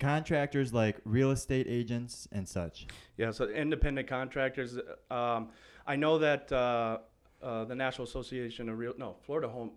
contractors 0.00 0.72
like 0.72 1.00
real 1.04 1.30
estate 1.30 1.66
agents 1.68 2.26
and 2.32 2.48
such? 2.48 2.86
Yeah, 3.16 3.30
so 3.30 3.48
independent 3.48 4.08
contractors. 4.08 4.76
Um, 5.10 5.50
I 5.86 5.96
know 5.96 6.18
that 6.18 6.50
uh, 6.52 6.98
uh, 7.42 7.64
the 7.64 7.74
National 7.74 8.06
Association 8.06 8.68
of 8.68 8.78
Real 8.78 8.94
no 8.98 9.16
Florida 9.24 9.48
Home 9.48 9.72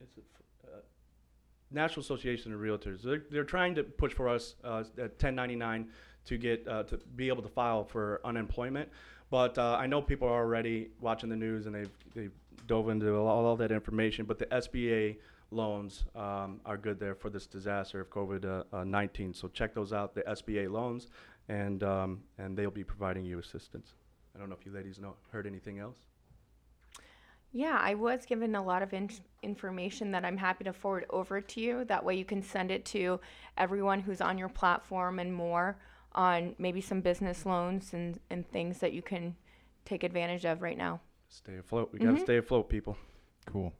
is 0.00 0.08
it, 0.16 0.24
National 1.72 2.02
Association 2.02 2.52
of 2.52 2.60
Realtors. 2.60 3.02
They're, 3.02 3.22
they're 3.30 3.44
trying 3.44 3.74
to 3.76 3.82
push 3.82 4.12
for 4.12 4.28
us 4.28 4.54
uh, 4.64 4.84
at 4.98 5.12
1099 5.12 5.88
to 6.24 6.38
get 6.38 6.66
uh, 6.68 6.84
to 6.84 6.98
be 7.16 7.28
able 7.28 7.42
to 7.42 7.48
file 7.48 7.84
for 7.84 8.20
unemployment. 8.24 8.88
But 9.30 9.56
uh, 9.58 9.76
I 9.78 9.86
know 9.86 10.02
people 10.02 10.28
are 10.28 10.42
already 10.42 10.90
watching 11.00 11.28
the 11.28 11.36
news 11.36 11.66
and 11.66 11.74
they've 11.74 11.90
they've 12.14 12.32
dove 12.66 12.88
into 12.88 13.14
all, 13.16 13.46
all 13.46 13.56
that 13.56 13.72
information. 13.72 14.24
But 14.24 14.38
the 14.38 14.46
SBA 14.46 15.16
loans 15.50 16.04
um, 16.14 16.60
are 16.64 16.76
good 16.76 16.98
there 16.98 17.14
for 17.14 17.30
this 17.30 17.46
disaster 17.46 18.00
of 18.00 18.10
COVID 18.10 18.44
uh, 18.44 18.76
uh, 18.76 18.84
19. 18.84 19.34
So 19.34 19.48
check 19.48 19.74
those 19.74 19.92
out, 19.92 20.14
the 20.14 20.22
SBA 20.22 20.70
loans, 20.70 21.08
and 21.48 21.82
um, 21.82 22.22
and 22.38 22.56
they'll 22.56 22.70
be 22.70 22.84
providing 22.84 23.24
you 23.24 23.38
assistance. 23.38 23.94
I 24.34 24.38
don't 24.38 24.48
know 24.48 24.56
if 24.58 24.64
you 24.64 24.72
ladies 24.72 24.98
know 24.98 25.14
heard 25.30 25.46
anything 25.46 25.78
else. 25.78 25.98
Yeah, 27.52 27.78
I 27.80 27.94
was 27.94 28.24
given 28.24 28.54
a 28.54 28.64
lot 28.64 28.82
of 28.82 28.92
in- 28.94 29.10
information 29.42 30.10
that 30.12 30.24
I'm 30.24 30.38
happy 30.38 30.64
to 30.64 30.72
forward 30.72 31.04
over 31.10 31.40
to 31.40 31.60
you. 31.60 31.84
That 31.84 32.04
way 32.04 32.16
you 32.16 32.24
can 32.24 32.42
send 32.42 32.70
it 32.70 32.84
to 32.86 33.20
everyone 33.58 34.00
who's 34.00 34.22
on 34.22 34.38
your 34.38 34.48
platform 34.48 35.18
and 35.18 35.34
more 35.34 35.76
on 36.14 36.54
maybe 36.58 36.80
some 36.80 37.00
business 37.00 37.44
loans 37.44 37.92
and, 37.92 38.18
and 38.30 38.50
things 38.50 38.78
that 38.78 38.92
you 38.92 39.02
can 39.02 39.36
take 39.84 40.02
advantage 40.02 40.44
of 40.44 40.62
right 40.62 40.78
now. 40.78 41.00
Stay 41.28 41.56
afloat. 41.56 41.90
We 41.92 41.98
gotta 41.98 42.12
mm-hmm. 42.12 42.24
stay 42.24 42.38
afloat, 42.38 42.68
people. 42.68 42.96
Cool. 43.46 43.72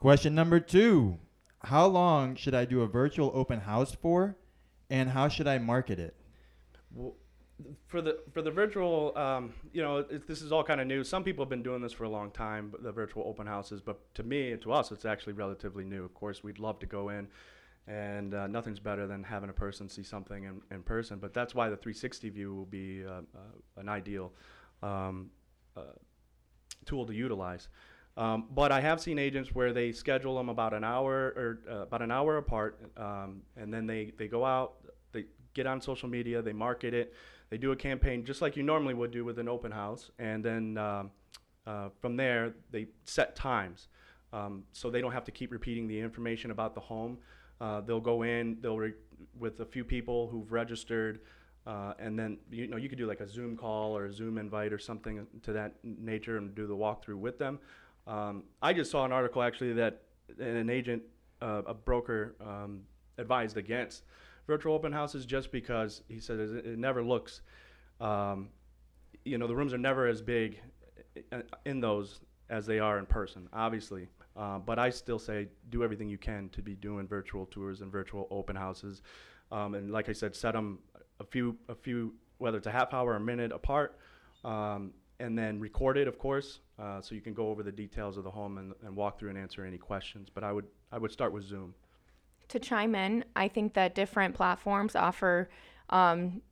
Question 0.00 0.34
number 0.34 0.60
two 0.60 1.18
How 1.60 1.86
long 1.86 2.34
should 2.34 2.54
I 2.54 2.64
do 2.64 2.82
a 2.82 2.86
virtual 2.86 3.30
open 3.34 3.60
house 3.60 3.94
for? 3.94 4.36
And 4.90 5.08
how 5.08 5.28
should 5.28 5.48
I 5.48 5.58
market 5.58 5.98
it? 5.98 6.14
Well, 6.90 7.14
for 7.86 8.00
the 8.00 8.18
for 8.32 8.42
the 8.42 8.50
virtual, 8.50 9.16
um, 9.16 9.52
you 9.72 9.82
know, 9.82 9.98
it, 9.98 10.26
this 10.26 10.42
is 10.42 10.52
all 10.52 10.64
kind 10.64 10.80
of 10.80 10.86
new. 10.86 11.04
Some 11.04 11.24
people 11.24 11.44
have 11.44 11.50
been 11.50 11.62
doing 11.62 11.82
this 11.82 11.92
for 11.92 12.04
a 12.04 12.08
long 12.08 12.30
time, 12.30 12.68
but 12.70 12.82
the 12.82 12.92
virtual 12.92 13.24
open 13.26 13.46
houses. 13.46 13.80
But 13.80 14.14
to 14.14 14.22
me 14.22 14.56
to 14.56 14.72
us, 14.72 14.92
it's 14.92 15.04
actually 15.04 15.34
relatively 15.34 15.84
new. 15.84 16.04
Of 16.04 16.14
course, 16.14 16.42
we'd 16.42 16.58
love 16.58 16.78
to 16.80 16.86
go 16.86 17.08
in, 17.08 17.28
and 17.86 18.34
uh, 18.34 18.46
nothing's 18.46 18.80
better 18.80 19.06
than 19.06 19.22
having 19.22 19.50
a 19.50 19.52
person 19.52 19.88
see 19.88 20.02
something 20.02 20.44
in, 20.44 20.60
in 20.70 20.82
person. 20.82 21.18
But 21.18 21.34
that's 21.34 21.54
why 21.54 21.68
the 21.68 21.76
360 21.76 22.30
view 22.30 22.54
will 22.54 22.66
be 22.66 23.04
uh, 23.04 23.10
uh, 23.34 23.80
an 23.80 23.88
ideal 23.88 24.32
um, 24.82 25.30
uh, 25.76 25.82
tool 26.86 27.06
to 27.06 27.14
utilize. 27.14 27.68
Um, 28.16 28.48
but 28.54 28.72
I 28.72 28.80
have 28.80 29.00
seen 29.00 29.18
agents 29.18 29.54
where 29.54 29.72
they 29.72 29.90
schedule 29.92 30.36
them 30.36 30.48
about 30.48 30.74
an 30.74 30.84
hour 30.84 31.32
or 31.34 31.60
uh, 31.70 31.82
about 31.82 32.02
an 32.02 32.10
hour 32.10 32.36
apart, 32.36 32.78
um, 32.96 33.42
and 33.56 33.72
then 33.72 33.86
they, 33.86 34.12
they 34.18 34.28
go 34.28 34.44
out, 34.44 34.74
they 35.12 35.24
get 35.54 35.66
on 35.66 35.80
social 35.80 36.08
media, 36.08 36.42
they 36.42 36.52
market 36.52 36.92
it, 36.92 37.14
they 37.52 37.58
do 37.58 37.70
a 37.70 37.76
campaign 37.76 38.24
just 38.24 38.40
like 38.40 38.56
you 38.56 38.62
normally 38.62 38.94
would 38.94 39.10
do 39.10 39.26
with 39.26 39.38
an 39.38 39.46
open 39.46 39.70
house, 39.70 40.10
and 40.18 40.42
then 40.42 40.78
um, 40.78 41.10
uh, 41.66 41.90
from 42.00 42.16
there 42.16 42.54
they 42.70 42.86
set 43.04 43.36
times, 43.36 43.88
um, 44.32 44.64
so 44.72 44.88
they 44.88 45.02
don't 45.02 45.12
have 45.12 45.24
to 45.24 45.30
keep 45.30 45.52
repeating 45.52 45.86
the 45.86 46.00
information 46.00 46.50
about 46.50 46.74
the 46.74 46.80
home. 46.80 47.18
Uh, 47.60 47.82
they'll 47.82 48.00
go 48.00 48.22
in, 48.22 48.56
they'll 48.62 48.78
re- 48.78 48.94
with 49.38 49.60
a 49.60 49.66
few 49.66 49.84
people 49.84 50.28
who've 50.28 50.50
registered. 50.50 51.20
Uh, 51.66 51.92
and 51.98 52.18
then 52.18 52.38
you 52.50 52.66
know 52.68 52.78
you 52.78 52.88
could 52.88 52.96
do 52.96 53.06
like 53.06 53.20
a 53.20 53.28
Zoom 53.28 53.54
call 53.54 53.94
or 53.94 54.06
a 54.06 54.12
Zoom 54.12 54.38
invite 54.38 54.72
or 54.72 54.78
something 54.78 55.26
to 55.42 55.52
that 55.52 55.74
nature 55.82 56.38
and 56.38 56.54
do 56.54 56.66
the 56.66 56.74
walkthrough 56.74 57.18
with 57.18 57.38
them. 57.38 57.58
Um, 58.06 58.44
I 58.62 58.72
just 58.72 58.90
saw 58.90 59.04
an 59.04 59.12
article 59.12 59.42
actually 59.42 59.74
that 59.74 60.00
an 60.38 60.70
agent, 60.70 61.02
uh, 61.42 61.60
a 61.66 61.74
broker, 61.74 62.34
um, 62.40 62.80
advised 63.18 63.58
against 63.58 64.04
virtual 64.46 64.74
open 64.74 64.92
houses 64.92 65.24
just 65.26 65.52
because 65.52 66.02
he 66.08 66.18
said 66.20 66.38
it, 66.38 66.66
it 66.66 66.78
never 66.78 67.02
looks, 67.02 67.42
um, 68.00 68.48
you 69.24 69.38
know, 69.38 69.46
the 69.46 69.54
rooms 69.54 69.72
are 69.72 69.78
never 69.78 70.06
as 70.06 70.20
big 70.22 70.60
i- 71.32 71.42
in 71.64 71.80
those 71.80 72.20
as 72.50 72.66
they 72.66 72.78
are 72.78 72.98
in 72.98 73.06
person, 73.06 73.48
obviously. 73.52 74.08
Uh, 74.36 74.58
but 74.58 74.78
I 74.78 74.90
still 74.90 75.18
say 75.18 75.48
do 75.68 75.84
everything 75.84 76.08
you 76.08 76.18
can 76.18 76.48
to 76.50 76.62
be 76.62 76.74
doing 76.74 77.06
virtual 77.06 77.46
tours 77.46 77.82
and 77.82 77.92
virtual 77.92 78.26
open 78.30 78.56
houses. 78.56 79.02
Um, 79.50 79.74
and 79.74 79.90
like 79.90 80.08
I 80.08 80.12
said, 80.12 80.34
set 80.34 80.52
them 80.52 80.78
a 81.20 81.24
few, 81.24 81.56
a 81.68 81.74
few, 81.74 82.14
whether 82.38 82.56
it's 82.58 82.66
a 82.66 82.70
half 82.72 82.94
hour 82.94 83.10
or 83.12 83.16
a 83.16 83.20
minute 83.20 83.52
apart, 83.52 83.98
um, 84.44 84.92
and 85.20 85.38
then 85.38 85.60
record 85.60 85.98
it, 85.98 86.08
of 86.08 86.18
course, 86.18 86.60
uh, 86.78 87.00
so 87.00 87.14
you 87.14 87.20
can 87.20 87.34
go 87.34 87.48
over 87.48 87.62
the 87.62 87.70
details 87.70 88.16
of 88.16 88.24
the 88.24 88.30
home 88.30 88.58
and, 88.58 88.72
and 88.84 88.96
walk 88.96 89.18
through 89.18 89.28
and 89.28 89.38
answer 89.38 89.64
any 89.64 89.78
questions. 89.78 90.28
But 90.34 90.42
I 90.42 90.50
would, 90.50 90.66
I 90.90 90.98
would 90.98 91.12
start 91.12 91.32
with 91.32 91.44
Zoom. 91.44 91.74
To 92.52 92.60
chime 92.60 92.94
in, 92.94 93.24
I 93.36 93.48
think 93.48 93.74
that 93.74 93.94
different 93.94 94.34
platforms 94.34 94.94
offer 94.94 95.50
um, 95.90 96.42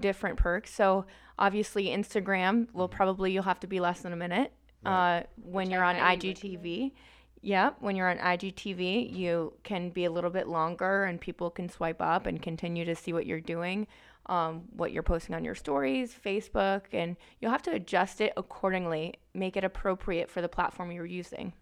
different 0.00 0.36
perks. 0.36 0.72
So 0.74 1.06
obviously, 1.38 1.86
Instagram 1.86 2.72
will 2.72 2.88
probably 2.88 3.32
you'll 3.32 3.42
have 3.44 3.60
to 3.60 3.66
be 3.66 3.80
less 3.80 4.00
than 4.00 4.12
a 4.12 4.16
minute 4.16 4.52
uh, 4.84 5.22
when 5.42 5.66
Which 5.66 5.72
you're 5.72 5.84
on. 5.84 5.96
IGTV. 5.96 6.92
Yep, 7.42 7.76
when 7.80 7.94
you're 7.94 8.10
on 8.10 8.18
IGTV, 8.18 9.14
you 9.14 9.52
can 9.62 9.90
be 9.90 10.04
a 10.04 10.10
little 10.10 10.30
bit 10.30 10.48
longer, 10.48 11.04
and 11.04 11.20
people 11.20 11.48
can 11.48 11.68
swipe 11.68 12.02
up 12.02 12.26
and 12.26 12.42
continue 12.42 12.84
to 12.84 12.96
see 12.96 13.12
what 13.12 13.24
you're 13.24 13.40
doing, 13.40 13.86
um, 14.26 14.62
what 14.74 14.90
you're 14.90 15.04
posting 15.04 15.34
on 15.34 15.44
your 15.44 15.54
stories, 15.54 16.16
Facebook, 16.24 16.82
and 16.92 17.16
you'll 17.40 17.52
have 17.52 17.62
to 17.62 17.72
adjust 17.72 18.20
it 18.20 18.32
accordingly, 18.36 19.14
make 19.32 19.56
it 19.56 19.62
appropriate 19.62 20.28
for 20.28 20.40
the 20.40 20.48
platform 20.48 20.90
you're 20.90 21.06
using. 21.06 21.52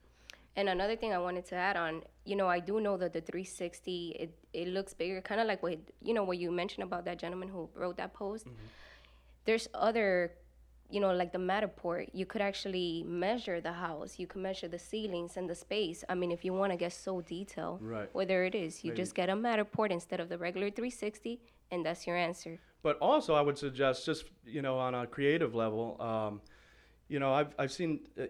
And 0.56 0.68
another 0.68 0.94
thing 0.94 1.12
I 1.12 1.18
wanted 1.18 1.44
to 1.46 1.56
add 1.56 1.76
on, 1.76 2.02
you 2.24 2.36
know, 2.36 2.46
I 2.48 2.60
do 2.60 2.80
know 2.80 2.96
that 2.96 3.12
the 3.12 3.20
360 3.20 4.16
it, 4.20 4.38
it 4.52 4.68
looks 4.68 4.94
bigger, 4.94 5.20
kind 5.20 5.40
of 5.40 5.46
like 5.46 5.62
what 5.62 5.78
you 6.00 6.14
know 6.14 6.22
what 6.22 6.38
you 6.38 6.50
mentioned 6.52 6.84
about 6.84 7.04
that 7.06 7.18
gentleman 7.18 7.48
who 7.48 7.68
wrote 7.74 7.96
that 7.96 8.14
post. 8.14 8.46
There's 9.46 9.68
other, 9.74 10.32
you 10.90 11.00
know, 11.00 11.12
like 11.12 11.32
the 11.32 11.38
Matterport. 11.38 12.08
You 12.12 12.24
could 12.24 12.40
actually 12.40 13.04
measure 13.06 13.60
the 13.60 13.72
house. 13.72 14.18
You 14.18 14.26
can 14.26 14.42
measure 14.42 14.68
the 14.68 14.78
ceilings 14.78 15.36
and 15.36 15.50
the 15.50 15.54
space. 15.54 16.04
I 16.08 16.14
mean, 16.14 16.30
if 16.30 16.44
you 16.44 16.52
want 16.54 16.72
to 16.72 16.78
get 16.78 16.92
so 16.92 17.20
detailed, 17.20 17.82
Right. 17.82 18.08
whether 18.14 18.44
it 18.44 18.54
is, 18.54 18.84
you 18.84 18.90
Maybe. 18.92 19.02
just 19.02 19.14
get 19.14 19.28
a 19.28 19.34
Matterport 19.34 19.90
instead 19.90 20.20
of 20.20 20.28
the 20.28 20.38
regular 20.38 20.70
360, 20.70 21.40
and 21.72 21.84
that's 21.84 22.06
your 22.06 22.16
answer. 22.16 22.58
But 22.82 22.96
also, 23.00 23.34
I 23.34 23.40
would 23.40 23.58
suggest 23.58 24.06
just 24.06 24.26
you 24.46 24.62
know 24.62 24.78
on 24.78 24.94
a 24.94 25.06
creative 25.06 25.54
level, 25.54 26.00
um, 26.00 26.40
you 27.08 27.18
know 27.18 27.32
I've 27.34 27.52
I've 27.58 27.72
seen 27.72 28.06
uh, 28.18 28.26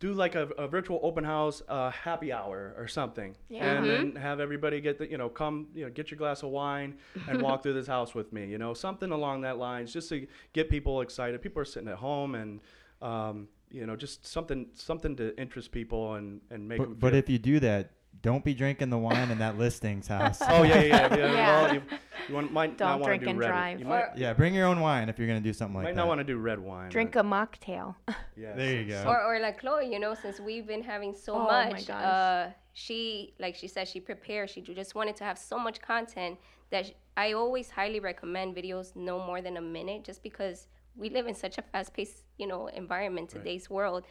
do 0.00 0.12
like 0.12 0.34
a, 0.34 0.48
a 0.58 0.66
virtual 0.68 0.98
open 1.02 1.24
house 1.24 1.62
uh, 1.68 1.90
happy 1.90 2.32
hour 2.32 2.74
or 2.76 2.88
something, 2.88 3.36
Yeah. 3.48 3.64
and 3.78 3.86
then 3.88 4.16
have 4.16 4.40
everybody 4.40 4.80
get 4.80 4.98
the 4.98 5.10
you 5.10 5.18
know 5.18 5.28
come 5.28 5.68
you 5.74 5.84
know 5.84 5.90
get 5.90 6.10
your 6.10 6.18
glass 6.18 6.42
of 6.42 6.50
wine 6.50 6.98
and 7.28 7.40
walk 7.42 7.62
through 7.62 7.74
this 7.74 7.86
house 7.86 8.14
with 8.14 8.32
me, 8.32 8.46
you 8.46 8.58
know 8.58 8.74
something 8.74 9.10
along 9.12 9.42
that 9.42 9.58
lines, 9.58 9.92
just 9.92 10.08
to 10.10 10.26
get 10.52 10.68
people 10.68 11.00
excited. 11.00 11.40
People 11.42 11.60
are 11.62 11.64
sitting 11.66 11.88
at 11.88 11.96
home 11.96 12.34
and. 12.34 12.60
Um, 13.02 13.48
you 13.70 13.86
know, 13.86 13.96
just 13.96 14.24
something, 14.24 14.68
something 14.74 15.16
to 15.16 15.36
interest 15.36 15.72
people 15.72 16.14
and 16.14 16.40
and 16.50 16.66
make. 16.68 16.78
'em 16.80 16.90
But, 16.90 17.00
but 17.00 17.10
feel- 17.10 17.18
if 17.18 17.28
you 17.28 17.38
do 17.38 17.58
that, 17.60 17.90
don't 18.22 18.44
be 18.44 18.54
drinking 18.54 18.90
the 18.90 18.98
wine 18.98 19.30
in 19.30 19.38
that 19.38 19.58
listings 19.58 20.06
house. 20.08 20.38
oh 20.48 20.62
yeah, 20.62 20.80
yeah, 20.80 20.82
yeah. 20.82 21.16
yeah. 21.16 21.32
Yeah. 21.32 21.62
Well, 21.62 21.74
you, 21.74 21.82
you 22.28 22.34
want, 22.34 22.52
might 22.52 22.78
Don't 22.78 22.88
not 22.88 23.00
want 23.00 23.10
drink 23.10 23.20
to 23.22 23.26
do 23.26 23.30
and 23.30 23.38
red. 23.38 23.48
drive. 23.48 23.78
You 23.80 23.84
might, 23.86 24.16
Yeah, 24.16 24.32
bring 24.32 24.54
your 24.54 24.66
own 24.66 24.80
wine 24.80 25.08
if 25.08 25.18
you're 25.18 25.28
gonna 25.28 25.40
do 25.40 25.52
something 25.52 25.74
like 25.74 25.84
might 25.84 25.90
that. 25.90 25.96
Might 25.96 26.02
not 26.02 26.08
want 26.08 26.20
to 26.20 26.24
do 26.24 26.38
red 26.38 26.58
wine. 26.58 26.90
Drink 26.90 27.16
a 27.16 27.22
mocktail. 27.22 27.94
Yeah. 28.36 28.54
There 28.56 28.80
you 28.80 28.88
go. 28.88 29.04
Or, 29.06 29.22
or 29.22 29.38
like 29.38 29.60
Chloe, 29.60 29.92
you 29.92 30.00
know, 30.00 30.12
since 30.14 30.40
we've 30.40 30.66
been 30.66 30.82
having 30.82 31.14
so 31.14 31.34
Oh 31.34 31.44
my 31.46 31.70
much, 31.70 31.86
gosh. 31.86 32.04
uh, 32.04 32.50
she, 32.72 33.32
like 33.38 33.54
she 33.54 33.68
said, 33.68 33.86
she 33.86 34.00
prepared. 34.00 34.50
She 34.50 34.60
just 34.60 34.96
wanted 34.96 35.14
to 35.16 35.24
have 35.24 35.38
so 35.38 35.56
much 35.56 35.80
content 35.80 36.36
that 36.70 36.86
sh 36.86 36.90
I 37.16 37.32
always 37.34 37.70
highly 37.70 38.00
recommend 38.00 38.56
videos 38.56 38.96
no 38.96 39.24
more 39.24 39.40
than 39.40 39.56
a 39.56 39.60
minute, 39.60 40.02
just 40.02 40.20
because 40.24 40.66
we 40.96 41.10
live 41.10 41.28
in 41.28 41.34
such 41.36 41.58
a 41.58 41.62
fast-paced, 41.62 42.24
you 42.38 42.48
know, 42.48 42.66
environment 42.66 43.28
today's 43.28 43.70
world. 43.70 44.04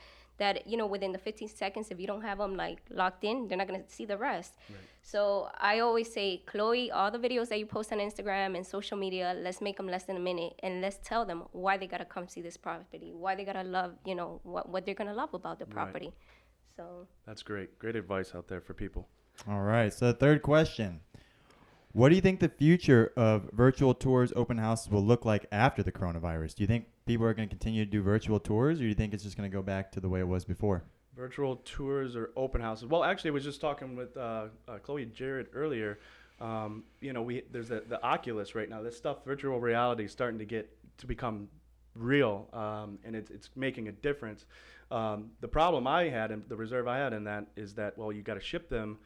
That 0.43 0.55
you 0.71 0.77
know, 0.79 0.89
within 0.95 1.11
the 1.17 1.23
15 1.27 1.47
seconds, 1.63 1.85
if 1.93 1.97
you 2.01 2.07
don't 2.11 2.25
have 2.29 2.37
them 2.43 2.53
like 2.65 2.79
locked 3.01 3.23
in, 3.29 3.47
they're 3.47 3.61
not 3.63 3.67
gonna 3.71 3.87
see 3.97 4.05
the 4.13 4.19
rest. 4.29 4.51
So 5.11 5.49
I 5.71 5.73
always 5.85 6.09
say, 6.17 6.27
Chloe, 6.51 6.91
all 6.97 7.11
the 7.15 7.21
videos 7.27 7.47
that 7.49 7.59
you 7.61 7.67
post 7.77 7.91
on 7.95 7.99
Instagram 7.99 8.55
and 8.57 8.63
social 8.65 8.97
media, 9.05 9.27
let's 9.45 9.59
make 9.67 9.75
them 9.79 9.89
less 9.93 10.03
than 10.09 10.17
a 10.17 10.25
minute, 10.31 10.53
and 10.65 10.73
let's 10.85 10.99
tell 11.09 11.23
them 11.31 11.39
why 11.63 11.73
they 11.79 11.87
gotta 11.93 12.09
come 12.15 12.25
see 12.33 12.41
this 12.41 12.57
property, 12.57 13.11
why 13.23 13.31
they 13.35 13.45
gotta 13.49 13.67
love, 13.77 13.91
you 14.09 14.15
know, 14.19 14.29
what 14.43 14.63
what 14.73 14.81
they're 14.85 14.99
gonna 15.01 15.19
love 15.23 15.33
about 15.33 15.59
the 15.59 15.65
property. 15.77 16.11
So 16.75 16.83
That's 17.27 17.43
great. 17.51 17.69
Great 17.83 17.95
advice 18.03 18.29
out 18.35 18.47
there 18.47 18.61
for 18.67 18.73
people. 18.73 19.03
All 19.47 19.61
right. 19.61 19.91
So 19.93 20.07
the 20.11 20.17
third 20.25 20.41
question. 20.41 21.01
What 21.93 22.09
do 22.09 22.15
you 22.15 22.21
think 22.21 22.39
the 22.39 22.49
future 22.49 23.13
of 23.15 23.51
virtual 23.53 23.93
tours, 23.93 24.33
open 24.35 24.57
houses 24.57 24.89
will 24.89 25.05
look 25.05 25.25
like 25.25 25.45
after 25.51 25.83
the 25.83 25.91
coronavirus? 25.91 26.55
Do 26.55 26.63
you 26.63 26.67
think 26.67 26.85
people 27.05 27.23
are 27.27 27.35
going 27.35 27.47
to 27.47 27.53
continue 27.53 27.85
to 27.85 27.91
do 27.91 28.01
virtual 28.01 28.39
tours, 28.39 28.79
or 28.79 28.81
do 28.81 28.87
you 28.87 28.95
think 28.95 29.13
it's 29.13 29.23
just 29.23 29.37
going 29.37 29.49
to 29.49 29.55
go 29.55 29.61
back 29.61 29.91
to 29.91 29.99
the 29.99 30.09
way 30.09 30.19
it 30.19 30.27
was 30.27 30.43
before? 30.43 30.83
Virtual 31.15 31.57
tours 31.57 32.15
or 32.15 32.31
open 32.35 32.61
houses. 32.61 32.87
Well, 32.87 33.03
actually, 33.03 33.29
I 33.29 33.33
was 33.33 33.43
just 33.43 33.61
talking 33.61 33.95
with 33.95 34.17
uh, 34.17 34.45
uh, 34.67 34.79
Chloe 34.79 35.05
Jared 35.05 35.49
earlier. 35.53 35.99
Um, 36.41 36.83
you 36.99 37.13
know, 37.13 37.21
we 37.21 37.43
there's 37.51 37.69
the, 37.69 37.83
the 37.87 38.03
Oculus 38.03 38.55
right 38.55 38.67
now. 38.67 38.81
This 38.81 38.97
stuff, 38.97 39.23
virtual 39.23 39.59
reality, 39.59 40.05
is 40.05 40.11
starting 40.11 40.39
to 40.39 40.45
get 40.45 40.75
to 40.97 41.05
become 41.05 41.47
real, 41.93 42.49
um, 42.53 42.97
and 43.03 43.15
it's 43.15 43.29
it's 43.29 43.51
making 43.55 43.87
a 43.87 43.91
difference. 43.91 44.45
Um, 44.89 45.29
the 45.41 45.47
problem 45.47 45.85
I 45.85 46.09
had 46.09 46.31
and 46.31 46.43
the 46.49 46.55
reserve 46.55 46.87
I 46.87 46.97
had 46.97 47.13
in 47.13 47.25
that 47.25 47.45
is 47.55 47.75
that 47.75 47.95
well, 47.99 48.11
you 48.11 48.23
got 48.23 48.33
to 48.33 48.41
ship 48.41 48.67
them. 48.67 48.97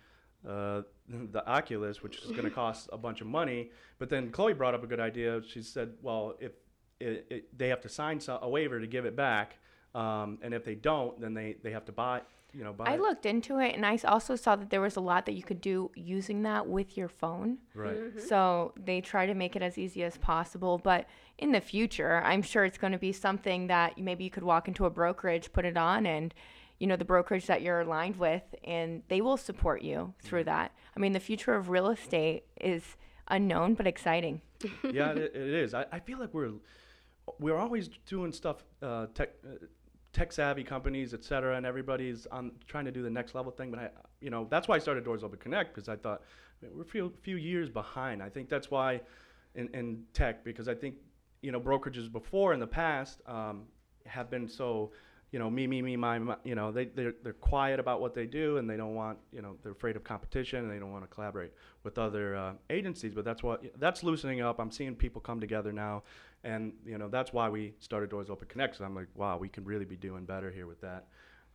Uh, 0.45 0.81
the 1.09 1.45
Oculus, 1.49 2.03
which 2.03 2.17
is 2.19 2.31
going 2.31 2.43
to 2.43 2.49
cost 2.51 2.89
a 2.91 2.97
bunch 2.97 3.21
of 3.21 3.27
money, 3.27 3.71
but 3.97 4.09
then 4.09 4.29
Chloe 4.29 4.53
brought 4.53 4.73
up 4.73 4.83
a 4.83 4.87
good 4.87 4.99
idea. 4.99 5.41
She 5.47 5.61
said, 5.61 5.93
"Well, 6.01 6.35
if 6.39 6.51
it, 6.99 7.25
it, 7.29 7.57
they 7.57 7.69
have 7.69 7.81
to 7.81 7.89
sign 7.89 8.19
so- 8.19 8.39
a 8.41 8.49
waiver 8.49 8.79
to 8.79 8.87
give 8.87 9.05
it 9.05 9.15
back, 9.15 9.57
um, 9.95 10.37
and 10.41 10.53
if 10.53 10.63
they 10.63 10.75
don't, 10.75 11.19
then 11.19 11.33
they, 11.33 11.55
they 11.63 11.71
have 11.71 11.85
to 11.85 11.91
buy, 11.91 12.21
you 12.53 12.63
know, 12.63 12.73
buy. 12.73 12.85
I 12.85 12.93
it. 12.95 13.01
looked 13.01 13.25
into 13.25 13.59
it 13.59 13.75
and 13.75 13.85
I 13.85 13.97
also 14.05 14.35
saw 14.35 14.55
that 14.55 14.69
there 14.69 14.81
was 14.81 14.95
a 14.95 14.99
lot 15.01 15.25
that 15.25 15.33
you 15.33 15.43
could 15.43 15.61
do 15.61 15.91
using 15.95 16.43
that 16.43 16.67
with 16.67 16.97
your 16.97 17.07
phone. 17.09 17.57
right. 17.73 17.97
So 18.19 18.73
they 18.77 19.01
try 19.01 19.25
to 19.25 19.33
make 19.33 19.55
it 19.55 19.61
as 19.61 19.77
easy 19.77 20.03
as 20.03 20.17
possible. 20.17 20.77
But 20.77 21.07
in 21.37 21.51
the 21.51 21.61
future, 21.61 22.21
I'm 22.23 22.41
sure 22.41 22.63
it's 22.65 22.77
going 22.77 22.93
to 22.93 22.99
be 22.99 23.11
something 23.11 23.67
that 23.67 23.97
maybe 23.97 24.23
you 24.23 24.29
could 24.29 24.43
walk 24.43 24.67
into 24.67 24.85
a 24.85 24.89
brokerage, 24.89 25.51
put 25.51 25.65
it 25.65 25.77
on, 25.77 26.05
and 26.05 26.33
you 26.79 26.87
know 26.87 26.95
the 26.95 27.05
brokerage 27.05 27.47
that 27.47 27.61
you're 27.61 27.81
aligned 27.81 28.17
with, 28.17 28.43
and 28.63 29.03
they 29.07 29.21
will 29.21 29.37
support 29.37 29.81
you 29.81 30.13
through 30.21 30.45
that. 30.45 30.71
I 30.95 30.99
mean, 30.99 31.13
the 31.13 31.19
future 31.19 31.55
of 31.55 31.69
real 31.69 31.89
estate 31.89 32.43
is 32.59 32.83
unknown 33.27 33.73
but 33.73 33.87
exciting. 33.87 34.41
yeah, 34.83 35.11
it, 35.11 35.35
it 35.35 35.53
is. 35.53 35.73
I, 35.73 35.85
I 35.91 35.99
feel 35.99 36.19
like 36.19 36.33
we're 36.33 36.53
we're 37.39 37.57
always 37.57 37.89
doing 38.05 38.31
stuff 38.31 38.63
uh, 38.81 39.07
tech 39.13 39.29
uh, 39.45 39.65
tech 40.13 40.31
savvy 40.31 40.63
companies, 40.63 41.13
et 41.13 41.23
cetera, 41.23 41.57
and 41.57 41.65
everybody's 41.65 42.25
on 42.27 42.51
trying 42.67 42.85
to 42.85 42.91
do 42.91 43.03
the 43.03 43.09
next 43.09 43.35
level 43.35 43.51
thing. 43.51 43.71
But 43.71 43.79
I, 43.79 43.89
you 44.21 44.29
know, 44.29 44.47
that's 44.49 44.67
why 44.67 44.75
I 44.75 44.79
started 44.79 45.03
Doors 45.03 45.23
Open 45.23 45.39
Connect 45.39 45.73
because 45.73 45.89
I 45.89 45.95
thought 45.95 46.21
"Man, 46.61 46.71
we're 46.75 46.83
a 46.83 46.85
few 46.85 47.13
few 47.21 47.37
years 47.37 47.69
behind. 47.69 48.21
I 48.21 48.29
think 48.29 48.49
that's 48.49 48.71
why 48.71 49.01
in, 49.55 49.67
in 49.73 50.03
tech 50.13 50.43
because 50.43 50.67
I 50.67 50.75
think 50.75 50.95
you 51.41 51.51
know 51.51 51.59
brokerages 51.59 52.11
before 52.11 52.53
in 52.53 52.59
the 52.59 52.67
past 52.67 53.21
um, 53.27 53.63
have 54.05 54.29
been 54.29 54.47
so 54.47 54.91
you 55.31 55.39
know 55.39 55.49
me 55.49 55.67
me 55.67 55.81
me 55.81 55.95
my, 55.95 56.19
my 56.19 56.35
you 56.43 56.55
know 56.55 56.71
they 56.71 56.85
they're, 56.85 57.13
they're 57.23 57.33
quiet 57.33 57.79
about 57.79 57.99
what 57.99 58.13
they 58.13 58.25
do 58.25 58.57
and 58.57 58.69
they 58.69 58.77
don't 58.77 58.95
want 58.95 59.17
you 59.31 59.41
know 59.41 59.55
they're 59.63 59.73
afraid 59.73 59.95
of 59.95 60.03
competition 60.03 60.59
and 60.59 60.71
they 60.71 60.79
don't 60.79 60.91
want 60.91 61.03
to 61.03 61.13
collaborate 61.13 61.51
with 61.83 61.97
other 61.97 62.35
uh, 62.35 62.53
agencies 62.69 63.13
but 63.13 63.25
that's 63.25 63.43
what 63.43 63.63
that's 63.79 64.03
loosening 64.03 64.41
up 64.41 64.59
i'm 64.59 64.71
seeing 64.71 64.95
people 64.95 65.19
come 65.21 65.39
together 65.39 65.73
now 65.73 66.03
and 66.43 66.71
you 66.85 66.97
know 66.97 67.09
that's 67.09 67.33
why 67.33 67.49
we 67.49 67.73
started 67.79 68.09
doors 68.09 68.29
open 68.29 68.47
connect 68.47 68.77
so 68.77 68.85
i'm 68.85 68.95
like 68.95 69.07
wow 69.15 69.37
we 69.37 69.49
can 69.49 69.65
really 69.65 69.85
be 69.85 69.97
doing 69.97 70.25
better 70.25 70.49
here 70.51 70.67
with 70.67 70.79
that 70.81 71.07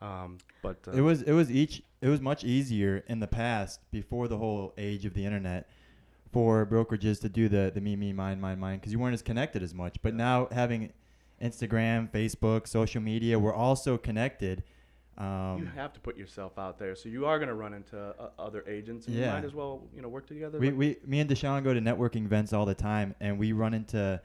um, 0.03 0.39
but 0.63 0.79
uh, 0.89 0.97
It 0.97 1.01
was 1.01 1.23
it 1.23 1.33
was 1.33 1.51
each 1.51 1.83
it 2.01 2.09
was 2.09 2.21
much 2.21 2.43
easier 2.45 3.05
in 3.07 3.21
the 3.21 3.29
past 3.29 3.81
before 3.93 4.27
the 4.27 4.37
whole 4.37 4.75
age 4.77 5.05
of 5.05 5.15
the 5.15 5.25
internet 5.25 5.69
for 6.33 6.67
brokerages 6.67 7.21
to 7.21 7.29
do 7.29 7.49
the 7.49 7.71
the 7.73 7.81
me 7.81 7.95
me 7.95 8.13
mine 8.13 8.41
mine 8.41 8.59
mine 8.59 8.79
because 8.79 8.93
you 8.93 8.99
weren't 8.99 9.15
as 9.15 9.23
connected 9.23 9.63
as 9.63 9.73
much. 9.75 10.03
But 10.03 10.15
Yeah. 10.15 10.19
now 10.19 10.49
having 10.51 10.93
Instagram, 11.43 12.11
Facebook, 12.11 12.67
social 12.67 13.03
media. 13.03 13.39
We're 13.39 13.55
all 13.55 13.77
so 13.77 13.99
connected. 13.99 14.63
Um, 15.19 15.59
you 15.59 15.67
have 15.67 15.93
to 15.93 16.01
put 16.01 16.17
yourself 16.17 16.59
out 16.59 16.79
there, 16.79 16.95
so 16.97 17.09
you 17.09 17.27
are 17.27 17.39
going 17.39 17.49
to 17.49 17.55
run 17.55 17.75
into 17.75 17.99
uh, 17.99 18.31
other 18.39 18.65
agents. 18.67 19.07
And 19.07 19.17
You 19.17 19.27
might 19.27 19.45
as 19.45 19.53
well, 19.55 19.83
you 19.95 20.01
know, 20.01 20.09
work 20.09 20.27
together. 20.27 20.59
we, 20.59 20.73
we, 20.73 20.97
me 21.05 21.21
and 21.21 21.29
Deshaun 21.29 21.63
go 21.63 21.75
to 21.75 21.81
networking 21.81 22.25
events 22.25 22.53
all 22.53 22.65
the 22.65 22.75
time, 22.75 23.15
and 23.21 23.39
we 23.39 23.53
run 23.53 23.75
into 23.75 24.21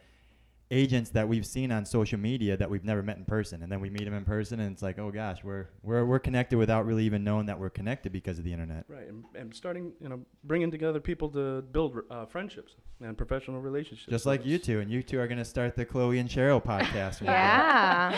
agents 0.70 1.12
that 1.12 1.28
we've 1.28 1.46
seen 1.46 1.72
on 1.72 1.86
social 1.86 2.20
media 2.20 2.58
that 2.58 2.70
we've 2.70 2.84
never 2.84 3.02
met 3.02 3.18
in 3.18 3.26
person, 3.26 3.64
and 3.64 3.72
then 3.72 3.80
we 3.80 3.90
meet 3.90 4.06
them 4.06 4.14
in 4.14 4.26
person, 4.26 4.60
and 4.60 4.74
it's 4.74 4.82
like, 4.82 5.00
oh 5.00 5.12
gosh, 5.12 5.44
we're 5.44 5.68
we're 5.84 6.06
we're 6.06 6.20
connected 6.20 6.58
without 6.58 6.86
really 6.86 7.06
even 7.06 7.24
knowing 7.24 7.46
that 7.46 7.60
we're 7.60 7.70
connected 7.70 8.12
because 8.12 8.38
of 8.38 8.44
the 8.44 8.52
internet. 8.52 8.86
Right, 8.88 9.08
and, 9.08 9.24
and 9.36 9.56
starting, 9.56 9.94
you 10.02 10.10
know, 10.10 10.20
bringing 10.44 10.72
together 10.72 11.00
people 11.00 11.30
to 11.30 11.62
build 11.62 11.98
uh, 12.10 12.26
friendships 12.26 12.74
and 13.02 13.18
professional 13.18 13.62
relationships. 13.62 14.10
Just 14.10 14.26
like 14.26 14.46
you 14.46 14.58
two, 14.58 14.80
and 14.80 14.92
you 14.92 15.02
two 15.02 15.20
are 15.20 15.28
gonna 15.28 15.46
start 15.46 15.76
the 15.76 15.86
Chloe 15.86 16.20
and 16.20 16.30
Cheryl 16.30 16.64
podcast. 16.64 17.22
Yeah. 17.28 18.18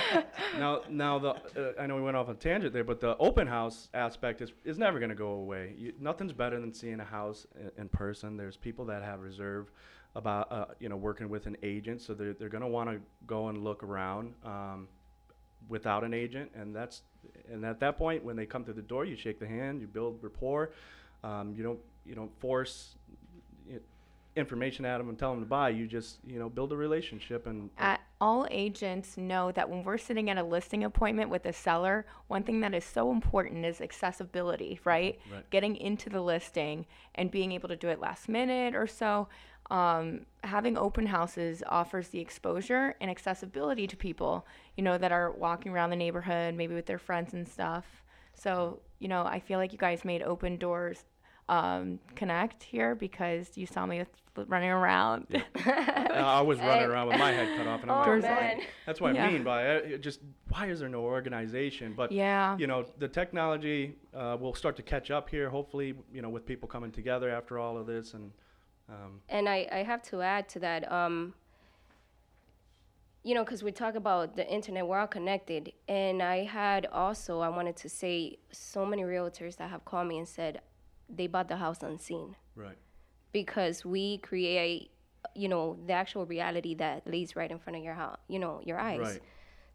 Now, 0.57 0.81
now 0.89 1.19
the 1.19 1.29
uh, 1.29 1.73
I 1.79 1.87
know 1.87 1.95
we 1.95 2.01
went 2.01 2.15
off 2.15 2.29
on 2.29 2.35
a 2.35 2.37
tangent 2.37 2.73
there, 2.73 2.83
but 2.83 2.99
the 2.99 3.17
open 3.17 3.47
house 3.47 3.89
aspect 3.93 4.41
is, 4.41 4.51
is 4.63 4.77
never 4.77 4.99
going 4.99 5.09
to 5.09 5.15
go 5.15 5.31
away. 5.31 5.73
You, 5.77 5.93
nothing's 5.99 6.33
better 6.33 6.59
than 6.59 6.73
seeing 6.73 6.99
a 6.99 7.05
house 7.05 7.47
in, 7.59 7.71
in 7.83 7.89
person. 7.89 8.37
There's 8.37 8.57
people 8.57 8.85
that 8.85 9.03
have 9.03 9.21
reserve 9.21 9.71
about 10.15 10.51
uh, 10.51 10.65
you 10.79 10.89
know 10.89 10.97
working 10.97 11.29
with 11.29 11.45
an 11.45 11.57
agent, 11.63 12.01
so 12.01 12.13
they're 12.13 12.33
they're 12.33 12.49
going 12.49 12.63
to 12.63 12.67
want 12.67 12.89
to 12.89 12.99
go 13.27 13.47
and 13.49 13.63
look 13.63 13.83
around 13.83 14.33
um, 14.43 14.87
without 15.67 16.03
an 16.03 16.13
agent, 16.13 16.51
and 16.55 16.75
that's 16.75 17.01
and 17.51 17.65
at 17.65 17.79
that 17.79 17.97
point 17.97 18.23
when 18.23 18.35
they 18.35 18.45
come 18.45 18.63
to 18.65 18.73
the 18.73 18.81
door, 18.81 19.05
you 19.05 19.15
shake 19.15 19.39
the 19.39 19.47
hand, 19.47 19.81
you 19.81 19.87
build 19.87 20.19
rapport. 20.21 20.71
Um, 21.23 21.53
you 21.55 21.63
don't 21.63 21.79
you 22.05 22.15
don't 22.15 22.31
force 22.39 22.95
information 24.35 24.85
at 24.85 24.97
them 24.97 25.09
and 25.09 25.17
tell 25.17 25.31
them 25.31 25.41
to 25.41 25.45
buy. 25.45 25.69
You 25.69 25.87
just 25.87 26.17
you 26.25 26.39
know 26.39 26.49
build 26.49 26.71
a 26.71 26.77
relationship 26.77 27.45
and 27.45 27.69
Uh, 27.77 27.97
all 28.21 28.47
agents 28.49 29.17
know 29.17 29.51
that 29.51 29.69
when 29.69 29.83
we're 29.83 29.97
sitting 29.97 30.29
at 30.29 30.37
a 30.37 30.43
listing 30.43 30.83
appointment 30.83 31.29
with 31.29 31.45
a 31.45 31.53
seller, 31.53 32.05
one 32.27 32.43
thing 32.43 32.59
that 32.61 32.73
is 32.73 32.83
so 32.83 33.11
important 33.11 33.65
is 33.65 33.81
accessibility, 33.81 34.79
right? 34.83 35.19
Right. 35.31 35.49
Getting 35.49 35.75
into 35.75 36.09
the 36.09 36.21
listing 36.21 36.85
and 37.15 37.31
being 37.31 37.51
able 37.51 37.69
to 37.69 37.75
do 37.75 37.89
it 37.89 37.99
last 37.99 38.27
minute 38.27 38.75
or 38.75 38.87
so. 38.87 39.27
Um, 39.69 40.21
having 40.43 40.77
open 40.77 41.05
houses 41.05 41.61
offers 41.67 42.07
the 42.07 42.19
exposure 42.19 42.95
and 43.01 43.11
accessibility 43.11 43.85
to 43.87 43.95
people, 43.95 44.47
you 44.75 44.83
know, 44.83 44.97
that 44.97 45.11
are 45.11 45.31
walking 45.31 45.71
around 45.71 45.91
the 45.91 45.95
neighborhood, 45.95 46.55
maybe 46.55 46.73
with 46.73 46.87
their 46.87 46.97
friends 46.97 47.33
and 47.33 47.47
stuff. 47.47 47.85
So, 48.33 48.79
you 48.99 49.07
know, 49.07 49.23
I 49.23 49.39
feel 49.39 49.59
like 49.59 49.71
you 49.71 49.77
guys 49.77 50.03
made 50.03 50.23
open 50.23 50.57
doors 50.57 51.05
um, 51.49 51.99
connect 52.15 52.63
here 52.63 52.95
because 52.95 53.57
you 53.57 53.65
saw 53.65 53.85
me 53.85 53.99
with 53.99 54.47
running 54.47 54.69
around. 54.69 55.43
I 55.65 56.41
was 56.41 56.59
running 56.59 56.89
around 56.89 57.07
with 57.07 57.17
my 57.17 57.31
head 57.31 57.57
cut 57.57 57.67
off, 57.67 57.81
and 57.81 57.91
I'm 57.91 58.07
Oh, 58.07 58.11
like, 58.13 58.21
man. 58.21 58.61
That's 58.85 59.01
what 59.01 59.13
Yeah. 59.15 59.25
I 59.27 59.31
mean 59.31 59.43
by 59.43 59.67
it. 59.67 59.91
it 59.91 60.01
Just 60.01 60.21
why 60.49 60.67
is 60.67 60.79
there 60.79 60.89
no 60.89 61.01
organization? 61.01 61.93
But 61.97 62.11
yeah. 62.11 62.55
you 62.57 62.67
know, 62.67 62.85
the 62.99 63.07
technology 63.07 63.95
uh, 64.15 64.37
will 64.39 64.53
start 64.53 64.75
to 64.77 64.83
catch 64.83 65.11
up 65.11 65.29
here. 65.29 65.49
Hopefully, 65.49 65.95
you 66.13 66.21
know, 66.21 66.29
with 66.29 66.45
people 66.45 66.67
coming 66.69 66.91
together 66.91 67.29
after 67.29 67.59
all 67.59 67.77
of 67.77 67.87
this, 67.87 68.13
and 68.13 68.31
um, 68.89 69.21
And 69.29 69.47
I, 69.47 69.67
I 69.71 69.83
have 69.83 70.01
to 70.03 70.21
add 70.21 70.49
to 70.49 70.59
that, 70.59 70.91
um, 70.91 71.33
you 73.23 73.35
know, 73.35 73.43
because 73.43 73.63
we 73.63 73.71
talk 73.71 73.95
about 73.95 74.35
the 74.35 74.47
internet, 74.47 74.87
we're 74.87 74.99
all 74.99 75.07
connected. 75.07 75.73
And 75.87 76.21
I 76.23 76.45
had 76.45 76.85
also, 76.87 77.39
I 77.41 77.49
wanted 77.49 77.75
to 77.77 77.89
say, 77.89 78.37
so 78.51 78.85
many 78.85 79.03
realtors 79.03 79.57
that 79.57 79.69
have 79.69 79.85
called 79.85 80.07
me 80.07 80.17
and 80.17 80.27
said 80.27 80.61
they 81.09 81.27
bought 81.27 81.47
the 81.47 81.57
house 81.57 81.83
unseen 81.83 82.35
right, 82.55 82.77
because 83.31 83.83
we 83.85 84.19
create, 84.19 84.91
you 85.35 85.49
know, 85.49 85.77
the 85.85 85.93
actual 85.93 86.25
reality 86.25 86.75
that 86.75 87.05
lays 87.05 87.35
right 87.35 87.51
in 87.51 87.59
front 87.59 87.77
of 87.77 87.83
your 87.83 87.95
house, 87.95 88.17
you 88.27 88.39
know, 88.39 88.61
your 88.63 88.79
eyes. 88.79 88.99
right, 88.99 89.21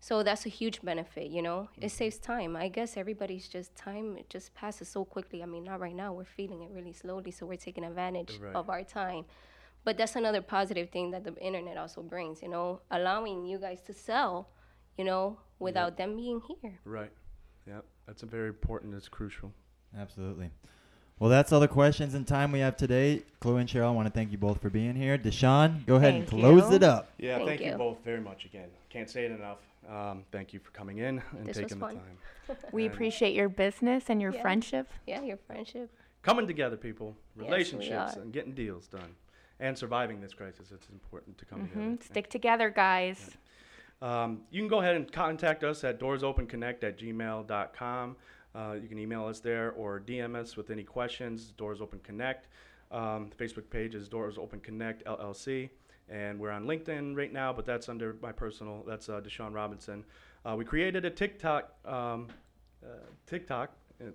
So 0.05 0.22
that's 0.22 0.44
a 0.44 0.50
huge 0.50 0.82
benefit, 0.82 1.30
you 1.30 1.40
know. 1.40 1.70
It 1.78 1.86
mm-hmm. 1.86 1.88
saves 1.88 2.18
time. 2.18 2.57
I 2.57 2.68
guess 2.68 2.98
everybody's 2.98 3.48
just 3.48 3.74
time 3.74 4.18
it 4.18 4.28
just 4.28 4.55
passes 4.55 4.86
so 4.86 5.02
quickly. 5.02 5.42
I 5.42 5.46
mean, 5.46 5.64
not 5.64 5.80
right 5.80 5.96
now. 5.96 6.12
We're 6.12 6.26
feeling 6.26 6.61
it 6.61 6.68
really 6.74 6.92
slowly, 6.92 7.30
so 7.30 7.46
we're 7.46 7.57
taking 7.57 7.84
advantage 7.84 8.38
Right. 8.38 8.55
of 8.55 8.68
our 8.68 8.84
time. 8.84 9.24
But 9.82 9.96
that's 9.96 10.14
another 10.14 10.42
positive 10.42 10.90
thing 10.90 11.11
that 11.12 11.24
the 11.24 11.34
internet 11.36 11.78
also 11.78 12.02
brings, 12.02 12.42
you 12.42 12.50
know, 12.50 12.82
allowing 12.90 13.46
you 13.46 13.57
guys 13.57 13.80
to 13.86 13.94
sell, 13.94 14.50
you 14.98 15.05
know, 15.07 15.38
without 15.59 15.96
them 15.96 16.16
being 16.16 16.42
here. 16.61 16.78
right. 16.84 17.12
Yeah, 17.66 17.80
that's 18.07 18.22
a 18.22 18.26
very 18.26 18.48
important. 18.48 18.94
It's 18.94 19.09
crucial. 19.09 19.55
Absolutely. 19.96 20.50
Well, 21.18 21.30
that's 21.30 21.50
all 21.50 21.61
the 21.61 21.74
questions 21.82 22.12
and 22.12 22.26
time 22.26 22.52
we 22.52 22.59
have 22.59 22.76
today. 22.76 23.22
Chloe 23.40 23.61
and 23.61 23.68
Cheryl, 23.70 23.86
I 23.86 23.90
want 23.92 24.07
to 24.07 24.12
thank 24.12 24.32
you 24.32 24.36
both 24.36 24.61
for 24.61 24.68
being 24.68 24.96
here. 24.96 25.16
Deshaun, 25.16 25.86
go 25.86 25.94
ahead 25.94 26.12
and 26.12 26.28
close 26.28 26.68
you. 26.68 26.76
it 26.76 26.82
up. 26.82 27.09
Yeah, 27.16 27.36
Thank 27.36 27.48
thank, 27.48 27.61
you. 27.62 27.70
you. 27.70 27.78
both 27.78 28.05
very 28.05 28.20
much 28.20 28.44
again. 28.44 28.68
Can't 28.90 29.09
say 29.09 29.24
it 29.24 29.30
enough. 29.30 29.59
Um, 29.89 30.24
thank 30.32 30.53
you 30.53 30.61
for 30.61 30.70
coming 30.70 30.99
in 30.99 31.22
and 31.32 31.47
This 31.47 31.57
was 31.59 31.64
taking 31.70 31.78
the 31.78 31.87
fun. 31.87 31.97
time. 31.97 32.57
We 32.72 32.85
And 32.87 32.93
appreciate 32.95 33.35
your 33.35 33.49
business 33.49 34.09
and 34.11 34.20
your 34.20 34.32
Yeah. 34.32 34.43
friendship. 34.43 34.89
Yeah, 35.07 35.22
your 35.22 35.37
friendship. 35.39 35.91
coming 36.22 36.47
together, 36.47 36.76
people, 36.76 37.16
we 37.37 37.45
relationships, 37.45 38.16
are. 38.16 38.20
and 38.22 38.32
getting 38.32 38.53
deals 38.55 38.87
done, 38.87 39.14
and 39.61 39.76
surviving 39.76 40.20
this 40.20 40.32
crisis. 40.35 40.72
It's 40.72 40.89
important 40.89 41.37
to 41.39 41.45
come 41.45 41.61
hmm 41.66 41.68
together. 41.95 42.03
Stick 42.03 42.30
together, 42.30 42.70
guys. 42.70 43.37
Um, 44.03 44.43
you 44.51 44.61
can 44.61 44.68
go 44.68 44.80
ahead 44.80 44.97
and 44.97 45.11
contact 45.11 45.64
us 45.64 45.85
at 45.85 45.99
doorsopenconnect 46.01 46.82
at 46.85 46.99
gmail.com. 46.99 48.16
Uh, 48.55 48.76
you 48.80 48.89
can 48.89 48.99
email 48.99 49.26
us 49.26 49.41
there 49.41 49.72
or 49.72 50.01
DM 50.01 50.35
us 50.37 50.57
with 50.57 50.70
any 50.70 50.85
questions. 50.85 51.53
Doors 51.53 51.80
Open 51.80 51.99
Connect. 52.01 52.47
Um, 52.91 53.30
the 53.37 53.45
Facebook 53.45 53.68
page 53.70 53.95
is 53.95 54.09
Doors 54.09 54.39
Open 54.39 54.61
Connect 54.61 55.05
LLC. 55.05 55.70
And 56.09 56.38
we're 56.38 56.50
on 56.50 56.64
LinkedIn 56.66 57.16
right 57.16 57.32
now, 57.32 57.52
but 57.52 57.64
that's 57.64 57.88
under 57.88 58.16
my 58.20 58.32
personal, 58.32 58.84
that's 58.86 59.09
uh, 59.09 59.20
Deshaun 59.20 59.55
Robinson. 59.55 60.05
Uh, 60.44 60.55
we 60.57 60.64
created 60.64 61.05
a 61.05 61.11
TikTok, 61.11 61.72
um, 61.86 62.28
uh, 62.84 62.88
TikTok 63.26 63.70
uh, 64.02 64.11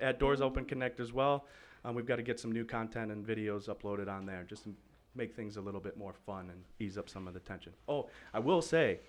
at 0.00 0.18
Doors 0.18 0.40
Open 0.40 0.64
Connect 0.64 1.00
as 1.00 1.12
well. 1.12 1.46
Um, 1.84 1.94
we've 1.94 2.06
got 2.06 2.16
to 2.16 2.22
get 2.22 2.40
some 2.40 2.50
new 2.50 2.64
content 2.64 3.12
and 3.12 3.26
videos 3.26 3.68
uploaded 3.68 4.08
on 4.08 4.24
there 4.24 4.44
just 4.48 4.64
to 4.64 4.74
make 5.14 5.34
things 5.34 5.56
a 5.58 5.60
little 5.60 5.80
bit 5.80 5.96
more 5.96 6.14
fun 6.26 6.50
and 6.50 6.64
ease 6.80 6.96
up 6.96 7.08
some 7.08 7.28
of 7.28 7.34
the 7.34 7.40
tension. 7.40 7.72
Oh, 7.88 8.08
I 8.32 8.38
will 8.38 8.62
say, 8.62 9.00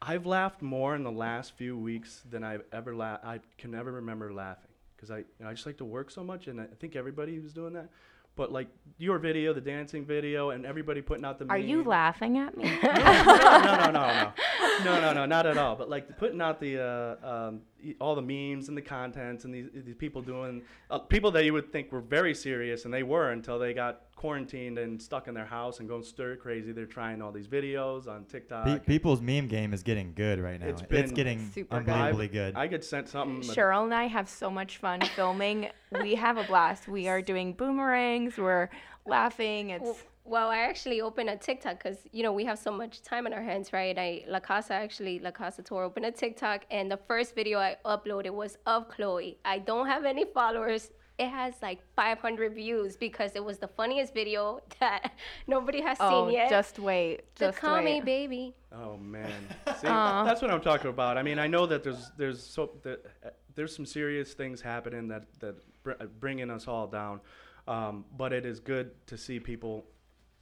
I've 0.00 0.26
laughed 0.26 0.62
more 0.62 0.96
in 0.96 1.04
the 1.04 1.12
last 1.12 1.52
few 1.52 1.76
weeks 1.76 2.22
than 2.28 2.42
I've 2.42 2.64
ever 2.72 2.94
laughed. 2.94 3.24
I 3.24 3.40
can 3.58 3.70
never 3.70 3.92
remember 3.92 4.32
laughing 4.32 4.70
because 4.96 5.10
I, 5.10 5.18
you 5.18 5.24
know, 5.40 5.48
I 5.48 5.52
just 5.52 5.66
like 5.66 5.76
to 5.78 5.84
work 5.84 6.10
so 6.10 6.24
much, 6.24 6.48
and 6.48 6.60
I 6.60 6.66
think 6.80 6.96
everybody 6.96 7.38
was 7.38 7.52
doing 7.52 7.72
that. 7.74 7.90
But 8.34 8.50
like 8.50 8.68
your 8.98 9.18
video, 9.18 9.52
the 9.52 9.60
dancing 9.60 10.06
video, 10.06 10.50
and 10.50 10.64
everybody 10.64 11.02
putting 11.02 11.24
out 11.24 11.38
the. 11.38 11.46
Are 11.46 11.58
you 11.58 11.84
laughing 11.84 12.38
at 12.38 12.56
me? 12.56 12.64
no, 12.82 12.92
no, 12.92 13.62
no, 13.62 13.74
no, 13.76 13.90
no, 13.92 14.32
no, 14.84 15.00
no, 15.00 15.12
no, 15.12 15.26
not 15.26 15.46
at 15.46 15.58
all. 15.58 15.76
But 15.76 15.90
like 15.90 16.16
putting 16.18 16.40
out 16.40 16.60
the 16.60 16.80
uh, 16.80 17.48
um, 17.48 17.60
all 18.00 18.14
the 18.14 18.22
memes 18.22 18.68
and 18.68 18.76
the 18.76 18.82
contents 18.82 19.44
and 19.44 19.54
these, 19.54 19.66
these 19.74 19.96
people 19.96 20.22
doing 20.22 20.62
uh, 20.90 20.98
people 20.98 21.30
that 21.32 21.44
you 21.44 21.52
would 21.52 21.72
think 21.72 21.92
were 21.92 22.00
very 22.00 22.34
serious 22.34 22.84
and 22.84 22.94
they 22.94 23.02
were 23.02 23.30
until 23.30 23.58
they 23.58 23.74
got 23.74 24.02
quarantined 24.22 24.78
and 24.78 25.02
stuck 25.02 25.26
in 25.26 25.34
their 25.34 25.44
house 25.44 25.80
and 25.80 25.88
going 25.88 26.04
stir 26.04 26.36
crazy. 26.36 26.70
They're 26.70 26.86
trying 26.86 27.20
all 27.20 27.32
these 27.32 27.48
videos 27.48 28.06
on 28.06 28.24
TikTok. 28.24 28.64
Pe- 28.64 28.78
people's 28.78 29.20
meme 29.20 29.48
game 29.48 29.74
is 29.74 29.82
getting 29.82 30.14
good 30.14 30.38
right 30.38 30.60
now. 30.60 30.68
It's 30.68 30.80
It's, 30.80 30.88
been 30.88 31.10
getting 31.12 31.50
super 31.50 31.80
good. 31.80 31.88
unbelievably 31.92 32.28
good. 32.28 32.54
I 32.54 32.68
get 32.68 32.84
sent 32.84 33.08
something. 33.08 33.40
Cheryl 33.42 33.82
and 33.82 33.92
I 33.92 34.06
have 34.06 34.28
so 34.28 34.48
much 34.48 34.76
fun 34.76 35.00
filming. 35.16 35.70
we 36.00 36.14
have 36.14 36.36
a 36.36 36.44
blast. 36.44 36.86
We 36.86 37.08
are 37.08 37.20
doing 37.20 37.52
boomerangs. 37.52 38.38
We're 38.38 38.70
laughing. 39.06 39.70
It's 39.70 39.82
Well, 39.82 39.96
well, 40.24 40.50
I 40.50 40.58
actually 40.58 41.00
opened 41.00 41.28
a 41.28 41.36
TikTok 41.36 41.82
because 41.82 41.98
you 42.12 42.22
know 42.22 42.32
we 42.32 42.44
have 42.44 42.60
so 42.60 42.70
much 42.70 43.02
time 43.02 43.26
on 43.26 43.32
our 43.32 43.42
hands, 43.42 43.72
right? 43.72 43.98
I 43.98 44.22
La 44.28 44.38
Casa 44.38 44.72
actually 44.74 45.18
La 45.18 45.32
Casa 45.32 45.62
Tour 45.62 45.82
opened 45.82 46.06
a 46.06 46.12
TikTok, 46.12 46.64
and 46.70 46.88
the 46.88 47.00
first 47.08 47.34
video 47.34 47.58
I 47.58 47.76
uploaded 47.84 48.30
was 48.30 48.56
of 48.66 48.88
Chloe. 48.88 49.38
I 49.44 49.58
don't 49.58 49.88
have 49.88 50.04
any 50.04 50.24
followers. 50.26 50.92
It 51.22 51.28
has 51.28 51.54
like 51.62 51.78
500 51.94 52.52
views 52.52 52.96
because 52.96 53.36
it 53.36 53.44
was 53.44 53.58
the 53.58 53.68
funniest 53.68 54.12
video 54.12 54.60
that 54.80 55.12
nobody 55.46 55.80
has 55.80 55.96
oh, 56.00 56.26
seen 56.26 56.34
yet. 56.34 56.50
just 56.50 56.80
wait. 56.80 57.20
so 57.36 57.46
Just 57.46 57.58
call 57.58 57.80
me 57.80 57.94
wait. 58.00 58.04
baby. 58.04 58.54
Oh 58.72 58.96
man, 58.96 59.30
see, 59.66 59.86
that's 59.86 60.42
what 60.42 60.50
I'm 60.50 60.60
talking 60.60 60.90
about. 60.90 61.16
I 61.16 61.22
mean, 61.22 61.38
I 61.38 61.46
know 61.46 61.64
that 61.66 61.84
there's 61.84 62.10
there's 62.16 62.42
so 62.42 62.72
that, 62.82 63.06
uh, 63.24 63.28
there's 63.54 63.74
some 63.76 63.86
serious 63.86 64.34
things 64.34 64.60
happening 64.60 65.06
that 65.08 65.26
that 65.38 65.54
br- 65.84 65.92
uh, 66.00 66.06
bringing 66.18 66.50
us 66.50 66.66
all 66.66 66.88
down, 66.88 67.20
um, 67.68 68.04
but 68.16 68.32
it 68.32 68.44
is 68.44 68.58
good 68.58 68.90
to 69.06 69.16
see 69.16 69.38
people, 69.38 69.84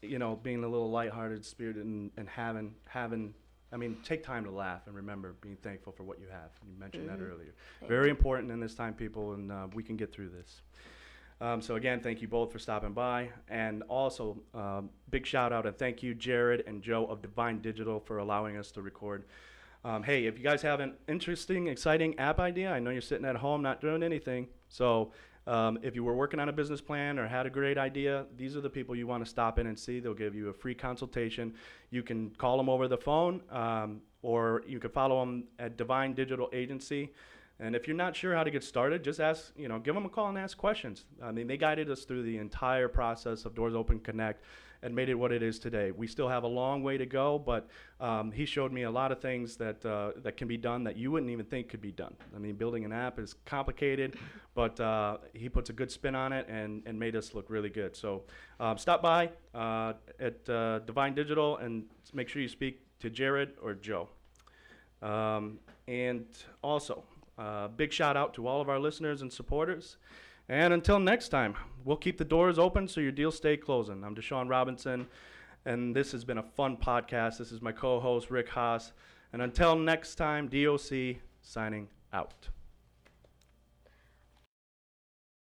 you 0.00 0.18
know, 0.18 0.36
being 0.42 0.64
a 0.64 0.68
little 0.68 0.90
lighthearted, 0.90 1.44
spirited, 1.44 1.84
and, 1.84 2.10
and 2.16 2.26
having 2.26 2.74
having. 2.88 3.34
I 3.72 3.76
mean, 3.76 3.96
take 4.02 4.22
time 4.24 4.44
to 4.44 4.50
laugh 4.50 4.86
and 4.86 4.96
remember 4.96 5.34
being 5.40 5.56
thankful 5.56 5.92
for 5.92 6.02
what 6.02 6.18
you 6.18 6.26
have. 6.30 6.50
You 6.66 6.78
mentioned 6.78 7.08
that 7.08 7.20
earlier. 7.20 7.54
Very 7.86 8.10
important 8.10 8.50
in 8.50 8.58
this 8.58 8.74
time, 8.74 8.94
people, 8.94 9.34
and 9.34 9.52
uh, 9.52 9.68
we 9.74 9.82
can 9.82 9.96
get 9.96 10.12
through 10.12 10.30
this. 10.30 10.62
Um, 11.40 11.62
so 11.62 11.76
again, 11.76 12.00
thank 12.00 12.20
you 12.20 12.28
both 12.28 12.52
for 12.52 12.58
stopping 12.58 12.92
by, 12.92 13.30
and 13.48 13.82
also 13.84 14.38
um, 14.54 14.90
big 15.10 15.24
shout 15.24 15.52
out 15.52 15.66
and 15.66 15.76
thank 15.78 16.02
you, 16.02 16.14
Jared 16.14 16.64
and 16.66 16.82
Joe 16.82 17.06
of 17.06 17.22
Divine 17.22 17.60
Digital, 17.60 17.98
for 17.98 18.18
allowing 18.18 18.58
us 18.58 18.70
to 18.72 18.82
record. 18.82 19.24
Um, 19.82 20.02
hey, 20.02 20.26
if 20.26 20.36
you 20.36 20.44
guys 20.44 20.60
have 20.60 20.80
an 20.80 20.94
interesting, 21.08 21.68
exciting 21.68 22.18
app 22.18 22.38
idea, 22.38 22.70
I 22.70 22.78
know 22.78 22.90
you're 22.90 23.00
sitting 23.00 23.24
at 23.24 23.36
home 23.36 23.62
not 23.62 23.80
doing 23.80 24.02
anything, 24.02 24.48
so 24.68 25.12
Um, 25.46 25.78
if 25.82 25.94
you 25.94 26.04
were 26.04 26.14
working 26.14 26.38
on 26.38 26.48
a 26.48 26.52
business 26.52 26.80
plan 26.80 27.18
or 27.18 27.26
had 27.26 27.46
a 27.46 27.50
great 27.50 27.78
idea, 27.78 28.26
these 28.36 28.56
are 28.56 28.60
the 28.60 28.70
people 28.70 28.94
you 28.94 29.06
want 29.06 29.24
to 29.24 29.30
stop 29.30 29.58
in 29.58 29.66
and 29.66 29.78
see. 29.78 29.98
They'll 29.98 30.14
give 30.14 30.34
you 30.34 30.48
a 30.48 30.52
free 30.52 30.74
consultation. 30.74 31.54
You 31.90 32.02
can 32.02 32.30
call 32.30 32.56
them 32.56 32.68
over 32.68 32.88
the 32.88 32.98
phone, 32.98 33.42
um, 33.50 34.02
or 34.22 34.62
you 34.66 34.78
can 34.78 34.90
follow 34.90 35.20
them 35.20 35.44
at 35.58 35.76
Divine 35.76 36.12
Digital 36.12 36.48
Agency. 36.52 37.10
And 37.58 37.76
if 37.76 37.86
you're 37.86 37.96
not 37.96 38.16
sure 38.16 38.34
how 38.34 38.42
to 38.42 38.50
get 38.50 38.64
started, 38.64 39.04
just 39.04 39.20
ask, 39.20 39.52
you 39.56 39.68
know, 39.68 39.78
give 39.78 39.94
them 39.94 40.06
a 40.06 40.08
call 40.08 40.28
and 40.28 40.38
ask 40.38 40.56
questions. 40.56 41.04
I 41.22 41.30
mean, 41.30 41.46
they 41.46 41.58
guided 41.58 41.90
us 41.90 42.04
through 42.04 42.22
the 42.22 42.38
entire 42.38 42.88
process 42.88 43.44
of 43.44 43.54
Doors 43.54 43.74
Open 43.74 44.00
Connect 44.00 44.42
and 44.82 44.94
made 44.94 45.08
it 45.08 45.14
what 45.14 45.32
it 45.32 45.42
is 45.42 45.58
today. 45.58 45.90
We 45.90 46.06
still 46.06 46.28
have 46.28 46.42
a 46.44 46.48
long 46.48 46.82
way 46.82 46.96
to 46.98 47.06
go, 47.06 47.38
but 47.38 47.68
um, 48.00 48.32
he 48.32 48.44
showed 48.46 48.72
me 48.72 48.82
a 48.82 48.90
lot 48.90 49.12
of 49.12 49.20
things 49.20 49.56
that 49.56 49.84
uh, 49.84 50.12
that 50.22 50.36
can 50.36 50.48
be 50.48 50.56
done 50.56 50.84
that 50.84 50.96
you 50.96 51.10
wouldn't 51.10 51.30
even 51.30 51.46
think 51.46 51.68
could 51.68 51.80
be 51.80 51.92
done. 51.92 52.14
I 52.34 52.38
mean, 52.38 52.56
building 52.56 52.84
an 52.84 52.92
app 52.92 53.18
is 53.18 53.34
complicated, 53.44 54.16
but 54.54 54.80
uh, 54.80 55.18
he 55.34 55.48
puts 55.48 55.70
a 55.70 55.72
good 55.72 55.90
spin 55.90 56.14
on 56.14 56.32
it 56.32 56.48
and, 56.48 56.82
and 56.86 56.98
made 56.98 57.16
us 57.16 57.34
look 57.34 57.50
really 57.50 57.70
good. 57.70 57.96
So 57.96 58.22
um, 58.58 58.78
stop 58.78 59.02
by 59.02 59.30
uh, 59.54 59.94
at 60.18 60.48
uh, 60.48 60.80
Divine 60.80 61.14
Digital 61.14 61.58
and 61.58 61.84
make 62.14 62.28
sure 62.28 62.40
you 62.42 62.48
speak 62.48 62.80
to 63.00 63.10
Jared 63.10 63.50
or 63.62 63.74
Joe. 63.74 64.08
Um, 65.02 65.58
and 65.88 66.26
also, 66.62 67.04
uh, 67.38 67.68
big 67.68 67.92
shout 67.92 68.16
out 68.16 68.34
to 68.34 68.46
all 68.46 68.60
of 68.60 68.68
our 68.68 68.78
listeners 68.78 69.22
and 69.22 69.32
supporters. 69.32 69.96
And 70.50 70.74
until 70.74 70.98
next 70.98 71.28
time, 71.28 71.54
we'll 71.84 71.96
keep 71.96 72.18
the 72.18 72.24
doors 72.24 72.58
open 72.58 72.88
so 72.88 73.00
your 73.00 73.12
deals 73.12 73.36
stay 73.36 73.56
closing. 73.56 74.02
I'm 74.02 74.16
Deshaun 74.16 74.50
Robinson, 74.50 75.06
and 75.64 75.94
this 75.94 76.10
has 76.10 76.24
been 76.24 76.38
a 76.38 76.42
fun 76.42 76.76
podcast. 76.76 77.38
This 77.38 77.52
is 77.52 77.62
my 77.62 77.70
co 77.70 78.00
host, 78.00 78.32
Rick 78.32 78.48
Haas. 78.48 78.90
And 79.32 79.42
until 79.42 79.76
next 79.76 80.16
time, 80.16 80.48
DOC 80.48 81.18
signing 81.40 81.86
out. 82.12 82.48